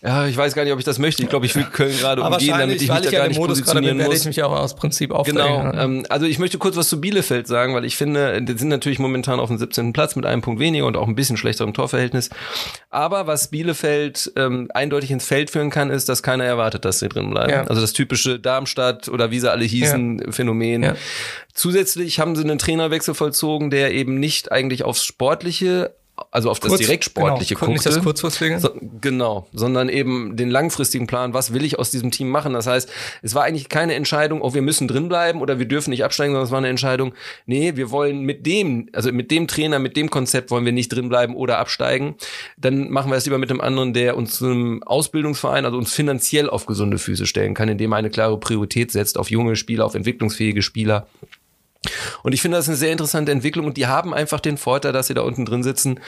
Ja, 0.00 0.26
ich 0.26 0.36
weiß 0.36 0.54
gar 0.54 0.62
nicht, 0.62 0.72
ob 0.72 0.78
ich 0.78 0.84
das 0.84 1.00
möchte. 1.00 1.22
Ich 1.24 1.28
glaube, 1.28 1.46
ich 1.46 1.56
will 1.56 1.64
Köln 1.64 1.96
gerade 1.98 2.22
umgehen, 2.22 2.56
damit 2.56 2.80
ich 2.80 2.88
mich 2.88 3.00
da 3.00 3.10
gar 3.10 3.26
nicht 3.26 3.36
Modus 3.36 3.58
positionieren 3.58 3.98
bin, 3.98 4.06
muss. 4.06 4.20
ich 4.20 4.26
mich 4.26 4.42
auch 4.44 4.52
aus 4.52 4.76
Prinzip 4.76 5.10
aufregen. 5.10 5.38
Genau. 5.38 5.72
Ähm, 5.72 6.06
also 6.08 6.26
ich 6.26 6.38
möchte 6.38 6.58
kurz 6.58 6.76
was 6.76 6.88
zu 6.88 7.00
Bielefeld 7.00 7.48
sagen, 7.48 7.74
weil 7.74 7.84
ich 7.84 7.96
finde, 7.96 8.40
die 8.40 8.56
sind 8.56 8.68
natürlich 8.68 9.00
momentan 9.00 9.40
auf 9.40 9.48
dem 9.48 9.58
17. 9.58 9.92
Platz 9.92 10.14
mit 10.14 10.24
einem 10.24 10.40
Punkt 10.40 10.60
weniger 10.60 10.86
und 10.86 10.96
auch 10.96 11.08
ein 11.08 11.16
bisschen 11.16 11.36
schlechterem 11.36 11.74
Torverhältnis. 11.74 12.30
Aber 12.90 13.26
was 13.26 13.48
Bielefeld 13.48 14.32
ähm, 14.36 14.70
eindeutig 14.72 15.10
ins 15.10 15.24
Feld 15.24 15.50
führen 15.50 15.70
kann, 15.70 15.90
ist, 15.90 16.08
dass 16.08 16.22
keiner 16.22 16.44
erwartet, 16.44 16.84
dass 16.84 17.00
sie 17.00 17.08
drin 17.08 17.30
bleiben. 17.30 17.50
Ja. 17.50 17.64
Also 17.64 17.80
das 17.80 17.92
typische 17.92 18.38
Darmstadt 18.38 19.08
oder 19.08 19.32
wie 19.32 19.40
sie 19.40 19.50
alle 19.50 19.64
hießen, 19.64 20.32
Phänomen. 20.32 20.84
Ja. 20.84 20.94
Zusätzlich 21.54 22.20
haben 22.20 22.36
sie 22.36 22.44
einen 22.44 22.58
Trainerwechsel 22.58 23.14
vollzogen, 23.14 23.70
der 23.70 23.92
eben 23.92 24.20
nicht 24.20 24.52
eigentlich 24.52 24.84
aufs 24.84 25.04
Sportliche 25.04 25.97
also 26.30 26.50
auf 26.50 26.60
das 26.60 26.70
Kurz- 26.70 26.80
direkt 26.80 27.04
Sportliche 27.04 27.54
genau, 27.54 27.72
nicht 27.72 27.84
das 27.84 27.94
guckte. 27.94 28.04
Kurzfristige. 28.08 28.60
So, 28.60 28.70
genau, 29.00 29.46
sondern 29.52 29.88
eben 29.88 30.36
den 30.36 30.50
langfristigen 30.50 31.06
Plan, 31.06 31.34
was 31.34 31.52
will 31.52 31.64
ich 31.64 31.78
aus 31.78 31.90
diesem 31.90 32.10
Team 32.10 32.28
machen. 32.30 32.52
Das 32.52 32.66
heißt, 32.66 32.90
es 33.22 33.34
war 33.34 33.44
eigentlich 33.44 33.68
keine 33.68 33.94
Entscheidung, 33.94 34.42
oh, 34.42 34.54
wir 34.54 34.62
müssen 34.62 34.88
drin 34.88 35.08
bleiben 35.08 35.40
oder 35.40 35.58
wir 35.58 35.66
dürfen 35.66 35.90
nicht 35.90 36.04
absteigen, 36.04 36.32
sondern 36.32 36.44
es 36.46 36.50
war 36.50 36.58
eine 36.58 36.68
Entscheidung, 36.68 37.14
nee, 37.46 37.76
wir 37.76 37.90
wollen 37.90 38.20
mit 38.20 38.46
dem, 38.46 38.88
also 38.92 39.12
mit 39.12 39.30
dem 39.30 39.48
Trainer, 39.48 39.78
mit 39.78 39.96
dem 39.96 40.10
Konzept 40.10 40.50
wollen 40.50 40.64
wir 40.64 40.72
nicht 40.72 40.88
drin 40.88 41.08
bleiben 41.08 41.34
oder 41.36 41.58
absteigen. 41.58 42.14
Dann 42.56 42.90
machen 42.90 43.10
wir 43.10 43.16
es 43.16 43.24
lieber 43.24 43.38
mit 43.38 43.50
dem 43.50 43.60
anderen, 43.60 43.92
der 43.92 44.16
uns 44.16 44.36
zu 44.36 44.46
einem 44.46 44.82
Ausbildungsverein, 44.82 45.64
also 45.64 45.78
uns 45.78 45.92
finanziell 45.92 46.50
auf 46.50 46.66
gesunde 46.66 46.98
Füße 46.98 47.26
stellen 47.26 47.54
kann, 47.54 47.68
indem 47.68 47.92
er 47.92 47.98
eine 47.98 48.10
klare 48.10 48.38
Priorität 48.38 48.90
setzt 48.92 49.18
auf 49.18 49.30
junge 49.30 49.56
Spieler, 49.56 49.84
auf 49.84 49.94
entwicklungsfähige 49.94 50.62
Spieler. 50.62 51.06
Und 52.22 52.32
ich 52.32 52.42
finde 52.42 52.56
das 52.56 52.68
eine 52.68 52.76
sehr 52.76 52.92
interessante 52.92 53.32
Entwicklung 53.32 53.66
und 53.66 53.76
die 53.76 53.86
haben 53.86 54.14
einfach 54.14 54.40
den 54.40 54.58
Vorteil, 54.58 54.92
dass 54.92 55.06
sie 55.06 55.14
da 55.14 55.22
unten 55.22 55.44
drin 55.44 55.62
sitzen. 55.62 56.00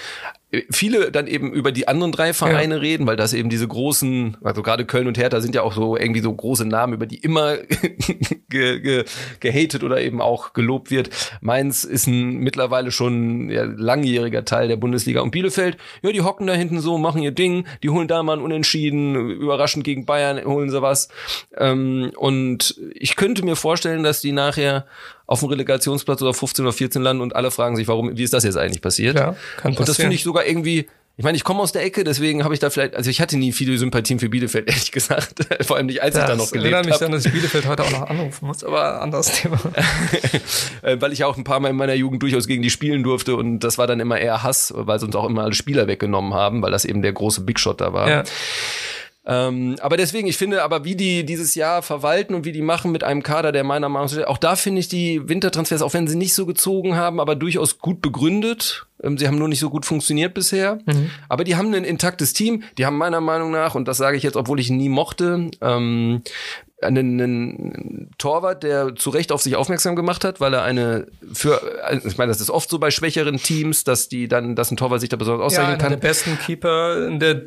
Viele 0.70 1.12
dann 1.12 1.28
eben 1.28 1.53
über 1.53 1.70
die 1.70 1.86
anderen 1.86 2.11
drei 2.11 2.32
Vereine 2.32 2.80
reden, 2.80 3.07
weil 3.07 3.16
das 3.16 3.32
eben 3.32 3.51
diese 3.51 3.68
großen, 3.68 4.36
also 4.42 4.62
gerade 4.62 4.84
Köln 4.84 5.07
und 5.07 5.16
Hertha 5.16 5.40
sind 5.40 5.55
ja 5.55 5.62
auch 5.62 5.72
so 5.72 5.96
irgendwie 5.96 6.20
so 6.20 6.32
große 6.32 6.64
Namen, 6.64 6.94
über 6.94 7.07
die 7.07 7.18
immer 7.18 7.57
ge, 8.48 8.80
ge, 8.80 9.05
gehatet 9.38 9.84
oder 9.84 10.01
eben 10.01 10.20
auch 10.20 10.53
gelobt 10.53 10.90
wird. 10.90 11.11
Mainz 11.40 11.84
ist 11.84 12.09
ein 12.09 12.38
mittlerweile 12.38 12.90
schon 12.90 13.48
ja, 13.48 13.62
langjähriger 13.62 14.44
Teil 14.44 14.66
der 14.66 14.76
Bundesliga 14.76 15.20
und 15.20 15.30
Bielefeld, 15.30 15.76
ja, 16.03 16.11
die 16.11 16.22
hocken 16.22 16.48
da 16.48 16.55
hinten 16.55 16.80
so, 16.80 16.98
machen 16.98 17.22
ihr 17.22 17.30
Ding, 17.32 17.64
die 17.84 17.90
holen 17.90 18.09
da 18.09 18.22
mal 18.24 18.32
einen 18.32 18.42
Unentschieden, 18.42 19.30
überraschend 19.30 19.84
gegen 19.84 20.05
Bayern 20.05 20.44
holen 20.44 20.70
sie 20.70 20.82
was. 20.82 21.09
Ähm, 21.57 22.11
und 22.16 22.74
ich 22.94 23.14
könnte 23.14 23.44
mir 23.44 23.55
vorstellen, 23.55 24.03
dass 24.03 24.20
die 24.20 24.32
nachher 24.32 24.86
auf 25.30 25.40
dem 25.40 25.48
Relegationsplatz 25.48 26.20
oder 26.22 26.34
15 26.34 26.64
oder 26.64 26.72
14 26.72 27.03
landen 27.03 27.22
und 27.22 27.36
alle 27.36 27.53
fragen 27.53 27.76
sich, 27.76 27.86
warum, 27.86 28.16
wie 28.16 28.24
ist 28.24 28.32
das 28.32 28.42
jetzt 28.42 28.57
eigentlich 28.57 28.82
passiert? 28.82 29.16
Ja, 29.16 29.36
kann 29.59 29.70
und 29.70 29.78
das 29.78 29.86
passieren. 29.86 30.07
finde 30.07 30.16
ich 30.16 30.24
sogar 30.24 30.39
irgendwie, 30.47 30.86
ich 31.16 31.24
meine, 31.24 31.36
ich 31.36 31.45
komme 31.45 31.61
aus 31.61 31.72
der 31.72 31.84
Ecke, 31.84 32.03
deswegen 32.03 32.45
habe 32.45 32.55
ich 32.55 32.61
da 32.61 32.70
vielleicht, 32.70 32.97
also 32.97 33.11
ich 33.11 33.20
hatte 33.20 33.36
nie 33.36 33.53
viele 33.53 33.76
Sympathien 33.76 34.18
für 34.18 34.30
Bielefeld, 34.30 34.68
ehrlich 34.70 34.91
gesagt. 34.91 35.47
Vor 35.66 35.76
allem 35.76 35.86
nicht, 35.86 36.03
als 36.03 36.16
ich 36.16 36.24
da 36.24 36.34
noch 36.34 36.51
gelebt 36.51 36.72
erinnert 36.72 36.86
mich 36.86 36.95
habe. 36.95 37.05
dann, 37.05 37.12
dass 37.12 37.26
ich 37.26 37.32
Bielefeld 37.32 37.66
heute 37.66 37.84
auch 37.84 37.91
noch 37.91 38.09
anrufen 38.09 38.47
muss, 38.47 38.64
aber 38.64 39.03
anderes 39.03 39.30
Thema. 39.43 39.59
Äh, 40.82 40.97
weil 41.01 41.12
ich 41.12 41.24
auch 41.24 41.36
ein 41.36 41.45
paar 41.45 41.61
Mal 41.61 41.68
in 41.68 41.76
meiner 41.76 41.95
Jugend 41.95 42.22
durchaus 42.22 42.47
gegen 42.47 42.62
die 42.62 42.70
spielen 42.70 43.03
durfte 43.03 43.36
und 43.36 43.61
das 43.61 43.76
war 43.76 43.86
dann 43.86 44.01
immer 44.01 44.18
eher 44.18 44.43
Hass, 44.43 44.72
weil 44.74 44.99
sie 44.99 45.07
uns 45.07 45.14
auch 45.14 45.26
immer 45.26 45.43
alle 45.43 45.55
Spieler 45.55 45.86
weggenommen 45.86 46.32
haben, 46.32 46.62
weil 46.62 46.70
das 46.70 46.86
eben 46.86 47.03
der 47.03 47.12
große 47.12 47.43
Big 47.43 47.61
Shot 47.61 47.82
da 47.82 47.93
war. 47.93 48.09
Ja. 48.09 48.24
Ähm, 49.26 49.76
aber 49.80 49.98
deswegen, 49.98 50.26
ich 50.28 50.38
finde, 50.38 50.62
aber 50.62 50.84
wie 50.84 50.96
die 50.96 51.26
dieses 51.26 51.54
Jahr 51.54 51.82
verwalten 51.82 52.34
und 52.34 52.46
wie 52.46 52.52
die 52.52 52.62
machen 52.62 52.90
mit 52.90 53.04
einem 53.04 53.22
Kader, 53.22 53.52
der 53.52 53.64
meiner 53.64 53.88
Meinung 53.90 54.08
nach, 54.14 54.26
auch 54.26 54.38
da 54.38 54.56
finde 54.56 54.80
ich 54.80 54.88
die 54.88 55.28
Wintertransfers, 55.28 55.82
auch 55.82 55.92
wenn 55.92 56.08
sie 56.08 56.16
nicht 56.16 56.34
so 56.34 56.46
gezogen 56.46 56.96
haben, 56.96 57.20
aber 57.20 57.36
durchaus 57.36 57.78
gut 57.78 58.00
begründet. 58.00 58.86
Ähm, 59.02 59.18
sie 59.18 59.26
haben 59.28 59.38
nur 59.38 59.48
nicht 59.48 59.60
so 59.60 59.68
gut 59.70 59.84
funktioniert 59.84 60.32
bisher. 60.34 60.78
Aber 61.28 61.44
die 61.44 61.56
haben 61.56 61.72
ein 61.74 61.84
intaktes 61.84 62.32
Team. 62.32 62.62
Die 62.78 62.86
haben 62.86 62.96
meiner 62.96 63.20
Meinung 63.20 63.50
nach, 63.50 63.74
und 63.74 63.86
das 63.88 63.98
sage 63.98 64.16
ich 64.16 64.22
jetzt, 64.22 64.36
obwohl 64.36 64.58
ich 64.58 64.70
ihn 64.70 64.78
nie 64.78 64.88
mochte, 64.88 65.50
ähm, 65.60 66.22
einen, 66.82 67.20
einen 67.20 68.10
Torwart, 68.16 68.62
der 68.62 68.94
zu 68.96 69.10
Recht 69.10 69.32
auf 69.32 69.42
sich 69.42 69.54
aufmerksam 69.54 69.96
gemacht 69.96 70.24
hat, 70.24 70.40
weil 70.40 70.54
er 70.54 70.62
eine 70.62 71.06
für, 71.30 71.60
also 71.84 72.08
ich 72.08 72.16
meine, 72.16 72.30
das 72.32 72.40
ist 72.40 72.48
oft 72.48 72.70
so 72.70 72.78
bei 72.78 72.90
schwächeren 72.90 73.36
Teams, 73.36 73.84
dass 73.84 74.08
die 74.08 74.28
dann, 74.28 74.56
dass 74.56 74.70
ein 74.70 74.78
Torwart 74.78 75.00
sich 75.00 75.10
da 75.10 75.18
besonders 75.18 75.40
Ja, 75.40 75.46
auszeichnen 75.46 75.74
einer 75.74 75.88
der 75.90 75.90
kann. 75.90 76.00
besten 76.00 76.38
Keeper 76.38 77.06
in 77.06 77.20
der, 77.20 77.42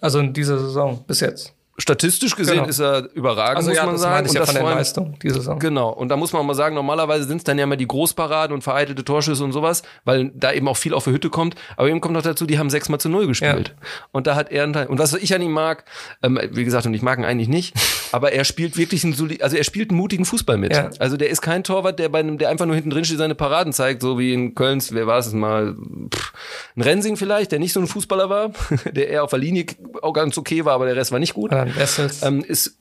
also 0.00 0.18
in 0.20 0.32
dieser 0.32 0.58
Saison 0.58 1.02
bis 1.06 1.20
jetzt. 1.20 1.52
Statistisch 1.80 2.34
gesehen 2.34 2.56
Genau. 2.56 2.66
ist 2.68 2.80
er 2.80 3.08
überragend, 3.14 3.58
Also 3.58 3.68
muss 3.68 3.76
ja, 3.76 3.84
man 3.84 3.94
das 3.94 4.02
sagen. 4.02 4.26
ich 4.26 4.32
ja 4.32 4.44
von 4.44 4.54
der 4.56 4.64
Leistung 4.64 5.16
diese 5.22 5.36
Saison. 5.36 5.60
Genau. 5.60 5.90
Und 5.90 6.08
da 6.08 6.16
muss 6.16 6.32
man 6.32 6.42
auch 6.42 6.46
mal 6.46 6.54
sagen, 6.54 6.74
normalerweise 6.74 7.22
sind 7.28 7.36
es 7.36 7.44
dann 7.44 7.56
ja 7.56 7.62
immer 7.62 7.76
die 7.76 7.86
Großparaden 7.86 8.52
und 8.52 8.62
vereitelte 8.62 9.04
Torschüsse 9.04 9.44
und 9.44 9.52
sowas, 9.52 9.82
weil 10.04 10.32
da 10.34 10.50
eben 10.52 10.66
auch 10.66 10.76
viel 10.76 10.92
auf 10.92 11.04
der 11.04 11.12
Hütte 11.12 11.30
kommt. 11.30 11.54
Aber 11.76 11.88
eben 11.88 12.00
kommt 12.00 12.14
noch 12.14 12.22
dazu, 12.22 12.46
die 12.46 12.58
haben 12.58 12.68
sechsmal 12.68 12.98
zu 12.98 13.08
null 13.08 13.28
gespielt. 13.28 13.76
Und 14.10 14.26
da 14.26 14.34
hat 14.34 14.50
er 14.50 14.64
einen 14.64 14.72
Teil. 14.72 14.88
Und 14.88 14.98
was 14.98 15.14
ich 15.14 15.32
an 15.36 15.40
ihm 15.40 15.52
mag, 15.52 15.84
ähm, 16.24 16.40
wie 16.50 16.64
gesagt, 16.64 16.84
und 16.86 16.94
ich 16.94 17.02
mag 17.02 17.16
ihn 17.20 17.24
eigentlich 17.24 17.48
nicht, 17.48 17.76
aber 18.12 18.32
er 18.32 18.44
spielt 18.44 18.76
wirklich 18.76 19.04
einen, 19.04 19.14
soli- 19.14 19.42
also 19.42 19.56
er 19.56 19.64
spielt 19.64 19.90
einen 19.90 19.98
mutigen 19.98 20.24
Fußball 20.24 20.56
mit. 20.56 20.74
Ja. 20.74 20.90
Also 20.98 21.16
der 21.16 21.30
ist 21.30 21.40
kein 21.42 21.64
Torwart, 21.64 21.98
der 21.98 22.08
bei 22.08 22.20
einem, 22.20 22.38
der 22.38 22.48
einfach 22.48 22.66
nur 22.66 22.74
hinten 22.74 22.90
drin 22.90 23.04
steht, 23.04 23.18
seine 23.18 23.34
Paraden 23.34 23.72
zeigt, 23.72 24.02
so 24.02 24.18
wie 24.18 24.32
in 24.32 24.54
Kölns, 24.54 24.92
wer 24.92 25.06
war 25.06 25.18
es 25.18 25.32
mal, 25.32 25.74
pff, 26.14 26.32
ein 26.76 26.82
Rensing 26.82 27.16
vielleicht, 27.16 27.52
der 27.52 27.58
nicht 27.58 27.72
so 27.72 27.80
ein 27.80 27.86
Fußballer 27.86 28.28
war, 28.30 28.52
der 28.92 29.08
eher 29.08 29.24
auf 29.24 29.30
der 29.30 29.38
Linie 29.38 29.66
auch 30.02 30.12
ganz 30.12 30.36
okay 30.38 30.64
war, 30.64 30.74
aber 30.74 30.86
der 30.86 30.96
Rest 30.96 31.12
war 31.12 31.18
nicht 31.18 31.34
gut. 31.34 31.50
Ähm, 32.22 32.44
ist 32.44 32.76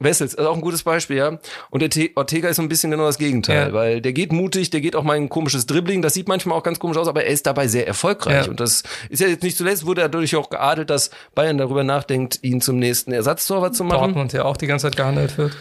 Wessels, 0.00 0.36
also 0.36 0.50
auch 0.50 0.54
ein 0.54 0.60
gutes 0.60 0.84
Beispiel, 0.84 1.16
ja. 1.16 1.38
Und 1.70 1.80
der 1.82 1.90
Te- 1.90 2.10
Ortega 2.14 2.48
ist 2.48 2.56
so 2.56 2.62
ein 2.62 2.68
bisschen 2.68 2.90
genau 2.92 3.04
das 3.06 3.18
Gegenteil, 3.18 3.68
Ja. 3.68 3.72
weil 3.72 4.00
der 4.00 4.12
geht 4.12 4.32
mutig, 4.32 4.70
der 4.70 4.80
geht 4.80 4.94
auch 4.94 5.02
mal 5.02 5.16
ein 5.16 5.28
komisches 5.28 5.66
Dribbling, 5.66 6.02
das 6.02 6.14
sieht 6.14 6.28
manchmal 6.28 6.56
auch 6.56 6.62
ganz 6.62 6.78
komisch 6.78 6.96
aus, 6.96 7.08
aber 7.08 7.24
er 7.24 7.32
ist 7.32 7.46
dabei 7.46 7.66
sehr 7.66 7.86
erfolgreich. 7.88 8.44
Ja. 8.44 8.50
Und 8.50 8.60
das 8.60 8.84
ist 9.08 9.20
ja 9.20 9.26
jetzt 9.26 9.42
nicht 9.42 9.56
zuletzt, 9.56 9.86
wurde 9.86 10.02
er 10.02 10.08
dadurch 10.08 10.36
auch 10.36 10.50
geadelt, 10.50 10.90
dass 10.90 11.10
Bayern 11.34 11.58
darüber 11.58 11.82
nachdenkt, 11.82 12.38
ihn 12.42 12.60
zum 12.60 12.78
nächsten 12.78 13.10
Ersatztorwart 13.12 13.74
zu 13.74 13.82
machen. 13.84 13.98
Dortmund 13.98 14.32
ja 14.32 14.44
auch 14.44 14.56
die 14.56 14.66
ganze 14.68 14.84
Zeit 14.86 14.96
gehandelt 14.96 15.36
wird. 15.36 15.56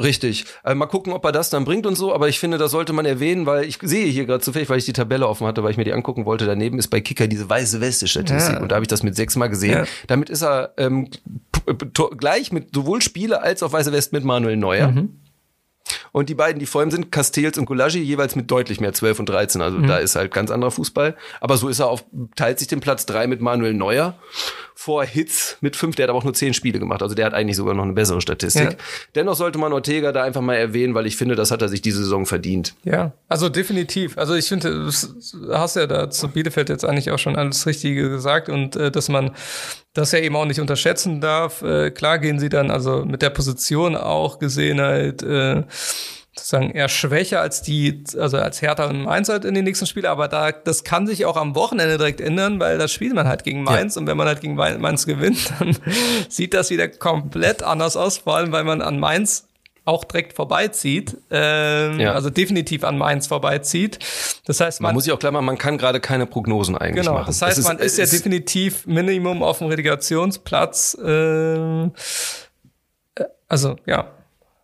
Richtig. 0.00 0.44
Äh, 0.64 0.74
mal 0.76 0.86
gucken, 0.86 1.12
ob 1.12 1.24
er 1.24 1.32
das 1.32 1.50
dann 1.50 1.64
bringt 1.64 1.84
und 1.84 1.96
so, 1.96 2.14
aber 2.14 2.28
ich 2.28 2.38
finde, 2.38 2.56
das 2.56 2.70
sollte 2.70 2.92
man 2.92 3.04
erwähnen, 3.04 3.46
weil 3.46 3.64
ich 3.64 3.78
sehe 3.82 4.06
hier 4.06 4.26
gerade 4.26 4.40
zufällig, 4.44 4.68
weil 4.70 4.78
ich 4.78 4.84
die 4.84 4.92
Tabelle 4.92 5.26
offen 5.26 5.46
hatte, 5.46 5.64
weil 5.64 5.72
ich 5.72 5.76
mir 5.76 5.82
die 5.84 5.92
angucken 5.92 6.24
wollte. 6.24 6.46
Daneben 6.46 6.78
ist 6.78 6.86
bei 6.88 7.00
Kicker 7.00 7.26
diese 7.26 7.50
weiße 7.50 7.80
Weste-Statistik 7.80 8.54
Ja. 8.54 8.60
und 8.60 8.70
da 8.70 8.76
habe 8.76 8.84
ich 8.84 8.88
das 8.88 9.02
mit 9.02 9.16
sechsmal 9.16 9.48
gesehen. 9.48 9.72
Ja. 9.72 9.84
Damit 10.06 10.30
ist 10.30 10.42
er 10.42 10.72
ähm, 10.76 11.08
gleich 12.18 12.52
mit 12.52 12.74
sowohl 12.74 13.02
Spieler 13.02 13.42
als 13.42 13.62
auch 13.64 13.72
weiße 13.72 13.90
West 13.92 14.12
mit 14.12 14.22
Manuel 14.24 14.56
Neuer. 14.56 14.94
Und 16.12 16.28
die 16.28 16.34
beiden, 16.34 16.58
die 16.58 16.66
vor 16.66 16.82
ihm 16.82 16.90
sind, 16.90 17.12
Castells 17.12 17.58
und 17.58 17.66
Gulagi, 17.66 17.98
jeweils 17.98 18.36
mit 18.36 18.50
deutlich 18.50 18.80
mehr 18.80 18.92
12 18.92 19.20
und 19.20 19.28
13. 19.28 19.62
Also 19.62 19.78
da 19.78 19.98
ist 19.98 20.16
halt 20.16 20.32
ganz 20.32 20.50
anderer 20.50 20.70
Fußball. 20.70 21.16
Aber 21.40 21.56
so 21.56 21.68
ist 21.68 21.78
er 21.78 21.88
auf, 21.88 22.04
teilt 22.36 22.58
sich 22.58 22.68
den 22.68 22.80
Platz 22.80 23.06
drei 23.06 23.26
mit 23.26 23.40
Manuel 23.40 23.74
Neuer. 23.74 24.18
Vor 24.74 25.04
Hitz 25.04 25.56
mit 25.60 25.74
fünf, 25.74 25.96
der 25.96 26.04
hat 26.04 26.10
aber 26.10 26.20
auch 26.20 26.24
nur 26.24 26.34
zehn 26.34 26.54
Spiele 26.54 26.78
gemacht. 26.78 27.02
Also 27.02 27.14
der 27.14 27.26
hat 27.26 27.34
eigentlich 27.34 27.56
sogar 27.56 27.74
noch 27.74 27.82
eine 27.82 27.94
bessere 27.94 28.20
Statistik. 28.20 28.70
Ja. 28.70 28.76
Dennoch 29.16 29.34
sollte 29.34 29.58
man 29.58 29.72
Ortega 29.72 30.12
da 30.12 30.22
einfach 30.22 30.40
mal 30.40 30.54
erwähnen, 30.54 30.94
weil 30.94 31.06
ich 31.06 31.16
finde, 31.16 31.34
das 31.34 31.50
hat 31.50 31.62
er 31.62 31.68
sich 31.68 31.82
diese 31.82 31.98
Saison 31.98 32.26
verdient. 32.26 32.74
Ja, 32.84 33.12
also 33.28 33.48
definitiv. 33.48 34.16
Also 34.16 34.34
ich 34.34 34.46
finde, 34.46 34.70
du 34.70 35.52
hast 35.52 35.74
ja 35.74 35.86
da 35.88 36.10
zu 36.10 36.28
Bielefeld 36.28 36.68
jetzt 36.68 36.84
eigentlich 36.84 37.10
auch 37.10 37.18
schon 37.18 37.34
alles 37.34 37.66
Richtige 37.66 38.08
gesagt 38.08 38.48
und 38.48 38.76
äh, 38.76 38.92
dass 38.92 39.08
man 39.08 39.32
das 39.98 40.12
ja 40.12 40.20
eben 40.20 40.36
auch 40.36 40.44
nicht 40.44 40.60
unterschätzen 40.60 41.20
darf. 41.20 41.62
Äh, 41.62 41.90
klar 41.90 42.18
gehen 42.18 42.38
sie 42.38 42.48
dann 42.48 42.70
also 42.70 43.04
mit 43.04 43.22
der 43.22 43.30
Position 43.30 43.96
auch 43.96 44.38
gesehen 44.38 44.80
halt 44.80 45.22
äh, 45.22 45.64
sozusagen 46.38 46.70
eher 46.70 46.88
schwächer 46.88 47.40
als 47.40 47.62
die, 47.62 48.04
also 48.16 48.38
als 48.38 48.62
Hertha 48.62 48.86
und 48.86 49.02
Mainz 49.02 49.28
halt 49.28 49.44
in 49.44 49.54
den 49.54 49.64
nächsten 49.64 49.86
Spielen, 49.86 50.06
aber 50.06 50.28
da, 50.28 50.52
das 50.52 50.84
kann 50.84 51.06
sich 51.06 51.26
auch 51.26 51.36
am 51.36 51.54
Wochenende 51.54 51.98
direkt 51.98 52.20
ändern, 52.20 52.60
weil 52.60 52.78
das 52.78 52.92
spielt 52.92 53.14
man 53.14 53.26
halt 53.26 53.44
gegen 53.44 53.64
Mainz. 53.64 53.96
Und 53.96 54.06
wenn 54.06 54.16
man 54.16 54.28
halt 54.28 54.40
gegen 54.40 54.54
Mainz 54.54 55.06
gewinnt, 55.06 55.52
dann 55.58 55.76
sieht 56.28 56.54
das 56.54 56.70
wieder 56.70 56.88
komplett 56.88 57.62
anders 57.62 57.96
aus, 57.96 58.18
vor 58.18 58.36
allem 58.36 58.52
weil 58.52 58.64
man 58.64 58.80
an 58.80 58.98
Mainz 59.00 59.47
auch 59.88 60.04
direkt 60.04 60.34
vorbeizieht, 60.34 61.16
ähm, 61.30 61.98
Ja. 61.98 62.12
also 62.12 62.30
definitiv 62.30 62.84
an 62.84 62.96
Mainz 62.98 63.26
vorbeizieht. 63.26 63.98
Das 64.46 64.60
heißt, 64.60 64.80
Man 64.80 64.90
man, 64.90 64.94
muss 64.94 65.04
sich 65.04 65.12
auch 65.12 65.18
klar 65.18 65.32
machen, 65.32 65.46
man 65.46 65.58
kann 65.58 65.78
gerade 65.78 65.98
keine 66.00 66.26
Prognosen 66.26 66.76
eigentlich 66.76 67.04
genau, 67.04 67.14
machen. 67.14 67.26
das 67.26 67.42
heißt, 67.42 67.58
Es 67.58 67.64
man 67.64 67.78
ist 67.78 67.98
ja 67.98 68.04
es 68.04 68.10
definitiv 68.10 68.86
Minimum 68.86 69.42
auf 69.42 69.58
dem 69.58 69.68
Relegationsplatz. 69.68 70.96
ähm, 71.04 71.92
äh, 73.14 73.24
also 73.48 73.76
ja, 73.86 74.10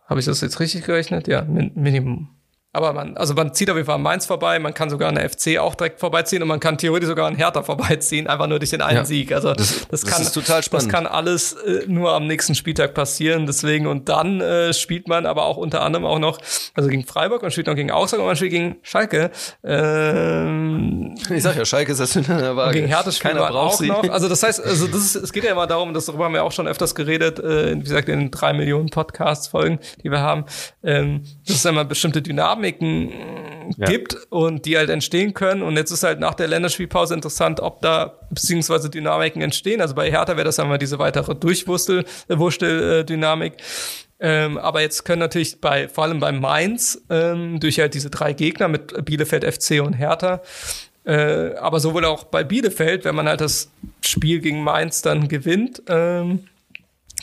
habe 0.07 0.19
ich 0.19 0.25
das 0.27 0.41
jetzt 0.41 0.59
richtig 0.59 0.85
gerechnet? 0.85 1.27
Ja, 1.27 1.41
min 1.43 1.71
Minimum. 1.75 2.29
Aber 2.75 2.91
man, 2.91 3.15
also 3.15 3.33
man 3.33 3.53
zieht 3.53 3.69
auf 3.69 3.77
jeden 3.77 3.85
Fall 3.85 3.95
an 3.95 4.01
Mainz 4.01 4.25
vorbei, 4.25 4.59
man 4.59 4.73
kann 4.73 4.89
sogar 4.89 5.07
an 5.07 5.15
der 5.15 5.29
FC 5.29 5.57
auch 5.59 5.75
direkt 5.75 6.01
vorbeiziehen 6.01 6.41
und 6.41 6.49
man 6.49 6.59
kann 6.59 6.77
theoretisch 6.77 7.07
sogar 7.07 7.25
an 7.25 7.35
Hertha 7.35 7.63
vorbeiziehen, 7.63 8.27
einfach 8.27 8.47
nur 8.47 8.59
durch 8.59 8.71
den 8.71 8.81
einen 8.81 8.97
ja, 8.97 9.05
Sieg. 9.05 9.31
Also 9.31 9.53
das, 9.53 9.87
das, 9.87 10.01
das 10.01 10.05
kann, 10.05 10.25
total 10.25 10.61
spannend. 10.61 10.87
Das 10.87 10.93
kann 10.93 11.07
alles 11.07 11.53
äh, 11.53 11.85
nur 11.87 12.11
am 12.11 12.27
nächsten 12.27 12.53
Spieltag 12.53 12.93
passieren. 12.93 13.45
Deswegen, 13.45 13.87
und 13.87 14.09
dann 14.09 14.41
äh, 14.41 14.73
spielt 14.73 15.07
man 15.07 15.25
aber 15.25 15.45
auch 15.45 15.55
unter 15.55 15.83
anderem 15.83 16.05
auch 16.05 16.19
noch, 16.19 16.37
also 16.73 16.89
gegen 16.89 17.05
Freiburg, 17.05 17.43
man 17.43 17.51
spielt 17.51 17.67
noch 17.67 17.75
gegen 17.75 17.91
Augsburg 17.91 18.19
und 18.19 18.25
man 18.25 18.35
spielt 18.35 18.51
gegen 18.51 18.75
Schalke. 18.81 19.31
Ähm, 19.63 21.15
ich 21.33 21.43
sag 21.43 21.55
ja, 21.55 21.63
Schalke 21.63 21.93
ist 21.93 22.01
das 22.01 22.13
in 22.17 22.25
der 22.25 22.57
Waage. 22.57 22.73
Gegen 22.73 22.87
Hertha 22.87 23.09
spielt 23.13 23.35
man 23.35 23.55
auch 23.55 23.77
sie. 23.77 23.87
noch. 23.87 24.03
Also 24.09 24.27
das 24.27 24.43
heißt, 24.43 24.61
also 24.61 24.87
das 24.87 25.01
ist, 25.15 25.15
es 25.15 25.31
geht 25.31 25.45
ja 25.45 25.51
immer 25.53 25.65
darum, 25.65 25.93
dass 25.93 26.07
darüber 26.07 26.25
haben 26.25 26.33
wir 26.33 26.43
auch 26.43 26.51
schon 26.51 26.67
öfters 26.67 26.93
geredet, 26.93 27.39
äh, 27.39 27.73
wie 27.77 27.83
gesagt, 27.83 28.09
in 28.09 28.31
drei 28.31 28.51
Millionen 28.51 28.89
Podcast-Folgen, 28.89 29.79
die 30.03 30.11
wir 30.11 30.19
haben, 30.19 30.43
ähm, 30.83 31.23
dass 31.47 31.55
es 31.55 31.63
immer 31.63 31.85
bestimmte 31.85 32.21
Dynamiken 32.65 33.11
ja. 33.77 33.87
gibt 33.87 34.15
und 34.29 34.65
die 34.65 34.77
halt 34.77 34.89
entstehen 34.89 35.33
können. 35.33 35.61
Und 35.61 35.77
jetzt 35.77 35.91
ist 35.91 36.03
halt 36.03 36.19
nach 36.19 36.33
der 36.33 36.47
Länderspielpause 36.47 37.13
interessant, 37.13 37.59
ob 37.59 37.81
da 37.81 38.13
beziehungsweise 38.29 38.89
Dynamiken 38.89 39.41
entstehen. 39.41 39.81
Also 39.81 39.95
bei 39.95 40.09
Hertha 40.09 40.35
wäre 40.35 40.45
das 40.45 40.59
einmal 40.59 40.77
diese 40.77 40.99
weitere 40.99 41.35
Durchwurstel-Dynamik. 41.35 43.53
Ähm, 44.17 44.57
aber 44.57 44.81
jetzt 44.81 45.03
können 45.03 45.19
natürlich 45.19 45.59
bei, 45.59 45.89
vor 45.89 46.05
allem 46.05 46.19
bei 46.19 46.31
Mainz, 46.31 47.01
ähm, 47.09 47.59
durch 47.59 47.79
halt 47.79 47.93
diese 47.93 48.09
drei 48.09 48.31
Gegner 48.31 48.69
mit 48.69 49.03
Bielefeld, 49.03 49.43
FC 49.43 49.85
und 49.85 49.93
Hertha, 49.93 50.41
äh, 51.03 51.53
aber 51.55 51.81
sowohl 51.81 52.05
auch 52.05 52.23
bei 52.23 52.45
Bielefeld, 52.45 53.03
wenn 53.03 53.13
man 53.13 53.27
halt 53.27 53.41
das 53.41 53.69
Spiel 54.01 54.39
gegen 54.39 54.63
Mainz 54.63 55.01
dann 55.01 55.27
gewinnt, 55.27 55.83
ähm, 55.89 56.47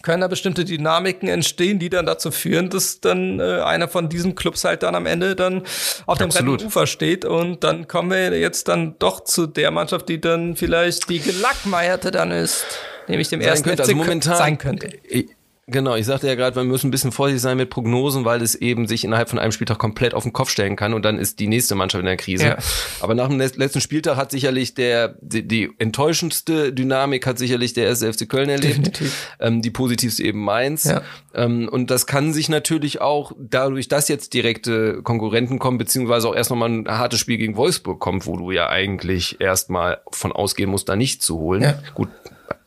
können 0.02 0.20
da 0.20 0.28
bestimmte 0.28 0.64
Dynamiken 0.64 1.28
entstehen, 1.28 1.78
die 1.78 1.88
dann 1.88 2.06
dazu 2.06 2.30
führen, 2.30 2.70
dass 2.70 3.00
dann 3.00 3.38
äh, 3.40 3.60
einer 3.60 3.88
von 3.88 4.08
diesen 4.08 4.34
Clubs 4.34 4.64
halt 4.64 4.82
dann 4.82 4.94
am 4.94 5.06
Ende 5.06 5.36
dann 5.36 5.62
auf 6.06 6.18
dem 6.18 6.26
Absolut. 6.26 6.60
Rennufer 6.60 6.86
steht 6.86 7.24
und 7.24 7.62
dann 7.62 7.86
kommen 7.86 8.10
wir 8.10 8.38
jetzt 8.38 8.68
dann 8.68 8.96
doch 8.98 9.22
zu 9.22 9.46
der 9.46 9.70
Mannschaft, 9.70 10.08
die 10.08 10.20
dann 10.20 10.56
vielleicht 10.56 11.08
die 11.08 11.20
gelackmeierte 11.20 12.10
dann 12.10 12.30
ist, 12.30 12.64
nämlich 13.06 13.28
dem 13.28 13.40
ersten 13.40 13.68
könnte, 13.68 13.82
also 13.82 13.94
momentan, 13.94 14.36
sein 14.36 14.58
könnte. 14.58 14.90
Ich, 15.04 15.28
Genau, 15.72 15.96
ich 15.96 16.06
sagte 16.06 16.26
ja 16.26 16.34
gerade, 16.34 16.56
wir 16.56 16.64
müssen 16.64 16.88
ein 16.88 16.90
bisschen 16.90 17.12
vorsichtig 17.12 17.42
sein 17.42 17.56
mit 17.56 17.70
Prognosen, 17.70 18.24
weil 18.24 18.42
es 18.42 18.54
eben 18.54 18.86
sich 18.86 19.04
innerhalb 19.04 19.28
von 19.28 19.38
einem 19.38 19.52
Spieltag 19.52 19.78
komplett 19.78 20.14
auf 20.14 20.22
den 20.22 20.32
Kopf 20.32 20.50
stellen 20.50 20.76
kann 20.76 20.94
und 20.94 21.04
dann 21.04 21.18
ist 21.18 21.40
die 21.40 21.48
nächste 21.48 21.74
Mannschaft 21.74 22.00
in 22.00 22.06
der 22.06 22.16
Krise. 22.16 22.44
Ja. 22.44 22.58
Aber 23.00 23.14
nach 23.14 23.28
dem 23.28 23.38
letzten 23.38 23.80
Spieltag 23.80 24.16
hat 24.16 24.30
sicherlich 24.30 24.74
der 24.74 25.16
die, 25.20 25.46
die 25.46 25.70
enttäuschendste 25.78 26.72
Dynamik 26.72 27.26
hat 27.26 27.38
sicherlich 27.38 27.72
der 27.72 27.86
erste 27.86 28.12
FC 28.12 28.28
Köln 28.28 28.48
erlebt, 28.48 29.00
ähm, 29.40 29.62
die 29.62 29.70
positivste 29.70 30.22
eben 30.22 30.44
Mainz. 30.44 30.84
Ja. 30.84 31.02
Ähm, 31.34 31.68
und 31.68 31.90
das 31.90 32.06
kann 32.06 32.32
sich 32.32 32.48
natürlich 32.48 33.00
auch 33.00 33.32
dadurch, 33.38 33.88
dass 33.88 34.08
jetzt 34.08 34.34
direkte 34.34 35.02
Konkurrenten 35.02 35.58
kommen, 35.58 35.78
beziehungsweise 35.78 36.28
auch 36.28 36.34
erst 36.34 36.50
nochmal 36.50 36.70
ein 36.70 36.88
hartes 36.88 37.20
Spiel 37.20 37.38
gegen 37.38 37.56
Wolfsburg 37.56 38.00
kommt, 38.00 38.26
wo 38.26 38.36
du 38.36 38.50
ja 38.50 38.68
eigentlich 38.68 39.40
erstmal 39.40 40.00
von 40.10 40.32
ausgehen 40.32 40.70
musst, 40.70 40.88
da 40.88 40.96
nicht 40.96 41.22
zu 41.22 41.38
holen. 41.38 41.62
Ja. 41.62 41.74
Gut, 41.94 42.08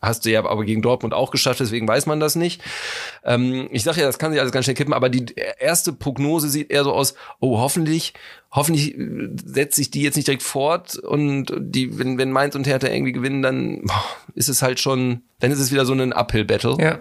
hast 0.05 0.25
du 0.25 0.31
ja 0.31 0.45
aber 0.45 0.63
gegen 0.63 0.81
Dortmund 0.81 1.13
auch 1.13 1.31
geschafft, 1.31 1.59
deswegen 1.59 1.87
weiß 1.87 2.05
man 2.05 2.19
das 2.19 2.35
nicht. 2.35 2.61
Ähm, 3.23 3.67
ich 3.71 3.83
sage 3.83 4.01
ja, 4.01 4.07
das 4.07 4.19
kann 4.19 4.31
sich 4.31 4.39
alles 4.39 4.51
ganz 4.51 4.65
schnell 4.65 4.75
kippen, 4.75 4.93
aber 4.93 5.09
die 5.09 5.25
erste 5.59 5.93
Prognose 5.93 6.49
sieht 6.49 6.71
eher 6.71 6.83
so 6.83 6.93
aus, 6.93 7.15
oh, 7.39 7.59
hoffentlich, 7.59 8.13
hoffentlich 8.51 8.97
äh, 8.97 9.29
setzt 9.43 9.75
sich 9.75 9.91
die 9.91 10.01
jetzt 10.01 10.15
nicht 10.15 10.27
direkt 10.27 10.43
fort 10.43 10.97
und 10.97 11.53
die, 11.57 11.97
wenn, 11.99 12.17
wenn 12.17 12.31
Mainz 12.31 12.55
und 12.55 12.67
Hertha 12.67 12.87
irgendwie 12.87 13.13
gewinnen, 13.13 13.41
dann 13.41 13.83
ist 14.35 14.49
es 14.49 14.61
halt 14.61 14.79
schon, 14.79 15.23
dann 15.39 15.51
ist 15.51 15.59
es 15.59 15.71
wieder 15.71 15.85
so 15.85 15.93
ein 15.93 16.13
Uphill-Battle. 16.13 16.77
Ja 16.79 16.99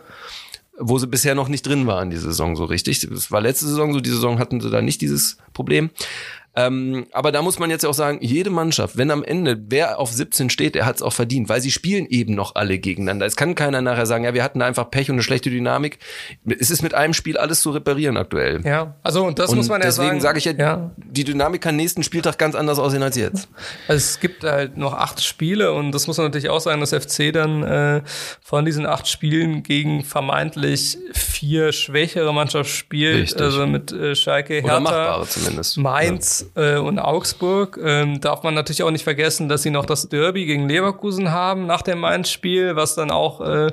wo 0.79 0.99
sie 0.99 1.07
bisher 1.07 1.35
noch 1.35 1.49
nicht 1.49 1.67
drin 1.67 1.87
waren, 1.87 2.11
die 2.11 2.17
Saison 2.17 2.57
so 2.57 2.65
richtig. 2.65 3.05
Es 3.05 3.31
war 3.31 3.41
letzte 3.41 3.67
Saison 3.67 3.93
so, 3.93 4.01
die 4.01 4.11
Saison 4.11 4.39
hatten 4.39 4.61
sie 4.61 4.71
da 4.71 4.83
nicht 4.83 5.01
dieses 5.01 5.39
Problem. 5.53 5.91
Ähm, 6.57 7.07
aber 7.13 7.33
da 7.33 7.43
muss 7.43 7.59
man 7.59 7.71
jetzt 7.71 7.85
auch 7.85 7.95
sagen, 7.95 8.19
jede 8.21 8.51
Mannschaft, 8.51 8.97
wenn 8.97 9.11
am 9.11 9.25
Ende 9.25 9.61
wer 9.69 9.99
auf 9.99 10.13
17 10.13 10.51
steht, 10.51 10.75
der 10.75 10.87
hat 10.87 10.97
es 10.97 11.03
auch 11.03 11.13
verdient, 11.13 11.49
weil 11.49 11.61
sie 11.61 11.71
spielen 11.71 12.07
eben 12.07 12.35
noch 12.35 12.55
alle 12.55 12.79
gegeneinander. 12.79 13.27
Es 13.27 13.37
kann 13.37 13.55
keiner 13.55 13.81
nachher 13.81 14.07
sagen, 14.07 14.25
ja, 14.25 14.35
wir 14.35 14.45
hatten 14.45 14.63
einfach 14.63 14.91
Pech 14.91 15.11
und 15.11 15.17
eine 15.17 15.23
schlechte 15.23 15.51
Dynamik. 15.51 15.99
Es 16.59 16.71
ist 16.71 16.83
mit 16.83 16.95
einem 16.95 17.15
Spiel 17.15 17.37
alles 17.37 17.61
zu 17.61 17.71
reparieren 17.71 18.17
aktuell. 18.17 18.61
Ja, 18.65 18.95
also 19.03 19.25
und 19.25 19.39
das 19.39 19.51
und 19.51 19.57
muss 19.57 19.69
man 19.69 19.81
ja 19.81 19.87
deswegen 19.87 20.21
sagen. 20.21 20.21
Deswegen 20.21 20.21
sage 20.21 20.39
ich 20.39 20.45
ja, 20.45 20.53
ja, 20.53 20.91
die 20.97 21.25
Dynamik 21.25 21.61
kann 21.61 21.77
nächsten 21.77 22.03
Spieltag 22.03 22.39
ganz 22.39 22.55
anders 22.55 22.79
aussehen 22.79 23.03
als 23.03 23.17
jetzt. 23.17 23.49
Also 23.89 23.99
es 23.99 24.21
gibt 24.21 24.45
halt 24.45 24.77
noch 24.77 24.95
acht 24.95 25.23
Spiele 25.25 25.73
und 25.73 25.93
das 25.93 26.07
muss 26.07 26.19
man 26.19 26.27
natürlich 26.27 26.51
auch 26.51 26.61
sagen, 26.61 26.81
dass 26.81 26.91
FC 26.93 27.33
dann 27.33 27.63
äh, 27.63 28.03
von 28.41 28.65
diesen 28.65 28.87
acht 28.87 29.09
Spielen 29.09 29.63
gegen 29.63 30.05
vermeintlich 30.05 30.99
vier 31.13 31.73
schwächere 31.73 32.33
Mannschaft 32.33 32.71
spielt, 32.71 33.23
Richtig. 33.23 33.43
also 33.43 33.67
mit 33.67 33.93
äh, 33.93 34.15
Schalke, 34.15 34.63
Hertha, 34.63 35.25
Mainz, 35.77 36.44
äh, 36.55 36.77
und 36.77 36.99
Augsburg. 36.99 37.79
Ähm, 37.83 38.21
darf 38.21 38.43
man 38.43 38.55
natürlich 38.55 38.83
auch 38.83 38.91
nicht 38.91 39.05
vergessen, 39.05 39.49
dass 39.49 39.63
sie 39.63 39.71
noch 39.71 39.87
das 39.87 40.09
Derby 40.09 40.47
gegen 40.47 40.69
Leverkusen 40.69 41.31
haben 41.31 41.67
nach 41.67 41.83
dem 41.83 42.01
Mainz-Spiel, 42.01 42.77
was 42.77 42.95
dann 42.95 43.11
auch 43.11 43.41
äh, 43.41 43.73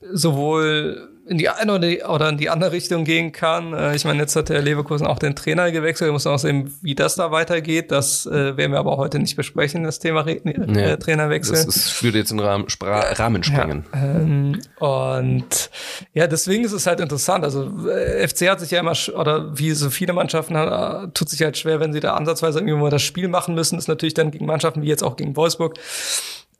sowohl 0.00 1.13
in 1.26 1.38
die 1.38 1.48
eine 1.48 2.06
oder 2.06 2.28
in 2.28 2.36
die 2.36 2.50
andere 2.50 2.72
Richtung 2.72 3.04
gehen 3.04 3.32
kann. 3.32 3.72
Äh, 3.72 3.96
ich 3.96 4.04
meine, 4.04 4.20
jetzt 4.20 4.36
hat 4.36 4.48
der 4.48 4.60
Leverkusen 4.60 5.06
auch 5.06 5.18
den 5.18 5.34
Trainer 5.34 5.70
gewechselt. 5.70 6.08
Wir 6.08 6.12
müssen 6.12 6.28
auch 6.28 6.38
sehen, 6.38 6.74
wie 6.82 6.94
das 6.94 7.14
da 7.14 7.30
weitergeht. 7.30 7.90
Das 7.90 8.26
äh, 8.26 8.56
werden 8.56 8.72
wir 8.72 8.78
aber 8.78 8.96
heute 8.96 9.18
nicht 9.18 9.36
besprechen, 9.36 9.84
das 9.84 9.98
Thema 9.98 10.22
Re 10.22 10.44
äh, 10.44 10.52
nee, 10.66 10.96
Trainerwechsel. 10.96 11.54
Das, 11.54 11.66
das 11.66 12.02
würde 12.02 12.18
jetzt 12.18 12.30
in 12.30 12.40
Rahmen, 12.40 12.68
Spra 12.68 13.00
Rahmen 13.00 13.42
sprengen. 13.42 13.84
Ja, 13.92 14.00
ähm, 14.00 14.60
und 14.78 15.70
ja, 16.12 16.26
deswegen 16.26 16.64
ist 16.64 16.72
es 16.72 16.86
halt 16.86 17.00
interessant. 17.00 17.44
Also 17.44 17.70
äh, 17.88 18.26
FC 18.26 18.48
hat 18.50 18.60
sich 18.60 18.70
ja 18.70 18.80
immer, 18.80 18.94
oder 19.14 19.58
wie 19.58 19.72
so 19.72 19.90
viele 19.90 20.12
Mannschaften, 20.12 20.54
äh, 20.54 21.08
tut 21.14 21.30
sich 21.30 21.42
halt 21.42 21.56
schwer, 21.56 21.80
wenn 21.80 21.92
sie 21.92 22.00
da 22.00 22.14
ansatzweise 22.14 22.58
irgendwie 22.58 22.76
mal 22.76 22.90
das 22.90 23.02
Spiel 23.02 23.28
machen 23.28 23.54
müssen. 23.54 23.76
Das 23.76 23.84
ist 23.84 23.88
natürlich 23.88 24.14
dann 24.14 24.30
gegen 24.30 24.46
Mannschaften 24.46 24.82
wie 24.82 24.88
jetzt 24.88 25.02
auch 25.02 25.16
gegen 25.16 25.36
Wolfsburg 25.36 25.74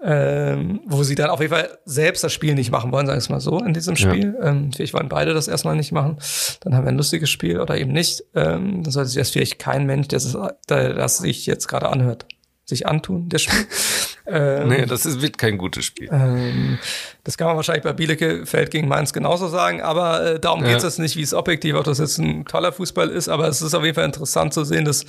ähm, 0.06 0.80
wo 0.84 1.02
sie 1.02 1.14
dann 1.14 1.30
auf 1.30 1.40
jeden 1.40 1.52
Fall 1.52 1.78
selbst 1.86 2.22
das 2.22 2.32
Spiel 2.32 2.54
nicht 2.54 2.70
machen 2.70 2.92
wollen, 2.92 3.06
sagen 3.06 3.16
wir 3.16 3.22
es 3.22 3.28
mal 3.30 3.40
so, 3.40 3.58
in 3.58 3.72
diesem 3.72 3.96
Spiel. 3.96 4.36
Ja. 4.38 4.48
Ähm, 4.50 4.70
vielleicht 4.70 4.92
wollen 4.92 5.08
beide 5.08 5.32
das 5.32 5.48
erstmal 5.48 5.76
nicht 5.76 5.92
machen. 5.92 6.18
Dann 6.60 6.74
haben 6.74 6.84
wir 6.84 6.90
ein 6.90 6.98
lustiges 6.98 7.30
Spiel 7.30 7.58
oder 7.58 7.78
eben 7.78 7.92
nicht. 7.92 8.22
Ähm, 8.34 8.82
dann 8.82 8.92
sollte 8.92 9.08
sich 9.08 9.18
das 9.18 9.30
vielleicht 9.30 9.58
kein 9.58 9.86
Mensch, 9.86 10.08
der 10.08 10.20
das 10.66 11.18
sich 11.18 11.46
jetzt 11.46 11.68
gerade 11.68 11.88
anhört, 11.88 12.26
sich 12.66 12.86
antun, 12.86 13.30
das 13.30 13.42
Spiel. 13.42 13.66
ähm, 14.26 14.68
nee, 14.68 14.84
das 14.84 15.06
ist, 15.06 15.22
wird 15.22 15.38
kein 15.38 15.56
gutes 15.56 15.86
Spiel. 15.86 16.10
Ähm, 16.12 16.78
das 17.24 17.38
kann 17.38 17.46
man 17.46 17.56
wahrscheinlich 17.56 17.84
bei 17.84 17.94
Bielefeld 17.94 18.70
gegen 18.70 18.86
Mainz 18.86 19.14
genauso 19.14 19.48
sagen, 19.48 19.80
aber 19.80 20.34
äh, 20.34 20.40
darum 20.40 20.62
ja. 20.62 20.68
geht 20.68 20.76
es 20.78 20.82
jetzt 20.84 20.98
nicht, 20.98 21.16
wie 21.16 21.22
es 21.22 21.32
objektiv, 21.32 21.74
ob 21.74 21.84
das 21.84 21.98
jetzt 21.98 22.18
ein 22.18 22.44
toller 22.44 22.70
Fußball 22.70 23.08
ist, 23.08 23.28
aber 23.28 23.48
es 23.48 23.62
ist 23.62 23.74
auf 23.74 23.82
jeden 23.82 23.94
Fall 23.94 24.04
interessant 24.04 24.52
zu 24.52 24.62
sehen, 24.64 24.84
dass, 24.84 25.06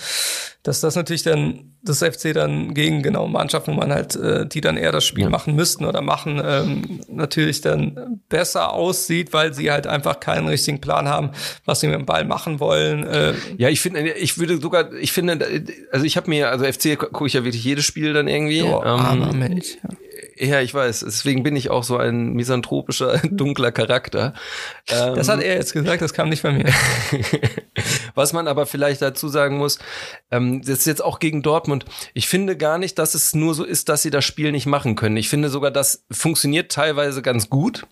dass 0.63 0.79
das 0.79 0.95
natürlich 0.95 1.23
dann 1.23 1.75
das 1.83 1.99
FC 1.99 2.33
dann 2.33 2.73
gegen 2.73 3.03
genau 3.03 3.27
Mannschaften, 3.27 3.73
wo 3.73 3.75
man 3.75 3.91
halt, 3.91 4.15
äh, 4.15 4.47
die 4.47 4.61
dann 4.61 4.77
eher 4.77 4.93
das 4.93 5.03
Spiel 5.03 5.25
ja. 5.25 5.29
machen 5.29 5.55
müssten 5.55 5.83
oder 5.83 6.01
machen, 6.01 6.41
ähm, 6.43 7.01
natürlich 7.09 7.59
dann 7.59 8.21
besser 8.29 8.73
aussieht, 8.73 9.33
weil 9.33 9.53
sie 9.53 9.69
halt 9.69 9.85
einfach 9.85 10.21
keinen 10.21 10.47
richtigen 10.47 10.79
Plan 10.79 11.09
haben, 11.09 11.31
was 11.65 11.81
sie 11.81 11.87
mit 11.87 11.97
dem 11.97 12.05
Ball 12.05 12.23
machen 12.23 12.61
wollen. 12.61 13.05
Äh. 13.05 13.33
Ja, 13.57 13.67
ich 13.67 13.81
finde, 13.81 14.13
ich 14.13 14.37
würde 14.37 14.57
sogar, 14.57 14.93
ich 14.93 15.11
finde, 15.11 15.65
also 15.91 16.05
ich 16.05 16.15
habe 16.15 16.29
mir, 16.29 16.49
also 16.49 16.63
FC 16.63 16.97
gucke 16.97 17.27
ich 17.27 17.33
ja 17.33 17.43
wirklich 17.43 17.63
jedes 17.63 17.83
Spiel 17.83 18.13
dann 18.13 18.29
irgendwie. 18.29 18.63
Oh, 18.63 18.79
armer 18.81 19.31
ähm, 19.31 19.39
Mensch. 19.39 19.75
Ja. 19.83 19.89
Ja, 20.37 20.59
ich 20.59 20.73
weiß. 20.73 21.01
Deswegen 21.01 21.43
bin 21.43 21.55
ich 21.55 21.69
auch 21.69 21.83
so 21.83 21.97
ein 21.97 22.33
misanthropischer, 22.33 23.17
dunkler 23.29 23.71
Charakter. 23.71 24.33
das 24.87 25.29
hat 25.29 25.39
ähm, 25.39 25.45
er 25.49 25.55
jetzt 25.55 25.73
gesagt, 25.73 26.01
das 26.01 26.13
kam 26.13 26.29
nicht 26.29 26.41
von 26.41 26.57
mir. 26.57 26.71
Was 28.15 28.33
man 28.33 28.47
aber 28.47 28.65
vielleicht 28.65 29.01
dazu 29.01 29.29
sagen 29.29 29.57
muss, 29.57 29.79
ähm, 30.31 30.61
das 30.61 30.79
ist 30.79 30.87
jetzt 30.87 31.03
auch 31.03 31.19
gegen 31.19 31.41
Dortmund. 31.41 31.85
Ich 32.13 32.27
finde 32.27 32.57
gar 32.57 32.77
nicht, 32.77 32.99
dass 32.99 33.13
es 33.13 33.33
nur 33.33 33.53
so 33.53 33.63
ist, 33.63 33.89
dass 33.89 34.01
sie 34.01 34.09
das 34.09 34.25
Spiel 34.25 34.51
nicht 34.51 34.65
machen 34.65 34.95
können. 34.95 35.17
Ich 35.17 35.29
finde 35.29 35.49
sogar, 35.49 35.71
das 35.71 36.05
funktioniert 36.11 36.71
teilweise 36.71 37.21
ganz 37.21 37.49
gut. 37.49 37.87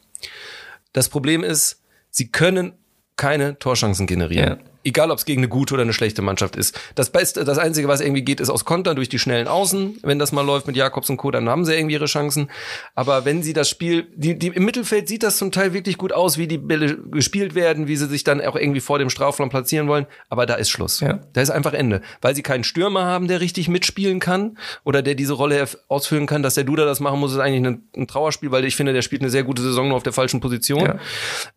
Das 0.91 1.10
Problem 1.10 1.44
ist, 1.44 1.82
sie 2.10 2.30
können 2.30 2.74
keine 3.16 3.58
Torchancen 3.60 4.08
generieren. 4.08 4.60
Ja. 4.60 4.73
Egal, 4.84 5.12
ob 5.12 5.18
es 5.18 5.26
gegen 5.26 5.42
eine 5.42 5.48
gute 5.48 5.74
oder 5.74 5.84
eine 5.84 5.94
schlechte 5.94 6.22
Mannschaft 6.22 6.56
ist. 6.56 6.80
Das 6.96 7.10
Beste, 7.10 7.46
das 7.46 7.58
Einzige, 7.58 7.88
was 7.88 8.02
irgendwie 8.02 8.24
geht, 8.24 8.42
ist 8.42 8.50
aus 8.50 8.66
Kontern 8.66 8.96
durch 8.96 9.08
die 9.08 9.20
schnellen 9.20 9.48
Außen. 9.48 10.00
Wenn 10.04 10.20
das 10.20 10.32
mal 10.32 10.46
läuft 10.46 10.68
mit 10.68 10.76
Jakobs 10.76 11.10
und 11.10 11.18
Co., 11.18 11.32
dann 11.32 11.48
haben 11.48 11.64
sie 11.64 11.74
irgendwie 11.74 11.94
ihre 11.94 12.06
Chancen. 12.06 12.50
Aber 12.96 13.24
wenn 13.26 13.44
sie 13.44 13.54
das 13.54 13.70
Spiel, 13.70 14.08
die, 14.16 14.38
die, 14.38 14.48
im 14.48 14.66
Mittelfeld 14.66 15.08
sieht 15.08 15.24
das 15.24 15.38
zum 15.38 15.52
Teil 15.52 15.74
wirklich 15.74 15.98
gut 15.98 16.12
aus, 16.12 16.38
wie 16.38 16.48
die 16.48 16.58
Bälle 16.58 16.98
gespielt 16.98 17.56
werden, 17.56 17.88
wie 17.88 17.96
sie 17.96 18.08
sich 18.08 18.24
dann 18.24 18.42
auch 18.42 18.56
irgendwie 18.56 18.82
vor 18.82 19.00
dem 19.00 19.10
Strafraum 19.10 19.50
platzieren 19.50 19.88
wollen. 19.88 20.06
Aber 20.30 20.46
da 20.46 20.56
ist 20.56 20.70
Schluss. 20.70 21.00
Ja. 21.00 21.20
Da 21.32 21.42
ist 21.42 21.50
einfach 21.50 21.74
Ende. 21.74 22.02
Weil 22.22 22.36
sie 22.36 22.44
keinen 22.44 22.64
Stürmer 22.64 23.06
haben, 23.06 23.28
der 23.28 23.40
richtig 23.40 23.70
mitspielen 23.70 24.20
kann 24.20 24.58
oder 24.84 25.02
der 25.02 25.16
diese 25.16 25.34
Rolle 25.34 25.66
ausfüllen 25.88 26.26
kann, 26.26 26.44
dass 26.44 26.56
der 26.56 26.66
Duda 26.66 26.86
das 26.86 27.00
machen 27.00 27.20
muss, 27.20 27.32
ist 27.32 27.40
eigentlich 27.40 27.66
ein, 27.66 27.88
ein 27.96 28.08
Trauerspiel, 28.08 28.52
weil 28.52 28.66
ich 28.66 28.76
finde, 28.76 28.92
der 28.92 29.02
spielt 29.02 29.22
eine 29.22 29.32
sehr 29.32 29.44
gute 29.44 29.62
Saison 29.62 29.88
nur 29.88 29.98
auf 29.98 30.04
der 30.04 30.14
falschen 30.14 30.42
Position. 30.42 30.82
Ja. 30.82 31.00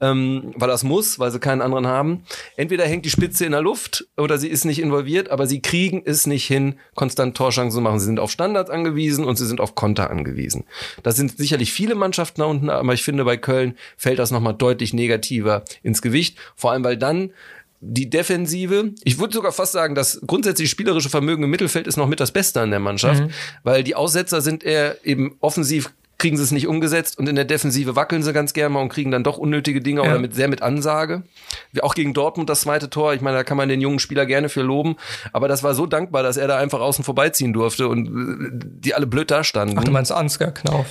Ähm, 0.01 0.53
weil 0.55 0.68
das 0.68 0.85
muss, 0.85 1.18
weil 1.18 1.31
sie 1.31 1.41
keinen 1.41 1.62
anderen 1.62 1.87
haben. 1.87 2.24
Entweder 2.57 2.85
hängt 2.85 3.05
die 3.05 3.11
Spitze 3.17 3.47
in 3.47 3.53
der 3.53 3.62
Luft 3.62 4.07
oder 4.19 4.37
sie 4.37 4.49
ist 4.49 4.67
nicht 4.67 4.79
involviert, 4.79 5.31
aber 5.31 5.47
sie 5.47 5.62
kriegen 5.62 6.03
es 6.05 6.27
nicht 6.27 6.47
hin, 6.47 6.75
konstant 6.95 7.35
Torschancen 7.35 7.75
zu 7.75 7.81
machen. 7.81 7.99
Sie 7.99 8.05
sind 8.05 8.21
auf 8.21 8.31
Standards 8.31 8.69
angewiesen 8.69 9.25
und 9.25 9.37
sie 9.37 9.47
sind 9.47 9.59
auf 9.59 9.75
Konter 9.75 10.11
angewiesen. 10.11 10.64
Das 11.03 11.17
sind 11.17 11.39
sicherlich 11.39 11.73
viele 11.73 11.95
Mannschaften 11.95 12.43
da 12.43 12.47
unten, 12.47 12.69
aber 12.69 12.93
ich 12.93 13.03
finde, 13.03 13.25
bei 13.25 13.39
Köln 13.39 13.75
fällt 13.97 14.19
das 14.19 14.31
nochmal 14.31 14.53
deutlich 14.53 14.93
negativer 14.93 15.64
ins 15.83 16.03
Gewicht. 16.03 16.37
Vor 16.57 16.73
allem, 16.73 16.85
weil 16.85 16.99
dann 16.99 17.33
die 17.81 18.11
Defensive, 18.11 18.93
ich 19.03 19.19
würde 19.19 19.33
sogar 19.33 19.53
fast 19.53 19.73
sagen, 19.73 19.95
das 19.95 20.21
grundsätzlich 20.27 20.69
spielerische 20.69 21.09
Vermögen 21.09 21.43
im 21.43 21.51
Mittelfeld 21.51 21.87
ist 21.87 21.97
noch 21.97 22.09
mit 22.09 22.21
das 22.21 22.33
Beste 22.33 22.61
an 22.61 22.71
der 22.71 22.81
Mannschaft, 22.81 23.23
mhm. 23.23 23.31
weil 23.62 23.83
die 23.83 23.95
Aussetzer 23.95 24.43
sind 24.43 24.62
eher 24.62 24.99
eben 25.05 25.37
offensiv 25.41 25.91
kriegen 26.19 26.37
sie 26.37 26.43
es 26.43 26.51
nicht 26.51 26.67
umgesetzt 26.67 27.19
und 27.19 27.29
in 27.29 27.37
der 27.37 27.45
Defensive 27.45 27.97
wackeln 27.97 28.23
sie 28.23 28.33
ganz 28.33 28.53
gerne 28.53 28.71
mal 28.71 28.81
und 28.81 28.89
kriegen 28.89 29.11
dann 29.11 29.23
doch 29.23 29.39
unnötige 29.39 29.81
Dinge 29.81 30.03
ja. 30.03 30.11
oder 30.11 30.19
mit 30.19 30.35
sehr 30.35 30.49
mit 30.49 30.62
Ansage. 30.62 31.23
Auch 31.83 31.95
gegen 31.95 32.14
Dortmund 32.14 32.49
das 32.49 32.62
zweite 32.62 32.89
Tor, 32.89 33.14
ich 33.14 33.21
meine, 33.21 33.37
da 33.37 33.45
kann 33.45 33.57
man 33.57 33.69
den 33.69 33.81
jungen 33.81 33.99
Spieler 33.99 34.25
gerne 34.25 34.49
für 34.49 34.62
loben, 34.62 34.97
aber 35.33 35.49
das 35.49 35.62
war 35.62 35.75
so 35.75 35.87
dankbar, 35.87 36.23
dass 36.23 36.37
er 36.37 36.49
da 36.49 36.57
einfach 36.59 36.81
außen 36.81 37.05
vorbeiziehen 37.05 37.53
durfte 37.53 37.89
und 37.89 38.07
äh, 38.07 38.51
die 38.53 38.95
alle 38.95 39.07
blöd 39.07 39.31
da 39.31 39.45
standen. 39.45 39.79
Ach, 39.79 39.85
du 39.85 39.91
meinst 39.91 40.12
Ansgar 40.12 40.53
Knauf? 40.53 40.87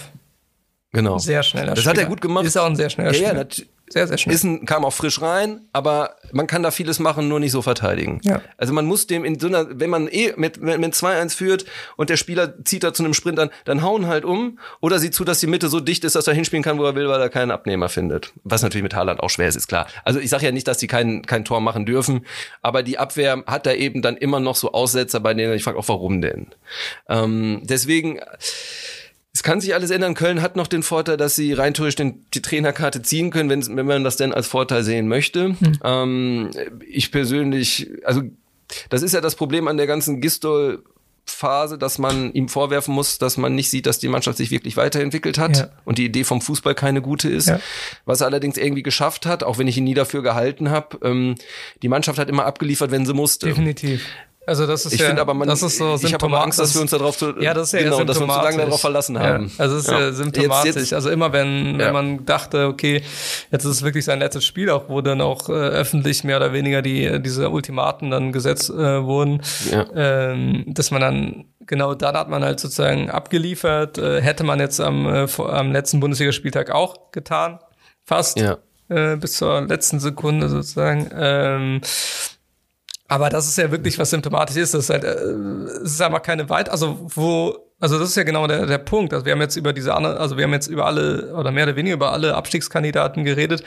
Genau. 0.91 1.17
Sehr 1.17 1.43
schneller 1.43 1.71
Das 1.71 1.79
Spieler. 1.79 1.91
hat 1.91 1.97
er 1.97 2.05
gut 2.05 2.21
gemacht. 2.21 2.45
Ist 2.45 2.57
auch 2.57 2.65
ein 2.67 2.75
sehr 2.77 2.89
schneller 2.89 3.11
ja, 3.11 3.15
Spieler. 3.15 3.47
Ja, 3.49 3.65
sehr, 3.87 4.07
sehr 4.07 4.17
schnell. 4.17 4.35
Ist 4.35 4.43
ein, 4.43 4.65
kam 4.65 4.83
auch 4.83 4.93
frisch 4.93 5.21
rein, 5.21 5.61
aber 5.71 6.15
man 6.31 6.47
kann 6.47 6.63
da 6.63 6.71
vieles 6.71 6.99
machen, 6.99 7.27
nur 7.27 7.39
nicht 7.39 7.51
so 7.51 7.61
verteidigen. 7.61 8.19
Ja. 8.23 8.41
Also 8.57 8.73
man 8.73 8.85
muss 8.85 9.05
dem 9.05 9.23
in 9.23 9.39
so 9.39 9.47
einer, 9.47 9.79
wenn 9.79 9.91
man 9.91 10.07
eh 10.07 10.33
mit, 10.37 10.61
mit 10.61 10.93
2-1 10.93 11.35
führt 11.35 11.65
und 11.95 12.09
der 12.09 12.17
Spieler 12.17 12.63
zieht 12.63 12.83
da 12.83 12.93
zu 12.93 13.03
einem 13.03 13.13
Sprint 13.13 13.39
an, 13.39 13.49
dann 13.65 13.83
hauen 13.83 14.07
halt 14.07 14.25
um 14.25 14.59
oder 14.81 14.97
sieht 14.99 15.13
zu, 15.13 15.23
dass 15.23 15.39
die 15.39 15.47
Mitte 15.47 15.67
so 15.67 15.79
dicht 15.79 16.03
ist, 16.03 16.15
dass 16.15 16.27
er 16.27 16.33
hinspielen 16.33 16.63
kann, 16.63 16.79
wo 16.79 16.83
er 16.83 16.95
will, 16.95 17.07
weil 17.07 17.21
er 17.21 17.29
keinen 17.29 17.51
Abnehmer 17.51 17.89
findet. 17.89 18.33
Was 18.43 18.63
natürlich 18.63 18.83
mit 18.83 18.95
Haaland 18.95 19.19
auch 19.19 19.29
schwer 19.29 19.47
ist, 19.47 19.55
ist 19.55 19.67
klar. 19.67 19.87
Also 20.03 20.19
ich 20.19 20.29
sage 20.29 20.45
ja 20.45 20.51
nicht, 20.51 20.67
dass 20.67 20.79
die 20.79 20.87
kein, 20.87 21.21
kein 21.23 21.45
Tor 21.45 21.61
machen 21.61 21.85
dürfen, 21.85 22.25
aber 22.63 22.81
die 22.81 22.97
Abwehr 22.97 23.43
hat 23.45 23.67
da 23.67 23.73
eben 23.73 24.01
dann 24.01 24.17
immer 24.17 24.39
noch 24.39 24.55
so 24.55 24.71
Aussetzer, 24.71 25.19
bei 25.19 25.33
denen 25.35 25.53
ich 25.53 25.63
frage 25.63 25.77
auch, 25.77 25.87
warum 25.87 26.21
denn? 26.21 26.47
Ähm, 27.07 27.61
deswegen 27.63 28.19
es 28.39 29.04
kann 29.45 29.61
sich 29.61 29.75
alles 29.75 29.91
ändern. 29.91 30.15
Köln 30.15 30.41
hat 30.41 30.55
noch 30.55 30.65
den 30.65 30.81
Vorteil, 30.81 31.17
dass 31.17 31.35
sie 31.35 31.53
rein 31.53 31.75
theoretisch 31.75 31.95
den, 31.95 32.25
die 32.33 32.41
Trainerkarte 32.41 33.03
ziehen 33.03 33.29
können, 33.29 33.49
wenn, 33.49 33.77
wenn 33.77 33.85
man 33.85 34.03
das 34.03 34.17
denn 34.17 34.33
als 34.33 34.47
Vorteil 34.47 34.83
sehen 34.83 35.07
möchte. 35.07 35.55
Hm. 35.59 35.79
Ähm, 35.83 36.49
ich 36.89 37.11
persönlich, 37.11 37.91
also 38.03 38.23
das 38.89 39.03
ist 39.03 39.13
ja 39.13 39.21
das 39.21 39.35
Problem 39.35 39.67
an 39.67 39.77
der 39.77 39.87
ganzen 39.87 40.19
Gistol. 40.19 40.83
Phase, 41.27 41.79
dass 41.79 41.97
man 41.97 42.31
ihm 42.33 42.49
vorwerfen 42.49 42.93
muss, 42.93 43.17
dass 43.17 43.37
man 43.37 43.55
nicht 43.55 43.71
sieht, 43.71 43.87
dass 43.87 43.97
die 43.97 44.09
Mannschaft 44.09 44.37
sich 44.37 44.51
wirklich 44.51 44.77
weiterentwickelt 44.77 45.39
hat 45.39 45.57
ja. 45.57 45.69
und 45.83 45.97
die 45.97 46.05
Idee 46.05 46.23
vom 46.23 46.39
Fußball 46.39 46.75
keine 46.75 47.01
gute 47.01 47.29
ist. 47.29 47.47
Ja. 47.47 47.59
Was 48.05 48.21
er 48.21 48.27
allerdings 48.27 48.57
irgendwie 48.57 48.83
geschafft 48.83 49.25
hat, 49.25 49.43
auch 49.43 49.57
wenn 49.57 49.67
ich 49.67 49.75
ihn 49.77 49.85
nie 49.85 49.95
dafür 49.95 50.21
gehalten 50.21 50.69
habe, 50.69 50.99
ähm, 51.01 51.33
die 51.81 51.87
Mannschaft 51.87 52.19
hat 52.19 52.29
immer 52.29 52.45
abgeliefert, 52.45 52.91
wenn 52.91 53.07
sie 53.07 53.15
musste. 53.15 53.47
Definitiv. 53.47 54.05
Also 54.47 54.67
das 54.67 54.85
ist 54.85 54.93
ich 54.93 54.99
ja, 54.99 55.07
finde 55.07 55.21
aber 55.21 55.33
man, 55.33 55.47
das 55.47 55.63
ist 55.63 55.77
so 55.77 55.95
ich 55.95 56.13
habe 56.13 56.25
aber 56.25 56.43
Angst, 56.43 56.59
dass 56.59 56.73
wir 56.75 56.81
uns 56.81 56.91
darauf 56.91 57.17
zu, 57.17 57.39
ja, 57.39 57.53
das 57.53 57.69
ist 57.69 57.79
ja 57.79 57.83
genau, 57.83 58.03
dass 58.03 58.19
wir 58.19 58.25
uns 58.25 58.35
zu 58.35 58.41
lange 58.41 58.57
darauf 58.57 58.81
verlassen 58.81 59.19
haben. 59.19 59.47
Ja, 59.47 59.51
also 59.57 59.77
es 59.77 59.85
ist 59.85 59.91
ja, 59.91 59.99
ja 59.99 60.11
symptomatisch. 60.11 60.65
Jetzt, 60.65 60.75
jetzt, 60.75 60.93
also 60.93 61.09
immer 61.09 61.33
wenn, 61.33 61.79
wenn 61.79 61.93
man 61.93 62.25
dachte, 62.25 62.67
okay, 62.67 63.01
jetzt 63.51 63.65
ist 63.65 63.71
es 63.71 63.81
wirklich 63.83 64.05
sein 64.05 64.19
letztes 64.19 64.45
Spiel, 64.45 64.69
auch 64.69 64.87
wo 64.87 65.01
dann 65.01 65.21
auch 65.21 65.49
äh, 65.49 65.53
öffentlich 65.53 66.23
mehr 66.23 66.37
oder 66.37 66.53
weniger 66.53 66.81
die 66.81 67.21
diese 67.21 67.49
Ultimaten 67.49 68.11
dann 68.11 68.31
gesetzt 68.31 68.69
äh, 68.69 69.03
wurden, 69.03 69.41
ähm, 69.95 70.65
dass 70.67 70.91
man 70.91 71.01
dann 71.01 71.45
genau 71.65 71.95
dann 71.95 72.15
hat 72.15 72.29
man 72.29 72.43
halt 72.43 72.59
sozusagen 72.59 73.09
abgeliefert, 73.09 73.97
äh, 73.97 74.21
hätte 74.21 74.43
man 74.43 74.59
jetzt 74.59 74.79
am, 74.79 75.07
äh, 75.07 75.27
am 75.37 75.71
letzten 75.71 75.99
Bundesligaspieltag 75.99 76.71
auch 76.71 77.11
getan, 77.11 77.59
fast. 78.03 78.39
Ja. 78.39 78.57
Äh, 78.87 79.15
bis 79.15 79.37
zur 79.37 79.61
letzten 79.61 79.99
Sekunde 79.99 80.47
sozusagen. 80.47 81.09
Ähm, 81.17 81.81
aber 83.07 83.29
das 83.29 83.47
ist 83.47 83.57
ja 83.57 83.71
wirklich, 83.71 83.99
was 83.99 84.09
symptomatisch 84.09 84.57
ist. 84.57 84.73
Das 84.73 84.85
ist 84.85 84.89
halt, 84.89 85.03
äh, 85.03 85.09
es 85.83 85.93
ist 85.93 86.01
einfach 86.01 86.21
keine 86.21 86.49
weit, 86.49 86.69
also 86.69 86.99
wo, 87.13 87.55
also 87.79 87.99
das 87.99 88.09
ist 88.09 88.15
ja 88.15 88.23
genau 88.23 88.47
der, 88.47 88.65
der 88.65 88.79
Punkt. 88.79 89.13
Also 89.13 89.25
wir 89.25 89.33
haben 89.33 89.41
jetzt 89.41 89.55
über 89.55 89.73
diese 89.73 89.93
andere, 89.93 90.19
also 90.19 90.37
wir 90.37 90.45
haben 90.45 90.53
jetzt 90.53 90.67
über 90.67 90.85
alle 90.85 91.33
oder 91.35 91.51
mehr 91.51 91.65
oder 91.65 91.75
weniger 91.75 91.95
über 91.95 92.11
alle 92.11 92.35
Abstiegskandidaten 92.35 93.23
geredet 93.23 93.63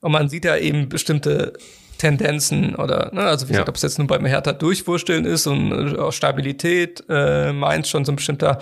und 0.00 0.12
man 0.12 0.28
sieht 0.28 0.44
ja 0.44 0.56
eben 0.56 0.88
bestimmte 0.88 1.52
Tendenzen 1.98 2.74
oder, 2.76 3.10
ne, 3.12 3.20
also 3.20 3.46
wie 3.46 3.52
gesagt, 3.52 3.68
ob 3.68 3.76
es 3.76 3.82
jetzt 3.82 3.98
nur 3.98 4.08
beim 4.08 4.24
Hertha 4.24 4.52
durchwursteln 4.52 5.26
ist 5.26 5.46
und 5.46 5.70
äh, 5.72 6.12
Stabilität, 6.12 7.04
äh, 7.10 7.52
meint 7.52 7.86
schon 7.86 8.06
so 8.06 8.12
ein 8.12 8.16
bestimmter 8.16 8.58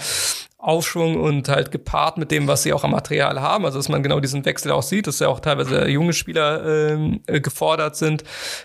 Aufschwung 0.59 1.21
und 1.21 1.49
halt 1.49 1.71
gepaart 1.71 2.19
mit 2.19 2.33
dem, 2.33 2.49
was 2.49 2.65
sie 2.65 2.73
auch 2.73 2.83
am 2.83 2.91
Material 2.91 3.41
haben, 3.41 3.65
also 3.65 3.79
dass 3.79 3.89
man 3.89 4.03
genau 4.03 4.19
diesen 4.19 4.45
Wechsel 4.45 4.73
auch 4.73 4.83
sieht, 4.83 5.07
dass 5.07 5.21
ja 5.21 5.29
auch 5.29 5.39
teilweise 5.39 5.87
junge 5.87 6.13
Spieler 6.13 6.91
ähm, 6.91 7.21
äh, 7.27 7.41
gefordert 7.41 7.95
sind. 7.95 8.25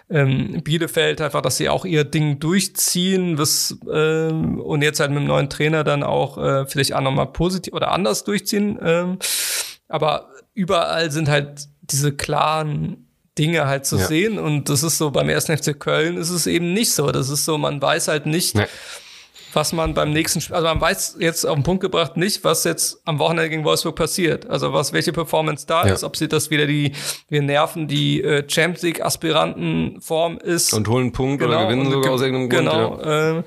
Ähm, 0.10 0.64
Bielefeld 0.64 1.22
einfach, 1.22 1.41
dass 1.41 1.58
sie 1.58 1.70
auch 1.70 1.86
ihr 1.86 2.04
Ding 2.04 2.39
durchziehen, 2.39 3.38
was 3.38 3.78
ähm, 3.91 4.60
und 4.60 4.82
jetzt 4.82 5.00
halt 5.00 5.12
mit 5.12 5.20
dem 5.20 5.28
neuen 5.28 5.52
Trainer 5.52 5.84
dann 5.84 6.02
auch 6.02 6.39
äh, 6.39 6.66
vielleicht 6.66 6.94
auch 6.94 7.02
nochmal 7.02 7.28
positiv 7.28 7.76
oder 7.76 7.91
anders 7.91 8.24
durchziehen. 8.24 8.80
Ähm, 8.82 9.20
aber 9.88 10.30
überall 10.56 11.12
sind 11.12 11.30
halt 11.30 11.68
diese 11.82 12.12
klaren 12.12 13.08
Dinge 13.38 13.68
halt 13.68 13.86
zu 13.86 13.98
ja. 13.98 14.06
sehen 14.08 14.39
und 14.39 14.68
das 14.68 14.82
ist 14.82 14.98
so 14.98 15.12
beim 15.12 15.30
ersten 15.30 15.56
FC 15.56 15.80
Köln 15.80 16.18
ist 16.18 16.32
es 16.32 16.48
eben 16.48 16.74
nicht 16.74 16.91
so. 16.91 17.12
Das 17.12 17.30
ist 17.30 17.46
so, 17.46 17.60
man 17.60 17.80
weiß 17.80 18.08
halt 18.08 18.26
nicht. 18.26 18.56
Nee 18.56 18.66
was 19.54 19.74
man 19.74 19.93
beim 19.93 20.12
nächsten 20.12 20.41
Spiel, 20.41 20.56
also 20.56 20.68
man 20.68 20.82
weiß 20.82 21.18
jetzt 21.20 21.45
auf 21.45 21.56
den 21.56 21.64
Punkt 21.64 21.82
gebracht 21.82 22.18
nicht, 22.18 22.43
was 22.43 22.64
jetzt 22.64 23.01
am 23.06 23.20
Wochenende 23.20 23.49
gegen 23.49 23.64
Wolfsburg 23.64 23.95
passiert. 23.95 24.49
Also 24.49 24.74
was, 24.74 24.93
welche 24.93 25.14
Performance 25.14 25.66
da 25.68 25.86
ja. 25.86 25.93
ist, 25.93 26.04
ob 26.04 26.16
sie 26.16 26.28
das 26.28 26.49
wieder 26.49 26.66
die, 26.66 26.93
wir 27.30 27.41
nerven 27.41 27.88
die 27.88 28.22
äh, 28.24 28.43
Champions 28.47 28.82
League 28.84 29.01
Aspirantenform 29.06 30.38
ist. 30.38 30.74
Und 30.74 30.88
holen 30.88 31.04
einen 31.04 31.12
Punkt 31.12 31.41
genau, 31.41 31.54
oder 31.54 31.66
gewinnen 31.68 31.91
sogar 31.91 32.12
aus 32.12 32.22
irgendeinem 32.22 32.49
Grund. 32.49 32.70
Genau. 32.70 33.01
Ja. 33.01 33.39
Äh, 33.39 33.43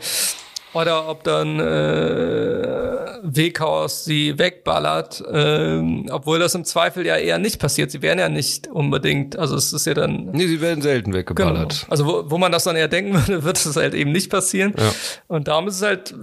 oder 0.76 1.08
ob 1.08 1.24
dann 1.24 1.58
äh, 1.58 3.18
Weghaus 3.22 4.04
sie 4.04 4.38
wegballert, 4.38 5.22
äh, 5.22 5.80
obwohl 6.10 6.38
das 6.38 6.54
im 6.54 6.66
Zweifel 6.66 7.06
ja 7.06 7.16
eher 7.16 7.38
nicht 7.38 7.58
passiert. 7.58 7.90
Sie 7.90 8.02
werden 8.02 8.18
ja 8.18 8.28
nicht 8.28 8.68
unbedingt, 8.68 9.38
also 9.38 9.56
es 9.56 9.72
ist 9.72 9.86
ja 9.86 9.94
dann. 9.94 10.32
Nee, 10.32 10.46
sie 10.46 10.60
werden 10.60 10.82
selten 10.82 11.14
weggeballert. 11.14 11.80
Genau. 11.80 11.90
Also 11.90 12.06
wo, 12.06 12.30
wo 12.30 12.36
man 12.36 12.52
das 12.52 12.64
dann 12.64 12.76
eher 12.76 12.88
denken 12.88 13.14
würde, 13.26 13.42
wird 13.42 13.56
es 13.56 13.74
halt 13.74 13.94
eben 13.94 14.12
nicht 14.12 14.30
passieren. 14.30 14.74
Ja. 14.76 14.92
Und 15.28 15.48
darum 15.48 15.66
ist 15.66 15.76
es 15.76 15.82
halt, 15.82 16.14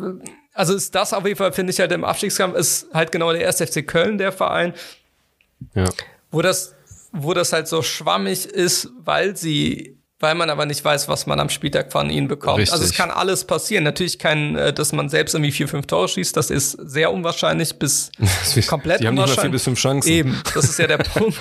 also 0.53 0.75
ist 0.75 0.93
das 0.93 1.13
auf 1.13 1.25
jeden 1.25 1.37
Fall, 1.37 1.51
finde 1.51 1.71
ich 1.71 1.79
halt 1.79 1.91
im 1.91 2.05
Abstiegskampf, 2.05 2.55
ist 2.55 2.87
halt 2.93 3.11
genau 3.11 3.31
der 3.31 3.41
erste 3.41 3.65
FC 3.65 3.87
Köln 3.87 4.19
der 4.19 4.31
Verein, 4.31 4.73
ja. 5.73 5.85
wo 6.29 6.43
das 6.43 6.75
wo 7.15 7.33
das 7.33 7.53
halt 7.53 7.67
so 7.67 7.83
schwammig 7.83 8.45
ist, 8.45 8.89
weil 9.03 9.37
sie 9.37 9.97
weil 10.23 10.35
man 10.35 10.49
aber 10.49 10.65
nicht 10.65 10.83
weiß, 10.83 11.09
was 11.09 11.27
man 11.27 11.41
am 11.41 11.49
Spieltag 11.49 11.91
von 11.91 12.09
ihnen 12.09 12.29
bekommt. 12.29 12.59
Richtig. 12.59 12.71
Also 12.71 12.85
es 12.85 12.93
kann 12.93 13.11
alles 13.11 13.43
passieren. 13.43 13.83
Natürlich 13.83 14.17
kann, 14.17 14.55
äh, 14.55 14.71
dass 14.71 14.93
man 14.93 15.09
selbst 15.09 15.35
irgendwie 15.35 15.51
vier, 15.51 15.67
fünf 15.67 15.85
Tore 15.85 16.07
schießt, 16.07 16.37
das 16.37 16.49
ist 16.49 16.71
sehr 16.71 17.11
unwahrscheinlich 17.11 17.77
bis 17.77 18.09
komplett 18.67 19.01
Die 19.01 19.07
haben 19.07 19.15
nicht 19.15 19.27
mal 19.27 19.41
vier 19.41 19.51
bis 19.51 19.65
fünf 19.65 19.77
Chancen. 19.77 20.09
Eben, 20.09 20.41
das 20.55 20.63
ist 20.63 20.79
ja 20.79 20.87
der 20.87 20.97
Punkt. 21.13 21.37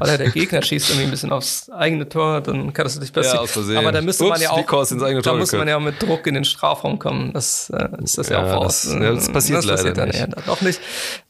Oder 0.00 0.18
der 0.18 0.30
Gegner 0.30 0.62
schießt 0.62 0.90
irgendwie 0.90 1.04
ein 1.04 1.10
bisschen 1.12 1.30
aufs 1.30 1.70
eigene 1.70 2.08
Tor, 2.08 2.40
dann 2.40 2.72
kann 2.72 2.84
das 2.84 2.98
nicht 2.98 3.14
passieren. 3.14 3.36
Ja, 3.36 3.42
aus 3.42 3.52
Versehen. 3.52 3.78
Aber 3.78 3.92
da 3.92 4.02
müsste 4.02 4.24
Ups, 4.24 4.30
man 4.30 4.40
ja 4.40 4.50
auch, 4.50 5.22
da 5.22 5.34
muss 5.34 5.52
man 5.52 5.68
ja 5.68 5.76
auch 5.76 5.80
mit 5.80 6.02
Druck 6.02 6.26
in 6.26 6.34
den 6.34 6.44
Strafraum 6.44 6.98
kommen. 6.98 7.32
Das 7.32 7.70
äh, 7.70 7.86
ist 8.02 8.18
das 8.18 8.30
ja, 8.30 8.44
ja 8.44 8.56
auch 8.56 8.64
das, 8.64 8.84
Ja, 8.84 9.12
das 9.12 9.30
passiert 9.30 9.58
das 9.58 9.64
leider 9.66 9.92
passiert 9.92 10.06
nicht. 10.08 10.36
Dann, 10.38 10.44
doch 10.44 10.60
nicht. 10.60 10.80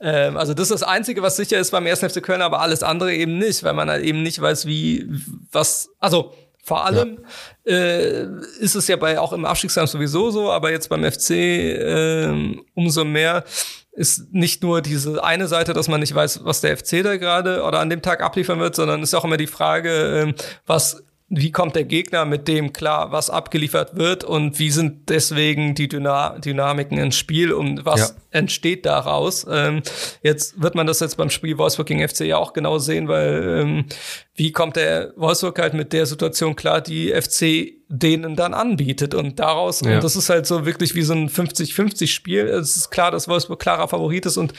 Ähm, 0.00 0.38
also 0.38 0.54
das 0.54 0.70
ist 0.70 0.80
das 0.80 0.82
Einzige, 0.84 1.20
was 1.20 1.36
sicher 1.36 1.58
ist 1.58 1.70
beim 1.70 1.84
ersten 1.84 2.08
FC 2.08 2.22
Köln, 2.22 2.40
aber 2.40 2.62
alles 2.62 2.82
andere 2.82 3.12
eben 3.12 3.36
nicht, 3.36 3.62
weil 3.62 3.74
man 3.74 3.90
halt 3.90 4.02
eben 4.02 4.22
nicht 4.22 4.40
weiß, 4.40 4.64
wie, 4.64 5.06
was, 5.50 5.90
also 6.00 6.32
vor 6.62 6.86
allem 6.86 7.18
ja. 7.64 7.74
äh, 7.74 8.28
ist 8.60 8.76
es 8.76 8.86
ja 8.86 8.96
bei 8.96 9.18
auch 9.18 9.32
im 9.32 9.44
Abstiegskampf 9.44 9.90
sowieso 9.90 10.30
so, 10.30 10.50
aber 10.50 10.70
jetzt 10.70 10.88
beim 10.88 11.04
FC 11.04 11.30
äh, 11.30 12.56
umso 12.74 13.04
mehr 13.04 13.44
ist 13.92 14.32
nicht 14.32 14.62
nur 14.62 14.80
diese 14.80 15.22
eine 15.22 15.48
Seite, 15.48 15.74
dass 15.74 15.88
man 15.88 16.00
nicht 16.00 16.14
weiß, 16.14 16.44
was 16.44 16.62
der 16.62 16.76
FC 16.76 17.02
da 17.02 17.16
gerade 17.16 17.62
oder 17.62 17.80
an 17.80 17.90
dem 17.90 18.00
Tag 18.00 18.22
abliefern 18.22 18.58
wird, 18.58 18.74
sondern 18.74 19.02
ist 19.02 19.12
auch 19.12 19.24
immer 19.24 19.36
die 19.36 19.46
Frage, 19.46 20.28
äh, 20.28 20.42
was 20.66 21.04
wie 21.34 21.50
kommt 21.50 21.76
der 21.76 21.84
Gegner 21.84 22.26
mit 22.26 22.46
dem 22.46 22.74
klar, 22.74 23.10
was 23.10 23.30
abgeliefert 23.30 23.96
wird 23.96 24.22
und 24.22 24.58
wie 24.58 24.70
sind 24.70 25.08
deswegen 25.08 25.74
die 25.74 25.88
Dyna 25.88 26.38
Dynamiken 26.38 26.98
ins 26.98 27.16
Spiel 27.16 27.54
und 27.54 27.86
was 27.86 28.10
ja. 28.10 28.38
entsteht 28.38 28.84
daraus. 28.84 29.46
Ähm, 29.50 29.82
jetzt 30.22 30.60
wird 30.60 30.74
man 30.74 30.86
das 30.86 31.00
jetzt 31.00 31.16
beim 31.16 31.30
Spiel 31.30 31.56
Wolfsburg 31.56 31.86
gegen 31.86 32.06
FC 32.06 32.20
ja 32.26 32.36
auch 32.36 32.52
genau 32.52 32.76
sehen, 32.76 33.08
weil 33.08 33.60
ähm, 33.62 33.86
wie 34.34 34.52
kommt 34.52 34.76
der 34.76 35.14
Wolfsburg 35.16 35.58
halt 35.58 35.72
mit 35.72 35.94
der 35.94 36.04
Situation 36.04 36.54
klar, 36.54 36.82
die 36.82 37.10
FC 37.10 37.80
denen 37.88 38.36
dann 38.36 38.52
anbietet 38.52 39.14
und 39.14 39.40
daraus, 39.40 39.80
ja. 39.80 39.94
und 39.94 40.04
das 40.04 40.16
ist 40.16 40.28
halt 40.28 40.46
so 40.46 40.66
wirklich 40.66 40.94
wie 40.94 41.02
so 41.02 41.14
ein 41.14 41.30
50-50 41.30 42.08
Spiel. 42.08 42.46
Es 42.46 42.76
ist 42.76 42.90
klar, 42.90 43.10
dass 43.10 43.26
Wolfsburg 43.26 43.58
klarer 43.58 43.88
Favorit 43.88 44.26
ist 44.26 44.36
und 44.36 44.52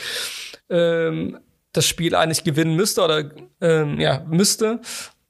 ähm, 0.71 1.37
das 1.71 1.87
Spiel 1.87 2.15
eigentlich 2.15 2.43
gewinnen 2.43 2.75
müsste 2.75 3.03
oder 3.03 3.31
ähm, 3.61 3.99
ja 3.99 4.23
müsste 4.27 4.79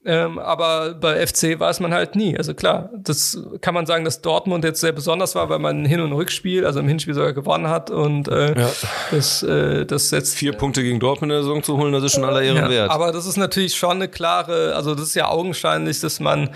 ähm, 0.06 0.38
aber 0.38 0.94
bei 0.94 1.26
FC 1.26 1.58
weiß 1.58 1.80
man 1.80 1.94
halt 1.94 2.14
nie. 2.14 2.36
Also 2.36 2.52
klar, 2.54 2.90
das 2.94 3.38
kann 3.60 3.72
man 3.72 3.86
sagen, 3.86 4.04
dass 4.04 4.20
Dortmund 4.20 4.64
jetzt 4.64 4.80
sehr 4.80 4.92
besonders 4.92 5.34
war, 5.34 5.48
weil 5.48 5.58
man 5.58 5.84
Hin- 5.86 6.00
und 6.00 6.12
Rückspiel, 6.12 6.66
also 6.66 6.80
im 6.80 6.88
Hinspiel 6.88 7.14
sogar 7.14 7.32
gewonnen 7.32 7.68
hat 7.68 7.90
und 7.90 8.28
äh, 8.28 8.58
ja. 8.58 8.70
das, 9.10 9.42
äh, 9.42 9.86
das 9.86 10.10
setzt 10.10 10.34
vier 10.34 10.52
Punkte 10.52 10.82
gegen 10.82 11.00
Dortmund 11.00 11.32
in 11.32 11.36
der 11.36 11.42
Saison 11.42 11.62
zu 11.62 11.78
holen, 11.78 11.92
das 11.92 12.04
ist 12.04 12.14
schon 12.14 12.24
aller 12.24 12.42
Ehren 12.42 12.56
ja, 12.56 12.70
wert. 12.70 12.90
Aber 12.90 13.12
das 13.12 13.26
ist 13.26 13.36
natürlich 13.36 13.76
schon 13.76 13.92
eine 13.92 14.08
klare, 14.08 14.74
also 14.74 14.94
das 14.94 15.04
ist 15.04 15.14
ja 15.14 15.28
augenscheinlich, 15.28 16.00
dass 16.00 16.20
man 16.20 16.50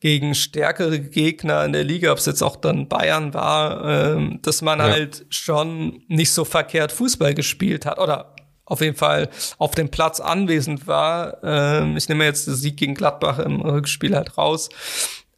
gegen 0.00 0.34
stärkere 0.34 1.00
Gegner 1.00 1.64
in 1.64 1.72
der 1.72 1.84
Liga, 1.84 2.12
ob 2.12 2.18
es 2.18 2.26
jetzt 2.26 2.42
auch 2.42 2.56
dann 2.56 2.88
Bayern 2.88 3.34
war, 3.34 3.84
ähm, 4.14 4.38
dass 4.42 4.62
man 4.62 4.78
ja. 4.78 4.86
halt 4.86 5.26
schon 5.28 6.02
nicht 6.08 6.30
so 6.32 6.44
verkehrt 6.44 6.92
Fußball 6.92 7.34
gespielt 7.34 7.86
hat 7.86 7.98
oder 7.98 8.31
auf 8.72 8.80
jeden 8.80 8.96
Fall 8.96 9.28
auf 9.58 9.72
dem 9.72 9.90
Platz 9.90 10.18
anwesend 10.18 10.86
war. 10.86 11.36
Ähm, 11.44 11.96
ich 11.96 12.08
nehme 12.08 12.24
jetzt 12.24 12.46
den 12.46 12.54
Sieg 12.54 12.78
gegen 12.78 12.94
Gladbach 12.94 13.38
im 13.38 13.60
Rückspiel 13.60 14.16
halt 14.16 14.38
raus. 14.38 14.70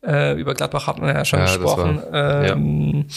Äh, 0.07 0.39
über 0.39 0.55
Gladbach 0.55 0.87
hat 0.87 0.99
man 0.99 1.15
ja 1.15 1.25
schon 1.25 1.41
ja, 1.41 1.47
gesprochen. 1.47 2.03
War, 2.11 2.45
ähm, 2.45 2.95
ja. 2.95 3.15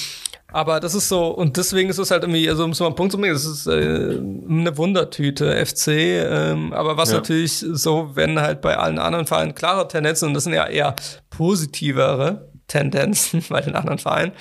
Aber 0.51 0.79
das 0.79 0.95
ist 0.95 1.09
so, 1.09 1.27
und 1.27 1.57
deswegen 1.57 1.89
ist 1.89 1.99
es 1.99 2.09
halt 2.09 2.23
irgendwie, 2.23 2.49
also 2.49 2.63
um 2.63 2.71
es 2.71 2.79
mal 2.79 2.87
einen 2.87 2.95
Punkt 2.95 3.11
zu 3.11 3.19
bringen, 3.19 3.35
es 3.35 3.45
ist 3.45 3.67
äh, 3.67 4.17
eine 4.49 4.75
Wundertüte, 4.77 5.63
FC. 5.63 5.87
Ähm, 5.89 6.73
aber 6.73 6.97
was 6.97 7.11
ja. 7.11 7.17
natürlich 7.17 7.63
so, 7.73 8.11
wenn 8.15 8.39
halt 8.39 8.61
bei 8.61 8.77
allen 8.77 8.97
anderen 8.97 9.27
Vereinen 9.27 9.53
klare 9.53 9.87
Tendenzen, 9.87 10.29
und 10.29 10.33
das 10.33 10.45
sind 10.45 10.53
ja 10.53 10.65
eher 10.65 10.95
positivere 11.29 12.49
Tendenzen 12.67 13.43
bei 13.49 13.61
den 13.61 13.75
anderen 13.75 13.99
Vereinen, 13.99 14.31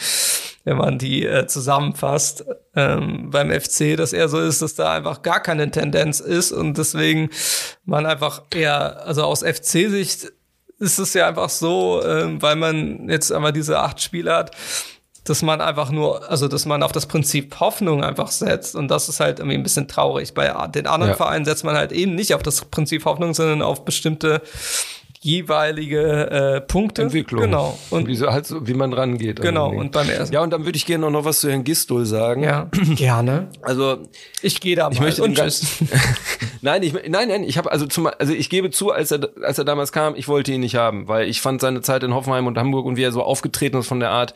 wenn 0.67 0.79
man 0.79 0.99
die 0.99 1.25
äh, 1.25 1.47
zusammenfasst, 1.47 2.45
ähm, 2.75 3.31
beim 3.31 3.53
FC, 3.53 3.97
dass 3.97 4.13
eher 4.13 4.29
so 4.29 4.41
ist, 4.41 4.63
dass 4.63 4.75
da 4.75 4.95
einfach 4.95 5.23
gar 5.23 5.41
keine 5.41 5.71
Tendenz 5.71 6.19
ist 6.19 6.51
und 6.51 6.77
deswegen 6.77 7.31
man 7.85 8.05
einfach 8.05 8.43
eher, 8.53 9.07
also 9.07 9.23
aus 9.23 9.45
FC-Sicht 9.45 10.33
ist 10.81 10.99
es 10.99 11.15
ja 11.15 11.29
einfach 11.29 11.51
so, 11.51 12.03
ähm, 12.05 12.43
weil 12.43 12.57
man 12.57 13.09
jetzt 13.09 13.31
einmal 13.31 13.53
diese 13.53 13.79
acht 13.79 14.03
Spiele 14.03 14.35
hat, 14.35 14.51
dass 15.23 15.43
man 15.43 15.61
einfach 15.61 15.93
nur, 15.93 16.29
also 16.29 16.49
dass 16.49 16.67
man 16.67 16.83
auf 16.83 16.91
das 16.91 17.07
Prinzip 17.07 17.61
Hoffnung 17.61 18.03
einfach 18.03 18.33
setzt 18.33 18.75
und 18.75 18.89
das 18.89 19.09
ist 19.09 19.21
halt 19.21 19.39
irgendwie 19.39 19.59
ein 19.59 19.63
bisschen 19.63 19.87
traurig. 19.87 20.35
Bei 20.35 20.49
den 20.67 20.89
anderen 20.89 21.13
ja. 21.13 21.17
Vereinen 21.17 21.45
setzt 21.45 21.63
man 21.63 21.77
halt 21.77 21.93
eben 21.93 22.17
nicht 22.17 22.35
auf 22.35 22.43
das 22.43 22.65
Prinzip 22.65 23.05
Hoffnung, 23.05 23.35
sondern 23.35 23.63
auf 23.63 23.85
bestimmte 23.85 24.43
jeweilige 25.27 26.31
äh, 26.31 26.61
Punkte. 26.61 27.03
Entwicklung. 27.03 27.43
Genau. 27.43 27.79
Und 27.91 28.07
wie, 28.07 28.15
so, 28.15 28.31
halt 28.31 28.47
so, 28.47 28.67
wie 28.67 28.75
man 28.75 28.93
rangeht. 28.93 29.43
Genau. 29.43 29.71
Und 29.71 29.93
beim 29.93 30.09
ersten. 30.09 30.33
Ja, 30.33 30.41
und 30.41 30.51
dann 30.51 30.65
würde 30.65 30.77
ich 30.77 30.87
gerne 30.87 31.11
noch 31.11 31.25
was 31.25 31.41
zu 31.41 31.51
Herrn 31.51 31.65
Gistol 31.65 32.07
sagen. 32.07 32.43
Ja, 32.43 32.71
gerne. 32.95 33.49
Also 33.61 33.99
ich 34.41 34.61
gehe 34.61 34.77
da 34.77 34.85
mal. 34.85 34.93
Ich 34.93 35.01
möchte 35.01 35.23
und 35.23 35.37
tschüss. 35.37 35.67
nein, 36.63 36.83
ich, 36.83 36.93
nein, 36.93 37.29
nein. 37.29 37.43
Ich 37.43 37.59
habe 37.59 37.71
also 37.71 37.87
zum, 37.87 38.07
also 38.07 38.33
ich 38.33 38.49
gebe 38.49 38.71
zu, 38.71 38.93
als 38.93 39.11
er, 39.11 39.29
als 39.43 39.59
er 39.59 39.65
damals 39.65 39.93
kam, 39.93 40.15
ich 40.17 40.29
wollte 40.29 40.53
ihn 40.53 40.61
nicht 40.61 40.77
haben, 40.77 41.09
weil 41.09 41.29
ich 41.29 41.41
fand 41.41 41.61
seine 41.61 41.83
Zeit 41.83 42.03
in 42.03 42.15
Hoffenheim 42.15 42.47
und 42.47 42.57
Hamburg 42.57 42.87
und 42.87 42.97
wie 42.97 43.03
er 43.03 43.13
so 43.13 43.23
aufgetreten 43.23 43.79
ist 43.79 43.89
von 43.89 44.01
der 44.01 44.11
Art, 44.11 44.35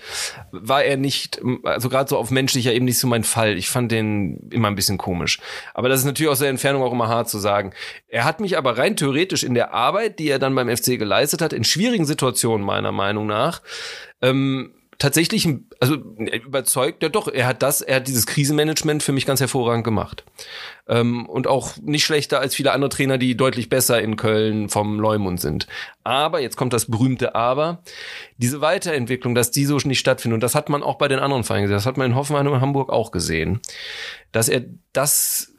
war 0.51 0.83
er 0.83 0.97
nicht, 0.97 1.41
also 1.63 1.89
gerade 1.89 2.11
so 2.11 2.19
auf 2.19 2.31
menschlicher 2.31 2.73
Ebene 2.73 2.91
nicht 2.91 2.99
so 2.99 3.07
mein 3.07 3.23
Fall. 3.23 3.57
Ich 3.57 3.69
fand 3.69 3.93
den 3.93 4.49
immer 4.51 4.69
ein 4.69 4.75
bisschen 4.75 4.99
komisch. 4.99 5.39
Aber 5.75 5.89
das 5.89 6.01
ist 6.01 6.07
natürlich 6.07 6.31
aus 6.31 6.41
der 6.41 6.49
Entfernung 6.49 6.83
auch 6.83 6.93
immer 6.93 7.09
hart 7.09 7.29
zu 7.29 7.39
sagen. 7.39 7.73
Er 8.09 8.25
hat 8.25 8.41
mich 8.41 8.59
aber 8.59 8.77
rein 8.77 8.97
theoretisch 8.97 9.45
in 9.45 9.55
der 9.55 9.73
Arbeit, 9.73 10.19
die 10.19 10.29
er 10.29 10.41
dann 10.41 10.55
beim 10.57 10.69
FC 10.81 10.99
geleistet 10.99 11.43
hat, 11.43 11.53
in 11.53 11.65
schwierigen 11.65 12.07
Situationen 12.07 12.65
meiner 12.65 12.93
Meinung 12.93 13.27
nach, 13.27 13.63
ähm, 14.23 14.73
tatsächlich, 15.01 15.49
also 15.81 15.95
überzeugt, 15.95 17.03
ja 17.03 17.09
doch, 17.09 17.27
er 17.27 17.47
hat 17.47 17.63
das, 17.63 17.81
er 17.81 17.97
hat 17.97 18.07
dieses 18.07 18.27
Krisenmanagement 18.27 19.03
für 19.03 19.13
mich 19.13 19.27
ganz 19.27 19.41
hervorragend 19.41 19.83
gemacht. 19.83 20.25
Ähm, 20.87 21.27
und 21.27 21.47
auch 21.47 21.77
nicht 21.79 22.05
schlechter 22.05 22.39
als 22.39 22.55
viele 22.55 22.73
andere 22.73 22.91
Trainer, 22.91 23.17
die 23.17 23.37
deutlich 23.37 23.69
besser 23.71 24.01
in 24.01 24.17
Köln 24.17 24.69
vom 24.69 25.01
Leumund 25.01 25.41
sind. 25.41 25.67
Aber, 26.05 26.41
jetzt 26.41 26.57
kommt 26.57 26.75
das 26.75 26.87
berühmte 26.87 27.35
Aber, 27.35 27.83
diese 28.37 28.61
Weiterentwicklung, 28.61 29.35
dass 29.35 29.51
die 29.51 29.65
so 29.65 29.79
nicht 29.79 29.99
stattfindet, 29.99 30.35
und 30.35 30.43
das 30.43 30.55
hat 30.55 30.69
man 30.69 30.83
auch 30.83 30.97
bei 30.97 31.09
den 31.09 31.19
anderen 31.19 31.45
Vereinen 31.45 31.63
gesehen, 31.63 31.77
das 31.77 31.87
hat 31.87 31.97
man 31.97 32.11
in 32.11 32.17
Hoffenheim 32.17 32.47
und 32.47 32.61
Hamburg 32.61 32.91
auch 32.91 33.11
gesehen, 33.11 33.61
dass 34.33 34.49
er 34.49 34.65
das 34.93 35.50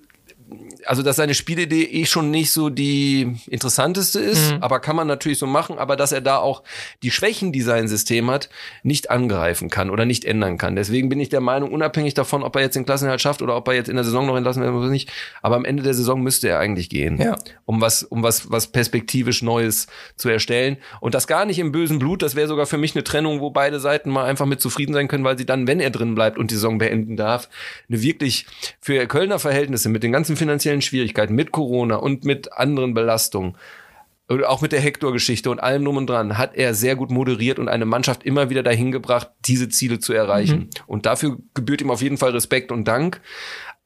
also 0.86 1.03
dass 1.03 1.15
seine 1.15 1.34
Spielidee 1.34 1.84
eh 1.84 2.06
schon 2.06 2.32
nicht 2.32 2.52
so 2.52 2.69
die 2.69 3.36
interessanteste 3.48 4.19
ist, 4.19 4.53
mhm. 4.53 4.57
aber 4.61 4.80
kann 4.80 4.95
man 4.95 5.07
natürlich 5.07 5.38
so 5.38 5.48
machen, 5.48 5.78
aber 5.78 5.95
dass 5.95 6.11
er 6.11 6.22
da 6.22 6.38
auch 6.38 6.64
die 7.03 7.11
Schwächen, 7.11 7.52
die 7.52 7.61
sein 7.61 7.88
System 7.88 8.30
hat, 8.30 8.49
nicht 8.84 9.10
angreifen 9.10 9.69
kann 9.69 9.90
oder 9.90 10.06
nicht 10.06 10.26
ändern 10.26 10.57
kann. 10.57 10.76
Deswegen 10.76 11.10
bin 11.10 11.19
ich 11.19 11.30
der 11.30 11.41
Meinung, 11.41 11.72
unabhängig 11.72 12.14
davon, 12.14 12.44
ob 12.44 12.56
er 12.56 12.64
jetzt 12.64 12.76
den 12.76 12.86
Klassenerhalt 12.86 13.22
schafft 13.22 13.41
oder 13.41 13.56
ob 13.56 13.68
er 13.68 13.76
jetzt 13.76 13.90
in 13.90 13.95
der 13.95 14.03
Saison 14.03 14.26
noch 14.26 14.36
entlassen 14.36 14.64
wird 14.64 14.73
oder 14.73 14.90
nicht, 14.90 15.11
aber 15.41 15.56
am 15.56 15.65
Ende 15.65 15.84
der 15.84 15.94
Saison 15.94 16.22
müsste 16.22 16.49
er 16.49 16.60
eigentlich 16.60 16.90
gehen, 16.90 17.22
ja. 17.22 17.38
um 17.65 17.82
was, 17.82 18.03
um 18.03 18.23
was, 18.23 18.52
was 18.52 18.68
perspektivisch 18.68 19.41
Neues 19.41 19.88
zu 20.15 20.30
erstellen. 20.30 20.78
Und 20.99 21.14
das 21.14 21.28
gar 21.28 21.45
nicht 21.45 21.60
im 21.60 21.72
bösen 21.72 21.99
Blut, 21.99 22.22
das 22.22 22.36
wäre 22.36 22.48
sogar 22.48 22.65
für 22.65 22.78
mich 22.78 22.95
eine 22.95 23.03
Trennung, 23.03 23.40
wo 23.40 23.52
beide 23.52 23.80
Seiten 23.80 24.10
mal 24.10 24.26
einfach 24.26 24.45
mit 24.45 24.61
zufrieden 24.61 24.94
sein 24.94 25.07
können, 25.07 25.23
weil 25.23 25.38
sie 25.38 25.45
dann, 25.45 25.68
wenn 25.68 25.80
er 25.80 25.90
drin 25.90 26.15
bleibt 26.15 26.38
und 26.38 26.52
die 26.52 26.56
Saison 26.56 26.78
beenden 26.78 27.15
darf, 27.15 27.49
eine 27.90 28.02
wirklich 28.02 28.45
für 28.80 29.06
Kölner 29.07 29.40
Verhältnisse 29.40 29.90
mit 29.90 30.03
den 30.03 30.11
ganzen 30.11 30.36
finanziellen 30.41 30.81
Schwierigkeiten, 30.81 31.35
mit 31.35 31.51
Corona 31.51 31.97
und 31.97 32.26
mit 32.26 32.51
anderen 32.51 32.95
Belastungen, 32.95 33.55
auch 34.47 34.61
mit 34.61 34.72
der 34.72 34.80
Hector-Geschichte 34.80 35.51
und 35.51 35.59
allem 35.59 35.85
drum 35.85 35.97
und 35.97 36.09
dran, 36.09 36.38
hat 36.38 36.55
er 36.55 36.73
sehr 36.73 36.95
gut 36.95 37.11
moderiert 37.11 37.59
und 37.59 37.68
eine 37.68 37.85
Mannschaft 37.85 38.23
immer 38.23 38.49
wieder 38.49 38.63
dahin 38.63 38.91
gebracht, 38.91 39.30
diese 39.45 39.69
Ziele 39.69 39.99
zu 39.99 40.13
erreichen. 40.13 40.57
Mhm. 40.57 40.69
Und 40.88 41.05
dafür 41.05 41.38
gebührt 41.53 41.81
ihm 41.81 41.91
auf 41.91 42.01
jeden 42.01 42.18
Fall 42.18 42.31
Respekt 42.31 42.72
und 42.72 42.88
Dank. 42.88 43.22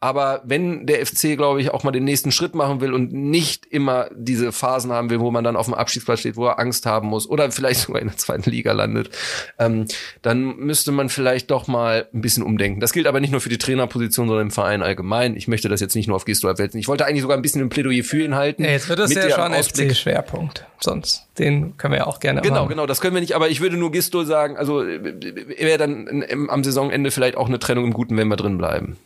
Aber 0.06 0.42
wenn 0.46 0.86
der 0.86 1.04
FC, 1.04 1.36
glaube 1.36 1.62
ich, 1.62 1.72
auch 1.72 1.82
mal 1.84 1.90
den 1.90 2.04
nächsten 2.04 2.32
Schritt 2.32 2.54
machen 2.54 2.80
will 2.80 2.94
und 2.94 3.12
nicht 3.12 3.66
immer 3.66 4.08
diese 4.16 4.52
Phasen 4.52 4.92
haben 4.92 5.10
will, 5.10 5.20
wo 5.20 5.32
man 5.32 5.44
dann 5.44 5.56
auf 5.56 5.66
dem 5.66 5.74
Abschiedsplatz 5.74 6.20
steht, 6.20 6.36
wo 6.36 6.46
er 6.46 6.60
Angst 6.60 6.86
haben 6.86 7.08
muss 7.08 7.28
oder 7.28 7.50
vielleicht 7.52 7.80
sogar 7.80 8.04
in 8.04 8.10
der 8.10 8.18
zweiten 8.18 8.48
Liga 8.52 8.72
landet, 8.74 9.10
ähm, 9.58 9.86
dann 10.22 10.58
müsste 10.58 10.92
man 10.92 11.10
vielleicht 11.10 11.50
doch 11.50 11.66
mal 11.66 12.08
ein 12.14 12.22
bisschen 12.22 12.44
umdenken. 12.44 12.80
Das 12.82 12.94
gilt 12.94 13.08
aber 13.08 13.20
nicht 13.20 13.32
nur 13.32 13.42
für 13.42 13.50
die 13.50 13.58
Trainerposition, 13.58 14.28
sondern 14.28 14.46
im 14.46 14.52
Verein 14.52 14.84
allgemein. 14.84 15.36
Ich 15.36 15.48
möchte 15.48 15.70
das 15.70 15.82
jetzt 15.82 15.96
nicht 15.96 16.06
nur 16.06 16.18
auf 16.18 16.26
Gesto 16.26 16.48
wälzen. 16.56 16.78
Ich 16.80 16.88
wollte 16.88 17.08
eigentlich 17.08 17.24
sogar 17.24 17.36
ein 17.36 17.42
bisschen 17.42 17.62
ein 17.62 17.70
Plädoyer 17.70 18.04
für 18.04 18.24
ihn 18.24 18.36
halten. 18.36 18.64
Ja, 18.64 18.70
jetzt 18.70 18.88
wird 18.88 19.00
das 19.00 19.12
ja 19.12 19.28
schon 19.32 19.54
FC-Schwerpunkt. 19.54 20.68
Sonst, 20.80 21.26
den 21.40 21.78
können 21.78 21.94
wir 21.94 22.02
ja 22.02 22.06
auch 22.06 22.20
gerne 22.20 22.42
Genau, 22.42 22.58
machen. 22.58 22.70
genau, 22.70 22.86
das 22.86 23.02
können 23.02 23.16
wir 23.16 23.22
nicht. 23.22 23.34
Aber 23.34 23.50
ich 23.50 23.60
würde 23.60 23.76
nur 23.76 23.92
Gisto 23.92 24.24
sagen, 24.24 24.56
also 24.56 24.86
wäre 24.86 25.80
dann 25.80 26.24
am 26.48 26.64
Saisonende 26.64 27.10
vielleicht 27.10 27.38
auch 27.38 27.48
eine 27.48 27.58
Trennung 27.58 27.86
im 27.86 27.94
Guten, 27.94 28.16
wenn 28.18 28.28
wir 28.28 28.36
drin 28.36 28.60
bleiben. 28.60 28.98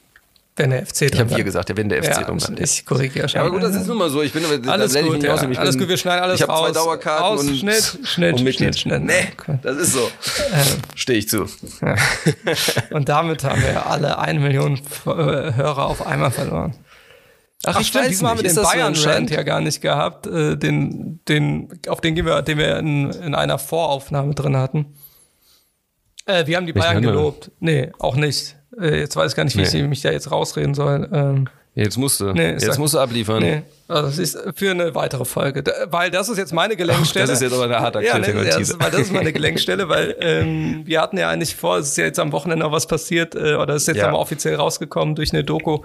Wenn 0.60 0.72
der 0.72 0.86
FC 0.86 0.98
drin 0.98 1.10
Ich 1.14 1.19
habe 1.22 1.36
hier 1.36 1.44
gesagt, 1.45 1.69
ja, 1.69 1.77
wenn 1.77 1.88
der 1.88 2.03
FC 2.03 2.10
ja, 2.10 2.23
drin. 2.23 2.57
Ich 2.60 2.86
korrigiere 2.86 3.30
schon. 3.30 3.40
Ja, 3.40 3.45
aber 3.45 3.52
gut, 3.52 3.64
das 3.64 3.76
ist 3.76 3.88
nun 3.88 3.98
mal 3.98 4.10
so. 4.10 4.22
Ich 4.22 4.34
bin 4.34 4.44
alles 4.68 4.94
gut, 4.94 5.23
ja. 5.23 5.36
ich 5.36 5.57
alles 5.57 5.76
bin, 5.76 5.80
gut, 5.80 5.90
wir 5.90 5.98
schneiden 5.98 6.22
alles 6.22 6.41
ich 6.41 6.49
raus. 6.49 6.60
Ich 6.60 6.65
habe 6.65 6.73
zwei 6.73 6.80
Dauerkarten 6.84 7.26
aus, 7.26 7.40
und 7.40 7.56
Schnitt, 7.56 7.99
Schnitt, 8.03 8.34
und 8.40 8.53
Schnitt, 8.53 8.77
Schnitt. 8.77 9.03
Nee, 9.03 9.30
das 9.61 9.77
ist 9.77 9.94
so. 9.94 10.11
Ähm, 10.52 10.68
Stehe 10.95 11.18
ich 11.18 11.30
zu. 11.30 11.45
Ja. 11.81 11.95
Und 12.91 13.07
damit 13.07 13.45
haben 13.45 13.61
wir 13.61 13.88
alle 13.88 14.19
eine 14.19 14.40
Million 14.41 14.76
äh, 14.76 15.07
Hörer 15.07 15.86
auf 15.86 16.06
einmal 16.06 16.31
verloren. 16.31 16.76
Ach, 17.65 17.77
Ach 17.77 17.84
stimmt, 17.84 18.10
diesmal 18.10 18.31
haben 18.31 18.44
wir 18.44 18.49
den 18.49 18.61
Bayern-Rant 18.61 19.31
ja 19.31 19.44
gar 19.44 19.61
nicht 19.61 19.81
gehabt, 19.81 20.27
äh, 20.27 20.57
den, 20.57 21.22
den, 21.30 21.69
auf 21.88 22.02
den 22.02 22.15
gehen 22.15 22.26
wir, 22.26 22.41
den 22.41 22.57
wir 22.57 22.77
in, 22.80 23.11
in 23.11 23.34
einer 23.34 23.60
Voraufnahme 23.60 24.36
drin 24.36 24.57
hatten. 24.57 24.98
Äh, 26.26 26.48
wir 26.48 26.57
haben 26.57 26.65
die 26.65 26.73
Bayern 26.73 27.02
gelobt. 27.02 27.52
Nee, 27.60 27.91
auch 27.98 28.15
nicht. 28.15 28.59
Äh, 28.78 29.00
jetzt 29.00 29.16
weiß 29.16 29.32
ich 29.32 29.36
gar 29.36 29.44
nicht, 29.44 29.56
wie 29.56 29.62
nee. 29.62 29.84
ich 29.84 29.90
mich 29.90 30.02
da 30.02 30.12
jetzt 30.12 30.32
rausreden 30.32 30.74
soll. 30.74 31.10
Ähm, 31.12 31.48
jetzt 31.76 31.98
musst 31.98 32.20
du. 32.20 32.34
Nee, 32.34 32.52
jetzt 32.52 32.78
musst 32.78 32.94
du 32.94 33.00
abliefern. 33.00 33.41
Nee. 33.41 33.62
Also 33.90 34.08
das 34.08 34.20
ist 34.20 34.38
für 34.56 34.70
eine 34.70 34.94
weitere 34.94 35.26
Folge, 35.26 35.64
weil 35.90 36.12
das 36.12 36.30
ist 36.30 36.38
jetzt 36.38 36.54
meine 36.54 36.76
Gelenkstelle. 36.76 37.26
das 37.26 37.38
ist 37.38 37.41
jetzt 37.41 37.54
aber 37.54 37.64
eine 37.64 37.80
harte 37.80 38.04
ja, 38.04 38.20
nee, 38.20 38.32
das, 38.32 38.80
weil 38.80 38.91
das 38.91 39.02
ist 39.02 39.12
meine 39.12 39.34
Gelenkstelle, 39.34 39.90
weil 39.90 40.16
ähm, 40.20 40.82
wir 40.86 41.02
hatten 41.02 41.18
ja 41.18 41.28
eigentlich 41.28 41.56
vor, 41.56 41.80
es 41.80 41.90
ist 41.90 41.98
ja 41.98 42.06
jetzt 42.06 42.20
am 42.20 42.32
Wochenende 42.32 42.66
noch 42.66 42.72
was 42.72 42.86
passiert, 42.86 43.34
äh, 43.34 43.56
oder 43.56 43.74
es 43.74 43.84
ist 43.84 43.88
jetzt 43.88 43.98
ja. 43.98 44.06
einmal 44.06 44.22
offiziell 44.22 44.56
rausgekommen 44.56 45.16
durch 45.16 45.34
eine 45.34 45.44
Doku, 45.44 45.80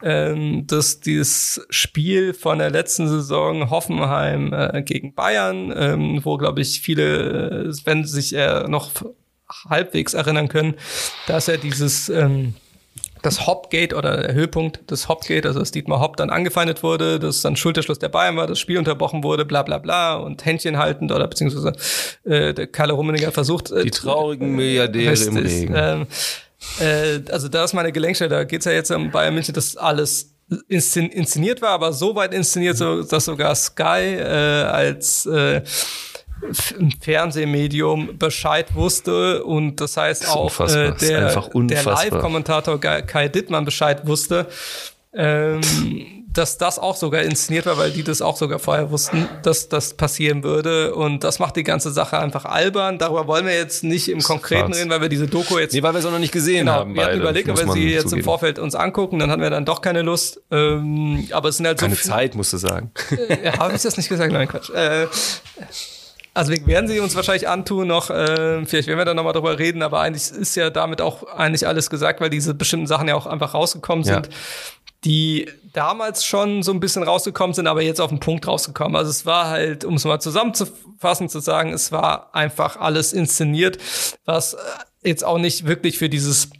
ähm, 0.00 0.64
dass 0.68 1.00
dieses 1.00 1.66
Spiel 1.70 2.34
von 2.34 2.58
der 2.60 2.70
letzten 2.70 3.08
Saison 3.08 3.68
Hoffenheim 3.68 4.52
äh, 4.52 4.82
gegen 4.82 5.16
Bayern, 5.16 5.74
ähm, 5.76 6.20
wo 6.22 6.36
glaube 6.36 6.60
ich 6.60 6.80
viele, 6.80 7.66
äh, 7.66 7.72
wenn 7.84 8.04
sich 8.04 8.32
äh, 8.32 8.68
noch 8.68 8.92
halbwegs 9.68 10.14
erinnern 10.14 10.48
können, 10.48 10.74
dass 11.26 11.48
er 11.48 11.58
dieses 11.58 12.08
ähm, 12.08 12.54
das 13.22 13.46
Hopgate 13.46 13.94
oder 13.94 14.16
der 14.16 14.34
Höhepunkt 14.34 14.90
des 14.90 15.08
Hopgate, 15.08 15.46
also 15.46 15.60
dass 15.60 15.70
Dietmar 15.70 16.00
Hopp 16.00 16.16
dann 16.16 16.30
angefeindet 16.30 16.82
wurde, 16.82 17.18
dass 17.18 17.42
dann 17.42 17.56
Schulterschluss 17.56 17.98
der 17.98 18.08
Bayern 18.08 18.36
war, 18.36 18.46
das 18.46 18.58
Spiel 18.58 18.78
unterbrochen 18.78 19.22
wurde, 19.22 19.44
bla 19.44 19.62
bla 19.62 19.78
bla 19.78 20.14
und 20.14 20.44
Händchen 20.44 20.78
haltend 20.78 21.12
oder 21.12 21.26
beziehungsweise 21.28 21.72
äh, 22.24 22.54
der 22.54 22.66
Karl 22.66 22.90
Rummeniger 22.90 23.32
versucht. 23.32 23.70
Äh, 23.70 23.84
Die 23.84 23.90
traurigen 23.90 24.56
Milliardäre 24.56 25.14
im 25.24 25.36
Regen. 25.36 25.74
Ähm, 25.76 26.06
äh, 26.80 27.20
also 27.30 27.48
da 27.48 27.64
ist 27.64 27.74
meine 27.74 27.92
Gelenkstelle, 27.92 28.30
da 28.30 28.44
geht's 28.44 28.64
ja 28.64 28.72
jetzt 28.72 28.90
um 28.90 29.10
Bayern 29.10 29.34
München, 29.34 29.54
dass 29.54 29.76
alles 29.76 30.34
inszeniert 30.68 31.62
war, 31.62 31.70
aber 31.70 31.92
so 31.92 32.16
weit 32.16 32.34
inszeniert, 32.34 32.76
so, 32.76 33.02
dass 33.04 33.26
sogar 33.26 33.54
Sky 33.54 34.16
äh, 34.18 34.64
als 34.64 35.26
äh, 35.26 35.62
Fernsehmedium 37.00 38.18
Bescheid 38.18 38.74
wusste 38.74 39.44
und 39.44 39.80
das 39.80 39.96
heißt 39.96 40.22
das 40.24 40.30
auch 40.30 40.60
äh, 40.60 40.92
der, 41.00 41.42
der 41.54 41.82
Live-Kommentator 41.84 42.78
Kai 42.80 43.28
Dittmann 43.28 43.64
Bescheid 43.64 44.06
wusste, 44.06 44.46
ähm, 45.12 45.60
dass 46.32 46.58
das 46.58 46.78
auch 46.78 46.96
sogar 46.96 47.22
inszeniert 47.22 47.66
war, 47.66 47.76
weil 47.76 47.90
die 47.90 48.04
das 48.04 48.22
auch 48.22 48.36
sogar 48.36 48.58
vorher 48.58 48.90
wussten, 48.90 49.28
dass 49.42 49.68
das 49.68 49.94
passieren 49.94 50.44
würde. 50.44 50.94
Und 50.94 51.24
das 51.24 51.38
macht 51.38 51.56
die 51.56 51.64
ganze 51.64 51.90
Sache 51.90 52.18
einfach 52.18 52.44
albern. 52.44 52.98
Darüber 52.98 53.26
wollen 53.26 53.46
wir 53.46 53.54
jetzt 53.54 53.82
nicht 53.82 54.08
im 54.08 54.22
Konkreten 54.22 54.72
reden, 54.72 54.90
weil 54.90 55.00
wir 55.00 55.08
diese 55.08 55.26
Doku 55.26 55.58
jetzt. 55.58 55.72
Nee, 55.72 55.82
weil 55.82 55.92
wir 55.92 55.98
es 55.98 56.06
auch 56.06 56.12
noch 56.12 56.18
nicht 56.20 56.32
gesehen 56.32 56.66
genau, 56.66 56.72
haben. 56.72 56.94
Wir 56.94 57.04
hatten 57.04 57.20
überlegt, 57.20 57.48
ob 57.48 57.58
wir 57.58 57.72
sie 57.72 57.90
jetzt 57.90 58.04
zugeben. 58.04 58.20
im 58.20 58.24
Vorfeld 58.24 58.58
uns 58.58 58.74
angucken, 58.74 59.18
dann 59.18 59.30
hatten 59.30 59.42
wir 59.42 59.50
dann 59.50 59.64
doch 59.64 59.80
keine 59.80 60.02
Lust. 60.02 60.40
Ähm, 60.50 61.26
aber 61.32 61.48
es 61.48 61.56
sind 61.56 61.66
halt 61.66 61.78
keine 61.78 61.94
so. 61.94 62.02
Keine 62.02 62.16
Zeit, 62.16 62.34
musst 62.36 62.52
du 62.52 62.58
sagen. 62.58 62.92
Äh, 63.10 63.46
ja, 63.46 63.58
habe 63.58 63.74
ich 63.74 63.82
das 63.82 63.96
nicht 63.96 64.08
gesagt? 64.08 64.32
Nein, 64.32 64.46
Quatsch. 64.46 64.70
Äh, 64.70 65.06
also 66.34 66.52
wir 66.52 66.66
werden 66.66 66.88
sie 66.88 67.00
uns 67.00 67.14
wahrscheinlich 67.14 67.48
antun 67.48 67.88
noch, 67.88 68.10
äh, 68.10 68.64
vielleicht 68.64 68.88
werden 68.88 68.98
wir 68.98 69.04
da 69.04 69.14
nochmal 69.14 69.32
drüber 69.32 69.58
reden, 69.58 69.82
aber 69.82 70.00
eigentlich 70.00 70.30
ist 70.30 70.54
ja 70.54 70.70
damit 70.70 71.00
auch 71.00 71.24
eigentlich 71.24 71.66
alles 71.66 71.90
gesagt, 71.90 72.20
weil 72.20 72.30
diese 72.30 72.54
bestimmten 72.54 72.86
Sachen 72.86 73.08
ja 73.08 73.14
auch 73.14 73.26
einfach 73.26 73.54
rausgekommen 73.54 74.04
sind. 74.04 74.26
Ja. 74.26 74.32
die 75.04 75.48
damals 75.72 76.26
schon 76.26 76.62
so 76.62 76.72
ein 76.72 76.80
bisschen 76.80 77.02
rausgekommen 77.02 77.54
sind, 77.54 77.66
aber 77.66 77.80
jetzt 77.80 78.00
auf 78.00 78.10
den 78.10 78.20
Punkt 78.20 78.46
rausgekommen. 78.46 78.96
Also 78.96 79.10
es 79.10 79.24
war 79.24 79.48
halt, 79.48 79.84
um 79.84 79.94
es 79.94 80.04
mal 80.04 80.20
zusammenzufassen, 80.20 81.28
zu 81.28 81.40
sagen, 81.40 81.72
es 81.72 81.90
war 81.90 82.34
einfach 82.34 82.76
alles 82.76 83.12
inszeniert, 83.12 83.78
was 84.24 84.54
äh, 84.54 84.58
jetzt 85.02 85.24
auch 85.24 85.38
nicht 85.38 85.66
wirklich 85.66 85.96
für 85.98 86.10
dieses 86.10 86.50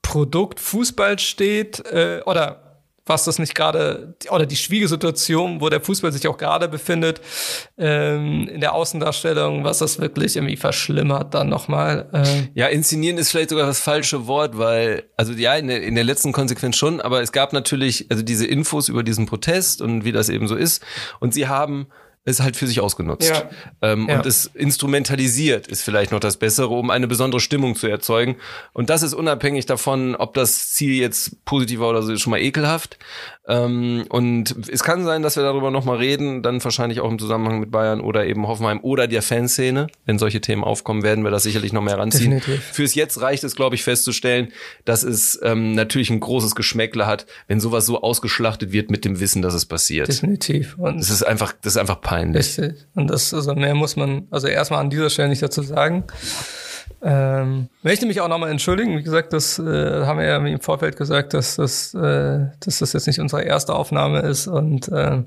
Produkt 0.00 0.58
Fußball 0.58 1.18
steht 1.18 1.84
äh, 1.86 2.22
oder 2.24 2.69
was 3.06 3.24
das 3.24 3.38
nicht 3.38 3.54
gerade, 3.54 4.14
oder 4.30 4.46
die 4.46 4.56
schwierige 4.56 4.88
Situation, 4.88 5.60
wo 5.60 5.68
der 5.68 5.80
Fußball 5.80 6.12
sich 6.12 6.26
auch 6.28 6.36
gerade 6.36 6.68
befindet, 6.68 7.20
ähm, 7.78 8.48
in 8.48 8.60
der 8.60 8.74
Außendarstellung, 8.74 9.64
was 9.64 9.78
das 9.78 9.98
wirklich 9.98 10.36
irgendwie 10.36 10.56
verschlimmert 10.56 11.34
dann 11.34 11.48
nochmal. 11.48 12.08
Äh. 12.12 12.48
Ja, 12.54 12.66
inszenieren 12.66 13.18
ist 13.18 13.30
vielleicht 13.30 13.50
sogar 13.50 13.66
das 13.66 13.80
falsche 13.80 14.26
Wort, 14.26 14.58
weil, 14.58 15.04
also 15.16 15.32
ja, 15.32 15.54
in 15.54 15.68
der, 15.68 15.82
in 15.82 15.94
der 15.94 16.04
letzten 16.04 16.32
Konsequenz 16.32 16.76
schon, 16.76 17.00
aber 17.00 17.22
es 17.22 17.32
gab 17.32 17.52
natürlich, 17.52 18.06
also 18.10 18.22
diese 18.22 18.46
Infos 18.46 18.88
über 18.88 19.02
diesen 19.02 19.26
Protest 19.26 19.82
und 19.82 20.04
wie 20.04 20.12
das 20.12 20.28
eben 20.28 20.46
so 20.46 20.54
ist. 20.54 20.82
Und 21.18 21.34
sie 21.34 21.48
haben 21.48 21.88
es 22.24 22.40
halt 22.40 22.56
für 22.56 22.66
sich 22.66 22.80
ausgenutzt. 22.80 23.28
Ja. 23.28 23.50
Ähm, 23.80 24.06
ja. 24.08 24.18
Und 24.18 24.26
es 24.26 24.46
instrumentalisiert 24.46 25.66
ist 25.66 25.82
vielleicht 25.82 26.12
noch 26.12 26.20
das 26.20 26.36
Bessere, 26.36 26.68
um 26.68 26.90
eine 26.90 27.08
besondere 27.08 27.40
Stimmung 27.40 27.76
zu 27.76 27.86
erzeugen. 27.86 28.36
Und 28.72 28.90
das 28.90 29.02
ist 29.02 29.14
unabhängig 29.14 29.66
davon, 29.66 30.14
ob 30.14 30.34
das 30.34 30.70
Ziel 30.70 30.94
jetzt 30.94 31.44
positiv 31.44 31.80
war 31.80 31.88
oder 31.88 32.02
so, 32.02 32.12
ist 32.12 32.20
schon 32.20 32.32
mal 32.32 32.40
ekelhaft. 32.40 32.98
Ähm, 33.48 34.04
und 34.10 34.54
es 34.68 34.82
kann 34.82 35.04
sein, 35.04 35.22
dass 35.22 35.36
wir 35.36 35.42
darüber 35.42 35.70
nochmal 35.70 35.96
reden, 35.96 36.42
dann 36.42 36.62
wahrscheinlich 36.62 37.00
auch 37.00 37.10
im 37.10 37.18
Zusammenhang 37.18 37.58
mit 37.58 37.70
Bayern 37.70 38.00
oder 38.00 38.26
eben 38.26 38.46
Hoffenheim 38.46 38.80
oder 38.82 39.08
der 39.08 39.22
Fanszene. 39.22 39.88
Wenn 40.04 40.18
solche 40.18 40.40
Themen 40.40 40.62
aufkommen, 40.62 41.02
werden 41.02 41.24
wir 41.24 41.30
das 41.30 41.42
sicherlich 41.42 41.72
noch 41.72 41.82
mehr 41.82 41.98
ranziehen. 41.98 42.32
Definitiv. 42.32 42.64
Fürs 42.64 42.94
Jetzt 42.94 43.20
reicht 43.20 43.44
es, 43.44 43.56
glaube 43.56 43.74
ich, 43.74 43.82
festzustellen, 43.82 44.52
dass 44.84 45.02
es 45.02 45.40
ähm, 45.42 45.74
natürlich 45.74 46.10
ein 46.10 46.20
großes 46.20 46.54
Geschmäckle 46.54 47.06
hat, 47.06 47.26
wenn 47.48 47.60
sowas 47.60 47.86
so 47.86 48.02
ausgeschlachtet 48.02 48.72
wird 48.72 48.90
mit 48.90 49.04
dem 49.04 49.20
Wissen, 49.20 49.40
dass 49.40 49.54
es 49.54 49.64
passiert. 49.64 50.08
Definitiv. 50.08 50.76
Und 50.78 51.00
das 51.00 51.10
ist 51.10 51.22
einfach, 51.22 51.52
das 51.62 51.74
ist 51.74 51.78
einfach 51.78 52.00
peinlich. 52.10 52.58
Richtig. 52.58 52.88
Und 52.94 53.08
das, 53.08 53.32
also 53.32 53.54
mehr 53.54 53.74
muss 53.74 53.94
man, 53.94 54.26
also 54.30 54.48
erstmal 54.48 54.80
an 54.80 54.90
dieser 54.90 55.10
Stelle 55.10 55.28
nicht 55.28 55.42
dazu 55.42 55.62
sagen. 55.62 56.04
Ähm, 57.02 57.68
möchte 57.82 58.04
mich 58.04 58.20
auch 58.20 58.28
nochmal 58.28 58.50
entschuldigen. 58.50 58.98
Wie 58.98 59.02
gesagt, 59.02 59.32
das 59.32 59.58
äh, 59.58 59.62
haben 60.04 60.18
wir 60.18 60.26
ja 60.26 60.36
im 60.36 60.60
Vorfeld 60.60 60.96
gesagt, 60.98 61.32
dass 61.32 61.56
das, 61.56 61.94
äh, 61.94 62.46
dass 62.60 62.78
das 62.78 62.92
jetzt 62.92 63.06
nicht 63.06 63.20
unsere 63.20 63.42
erste 63.42 63.74
Aufnahme 63.74 64.20
ist 64.20 64.46
und 64.46 64.88
äh, 64.88 65.22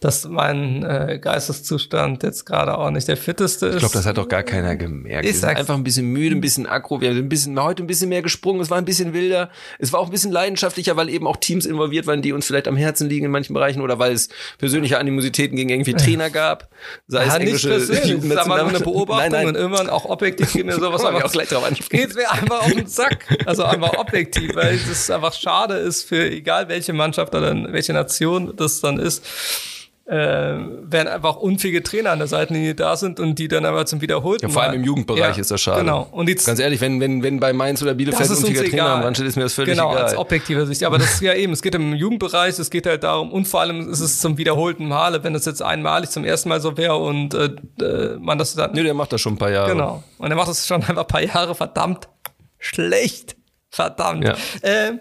dass 0.00 0.26
mein 0.26 0.82
äh, 0.82 1.18
Geisteszustand 1.20 2.22
jetzt 2.22 2.46
gerade 2.46 2.78
auch 2.78 2.90
nicht 2.90 3.06
der 3.06 3.18
fitteste 3.18 3.66
ist. 3.66 3.74
Ich 3.74 3.80
glaube, 3.80 3.92
das 3.92 4.06
hat 4.06 4.16
doch 4.16 4.28
gar 4.28 4.42
keiner 4.42 4.76
gemerkt. 4.76 5.26
Ich 5.26 5.34
wir 5.34 5.38
sind 5.40 5.56
einfach 5.56 5.74
ein 5.74 5.84
bisschen 5.84 6.06
müde, 6.06 6.34
ein 6.34 6.40
bisschen 6.40 6.66
aggro. 6.66 7.02
Wir 7.02 7.12
sind 7.12 7.26
ein 7.26 7.28
bisschen 7.28 7.62
heute 7.62 7.82
ein 7.82 7.86
bisschen 7.86 8.08
mehr 8.08 8.22
gesprungen. 8.22 8.62
Es 8.62 8.70
war 8.70 8.78
ein 8.78 8.86
bisschen 8.86 9.12
wilder. 9.12 9.50
Es 9.78 9.92
war 9.92 10.00
auch 10.00 10.06
ein 10.06 10.12
bisschen 10.12 10.32
leidenschaftlicher, 10.32 10.96
weil 10.96 11.10
eben 11.10 11.26
auch 11.26 11.36
Teams 11.36 11.66
involviert 11.66 12.06
waren, 12.06 12.22
die 12.22 12.32
uns 12.32 12.46
vielleicht 12.46 12.66
am 12.66 12.78
Herzen 12.78 13.10
liegen 13.10 13.26
in 13.26 13.30
manchen 13.30 13.52
Bereichen 13.52 13.82
oder 13.82 13.98
weil 13.98 14.12
es 14.12 14.30
persönliche 14.56 14.98
Animositäten 14.98 15.54
gegen 15.54 15.68
irgendwie 15.68 15.92
Trainer 15.92 16.30
gab. 16.30 16.70
Sei 17.08 17.26
ja, 17.26 17.28
es 17.28 17.34
englische 17.34 17.68
nicht 17.68 17.88
persönlich. 17.88 18.34
Das 18.34 18.46
nur 18.46 18.58
eine 18.58 18.80
Beobachtung 18.80 19.32
nein, 19.32 19.32
nein. 19.32 19.46
und 19.48 19.54
irgendwann 19.56 19.90
auch 19.90 20.06
objektiv 20.06 20.52
geht 20.54 20.64
mir 20.64 20.74
sowas 20.74 20.99
wir 21.02 21.24
auch 21.24 21.32
gleich 21.32 21.48
drauf 21.48 21.64
ansprechen. 21.64 22.08
Geht 22.08 22.16
mir 22.16 22.30
einfach 22.30 22.62
auf 22.62 22.72
den 22.72 22.86
Sack. 22.86 23.26
Also 23.46 23.64
einfach 23.64 23.96
objektiv, 23.98 24.54
weil 24.54 24.74
es 24.74 25.10
einfach 25.10 25.32
schade 25.32 25.74
ist 25.74 26.04
für 26.04 26.30
egal 26.30 26.68
welche 26.68 26.92
Mannschaft 26.92 27.34
oder 27.34 27.54
welche 27.72 27.92
Nation 27.92 28.54
das 28.56 28.80
dann 28.80 28.98
ist. 28.98 29.24
Äh, 30.10 30.58
wenn 30.82 31.06
einfach 31.06 31.36
unfähige 31.36 31.84
Trainer 31.84 32.10
an 32.10 32.18
der 32.18 32.26
Seitenlinie 32.26 32.74
da 32.74 32.96
sind 32.96 33.20
und 33.20 33.38
die 33.38 33.46
dann 33.46 33.64
aber 33.64 33.86
zum 33.86 34.00
Wiederholten. 34.00 34.46
Ja, 34.46 34.52
vor 34.52 34.62
allem 34.62 34.74
im 34.74 34.82
Jugendbereich 34.82 35.36
ja, 35.36 35.40
ist 35.40 35.52
das 35.52 35.60
schade. 35.60 35.82
Genau. 35.82 36.08
Und 36.10 36.28
jetzt, 36.28 36.46
Ganz 36.46 36.58
ehrlich, 36.58 36.80
wenn, 36.80 37.00
wenn, 37.00 37.22
wenn 37.22 37.38
bei 37.38 37.52
Mainz 37.52 37.80
oder 37.80 37.94
Bielefeld 37.94 38.28
ein 38.28 38.36
unfähiger 38.36 38.64
Trainer 38.64 38.90
am 38.90 39.02
Rand 39.02 39.16
steht, 39.16 39.28
ist 39.28 39.36
mir 39.36 39.44
das 39.44 39.54
völlig 39.54 39.76
genau, 39.76 39.92
egal. 39.92 40.06
Genau, 40.06 40.12
aus 40.14 40.18
objektiver 40.18 40.66
Sicht. 40.66 40.82
Aber 40.82 40.98
das 40.98 41.14
ist 41.14 41.22
ja 41.22 41.32
eben, 41.34 41.52
es 41.52 41.62
geht 41.62 41.76
im 41.76 41.94
Jugendbereich, 41.94 42.58
es 42.58 42.70
geht 42.70 42.86
halt 42.86 43.04
darum, 43.04 43.30
und 43.30 43.46
vor 43.46 43.60
allem 43.60 43.88
ist 43.88 44.00
es 44.00 44.20
zum 44.20 44.36
wiederholten 44.36 44.88
Male, 44.88 45.22
wenn 45.22 45.32
das 45.32 45.44
jetzt 45.44 45.62
einmalig 45.62 46.10
zum 46.10 46.24
ersten 46.24 46.48
Mal 46.48 46.60
so 46.60 46.76
wäre 46.76 46.96
und 46.96 47.34
äh, 47.34 47.50
äh 47.80 48.16
man 48.18 48.36
das 48.36 48.56
dann. 48.56 48.72
Nee, 48.72 48.82
der 48.82 48.94
macht 48.94 49.12
das 49.12 49.20
schon 49.20 49.34
ein 49.34 49.38
paar 49.38 49.52
Jahre. 49.52 49.70
Genau. 49.70 50.02
Und 50.18 50.28
er 50.28 50.36
macht 50.36 50.48
das 50.48 50.66
schon 50.66 50.82
einfach 50.82 51.02
ein 51.02 51.06
paar 51.06 51.22
Jahre 51.22 51.54
verdammt 51.54 52.08
schlecht. 52.58 53.36
Verdammt. 53.70 54.24
Ja. 54.24 54.34
Äh, 54.62 54.94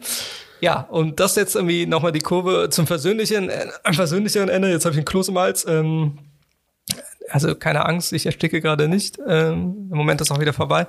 ja, 0.62 0.82
und 0.90 1.20
das 1.20 1.36
jetzt 1.36 1.56
irgendwie 1.56 1.86
nochmal 1.86 2.12
die 2.12 2.20
Kurve 2.20 2.70
zum 2.70 2.88
versöhnlichen, 2.88 3.50
äh, 3.50 3.68
versöhnlicheren 3.92 4.50
Ende. 4.50 4.70
Jetzt 4.70 4.86
habe 4.86 4.94
ich 4.94 4.98
einen 4.98 5.06
Kloß 5.06 5.30
im 5.30 5.40
Hals. 5.40 5.66
Ähm, 5.68 6.20
also 7.30 7.56
keine 7.56 7.86
Angst, 7.86 8.14
ich 8.14 8.26
ersticke 8.26 8.62
gerade 8.62 8.88
nicht. 8.88 9.18
Ähm, 9.28 9.90
Im 9.92 9.98
Moment 9.98 10.22
ist 10.22 10.32
auch 10.32 10.40
wieder 10.40 10.54
vorbei. 10.54 10.88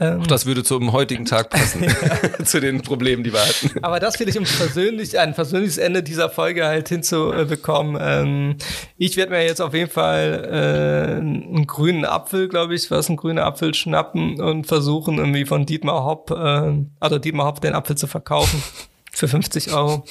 Ähm, 0.00 0.26
das 0.26 0.46
würde 0.46 0.64
zum 0.64 0.92
heutigen 0.92 1.24
Tag 1.24 1.50
passen, 1.50 1.86
zu 2.44 2.60
den 2.60 2.82
Problemen, 2.82 3.22
die 3.22 3.32
wir 3.32 3.40
hatten. 3.40 3.82
Aber 3.82 4.00
das 4.00 4.18
will 4.18 4.28
ich, 4.28 4.36
um 4.38 4.44
persönlich, 4.44 5.18
ein 5.18 5.34
persönliches 5.34 5.78
Ende 5.78 6.02
dieser 6.02 6.28
Folge 6.28 6.64
halt 6.64 6.88
hinzubekommen. 6.88 8.00
Ähm, 8.00 8.56
ich 8.96 9.16
werde 9.16 9.32
mir 9.32 9.44
jetzt 9.44 9.60
auf 9.60 9.74
jeden 9.74 9.90
Fall 9.90 10.48
äh, 10.50 11.16
einen 11.16 11.66
grünen 11.66 12.04
Apfel, 12.04 12.48
glaube 12.48 12.74
ich, 12.74 12.90
was 12.90 13.08
ein 13.08 13.16
grüner 13.16 13.44
Apfel 13.44 13.74
schnappen 13.74 14.40
und 14.40 14.66
versuchen 14.66 15.18
irgendwie 15.18 15.44
von 15.44 15.66
Dietmar 15.66 16.04
Hopp, 16.04 16.30
äh, 16.30 16.84
also 16.98 17.18
Dietmar 17.18 17.46
Hopp 17.46 17.60
den 17.60 17.74
Apfel 17.74 17.96
zu 17.96 18.06
verkaufen 18.06 18.62
für 19.22 19.28
50 19.28 19.72
Euro. 19.72 20.04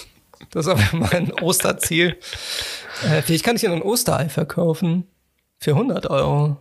Das 0.52 0.66
ist 0.66 0.72
aber 0.72 0.82
mein 1.12 1.34
Osterziel. 1.42 2.18
Äh, 3.04 3.22
vielleicht 3.22 3.44
kann 3.44 3.58
ich 3.58 3.64
Ihnen 3.64 3.74
ein 3.74 3.82
Osterei 3.82 4.30
verkaufen 4.30 5.06
für 5.60 5.72
100 5.72 6.10
Euro. 6.10 6.58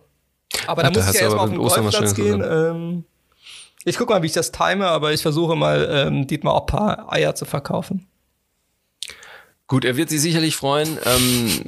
Aber 0.67 0.83
Ach, 0.83 0.91
da 0.91 0.99
muss 0.99 1.07
ich 1.07 1.15
ja 1.15 1.21
erstmal 1.21 1.45
auf 1.45 1.49
den 1.49 1.59
Golfplatz 1.59 2.13
gehen. 2.13 2.43
Ähm, 2.45 3.05
ich 3.85 3.97
gucke 3.97 4.11
mal, 4.11 4.21
wie 4.21 4.25
ich 4.25 4.33
das 4.33 4.51
time, 4.51 4.85
aber 4.85 5.13
ich 5.13 5.21
versuche 5.21 5.55
mal, 5.55 5.87
ähm, 5.89 6.27
Dietmar 6.27 6.53
auch 6.53 6.61
ein 6.61 6.65
paar 6.65 7.11
Eier 7.13 7.35
zu 7.35 7.45
verkaufen. 7.45 8.07
Gut, 9.71 9.85
er 9.85 9.95
wird 9.95 10.09
sich 10.09 10.19
sicherlich 10.19 10.57
freuen. 10.57 10.97
Ähm, 11.05 11.61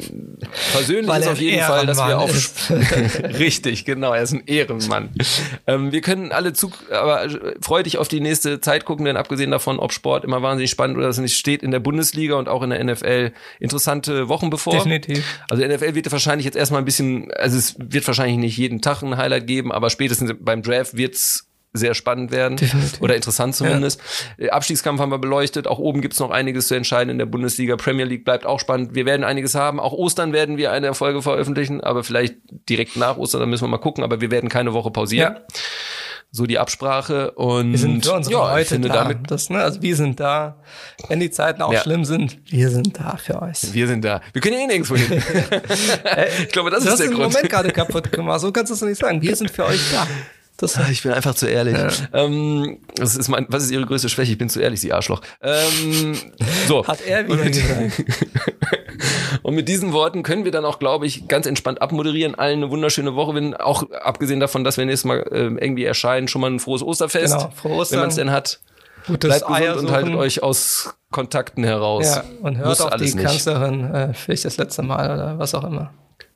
persönlich 0.73 1.07
Weil 1.07 1.21
ist 1.21 1.27
auf 1.29 1.39
jeden 1.39 1.63
Fall, 1.63 1.85
dass 1.85 1.99
wir 1.99 2.19
auf 2.19 2.69
richtig, 3.39 3.85
genau, 3.85 4.11
er 4.11 4.23
ist 4.23 4.33
ein 4.33 4.43
Ehrenmann. 4.45 5.11
ähm, 5.67 5.93
wir 5.93 6.01
können 6.01 6.33
alle 6.33 6.51
zu, 6.51 6.69
aber 6.91 7.29
freu 7.61 7.81
dich 7.81 7.97
auf 7.97 8.09
die 8.09 8.19
nächste 8.19 8.59
Zeit 8.59 8.83
gucken, 8.83 9.05
denn 9.05 9.15
abgesehen 9.15 9.51
davon, 9.51 9.79
ob 9.79 9.93
Sport 9.93 10.25
immer 10.25 10.41
wahnsinnig 10.41 10.69
spannend 10.69 10.97
oder 10.97 11.17
nicht 11.21 11.37
steht 11.37 11.63
in 11.63 11.71
der 11.71 11.79
Bundesliga 11.79 12.35
und 12.35 12.49
auch 12.49 12.61
in 12.63 12.71
der 12.71 12.83
NFL 12.83 13.31
interessante 13.61 14.27
Wochen 14.27 14.49
bevor. 14.49 14.73
Definitiv. 14.73 15.23
Also 15.47 15.65
NFL 15.65 15.95
wird 15.95 16.11
wahrscheinlich 16.11 16.43
jetzt 16.43 16.57
erstmal 16.57 16.81
ein 16.81 16.85
bisschen, 16.85 17.31
also 17.31 17.57
es 17.57 17.77
wird 17.79 18.05
wahrscheinlich 18.05 18.35
nicht 18.35 18.57
jeden 18.57 18.81
Tag 18.81 19.01
ein 19.01 19.15
Highlight 19.15 19.47
geben, 19.47 19.71
aber 19.71 19.89
spätestens 19.89 20.33
beim 20.41 20.61
Draft 20.61 20.97
wird's 20.97 21.52
sehr 21.73 21.95
spannend 21.95 22.31
werden 22.31 22.57
Definitiv. 22.57 23.01
oder 23.01 23.15
interessant 23.15 23.55
zumindest. 23.55 23.99
Ja. 24.37 24.45
Äh, 24.45 24.49
Abstiegskampf 24.51 25.01
haben 25.01 25.11
wir 25.11 25.17
beleuchtet. 25.17 25.67
Auch 25.67 25.79
oben 25.79 26.01
gibt's 26.01 26.19
noch 26.19 26.29
einiges 26.29 26.67
zu 26.67 26.75
entscheiden 26.75 27.09
in 27.09 27.17
der 27.17 27.25
Bundesliga. 27.25 27.75
Premier 27.77 28.05
League 28.05 28.25
bleibt 28.25 28.45
auch 28.45 28.59
spannend. 28.59 28.93
Wir 28.93 29.07
werden 29.07 29.23
einiges 29.23 29.55
haben. 29.55 29.79
Auch 29.79 29.91
Ostern 29.91 30.33
werden 30.33 30.57
wir 30.57 30.71
eine 30.71 30.93
Folge 30.93 31.23
veröffentlichen, 31.23 31.81
aber 31.81 32.03
vielleicht 32.03 32.35
direkt 32.69 32.95
nach 32.95 33.17
Ostern, 33.17 33.41
da 33.41 33.47
müssen 33.47 33.63
wir 33.63 33.69
mal 33.69 33.79
gucken. 33.79 34.03
Aber 34.03 34.21
wir 34.21 34.29
werden 34.29 34.49
keine 34.49 34.73
Woche 34.73 34.91
pausieren. 34.91 35.33
Ja. 35.33 35.41
So 36.35 36.47
die 36.47 36.57
Absprache 36.57 37.31
und 37.31 37.73
wir 37.73 37.77
sind 37.77 38.05
für 38.05 38.13
unsere 38.13 38.35
ja, 38.35 38.55
Leute 38.55 38.69
finde 38.69 38.87
da. 38.87 39.03
damit 39.03 39.29
das, 39.29 39.51
ne? 39.51 39.61
also 39.61 39.83
wir 39.83 39.95
sind 39.95 40.19
da, 40.19 40.57
wenn 41.07 41.19
die 41.19 41.29
Zeiten 41.29 41.61
auch 41.61 41.71
ja. 41.71 41.81
schlimm 41.81 42.05
sind, 42.05 42.39
wir 42.51 42.71
sind 42.71 42.99
da 42.99 43.17
für 43.17 43.39
euch. 43.39 43.71
Wir 43.71 43.85
sind 43.85 44.03
da. 44.03 44.19
Wir 44.31 44.41
können 44.41 44.55
ja 44.55 44.61
eh 44.61 44.65
nirgendwo 44.65 44.95
hin. 44.95 45.11
ich 46.41 46.49
glaube, 46.49 46.71
das, 46.71 46.85
das 46.85 46.93
ist 46.93 46.99
der 47.01 47.07
Grund. 47.09 47.19
Du 47.19 47.25
hast 47.25 47.35
den 47.35 47.41
Moment 47.41 47.49
gerade 47.51 47.69
kaputt 47.69 48.11
gemacht. 48.11 48.41
So 48.41 48.51
kannst 48.51 48.71
du 48.71 48.73
es 48.73 48.81
nicht 48.81 48.99
sagen. 48.99 49.21
Wir 49.21 49.35
sind 49.35 49.51
für 49.51 49.65
euch 49.65 49.79
da. 49.91 50.07
Das 50.57 50.77
ich 50.89 51.01
bin 51.01 51.11
einfach 51.11 51.33
zu 51.33 51.47
ehrlich. 51.47 51.75
Ja. 51.75 51.89
Ähm, 52.13 52.77
das 52.95 53.15
ist 53.15 53.27
mein, 53.27 53.47
was 53.49 53.63
ist 53.63 53.71
Ihre 53.71 53.85
größte 53.85 54.07
Schwäche? 54.07 54.31
Ich 54.31 54.37
bin 54.37 54.49
zu 54.49 54.59
ehrlich, 54.59 54.81
Sie 54.81 54.93
Arschloch. 54.93 55.21
Ähm, 55.41 56.15
so. 56.67 56.85
Hat 56.85 57.01
er 57.01 57.25
wieder 57.25 57.33
und 57.33 57.43
mit, 57.43 57.61
und 59.41 59.55
mit 59.55 59.67
diesen 59.67 59.93
Worten 59.93 60.21
können 60.21 60.45
wir 60.45 60.51
dann 60.51 60.63
auch, 60.63 60.77
glaube 60.77 61.07
ich, 61.07 61.27
ganz 61.27 61.47
entspannt 61.47 61.81
abmoderieren. 61.81 62.35
Allen 62.35 62.59
eine 62.59 62.69
wunderschöne 62.69 63.15
Woche. 63.15 63.33
Wenn, 63.33 63.55
auch 63.55 63.89
abgesehen 63.91 64.39
davon, 64.39 64.63
dass 64.63 64.77
wir 64.77 64.85
nächstes 64.85 65.05
Mal 65.05 65.19
äh, 65.31 65.45
irgendwie 65.45 65.85
erscheinen, 65.85 66.27
schon 66.27 66.41
mal 66.41 66.51
ein 66.51 66.59
frohes 66.59 66.83
Osterfest. 66.83 67.33
Genau, 67.33 67.51
frohe 67.55 67.73
Ostern. 67.73 67.97
Wenn 67.97 68.01
man 68.01 68.09
es 68.09 68.15
denn 68.15 68.31
hat. 68.31 68.59
Gutes 69.07 69.29
Bleibt 69.29 69.47
gesund 69.47 69.61
Eier 69.61 69.77
und 69.77 69.91
haltet 69.91 70.15
euch 70.15 70.43
aus 70.43 70.95
Kontakten 71.11 71.63
heraus. 71.63 72.05
Ja, 72.05 72.23
und 72.41 72.57
hört 72.57 72.69
Muss 72.69 72.81
auf 72.81 72.95
die 72.95 73.03
nicht. 73.03 73.17
Kanzlerin, 73.17 73.93
äh, 73.93 74.13
vielleicht 74.13 74.45
das 74.45 74.57
letzte 74.57 74.83
Mal 74.83 75.13
oder 75.13 75.39
was 75.39 75.53
auch 75.55 75.63
immer. 75.63 75.91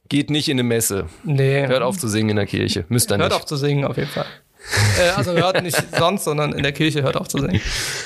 Geht 0.10 0.30
nicht 0.30 0.50
in 0.50 0.56
eine 0.56 0.64
Messe. 0.64 1.08
Nee. 1.24 1.68
Hört 1.68 1.84
auf 1.84 1.98
zu 1.98 2.08
singen 2.08 2.30
in 2.30 2.36
der 2.38 2.46
Kirche. 2.46 2.86
Müsst 2.90 3.12
ihr 3.12 3.18
nicht. 3.18 3.24
Hört 3.24 3.34
auf 3.34 3.46
zu 3.46 3.56
singen, 3.56 3.86
auf 3.86 3.98
jeden 3.98 4.10
Fall. 4.10 4.26
äh, 5.00 5.10
also 5.10 5.32
hört 5.32 5.62
nicht 5.64 5.78
sonst, 5.98 6.26
sondern 6.26 6.52
in 6.54 6.64
der 6.64 6.72
Kirche 6.72 7.04
hört 7.04 7.16
auf 7.16 7.28
zu 7.28 7.38
singen. 7.38 7.62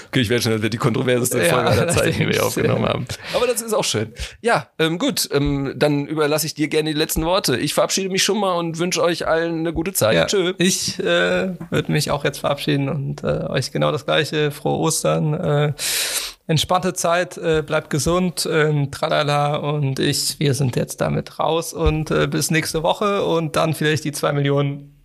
Okay, 0.08 0.22
ich 0.22 0.30
werde 0.30 0.44
schon, 0.44 0.52
das 0.52 0.62
wird 0.62 0.74
die 0.74 0.78
kontroverseste 0.78 1.40
Folge 1.40 1.66
ja, 1.66 1.72
aller 1.72 1.88
Zeiten, 1.88 2.20
die 2.20 2.28
wir 2.28 2.46
aufgenommen 2.46 2.86
haben. 2.86 3.06
Aber 3.34 3.48
das 3.48 3.62
ist 3.62 3.74
auch 3.74 3.84
schön. 3.84 4.14
Ja, 4.42 4.68
ähm, 4.78 5.00
gut, 5.00 5.28
ähm, 5.32 5.74
dann 5.76 6.06
überlasse 6.06 6.46
ich 6.46 6.54
dir 6.54 6.68
gerne 6.68 6.92
die 6.92 6.98
letzten 6.98 7.26
Worte. 7.26 7.58
Ich 7.58 7.74
verabschiede 7.74 8.10
mich 8.10 8.24
schon 8.24 8.40
mal 8.40 8.54
und 8.58 8.78
wünsche 8.78 9.02
euch 9.02 9.28
allen 9.28 9.60
eine 9.60 9.74
gute 9.74 9.94
Zeit. 9.94 10.16
Ja, 10.16 10.26
Tschö. 10.26 10.54
Ich 10.58 11.00
äh, 11.00 11.54
würde 11.70 11.92
mich 11.92 12.12
auch 12.12 12.24
jetzt 12.24 12.40
verabschieden 12.40 12.90
und 12.90 13.24
äh, 13.24 13.46
euch 13.50 13.72
genau 13.72 13.92
das 13.92 14.06
gleiche. 14.06 14.52
Frohe 14.52 14.78
Ostern. 14.78 15.34
Äh, 15.34 15.74
entspannte 16.52 16.94
Zeit, 16.94 17.38
äh, 17.38 17.64
bleibt 17.66 17.90
gesund, 17.90 18.48
ähm, 18.52 18.92
tralala 18.92 19.56
und 19.56 20.00
ich, 20.00 20.40
wir 20.40 20.54
sind 20.54 20.76
jetzt 20.76 21.02
damit 21.02 21.40
raus 21.40 21.74
und 21.74 22.12
äh, 22.12 22.28
bis 22.28 22.52
nächste 22.52 22.84
Woche 22.84 23.24
und 23.26 23.56
dann 23.56 23.74
vielleicht 23.74 24.04
die 24.04 24.12
zwei 24.12 24.34
Millionen 24.34 24.96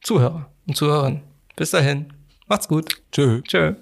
Zuhörer 0.00 0.48
und 0.66 0.76
Zuhörerinnen. 0.76 1.20
Bis 1.56 1.70
dahin, 1.70 2.12
macht's 2.46 2.68
gut. 2.68 3.02
Tschö. 3.12 3.42
Tschö. 3.42 3.74